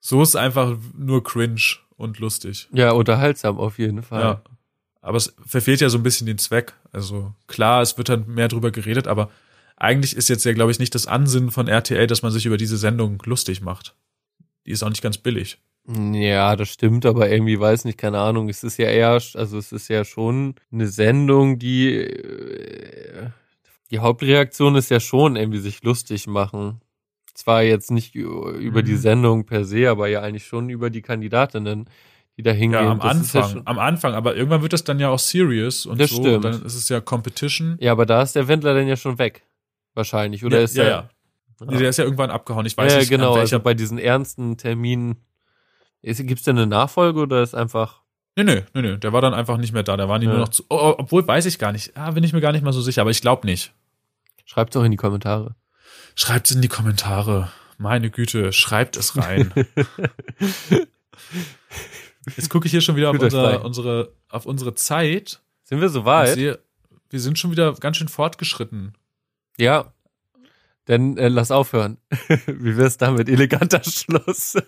So 0.00 0.22
ist 0.22 0.36
einfach 0.36 0.76
nur 0.96 1.22
cringe 1.24 1.76
und 1.96 2.18
lustig. 2.18 2.68
Ja, 2.72 2.90
unterhaltsam 2.92 3.58
auf 3.58 3.78
jeden 3.78 4.02
Fall. 4.02 4.20
Ja. 4.22 4.42
Aber 5.06 5.18
es 5.18 5.34
verfehlt 5.46 5.80
ja 5.80 5.88
so 5.88 5.98
ein 5.98 6.02
bisschen 6.02 6.26
den 6.26 6.38
Zweck. 6.38 6.72
Also 6.92 7.32
klar, 7.46 7.80
es 7.80 7.96
wird 7.96 8.08
dann 8.08 8.26
mehr 8.26 8.48
drüber 8.48 8.70
geredet, 8.72 9.06
aber 9.06 9.30
eigentlich 9.76 10.16
ist 10.16 10.28
jetzt 10.28 10.44
ja, 10.44 10.52
glaube 10.52 10.72
ich, 10.72 10.78
nicht 10.78 10.94
das 10.94 11.06
Ansinnen 11.06 11.50
von 11.50 11.68
RTL, 11.68 12.06
dass 12.06 12.22
man 12.22 12.32
sich 12.32 12.46
über 12.46 12.56
diese 12.56 12.76
Sendung 12.76 13.22
lustig 13.24 13.60
macht. 13.60 13.94
Die 14.66 14.72
ist 14.72 14.82
auch 14.82 14.88
nicht 14.88 15.02
ganz 15.02 15.18
billig. 15.18 15.58
Ja, 15.86 16.56
das 16.56 16.70
stimmt, 16.70 17.06
aber 17.06 17.30
irgendwie 17.30 17.60
weiß 17.60 17.84
nicht, 17.84 17.98
keine 17.98 18.18
Ahnung. 18.18 18.48
Es 18.48 18.64
ist 18.64 18.78
ja 18.78 18.88
eher, 18.88 19.10
also 19.34 19.58
es 19.58 19.70
ist 19.70 19.86
ja 19.88 20.04
schon 20.04 20.56
eine 20.72 20.88
Sendung, 20.88 21.60
die 21.60 21.94
äh, 21.98 23.28
die 23.92 24.00
Hauptreaktion 24.00 24.74
ist 24.74 24.90
ja 24.90 24.98
schon 24.98 25.36
irgendwie 25.36 25.60
sich 25.60 25.84
lustig 25.84 26.26
machen. 26.26 26.80
Zwar 27.34 27.62
jetzt 27.62 27.92
nicht 27.92 28.16
über 28.16 28.82
die 28.82 28.92
Mhm. 28.92 28.98
Sendung 28.98 29.46
per 29.46 29.64
se, 29.64 29.88
aber 29.88 30.08
ja 30.08 30.22
eigentlich 30.22 30.46
schon 30.46 30.70
über 30.70 30.90
die 30.90 31.02
Kandidatinnen, 31.02 31.88
die 32.36 32.42
da 32.42 32.50
hingehen. 32.52 32.82
Ja, 32.84 32.90
am 32.90 32.98
Das 32.98 33.32
ja 33.32 33.40
Anfang, 33.40 33.50
schon- 33.52 33.66
am 33.66 33.78
Anfang, 33.78 34.14
aber 34.14 34.36
irgendwann 34.36 34.62
wird 34.62 34.72
das 34.72 34.84
dann 34.84 34.98
ja 35.00 35.08
auch 35.08 35.18
serious 35.18 35.86
und 35.86 36.00
Das 36.00 36.10
so. 36.10 36.22
stimmt. 36.22 36.44
Dann 36.44 36.62
ist 36.64 36.74
es 36.74 36.88
ja 36.88 37.00
Competition. 37.00 37.76
Ja, 37.80 37.92
aber 37.92 38.04
da 38.06 38.22
ist 38.22 38.34
der 38.36 38.46
Wendler 38.48 38.74
dann 38.74 38.86
ja 38.88 38.96
schon 38.96 39.18
weg. 39.18 39.42
Wahrscheinlich. 39.94 40.44
Oder 40.44 40.58
ja, 40.58 40.64
ist 40.64 40.76
ja, 40.76 40.84
er. 40.84 40.90
ja. 40.90 41.08
Nee, 41.66 41.78
Der 41.78 41.88
ist 41.88 41.96
ja 41.96 42.04
irgendwann 42.04 42.30
abgehauen. 42.30 42.66
Ich 42.66 42.76
weiß 42.76 42.92
ja, 42.92 42.98
nicht, 42.98 43.08
genau. 43.08 43.28
Also 43.30 43.38
welcher. 43.38 43.58
bei 43.60 43.72
diesen 43.74 43.98
ernsten 43.98 44.58
Terminen. 44.58 45.16
Gibt 46.02 46.38
es 46.38 46.42
denn 46.44 46.56
eine 46.58 46.66
Nachfolge 46.66 47.20
oder 47.20 47.42
ist 47.42 47.54
einfach. 47.54 48.02
Nee, 48.36 48.44
nee, 48.44 48.62
nee, 48.74 48.82
nee, 48.82 48.96
der 48.98 49.14
war 49.14 49.22
dann 49.22 49.32
einfach 49.32 49.56
nicht 49.56 49.72
mehr 49.72 49.82
da. 49.82 49.96
Der 49.96 50.08
war 50.10 50.18
nie 50.18 50.26
Ja. 50.26 50.32
nur 50.32 50.40
noch 50.40 50.50
zu. 50.50 50.62
Oh, 50.68 50.76
oh, 50.78 50.94
obwohl 50.98 51.26
weiß 51.26 51.46
ich 51.46 51.58
gar 51.58 51.72
nicht. 51.72 51.96
Ah, 51.96 52.10
bin 52.10 52.22
ich 52.22 52.34
mir 52.34 52.42
gar 52.42 52.52
nicht 52.52 52.62
mal 52.62 52.74
so 52.74 52.82
sicher, 52.82 53.00
aber 53.00 53.10
ich 53.10 53.22
glaube 53.22 53.46
nicht. 53.46 53.72
Schreibt 54.44 54.76
doch 54.76 54.84
in 54.84 54.90
die 54.90 54.98
Kommentare. 54.98 55.56
Schreibt's 56.14 56.50
in 56.50 56.60
die 56.60 56.68
Kommentare. 56.68 57.50
Meine 57.78 58.10
Güte, 58.10 58.52
schreibt 58.52 58.96
es 58.98 59.16
rein. 59.16 59.52
Jetzt 62.36 62.50
gucke 62.50 62.66
ich 62.66 62.72
hier 62.72 62.80
schon 62.80 62.96
wieder 62.96 63.10
auf, 63.10 63.18
unser, 63.18 63.64
unsere, 63.64 64.12
auf 64.28 64.46
unsere 64.46 64.74
Zeit. 64.74 65.40
Sind 65.64 65.80
wir 65.80 65.88
so 65.88 66.00
und 66.00 66.06
weit? 66.06 66.34
sehe, 66.34 66.58
wir 67.10 67.20
sind 67.20 67.38
schon 67.38 67.50
wieder 67.50 67.74
ganz 67.74 67.96
schön 67.96 68.08
fortgeschritten. 68.08 68.94
Ja. 69.58 69.92
Dann 70.86 71.16
äh, 71.16 71.28
lass 71.28 71.50
aufhören. 71.50 71.98
Wie 72.46 72.76
wär's 72.76 72.96
damit? 72.96 73.28
Eleganter 73.28 73.82
Schluss. 73.84 74.56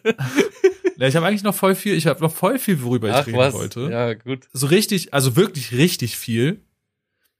Ja, 0.99 1.07
ich 1.07 1.15
habe 1.15 1.27
eigentlich 1.27 1.45
noch 1.45 1.55
voll 1.55 1.77
viel, 1.77 1.95
ich 1.95 2.09
habe 2.09 2.21
noch 2.21 2.33
voll 2.33 2.59
viel, 2.59 2.83
worüber 2.83 3.09
ich 3.09 3.15
Ach 3.15 3.27
reden 3.27 3.39
was. 3.39 3.55
wollte. 3.55 3.89
Ja, 3.89 4.15
gut. 4.15 4.49
So 4.53 4.67
richtig, 4.67 5.15
also 5.15 5.37
wirklich 5.37 5.71
richtig 5.71 6.19
viel. 6.19 6.61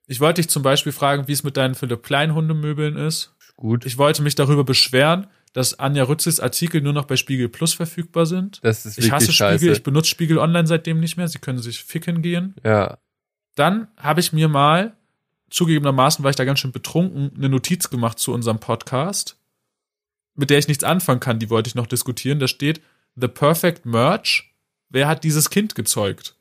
Ich 0.07 0.21
wollte 0.21 0.41
dich 0.41 0.49
zum 0.49 0.63
Beispiel 0.63 0.93
fragen, 0.93 1.27
wie 1.27 1.33
es 1.33 1.43
mit 1.43 1.57
deinen 1.57 1.75
Philipp 1.75 2.05
Klein 2.05 2.35
Hundemöbeln 2.35 2.97
ist. 2.97 3.35
Gut. 3.57 3.85
Ich 3.85 3.99
wollte 3.99 4.23
mich 4.23 4.37
darüber 4.37 4.63
beschweren, 4.63 5.27
dass 5.53 5.79
Anja 5.79 6.05
Rützes 6.05 6.41
Artikel 6.41 6.81
nur 6.81 6.93
noch 6.93 7.05
bei 7.07 7.17
Spiegel 7.17 7.49
Plus 7.49 7.75
verfügbar 7.75 8.27
sind. 8.27 8.61
Das 8.63 8.85
ist 8.87 8.99
Ich 8.99 9.11
hasse 9.11 9.33
scheiße. 9.33 9.59
Spiegel, 9.59 9.75
ich 9.77 9.83
benutze 9.83 10.11
Spiegel 10.11 10.39
Online 10.39 10.67
seitdem 10.67 11.01
nicht 11.01 11.17
mehr. 11.17 11.29
Sie 11.29 11.39
können 11.39 11.59
sich 11.59 11.83
ficken 11.85 12.23
gehen. 12.23 12.55
ja. 12.65 12.99
Dann 13.55 13.89
habe 13.97 14.21
ich 14.21 14.33
mir 14.33 14.47
mal, 14.49 14.95
zugegebenermaßen 15.51 16.23
war 16.23 16.31
ich 16.31 16.37
da 16.37 16.45
ganz 16.45 16.61
schön 16.61 16.71
betrunken, 16.71 17.33
eine 17.37 17.49
Notiz 17.49 17.91
gemacht 17.91 18.21
zu 18.21 18.33
unserem 18.33 18.61
Podcast, 18.61 19.37
mit 20.37 20.51
der 20.51 20.59
ich 20.59 20.69
nichts 20.69 20.85
anfangen 20.85 21.19
kann, 21.19 21.41
die 21.41 21.51
wollte 21.51 21.67
ich 21.67 21.75
noch 21.75 21.89
diskutieren. 21.89 22.39
Da 22.39 22.47
steht 22.47 22.81
The 23.17 23.27
Perfect 23.27 23.85
Merch. 23.85 24.55
Wer 24.91 25.09
hat 25.09 25.25
dieses 25.25 25.51
Kind 25.51 25.75
gezeugt? 25.75 26.37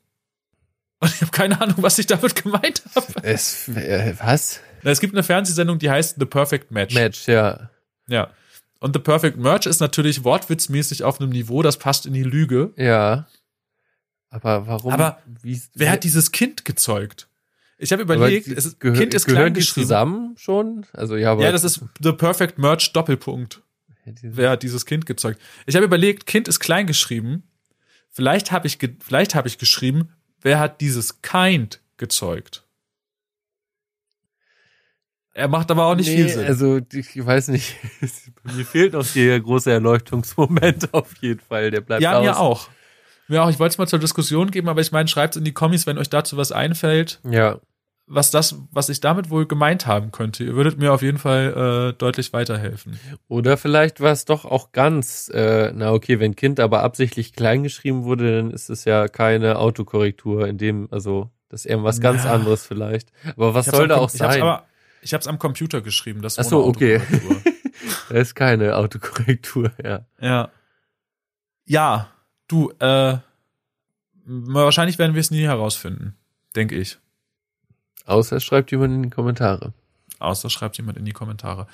Und 1.00 1.12
ich 1.12 1.20
habe 1.20 1.32
keine 1.32 1.60
Ahnung, 1.60 1.76
was 1.78 1.98
ich 1.98 2.06
damit 2.06 2.40
gemeint 2.40 2.82
habe. 2.94 3.06
Es, 3.22 3.66
äh, 3.68 4.14
was? 4.20 4.60
Na, 4.84 4.92
Es 4.92 5.00
gibt 5.00 5.14
eine 5.14 5.24
Fernsehsendung, 5.24 5.80
die 5.80 5.90
heißt 5.90 6.16
The 6.20 6.24
Perfect 6.26 6.70
Match. 6.70 6.94
Match, 6.94 7.26
ja. 7.26 7.68
Ja. 8.08 8.30
Und 8.80 8.94
The 8.94 9.00
Perfect 9.00 9.36
Merch 9.36 9.66
ist 9.66 9.80
natürlich 9.80 10.24
wortwitzmäßig 10.24 11.04
auf 11.04 11.20
einem 11.20 11.30
Niveau, 11.30 11.62
das 11.62 11.78
passt 11.78 12.06
in 12.06 12.12
die 12.12 12.22
Lüge. 12.22 12.72
Ja. 12.76 13.26
Aber 14.30 14.66
warum? 14.66 14.92
Aber 14.92 15.18
wie, 15.42 15.60
Wer 15.74 15.90
hat 15.90 16.04
dieses 16.04 16.32
Kind 16.32 16.64
gezeugt? 16.64 17.28
Ich 17.78 17.92
habe 17.92 18.02
überlegt, 18.02 18.48
es 18.48 18.66
ist, 18.66 18.80
Kind 18.80 19.14
ist 19.14 19.26
klein 19.26 19.54
die 19.54 19.60
geschrieben. 19.60 19.84
zusammen 19.86 20.34
schon? 20.36 20.84
Also 20.92 21.16
ja, 21.16 21.32
aber 21.32 21.42
Ja, 21.44 21.52
das 21.52 21.64
ist 21.64 21.80
The 22.02 22.12
Perfect 22.12 22.58
Merch 22.58 22.92
Doppelpunkt. 22.92 23.62
Wer 24.22 24.50
hat 24.50 24.62
dieses 24.62 24.86
Kind 24.86 25.06
gezeugt? 25.06 25.40
Ich 25.66 25.76
habe 25.76 25.84
überlegt, 25.84 26.26
Kind 26.26 26.48
ist 26.48 26.60
klein 26.60 26.86
geschrieben. 26.86 27.44
Vielleicht 28.10 28.52
habe 28.52 28.66
ich, 28.66 28.78
ge 28.78 28.96
vielleicht 29.00 29.34
habe 29.34 29.48
ich 29.48 29.58
geschrieben, 29.58 30.08
wer 30.40 30.58
hat 30.58 30.80
dieses 30.80 31.22
Kind 31.22 31.80
gezeugt? 31.98 32.64
Er 35.38 35.46
macht 35.48 35.70
aber 35.70 35.86
auch 35.86 35.94
nicht 35.94 36.08
nee, 36.08 36.16
viel 36.16 36.28
Sinn. 36.30 36.46
Also 36.46 36.80
ich 36.92 37.24
weiß 37.24 37.48
nicht. 37.48 37.76
mir 38.56 38.64
fehlt 38.64 38.92
noch 38.94 39.06
der 39.06 39.38
große 39.40 39.70
Erleuchtungsmoment 39.70 40.92
auf 40.92 41.14
jeden 41.20 41.38
Fall. 41.40 41.70
Der 41.70 41.80
bleibt 41.80 42.02
ja, 42.02 42.18
aus. 42.18 42.24
mir 42.24 42.38
auch. 42.38 42.68
Mir 43.28 43.44
auch. 43.44 43.50
Ich 43.50 43.58
wollte 43.60 43.72
es 43.74 43.78
mal 43.78 43.86
zur 43.86 44.00
Diskussion 44.00 44.50
geben, 44.50 44.68
aber 44.68 44.80
ich 44.80 44.90
meine, 44.90 45.06
schreibt 45.08 45.36
in 45.36 45.44
die 45.44 45.52
Kommis, 45.52 45.86
wenn 45.86 45.96
euch 45.96 46.10
dazu 46.10 46.36
was 46.36 46.50
einfällt, 46.50 47.20
Ja. 47.30 47.58
was 48.06 48.32
das, 48.32 48.56
was 48.72 48.88
ich 48.88 48.98
damit 49.00 49.30
wohl 49.30 49.46
gemeint 49.46 49.86
haben 49.86 50.10
könnte. 50.10 50.42
Ihr 50.42 50.54
würdet 50.56 50.78
mir 50.78 50.92
auf 50.92 51.02
jeden 51.02 51.18
Fall 51.18 51.92
äh, 51.92 51.96
deutlich 51.96 52.32
weiterhelfen. 52.32 52.98
Oder 53.28 53.56
vielleicht 53.56 54.00
war 54.00 54.10
es 54.10 54.24
doch 54.24 54.44
auch 54.44 54.72
ganz, 54.72 55.30
äh, 55.32 55.70
na 55.72 55.92
okay, 55.92 56.18
wenn 56.18 56.34
Kind 56.34 56.58
aber 56.58 56.82
absichtlich 56.82 57.32
klein 57.34 57.62
geschrieben 57.62 58.02
wurde, 58.04 58.38
dann 58.38 58.50
ist 58.50 58.70
es 58.70 58.84
ja 58.86 59.06
keine 59.06 59.58
Autokorrektur, 59.58 60.48
in 60.48 60.58
dem, 60.58 60.88
also 60.90 61.30
das 61.48 61.64
ist 61.64 61.70
irgendwas 61.70 62.00
ganz 62.00 62.24
Ja. 62.24 62.32
anderes 62.32 62.66
vielleicht. 62.66 63.12
Aber 63.36 63.54
was 63.54 63.66
soll 63.66 63.86
da 63.88 63.96
auch 63.98 64.12
Ich 64.12 64.20
hab's 64.20 64.34
sein? 64.34 64.58
Ich 65.02 65.12
habe 65.14 65.20
es 65.20 65.26
am 65.26 65.38
Computer 65.38 65.80
geschrieben. 65.80 66.22
Das 66.22 66.38
Ach 66.38 66.44
ohne 66.44 66.50
so, 66.50 66.64
okay. 66.66 66.96
Autokorrektur. 67.00 67.42
Da 68.10 68.16
ist 68.16 68.34
keine 68.34 68.74
Autokorrektur, 68.76 69.70
ja. 69.84 70.06
Ja. 70.20 70.50
Ja, 71.66 72.08
du, 72.48 72.70
äh, 72.80 73.18
wahrscheinlich 74.24 74.98
werden 74.98 75.14
wir 75.14 75.20
es 75.20 75.30
nie 75.30 75.42
herausfinden, 75.42 76.14
denke 76.56 76.74
ich. 76.74 76.98
Außer 78.06 78.40
schreibt 78.40 78.70
jemand 78.70 78.94
in 78.94 79.02
die 79.02 79.10
Kommentare. 79.10 79.74
Außer 80.18 80.48
schreibt 80.50 80.78
jemand 80.78 80.96
in 80.98 81.04
die 81.04 81.12
Kommentare. 81.12 81.66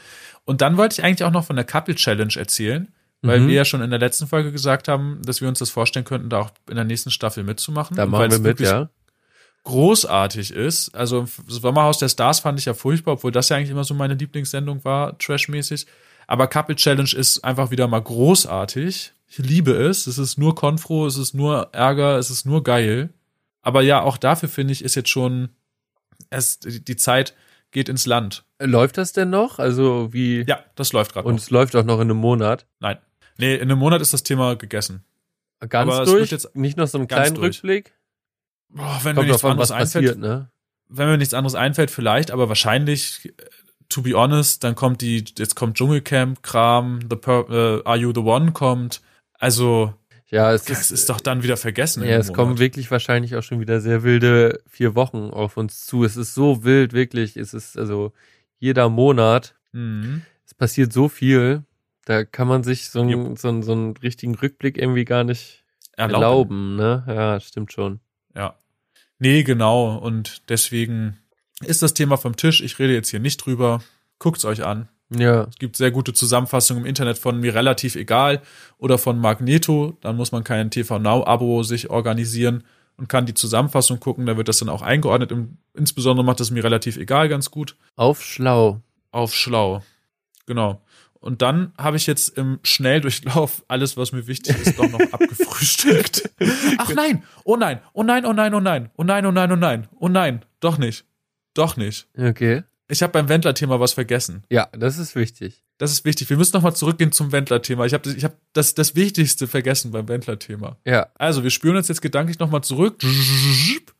Und 0.44 0.60
dann 0.60 0.76
wollte 0.76 0.94
ich 0.94 1.04
eigentlich 1.04 1.24
auch 1.24 1.30
noch 1.30 1.44
von 1.44 1.56
der 1.56 1.64
Couple 1.64 1.94
Challenge 1.94 2.34
erzählen, 2.36 2.92
weil 3.22 3.40
Mhm. 3.40 3.48
wir 3.48 3.54
ja 3.54 3.64
schon 3.64 3.80
in 3.80 3.90
der 3.90 4.00
letzten 4.00 4.26
Folge 4.26 4.50
gesagt 4.52 4.88
haben, 4.88 5.22
dass 5.24 5.40
wir 5.40 5.48
uns 5.48 5.60
das 5.60 5.70
vorstellen 5.70 6.04
könnten, 6.04 6.28
da 6.28 6.40
auch 6.40 6.50
in 6.68 6.74
der 6.74 6.84
nächsten 6.84 7.10
Staffel 7.10 7.44
mitzumachen. 7.44 7.96
Da 7.96 8.06
machen 8.06 8.30
wir 8.30 8.38
mit, 8.38 8.44
wirklich 8.44 8.68
ja. 8.68 8.90
Großartig 9.64 10.52
ist. 10.52 10.94
Also 10.94 11.26
Sommerhaus 11.46 11.98
der 11.98 12.08
Stars 12.08 12.40
fand 12.40 12.58
ich 12.58 12.66
ja 12.66 12.74
furchtbar, 12.74 13.12
obwohl 13.12 13.32
das 13.32 13.48
ja 13.48 13.56
eigentlich 13.56 13.70
immer 13.70 13.84
so 13.84 13.94
meine 13.94 14.14
Lieblingssendung 14.14 14.84
war, 14.84 15.18
trashmäßig. 15.18 15.86
Aber 16.26 16.46
Couple 16.46 16.76
Challenge 16.76 17.10
ist 17.14 17.44
einfach 17.44 17.70
wieder 17.70 17.88
mal 17.88 18.00
großartig. 18.00 19.12
Ich 19.28 19.38
liebe 19.38 19.72
es. 19.72 20.06
Es 20.06 20.18
ist 20.18 20.38
nur 20.38 20.54
Konfro, 20.54 21.06
es 21.06 21.16
ist 21.16 21.34
nur 21.34 21.70
Ärger, 21.72 22.18
es 22.18 22.30
ist 22.30 22.46
nur 22.46 22.62
geil. 22.62 23.10
Aber 23.62 23.82
ja, 23.82 24.02
auch 24.02 24.16
dafür 24.16 24.48
finde 24.48 24.72
ich, 24.72 24.84
ist 24.84 24.94
jetzt 24.94 25.08
schon 25.08 25.48
es, 26.30 26.58
die 26.60 26.96
Zeit 26.96 27.34
geht 27.70 27.88
ins 27.88 28.06
Land. 28.06 28.44
Läuft 28.60 28.98
das 28.98 29.12
denn 29.12 29.30
noch? 29.30 29.58
Also 29.58 30.12
wie? 30.12 30.44
Ja, 30.46 30.64
das 30.76 30.92
läuft 30.92 31.12
gerade. 31.12 31.26
Und 31.26 31.40
es 31.40 31.50
läuft 31.50 31.74
auch 31.76 31.84
noch 31.84 31.96
in 31.96 32.02
einem 32.02 32.18
Monat. 32.18 32.66
Nein. 32.80 32.98
Nee, 33.38 33.56
in 33.56 33.62
einem 33.62 33.78
Monat 33.78 34.00
ist 34.00 34.12
das 34.12 34.22
Thema 34.22 34.54
gegessen. 34.56 35.04
Ganz 35.68 35.90
Aber 35.90 36.02
es 36.02 36.10
durch? 36.10 36.20
wird 36.20 36.30
jetzt 36.30 36.54
Nicht 36.54 36.76
noch 36.76 36.86
so 36.86 36.98
einen 36.98 37.08
kleinen 37.08 37.34
durch. 37.34 37.56
Rückblick? 37.56 37.92
Boah, 38.74 39.00
wenn 39.04 39.16
mir 39.16 39.24
nichts 39.24 39.44
an, 39.44 39.52
anderes 39.52 39.70
einfällt, 39.70 40.04
passiert, 40.06 40.18
ne? 40.18 40.50
wenn 40.88 41.08
mir 41.08 41.16
nichts 41.18 41.32
anderes 41.34 41.54
einfällt, 41.54 41.90
vielleicht, 41.90 42.30
aber 42.30 42.48
wahrscheinlich, 42.48 43.26
äh, 43.26 43.32
to 43.88 44.02
be 44.02 44.12
honest, 44.14 44.64
dann 44.64 44.74
kommt 44.74 45.00
die, 45.00 45.24
jetzt 45.38 45.54
kommt 45.56 45.76
Dschungelcamp-Kram, 45.78 47.00
The 47.08 47.16
Pur 47.16 47.50
äh, 47.50 47.88
Are 47.88 47.96
You 47.96 48.12
the 48.14 48.20
One 48.20 48.52
kommt. 48.52 49.00
Also, 49.38 49.94
Ja, 50.28 50.52
es 50.52 50.64
das 50.64 50.80
ist, 50.82 50.90
ist 50.90 51.08
doch 51.10 51.20
dann 51.20 51.42
wieder 51.42 51.56
vergessen. 51.56 52.02
ja, 52.02 52.16
es 52.16 52.32
kommen 52.32 52.58
wirklich 52.58 52.90
wahrscheinlich 52.90 53.36
auch 53.36 53.42
schon 53.42 53.60
wieder 53.60 53.80
sehr 53.80 54.02
wilde 54.02 54.62
vier 54.68 54.94
Wochen 54.94 55.30
auf 55.30 55.56
uns 55.56 55.86
zu. 55.86 56.04
Es 56.04 56.16
ist 56.16 56.34
so 56.34 56.64
wild, 56.64 56.92
wirklich. 56.92 57.36
Es 57.36 57.54
ist 57.54 57.78
also 57.78 58.12
jeder 58.58 58.88
Monat. 58.88 59.54
Mhm. 59.72 60.22
Es 60.46 60.54
passiert 60.54 60.92
so 60.92 61.08
viel. 61.08 61.62
Da 62.06 62.24
kann 62.24 62.48
man 62.48 62.64
sich 62.64 62.90
so 62.90 63.00
einen, 63.00 63.36
so 63.36 63.48
einen, 63.48 63.62
so 63.62 63.72
einen 63.72 63.96
richtigen 63.98 64.34
Rückblick 64.34 64.76
irgendwie 64.78 65.04
gar 65.04 65.24
nicht 65.24 65.64
Erlauben. 65.96 66.76
erlauben, 66.76 66.76
ne? 66.76 67.04
Ja, 67.06 67.40
stimmt 67.40 67.72
schon. 67.72 68.00
Ja. 68.34 68.56
Nee, 69.24 69.42
genau. 69.42 69.96
Und 69.96 70.42
deswegen 70.50 71.16
ist 71.62 71.80
das 71.80 71.94
Thema 71.94 72.18
vom 72.18 72.36
Tisch. 72.36 72.60
Ich 72.60 72.78
rede 72.78 72.92
jetzt 72.92 73.08
hier 73.08 73.20
nicht 73.20 73.38
drüber. 73.38 73.82
Guckt's 74.18 74.44
euch 74.44 74.62
an. 74.66 74.90
Ja, 75.08 75.44
Es 75.44 75.56
gibt 75.56 75.76
sehr 75.76 75.90
gute 75.90 76.12
Zusammenfassungen 76.12 76.82
im 76.82 76.86
Internet 76.86 77.16
von 77.16 77.40
mir 77.40 77.54
relativ 77.54 77.96
egal 77.96 78.42
oder 78.76 78.98
von 78.98 79.18
Magneto. 79.18 79.96
Dann 80.02 80.16
muss 80.16 80.30
man 80.30 80.44
kein 80.44 80.70
TV 80.70 80.98
Now 80.98 81.24
Abo 81.26 81.62
sich 81.62 81.88
organisieren 81.88 82.64
und 82.98 83.08
kann 83.08 83.24
die 83.24 83.32
Zusammenfassung 83.32 83.98
gucken. 83.98 84.26
Da 84.26 84.36
wird 84.36 84.48
das 84.48 84.58
dann 84.58 84.68
auch 84.68 84.82
eingeordnet. 84.82 85.32
Insbesondere 85.72 86.22
macht 86.22 86.40
es 86.40 86.50
mir 86.50 86.62
relativ 86.62 86.98
egal 86.98 87.30
ganz 87.30 87.50
gut. 87.50 87.76
auf 87.96 88.22
schlau. 88.22 88.82
Auf 89.10 89.34
schlau. 89.34 89.82
Genau. 90.44 90.82
Und 91.24 91.40
dann 91.40 91.72
habe 91.78 91.96
ich 91.96 92.06
jetzt 92.06 92.36
im 92.36 92.58
Schnelldurchlauf 92.62 93.64
alles, 93.66 93.96
was 93.96 94.12
mir 94.12 94.26
wichtig 94.26 94.58
ist, 94.58 94.78
doch 94.78 94.90
noch 94.90 95.00
abgefrühstückt. 95.12 96.30
Ach 96.76 96.92
nein, 96.94 97.22
oh 97.44 97.56
nein, 97.56 97.80
oh 97.94 98.02
nein, 98.02 98.26
oh 98.26 98.34
nein, 98.34 98.52
oh 98.52 98.60
nein, 98.60 98.90
oh 98.98 99.04
nein, 99.04 99.24
oh 99.24 99.30
nein, 99.30 99.50
oh 99.50 99.56
nein, 99.56 99.88
oh 99.98 100.08
nein, 100.08 100.44
doch 100.60 100.76
nicht, 100.76 101.06
doch 101.54 101.78
nicht. 101.78 102.08
Okay. 102.14 102.64
Ich 102.88 103.02
habe 103.02 103.14
beim 103.14 103.30
Wendler-Thema 103.30 103.80
was 103.80 103.94
vergessen. 103.94 104.42
Ja, 104.50 104.68
das 104.72 104.98
ist 104.98 105.16
wichtig. 105.16 105.64
Das 105.78 105.92
ist 105.92 106.04
wichtig. 106.04 106.28
Wir 106.28 106.36
müssen 106.36 106.54
nochmal 106.54 106.76
zurückgehen 106.76 107.10
zum 107.10 107.32
Wendler-Thema. 107.32 107.86
Ich 107.86 107.94
habe 107.94 108.02
das, 108.02 108.14
ich 108.14 108.24
hab 108.24 108.36
das, 108.52 108.74
das 108.74 108.94
Wichtigste 108.94 109.46
vergessen 109.48 109.92
beim 109.92 110.06
Wendler-Thema. 110.06 110.76
Ja. 110.84 111.06
Also, 111.14 111.42
wir 111.42 111.50
spüren 111.50 111.78
uns 111.78 111.88
jetzt 111.88 112.02
gedanklich 112.02 112.38
nochmal 112.38 112.62
zurück. 112.62 113.02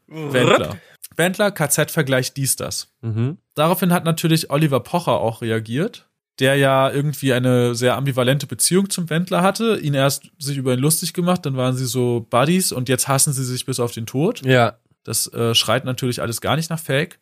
Wendler. 0.09 0.77
Wendler, 1.17 1.51
KZ-Vergleich, 1.51 2.35
dies, 2.35 2.57
das. 2.57 2.89
Mhm. 3.01 3.39
Daraufhin 3.55 3.95
hat 3.95 4.05
natürlich 4.05 4.51
Oliver 4.51 4.81
Pocher 4.81 5.13
auch 5.13 5.41
reagiert, 5.41 6.07
der 6.41 6.57
ja 6.57 6.91
irgendwie 6.91 7.33
eine 7.33 7.75
sehr 7.75 7.97
ambivalente 7.97 8.47
Beziehung 8.47 8.91
zum 8.91 9.09
Wendler 9.11 9.43
hatte, 9.43 9.79
ihn 9.79 9.95
erst 9.95 10.31
sich 10.39 10.57
über 10.57 10.75
ihn 10.75 10.81
lustig 10.81 11.13
gemacht, 11.13 11.47
dann 11.47 11.57
waren 11.57 11.77
sie 11.77 11.87
so 11.87 12.27
Buddies 12.29 12.73
und 12.73 12.89
jetzt 12.89 13.09
hassen 13.09 13.33
sie 13.33 13.45
sich 13.45 13.67
bis 13.67 13.81
auf 13.81 13.93
den 13.93 14.07
Tod. 14.07 14.45
Ja. 14.45 14.79
Das 15.05 15.33
äh, 15.33 15.55
schreit 15.55 15.85
natürlich 15.85 16.23
alles 16.23 16.41
gar 16.41 16.57
nicht 16.57 16.71
nach 16.71 16.81
Fake. 16.81 17.19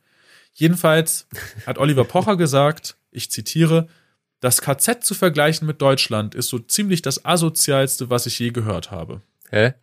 Jedenfalls 0.54 1.26
hat 1.66 1.78
Oliver 1.78 2.04
Pocher 2.04 2.36
gesagt, 2.36 2.96
ich 3.10 3.30
zitiere, 3.30 3.88
das 4.40 4.60
KZ 4.60 5.04
zu 5.04 5.14
vergleichen 5.14 5.66
mit 5.66 5.80
Deutschland 5.82 6.34
ist 6.34 6.48
so 6.48 6.58
ziemlich 6.58 7.02
das 7.02 7.24
asozialste, 7.24 8.10
was 8.10 8.26
ich 8.26 8.38
je 8.38 8.50
gehört 8.50 8.90
habe 8.90 9.22
Hä? 9.52 9.74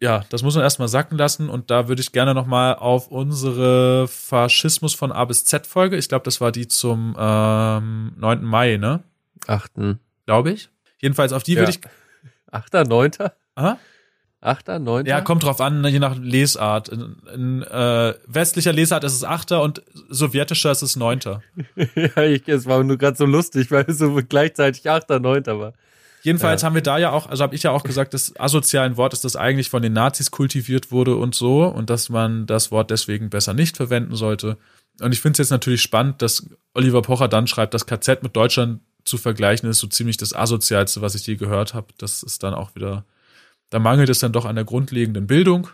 Ja, 0.00 0.24
das 0.28 0.42
muss 0.42 0.54
man 0.54 0.62
erstmal 0.62 0.88
sacken 0.88 1.16
lassen 1.16 1.48
und 1.48 1.70
da 1.70 1.88
würde 1.88 2.02
ich 2.02 2.12
gerne 2.12 2.34
nochmal 2.34 2.74
auf 2.74 3.08
unsere 3.08 4.06
Faschismus 4.08 4.94
von 4.94 5.10
A 5.12 5.24
bis 5.24 5.44
Z 5.44 5.66
Folge, 5.66 5.96
ich 5.96 6.08
glaube, 6.08 6.24
das 6.24 6.40
war 6.40 6.52
die 6.52 6.68
zum 6.68 7.16
ähm, 7.18 8.12
9. 8.18 8.44
Mai, 8.44 8.76
ne? 8.76 9.02
Achten. 9.46 10.00
Glaube 10.26 10.52
ich. 10.52 10.68
Jedenfalls 10.98 11.32
auf 11.32 11.42
die 11.42 11.54
Ja. 11.54 11.60
würde 11.60 11.70
ich. 11.70 11.80
Achter, 12.50 12.84
neunter? 12.84 13.34
Aha. 13.54 13.78
Achter, 14.40 14.78
neunter? 14.78 15.10
Ja, 15.10 15.20
kommt 15.22 15.42
drauf 15.44 15.60
an, 15.60 15.80
ne, 15.80 15.88
je 15.88 15.98
nach 15.98 16.16
Lesart. 16.16 16.88
In, 16.88 17.16
in 17.34 17.62
äh, 17.62 18.14
westlicher 18.26 18.72
Lesart 18.72 19.02
ist 19.02 19.14
es 19.14 19.24
Achter 19.24 19.62
und 19.62 19.82
sowjetischer 20.08 20.70
ist 20.70 20.82
es 20.82 20.94
Neunter. 20.96 21.42
ja, 21.94 22.22
ich, 22.22 22.46
es 22.46 22.66
war 22.66 22.84
nur 22.84 22.98
gerade 22.98 23.16
so 23.16 23.24
lustig, 23.24 23.70
weil 23.70 23.86
es 23.88 23.98
so 23.98 24.14
gleichzeitig 24.28 24.88
Achter, 24.88 25.20
neunter 25.20 25.58
war. 25.58 25.72
Jedenfalls 26.26 26.62
Ja. 26.62 26.66
haben 26.66 26.74
wir 26.74 26.82
da 26.82 26.98
ja 26.98 27.12
auch, 27.12 27.28
also 27.28 27.44
habe 27.44 27.54
ich 27.54 27.62
ja 27.62 27.70
auch 27.70 27.84
gesagt, 27.84 28.12
das 28.12 28.34
asozialen 28.36 28.96
Wort 28.96 29.12
ist, 29.12 29.24
das 29.24 29.36
eigentlich 29.36 29.70
von 29.70 29.80
den 29.80 29.92
Nazis 29.92 30.32
kultiviert 30.32 30.90
wurde 30.90 31.14
und 31.14 31.36
so 31.36 31.64
und 31.66 31.88
dass 31.88 32.08
man 32.08 32.46
das 32.46 32.72
Wort 32.72 32.90
deswegen 32.90 33.30
besser 33.30 33.54
nicht 33.54 33.76
verwenden 33.76 34.16
sollte. 34.16 34.58
Und 35.00 35.12
ich 35.12 35.20
finde 35.20 35.34
es 35.34 35.38
jetzt 35.38 35.50
natürlich 35.50 35.82
spannend, 35.82 36.20
dass 36.22 36.44
Oliver 36.74 37.00
Pocher 37.02 37.28
dann 37.28 37.46
schreibt, 37.46 37.74
das 37.74 37.86
KZ 37.86 38.24
mit 38.24 38.34
Deutschland 38.34 38.80
zu 39.04 39.18
vergleichen 39.18 39.70
ist 39.70 39.78
so 39.78 39.86
ziemlich 39.86 40.16
das 40.16 40.34
asozialste, 40.34 41.00
was 41.00 41.14
ich 41.14 41.24
je 41.28 41.36
gehört 41.36 41.74
habe. 41.74 41.86
Das 41.98 42.24
ist 42.24 42.42
dann 42.42 42.54
auch 42.54 42.74
wieder, 42.74 43.04
da 43.70 43.78
mangelt 43.78 44.08
es 44.08 44.18
dann 44.18 44.32
doch 44.32 44.46
an 44.46 44.56
der 44.56 44.64
grundlegenden 44.64 45.28
Bildung. 45.28 45.68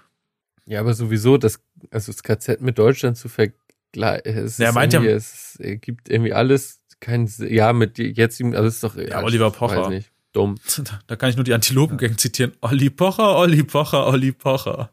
Ja, 0.66 0.80
aber 0.80 0.92
sowieso, 0.92 1.38
das, 1.38 1.60
also 1.90 2.12
das 2.12 2.22
KZ 2.22 2.60
mit 2.60 2.78
Deutschland 2.78 3.16
zu 3.16 3.30
vergleichen, 3.30 4.22
es, 4.36 4.58
Ja, 4.58 4.66
er 4.66 4.72
meint 4.74 4.92
ja- 4.92 5.02
es 5.02 5.58
gibt 5.80 6.10
irgendwie 6.10 6.34
alles 6.34 6.80
kein, 7.00 7.26
ja, 7.38 7.72
mit 7.72 7.96
jetzt, 7.98 8.42
also 8.42 8.64
es 8.64 8.74
ist 8.74 8.84
doch, 8.84 8.96
Ja, 8.96 9.22
Oliver 9.22 9.50
Pocher. 9.50 9.90
Dumm. 10.32 10.58
Da 11.06 11.16
kann 11.16 11.30
ich 11.30 11.36
nur 11.36 11.44
die 11.44 11.54
Antilopengang 11.54 12.18
zitieren. 12.18 12.52
Olli 12.60 12.90
Pocher, 12.90 13.36
Olli 13.36 13.62
Pocher, 13.62 14.06
Olli 14.06 14.32
Pocher. 14.32 14.90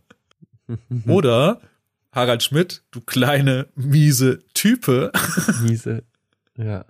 Oder 1.08 1.62
Harald 2.12 2.44
Schmidt, 2.44 2.84
du 2.92 3.02
kleine, 3.02 3.68
miese 3.76 4.40
Type. 4.54 5.12
Miese, 5.62 6.04
ja. 6.58 6.86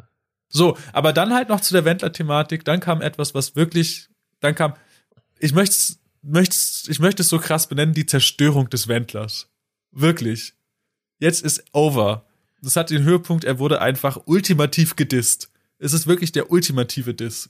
So, 0.47 0.77
aber 0.93 1.13
dann 1.13 1.33
halt 1.33 1.49
noch 1.49 1.61
zu 1.61 1.73
der 1.73 1.85
Wendler-Thematik. 1.85 2.65
Dann 2.65 2.79
kam 2.79 3.01
etwas, 3.01 3.35
was 3.35 3.55
wirklich, 3.55 4.09
dann 4.39 4.55
kam, 4.55 4.73
ich 5.37 5.53
möchte 5.53 5.99
es, 6.23 6.87
ich 6.89 6.99
möchte 6.99 7.21
es 7.21 7.29
so 7.29 7.37
krass 7.37 7.67
benennen, 7.67 7.93
die 7.93 8.05
Zerstörung 8.05 8.69
des 8.69 8.87
Wendlers. 8.87 9.49
Wirklich. 9.91 10.53
Jetzt 11.19 11.43
ist 11.43 11.65
over. 11.71 12.25
Das 12.61 12.75
hat 12.75 12.89
den 12.89 13.03
Höhepunkt, 13.03 13.43
er 13.43 13.59
wurde 13.59 13.81
einfach 13.81 14.17
ultimativ 14.25 14.95
gedisst. 14.95 15.51
Es 15.77 15.93
ist 15.93 16.07
wirklich 16.07 16.31
der 16.31 16.51
ultimative 16.51 17.13
Diss. 17.13 17.49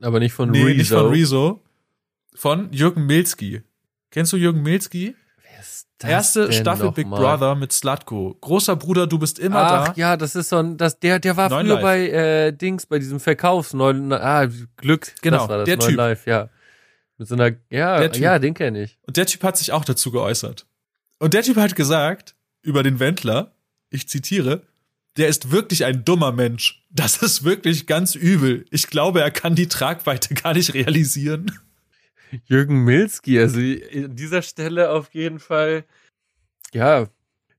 Aber 0.00 0.18
nicht 0.20 0.32
von 0.32 0.50
Nee, 0.50 0.62
Rezo. 0.64 0.76
nicht 0.78 0.88
von 0.90 1.10
Rezo. 1.10 1.62
Von 2.34 2.72
Jürgen 2.72 3.06
Milski. 3.06 3.62
Kennst 4.10 4.32
du 4.32 4.36
Jürgen 4.36 4.62
Milski? 4.62 5.14
Wer 5.42 5.60
ist 5.60 5.88
das 5.98 6.10
Erste 6.10 6.52
Staffel 6.52 6.90
Big 6.92 7.06
mal? 7.06 7.20
Brother 7.20 7.54
mit 7.54 7.72
Slutko. 7.72 8.36
Großer 8.40 8.76
Bruder, 8.76 9.06
du 9.06 9.18
bist 9.18 9.38
immer 9.38 9.58
Ach 9.58 9.88
da. 9.88 9.92
ja, 9.96 10.16
das 10.16 10.34
ist 10.36 10.48
so 10.48 10.56
ein, 10.56 10.76
das, 10.76 10.98
der, 10.98 11.18
der 11.18 11.36
war 11.36 11.48
Neun 11.50 11.66
früher 11.66 11.74
Live. 11.74 11.82
bei 11.82 12.08
äh, 12.08 12.52
Dings, 12.52 12.86
bei 12.86 12.98
diesem 12.98 13.20
Verkaufs, 13.20 13.74
neun, 13.74 14.12
ah, 14.12 14.46
Glück, 14.76 15.12
Genau, 15.22 15.38
das 15.38 15.48
war 15.48 15.58
das, 15.58 15.64
der 15.66 15.76
Neun 15.76 15.88
Typ. 15.88 15.96
Live, 15.96 16.26
ja. 16.26 16.48
Mit 17.18 17.28
so 17.28 17.34
einer, 17.34 17.52
ja, 17.68 18.02
ja, 18.02 18.38
den 18.38 18.54
kenne 18.54 18.82
ich. 18.84 18.98
Und 19.02 19.18
der 19.18 19.26
Typ 19.26 19.42
hat 19.44 19.58
sich 19.58 19.72
auch 19.72 19.84
dazu 19.84 20.10
geäußert. 20.10 20.66
Und 21.18 21.34
der 21.34 21.42
Typ 21.42 21.56
hat 21.58 21.76
gesagt 21.76 22.34
über 22.62 22.82
den 22.82 22.98
Wendler, 22.98 23.52
ich 23.90 24.08
zitiere, 24.08 24.62
der 25.20 25.28
ist 25.28 25.50
wirklich 25.52 25.84
ein 25.84 26.04
dummer 26.04 26.32
Mensch. 26.32 26.82
Das 26.90 27.22
ist 27.22 27.44
wirklich 27.44 27.86
ganz 27.86 28.14
übel. 28.16 28.64
Ich 28.70 28.88
glaube, 28.88 29.20
er 29.20 29.30
kann 29.30 29.54
die 29.54 29.68
Tragweite 29.68 30.34
gar 30.34 30.54
nicht 30.54 30.74
realisieren. 30.74 31.52
Jürgen 32.46 32.84
Milski, 32.84 33.38
also 33.38 33.60
an 33.60 34.16
dieser 34.16 34.42
Stelle 34.42 34.90
auf 34.90 35.12
jeden 35.14 35.38
Fall, 35.38 35.84
ja, 36.72 37.08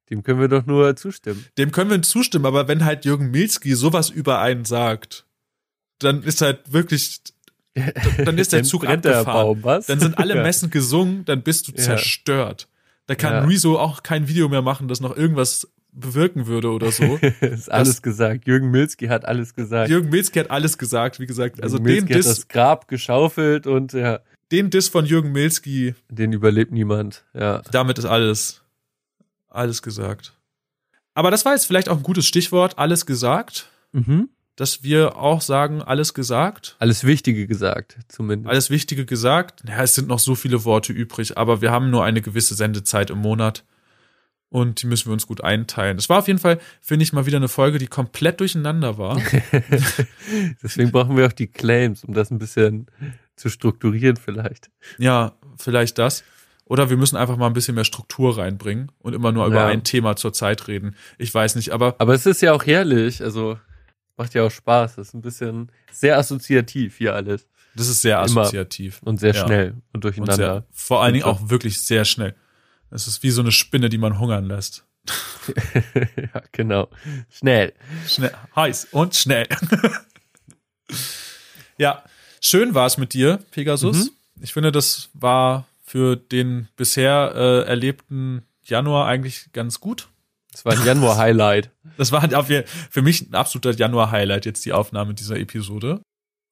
dem 0.10 0.24
können 0.24 0.40
wir 0.40 0.48
doch 0.48 0.66
nur 0.66 0.96
zustimmen. 0.96 1.46
Dem 1.58 1.72
können 1.72 1.90
wir 1.90 2.02
zustimmen, 2.02 2.46
aber 2.46 2.68
wenn 2.68 2.84
halt 2.84 3.06
Jürgen 3.06 3.32
Milski 3.32 3.76
sowas 3.76 4.10
über 4.10 4.40
einen 4.40 4.66
sagt, 4.66 5.26
dann 6.00 6.24
ist 6.24 6.42
halt 6.42 6.72
wirklich, 6.74 7.22
dann 8.26 8.38
ist 8.38 8.54
der 8.54 8.64
Zug 8.64 8.82
brennt 8.84 9.06
der 9.06 9.20
abgefahren. 9.20 9.46
Baum, 9.48 9.64
was? 9.64 9.86
Dann 9.88 10.00
sind 10.00 10.18
alle 10.18 10.36
Ja. 10.38 10.44
Messen 10.44 10.70
gesungen, 10.70 11.26
dann 11.26 11.44
bist 11.44 11.68
du 11.68 11.74
Ja. 11.74 11.78
zerstört. 11.78 12.68
Da 13.08 13.16
kann 13.16 13.34
Ja. 13.34 13.44
Rezo 13.46 13.78
auch 13.78 14.04
kein 14.04 14.28
Video 14.28 14.48
mehr 14.50 14.62
machen, 14.62 14.88
das 14.88 15.00
noch 15.02 15.16
irgendwas 15.16 15.68
bewirken 15.94 16.48
würde 16.48 16.70
oder 16.72 16.92
so. 16.92 17.18
ist 17.42 17.72
alles 17.72 18.02
gesagt. 18.02 18.48
Jürgen 18.48 18.72
Milski 18.72 19.08
hat 19.08 19.26
alles 19.26 19.54
gesagt. 19.54 19.90
Jürgen 19.90 20.10
Milski 20.10 20.40
hat 20.40 20.52
alles 20.52 20.78
gesagt, 20.78 21.20
wie 21.20 21.26
gesagt. 21.26 21.62
Also 21.62 21.78
Jürgen 21.78 21.86
den 21.88 21.94
Milski 22.06 22.14
hat 22.14 22.20
Diss, 22.20 22.36
das 22.36 22.48
Grab 22.48 22.88
geschaufelt 22.88 23.68
und 23.68 23.94
ja, 23.94 24.20
den 24.52 24.70
Diss 24.70 24.88
von 24.88 25.06
Jürgen 25.06 25.32
Milski, 25.32 25.96
den 26.10 26.34
überlebt 26.34 26.72
niemand. 26.72 27.26
Ja. 27.34 27.62
damit 27.72 27.98
ist 28.00 28.06
alles, 28.06 28.62
alles 29.50 29.82
gesagt. 29.82 30.38
Aber 31.14 31.30
das 31.32 31.44
war 31.46 31.54
jetzt 31.54 31.66
vielleicht 31.66 31.90
auch 31.90 31.98
ein 31.98 32.04
gutes 32.04 32.26
Stichwort, 32.26 32.78
alles 32.78 33.06
gesagt, 33.06 33.70
Mhm. 33.94 34.30
dass 34.56 34.84
wir 34.84 35.18
auch 35.18 35.42
sagen, 35.42 35.82
alles 35.82 36.14
gesagt, 36.14 36.78
Alles 36.80 37.04
Wichtige 37.04 37.46
gesagt, 37.48 37.98
zumindest. 38.08 38.50
alles 38.50 38.70
Wichtige 38.70 39.06
gesagt. 39.06 39.64
Ja, 39.68 39.84
es 39.84 39.96
sind 39.96 40.08
noch 40.08 40.20
so 40.20 40.36
viele 40.36 40.64
Worte 40.64 40.94
übrig, 40.94 41.38
aber 41.38 41.62
wir 41.62 41.72
haben 41.72 41.90
nur 41.90 42.06
eine 42.06 42.22
gewisse 42.22 42.56
Sendezeit 42.56 43.10
im 43.10 43.18
Monat. 43.18 43.66
Und 44.52 44.82
die 44.82 44.86
müssen 44.88 45.08
wir 45.08 45.14
uns 45.14 45.26
gut 45.26 45.42
einteilen. 45.44 45.98
Es 45.98 46.10
war 46.10 46.20
auf 46.20 46.28
jeden 46.28 46.38
Fall, 46.38 46.60
finde 46.82 47.04
ich, 47.04 47.14
mal 47.14 47.26
wieder 47.26 47.38
eine 47.38 47.48
Folge, 47.48 47.78
die 47.80 47.88
komplett 47.88 48.42
durcheinander 48.42 48.98
war. 48.98 49.20
Deswegen 50.62 50.92
brauchen 50.92 51.16
wir 51.18 51.26
auch 51.28 51.32
die 51.32 51.48
Claims, 51.48 52.04
um 52.04 52.14
das 52.14 52.32
ein 52.32 52.38
bisschen 52.38 52.88
zu 53.36 53.50
strukturieren 53.50 54.18
vielleicht. 54.18 54.70
Ja, 54.98 55.34
vielleicht 55.58 55.98
das. 55.98 56.24
Oder 56.66 56.90
wir 56.90 56.98
müssen 56.98 57.18
einfach 57.18 57.38
mal 57.38 57.48
ein 57.48 57.54
bisschen 57.54 57.76
mehr 57.76 57.84
Struktur 57.84 58.38
reinbringen 58.38 58.92
und 59.00 59.14
immer 59.14 59.32
nur 59.32 59.46
über 59.46 59.56
Ja. 59.56 59.68
ein 59.68 59.84
Thema 59.84 60.16
zur 60.16 60.32
Zeit 60.34 60.68
reden. 60.68 60.96
Ich 61.18 61.34
weiß 61.34 61.56
nicht, 61.56 61.72
aber 61.72 61.96
Aber 62.00 62.14
es 62.14 62.26
ist 62.26 62.42
ja 62.42 62.54
auch 62.54 62.66
herrlich, 62.66 63.22
also 63.24 63.58
macht 64.18 64.34
ja 64.34 64.44
auch 64.44 64.52
Spaß. 64.52 64.96
Das 64.96 65.08
ist 65.10 65.14
ein 65.14 65.22
bisschen 65.22 65.72
sehr 65.92 66.18
assoziativ 66.18 66.98
hier 66.98 67.16
alles. 67.16 67.48
das 67.76 67.88
ist 67.88 68.02
sehr 68.02 68.18
Immer. 68.24 68.42
assoziativ. 68.42 69.00
Und 69.04 69.20
sehr 69.22 69.34
Ja. 69.34 69.46
schnell 69.46 69.70
und 69.72 69.82
Und 69.94 70.04
durcheinander. 70.04 70.36
sehr, 70.36 70.64
vor 70.72 71.02
allen 71.04 71.14
Dingen 71.14 71.26
Und 71.26 71.32
auch 71.32 71.50
wirklich 71.50 71.82
sehr 71.82 72.04
schnell. 72.06 72.36
Es 72.92 73.08
ist 73.08 73.24
wie 73.24 73.32
so 73.32 73.42
eine 73.42 73.52
Spinne, 73.52 73.90
die 73.90 73.98
man 73.98 74.20
hungern 74.20 74.46
lässt. 74.46 74.86
ja, 76.18 76.44
genau. 76.52 76.90
Schnell. 77.30 77.74
Schnell, 78.08 78.34
heiß 78.56 78.90
und 78.92 79.16
schnell. 79.16 79.48
ja, 81.78 82.04
schön 82.40 82.76
war 82.76 82.86
es 82.86 82.98
mit 82.98 83.14
dir, 83.14 83.40
Pegasus. 83.52 84.06
Mhm. 84.06 84.12
Ich 84.42 84.54
finde, 84.54 84.72
das 84.72 85.10
war 85.14 85.66
für 85.84 86.16
den 86.16 86.68
bisher 86.76 87.34
äh, 87.36 87.68
erlebten 87.68 88.44
Januar 88.64 89.08
eigentlich 89.08 89.52
ganz 89.54 89.80
gut. 89.80 90.10
Das 90.52 90.66
war 90.66 90.74
ein 90.74 90.86
Januar-Highlight. 90.86 91.72
Das 91.98 92.12
war 92.12 92.22
für 92.90 93.02
mich 93.02 93.22
ein 93.22 93.36
absoluter 93.36 93.72
Januar-Highlight, 93.72 94.46
jetzt 94.46 94.66
die 94.66 94.74
Aufnahme 94.74 95.14
dieser 95.14 95.38
Episode. 95.38 96.02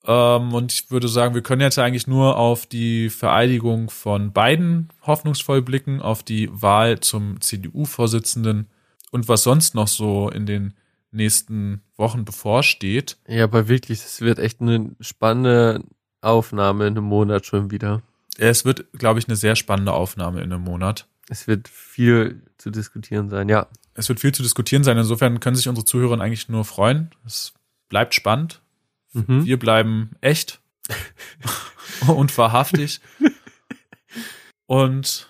Ähm, 0.06 0.54
und 0.54 0.72
ich 0.72 0.92
würde 0.92 1.08
sagen, 1.08 1.36
wir 1.36 1.42
können 1.42 1.62
jetzt 1.62 1.80
eigentlich 1.80 2.08
nur 2.08 2.38
auf 2.38 2.66
die 2.66 3.10
Vereidigung 3.10 3.90
von 3.90 4.32
Biden 4.32 4.90
hoffnungsvoll 5.06 5.62
blicken, 5.62 6.02
auf 6.02 6.24
die 6.24 6.50
Wahl 6.52 7.00
zum 7.00 7.42
CDU-Vorsitzenden 7.42 8.68
und 9.12 9.28
was 9.28 9.44
sonst 9.44 9.76
noch 9.76 9.88
so 9.88 10.30
in 10.30 10.46
den 10.46 10.74
nächsten 11.12 11.82
Wochen 11.98 12.26
bevorsteht. 12.26 13.18
Ja, 13.28 13.44
aber 13.44 13.68
wirklich, 13.68 14.02
das 14.02 14.22
wird 14.22 14.40
echt 14.40 14.62
eine 14.62 14.96
spannende 15.00 15.84
Aufnahme 16.22 16.88
in 16.88 16.98
einem 16.98 17.06
Monat 17.06 17.46
schon 17.46 17.72
wieder. 17.72 18.02
Es 18.38 18.64
wird, 18.66 18.86
glaube 18.94 19.20
ich, 19.20 19.28
eine 19.28 19.36
sehr 19.36 19.56
spannende 19.56 19.94
Aufnahme 19.94 20.42
in 20.42 20.54
einem 20.54 20.64
Monat. 20.64 21.08
Es 21.28 21.48
wird 21.48 21.68
viel 21.68 22.42
zu 22.58 22.72
diskutieren 22.72 23.30
sein, 23.30 23.50
ja. 23.50 23.68
Es 23.94 24.08
wird 24.08 24.20
viel 24.20 24.32
zu 24.32 24.44
diskutieren 24.44 24.84
sein. 24.84 24.98
Insofern 24.98 25.40
können 25.40 25.56
sich 25.56 25.68
unsere 25.68 25.86
Zuhörer 25.86 26.20
eigentlich 26.22 26.48
nur 26.48 26.64
freuen. 26.64 27.12
Es 27.26 27.54
bleibt 27.90 28.14
spannend. 28.14 28.62
Mhm. 29.14 29.46
Wir 29.46 29.58
bleiben 29.58 30.12
echt 30.22 30.62
und 32.08 32.38
wahrhaftig 32.38 33.02
und 34.66 35.30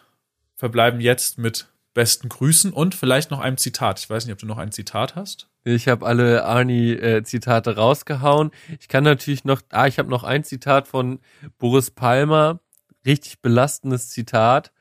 verbleiben 0.55 0.99
jetzt 0.99 1.37
mit 1.37 1.67
besten 1.93 2.29
Grüßen 2.29 2.71
und 2.71 2.95
vielleicht 2.95 3.31
noch 3.31 3.39
einem 3.39 3.57
Zitat. 3.57 3.99
Ich 3.99 4.09
weiß 4.09 4.25
nicht, 4.25 4.33
ob 4.33 4.39
du 4.39 4.45
noch 4.45 4.57
ein 4.57 4.71
Zitat 4.71 5.15
hast. 5.15 5.49
Ich 5.63 5.87
habe 5.87 6.05
alle 6.05 6.45
Arnie-Zitate 6.45 7.75
rausgehauen. 7.75 8.51
Ich 8.79 8.87
kann 8.87 9.03
natürlich 9.03 9.43
noch, 9.43 9.61
ah, 9.69 9.87
ich 9.87 9.99
habe 9.99 10.09
noch 10.09 10.23
ein 10.23 10.43
Zitat 10.43 10.87
von 10.87 11.19
Boris 11.57 11.91
Palmer. 11.91 12.59
Richtig 13.05 13.41
belastendes 13.41 14.09
Zitat. 14.09 14.71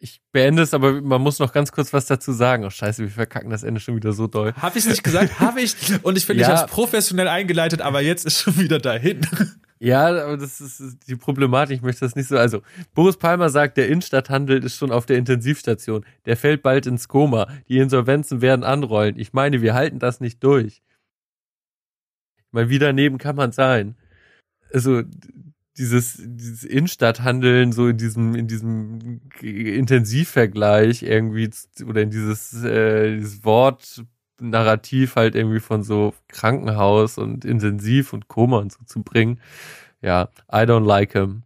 Ich 0.00 0.20
beende 0.32 0.62
es, 0.62 0.74
aber 0.74 1.00
man 1.02 1.20
muss 1.20 1.38
noch 1.40 1.52
ganz 1.52 1.72
kurz 1.72 1.92
was 1.92 2.06
dazu 2.06 2.32
sagen. 2.32 2.64
Oh 2.64 2.70
scheiße, 2.70 3.02
wir 3.02 3.10
verkacken 3.10 3.50
das 3.50 3.64
Ende 3.64 3.80
schon 3.80 3.96
wieder 3.96 4.12
so 4.12 4.26
doll. 4.28 4.52
Habe 4.54 4.78
ich 4.78 4.84
es 4.84 4.90
nicht 4.90 5.02
gesagt? 5.02 5.40
Habe 5.40 5.60
ich. 5.60 5.74
Und 6.04 6.16
ich 6.16 6.24
finde, 6.24 6.42
ich 6.42 6.48
Ja. 6.48 6.56
habe 6.56 6.66
es 6.66 6.72
professionell 6.72 7.26
eingeleitet, 7.28 7.80
aber 7.80 8.00
jetzt 8.00 8.24
ist 8.24 8.40
schon 8.40 8.56
wieder 8.58 8.78
dahin. 8.78 9.20
Ja, 9.80 10.06
aber 10.08 10.36
das 10.36 10.60
ist 10.60 10.80
ist 10.80 11.08
die 11.08 11.14
Problematik. 11.16 11.76
Ich 11.76 11.82
möchte 11.82 12.04
das 12.04 12.16
nicht 12.16 12.28
so. 12.28 12.36
Also, 12.36 12.62
Boris 12.94 13.16
Palmer 13.16 13.48
sagt, 13.48 13.76
der 13.76 13.88
Innenstadthandel 13.88 14.64
ist 14.64 14.76
schon 14.76 14.90
auf 14.90 15.06
der 15.06 15.18
Intensivstation. 15.18 16.04
Der 16.26 16.36
fällt 16.36 16.62
bald 16.62 16.86
ins 16.86 17.06
Koma. 17.06 17.46
Die 17.68 17.78
Insolvenzen 17.78 18.40
werden 18.40 18.64
anrollen. 18.64 19.16
Ich 19.18 19.32
meine, 19.32 19.62
wir 19.62 19.74
halten 19.74 19.98
das 20.00 20.18
nicht 20.20 20.42
durch. 20.42 20.82
Ich 22.38 22.52
meine, 22.52 22.70
wie 22.70 22.78
daneben 22.80 23.18
kann 23.18 23.36
man 23.36 23.52
sein? 23.52 23.94
Also, 24.72 25.02
dieses, 25.78 26.20
dieses 26.20 26.64
Innenstadthandeln 26.64 27.72
so 27.72 27.88
in 27.88 27.96
diesem, 27.96 28.34
in 28.34 28.48
diesem 28.48 29.20
Intensivvergleich 29.40 31.02
irgendwie 31.02 31.50
oder 31.86 32.02
in 32.02 32.10
dieses, 32.10 32.52
äh, 32.64 33.16
dieses 33.16 33.44
Wort 33.44 34.04
Narrativ 34.40 35.16
halt 35.16 35.34
irgendwie 35.34 35.60
von 35.60 35.82
so 35.82 36.14
Krankenhaus 36.28 37.18
und 37.18 37.44
Intensiv 37.44 38.12
und 38.12 38.28
Koma 38.28 38.58
und 38.58 38.72
so 38.72 38.84
zu 38.84 39.02
bringen. 39.02 39.40
Ja, 40.00 40.28
I 40.52 40.58
don't 40.58 40.86
like 40.86 41.12
him. 41.12 41.42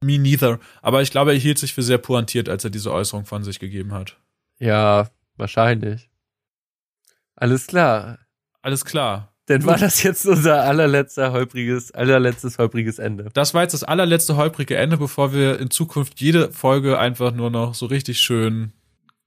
Me 0.00 0.18
neither. 0.18 0.60
Aber 0.82 1.02
ich 1.02 1.10
glaube, 1.10 1.32
er 1.32 1.38
hielt 1.38 1.58
sich 1.58 1.74
für 1.74 1.82
sehr 1.82 1.98
pointiert, 1.98 2.48
als 2.48 2.62
er 2.64 2.70
diese 2.70 2.92
Äußerung 2.92 3.24
von 3.24 3.42
sich 3.42 3.58
gegeben 3.58 3.92
hat. 3.92 4.16
Ja, 4.58 5.08
wahrscheinlich. 5.36 6.08
Alles 7.34 7.66
klar. 7.66 8.18
Alles 8.62 8.84
klar. 8.84 9.32
Dann 9.46 9.64
war 9.64 9.78
das 9.78 10.02
jetzt 10.02 10.26
unser 10.26 10.62
allerletzter 10.62 11.32
holpriges, 11.32 11.92
allerletztes 11.92 12.58
holpriges 12.58 12.98
Ende. 12.98 13.28
Das 13.32 13.54
war 13.54 13.62
jetzt 13.62 13.72
das 13.72 13.84
allerletzte 13.84 14.36
holprige 14.36 14.76
Ende, 14.76 14.96
bevor 14.96 15.32
wir 15.32 15.60
in 15.60 15.70
Zukunft 15.70 16.20
jede 16.20 16.52
Folge 16.52 16.98
einfach 16.98 17.32
nur 17.32 17.50
noch 17.50 17.74
so 17.74 17.86
richtig 17.86 18.18
schön 18.20 18.72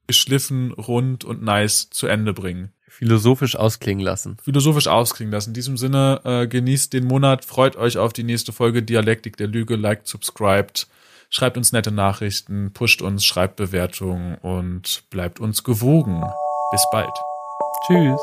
geschliffen, 0.07 0.71
rund 0.73 1.23
und 1.23 1.41
nice 1.43 1.89
zu 1.89 2.07
Ende 2.07 2.33
bringen. 2.33 2.71
Philosophisch 2.87 3.55
ausklingen 3.55 4.03
lassen. 4.03 4.37
Philosophisch 4.43 4.87
ausklingen 4.87 5.31
lassen. 5.31 5.51
In 5.51 5.53
diesem 5.53 5.77
Sinne, 5.77 6.19
äh, 6.25 6.47
genießt 6.47 6.91
den 6.91 7.05
Monat, 7.05 7.45
freut 7.45 7.77
euch 7.77 7.97
auf 7.97 8.11
die 8.11 8.23
nächste 8.23 8.51
Folge 8.51 8.83
Dialektik 8.83 9.37
der 9.37 9.47
Lüge, 9.47 9.77
liked, 9.77 10.07
subscribed, 10.07 10.87
schreibt 11.29 11.55
uns 11.55 11.71
nette 11.71 11.91
Nachrichten, 11.91 12.71
pusht 12.73 13.01
uns, 13.01 13.23
schreibt 13.23 13.55
Bewertungen 13.55 14.35
und 14.39 15.03
bleibt 15.11 15.39
uns 15.39 15.63
gewogen. 15.63 16.23
Bis 16.71 16.85
bald. 16.91 17.13
Tschüss. 17.87 18.19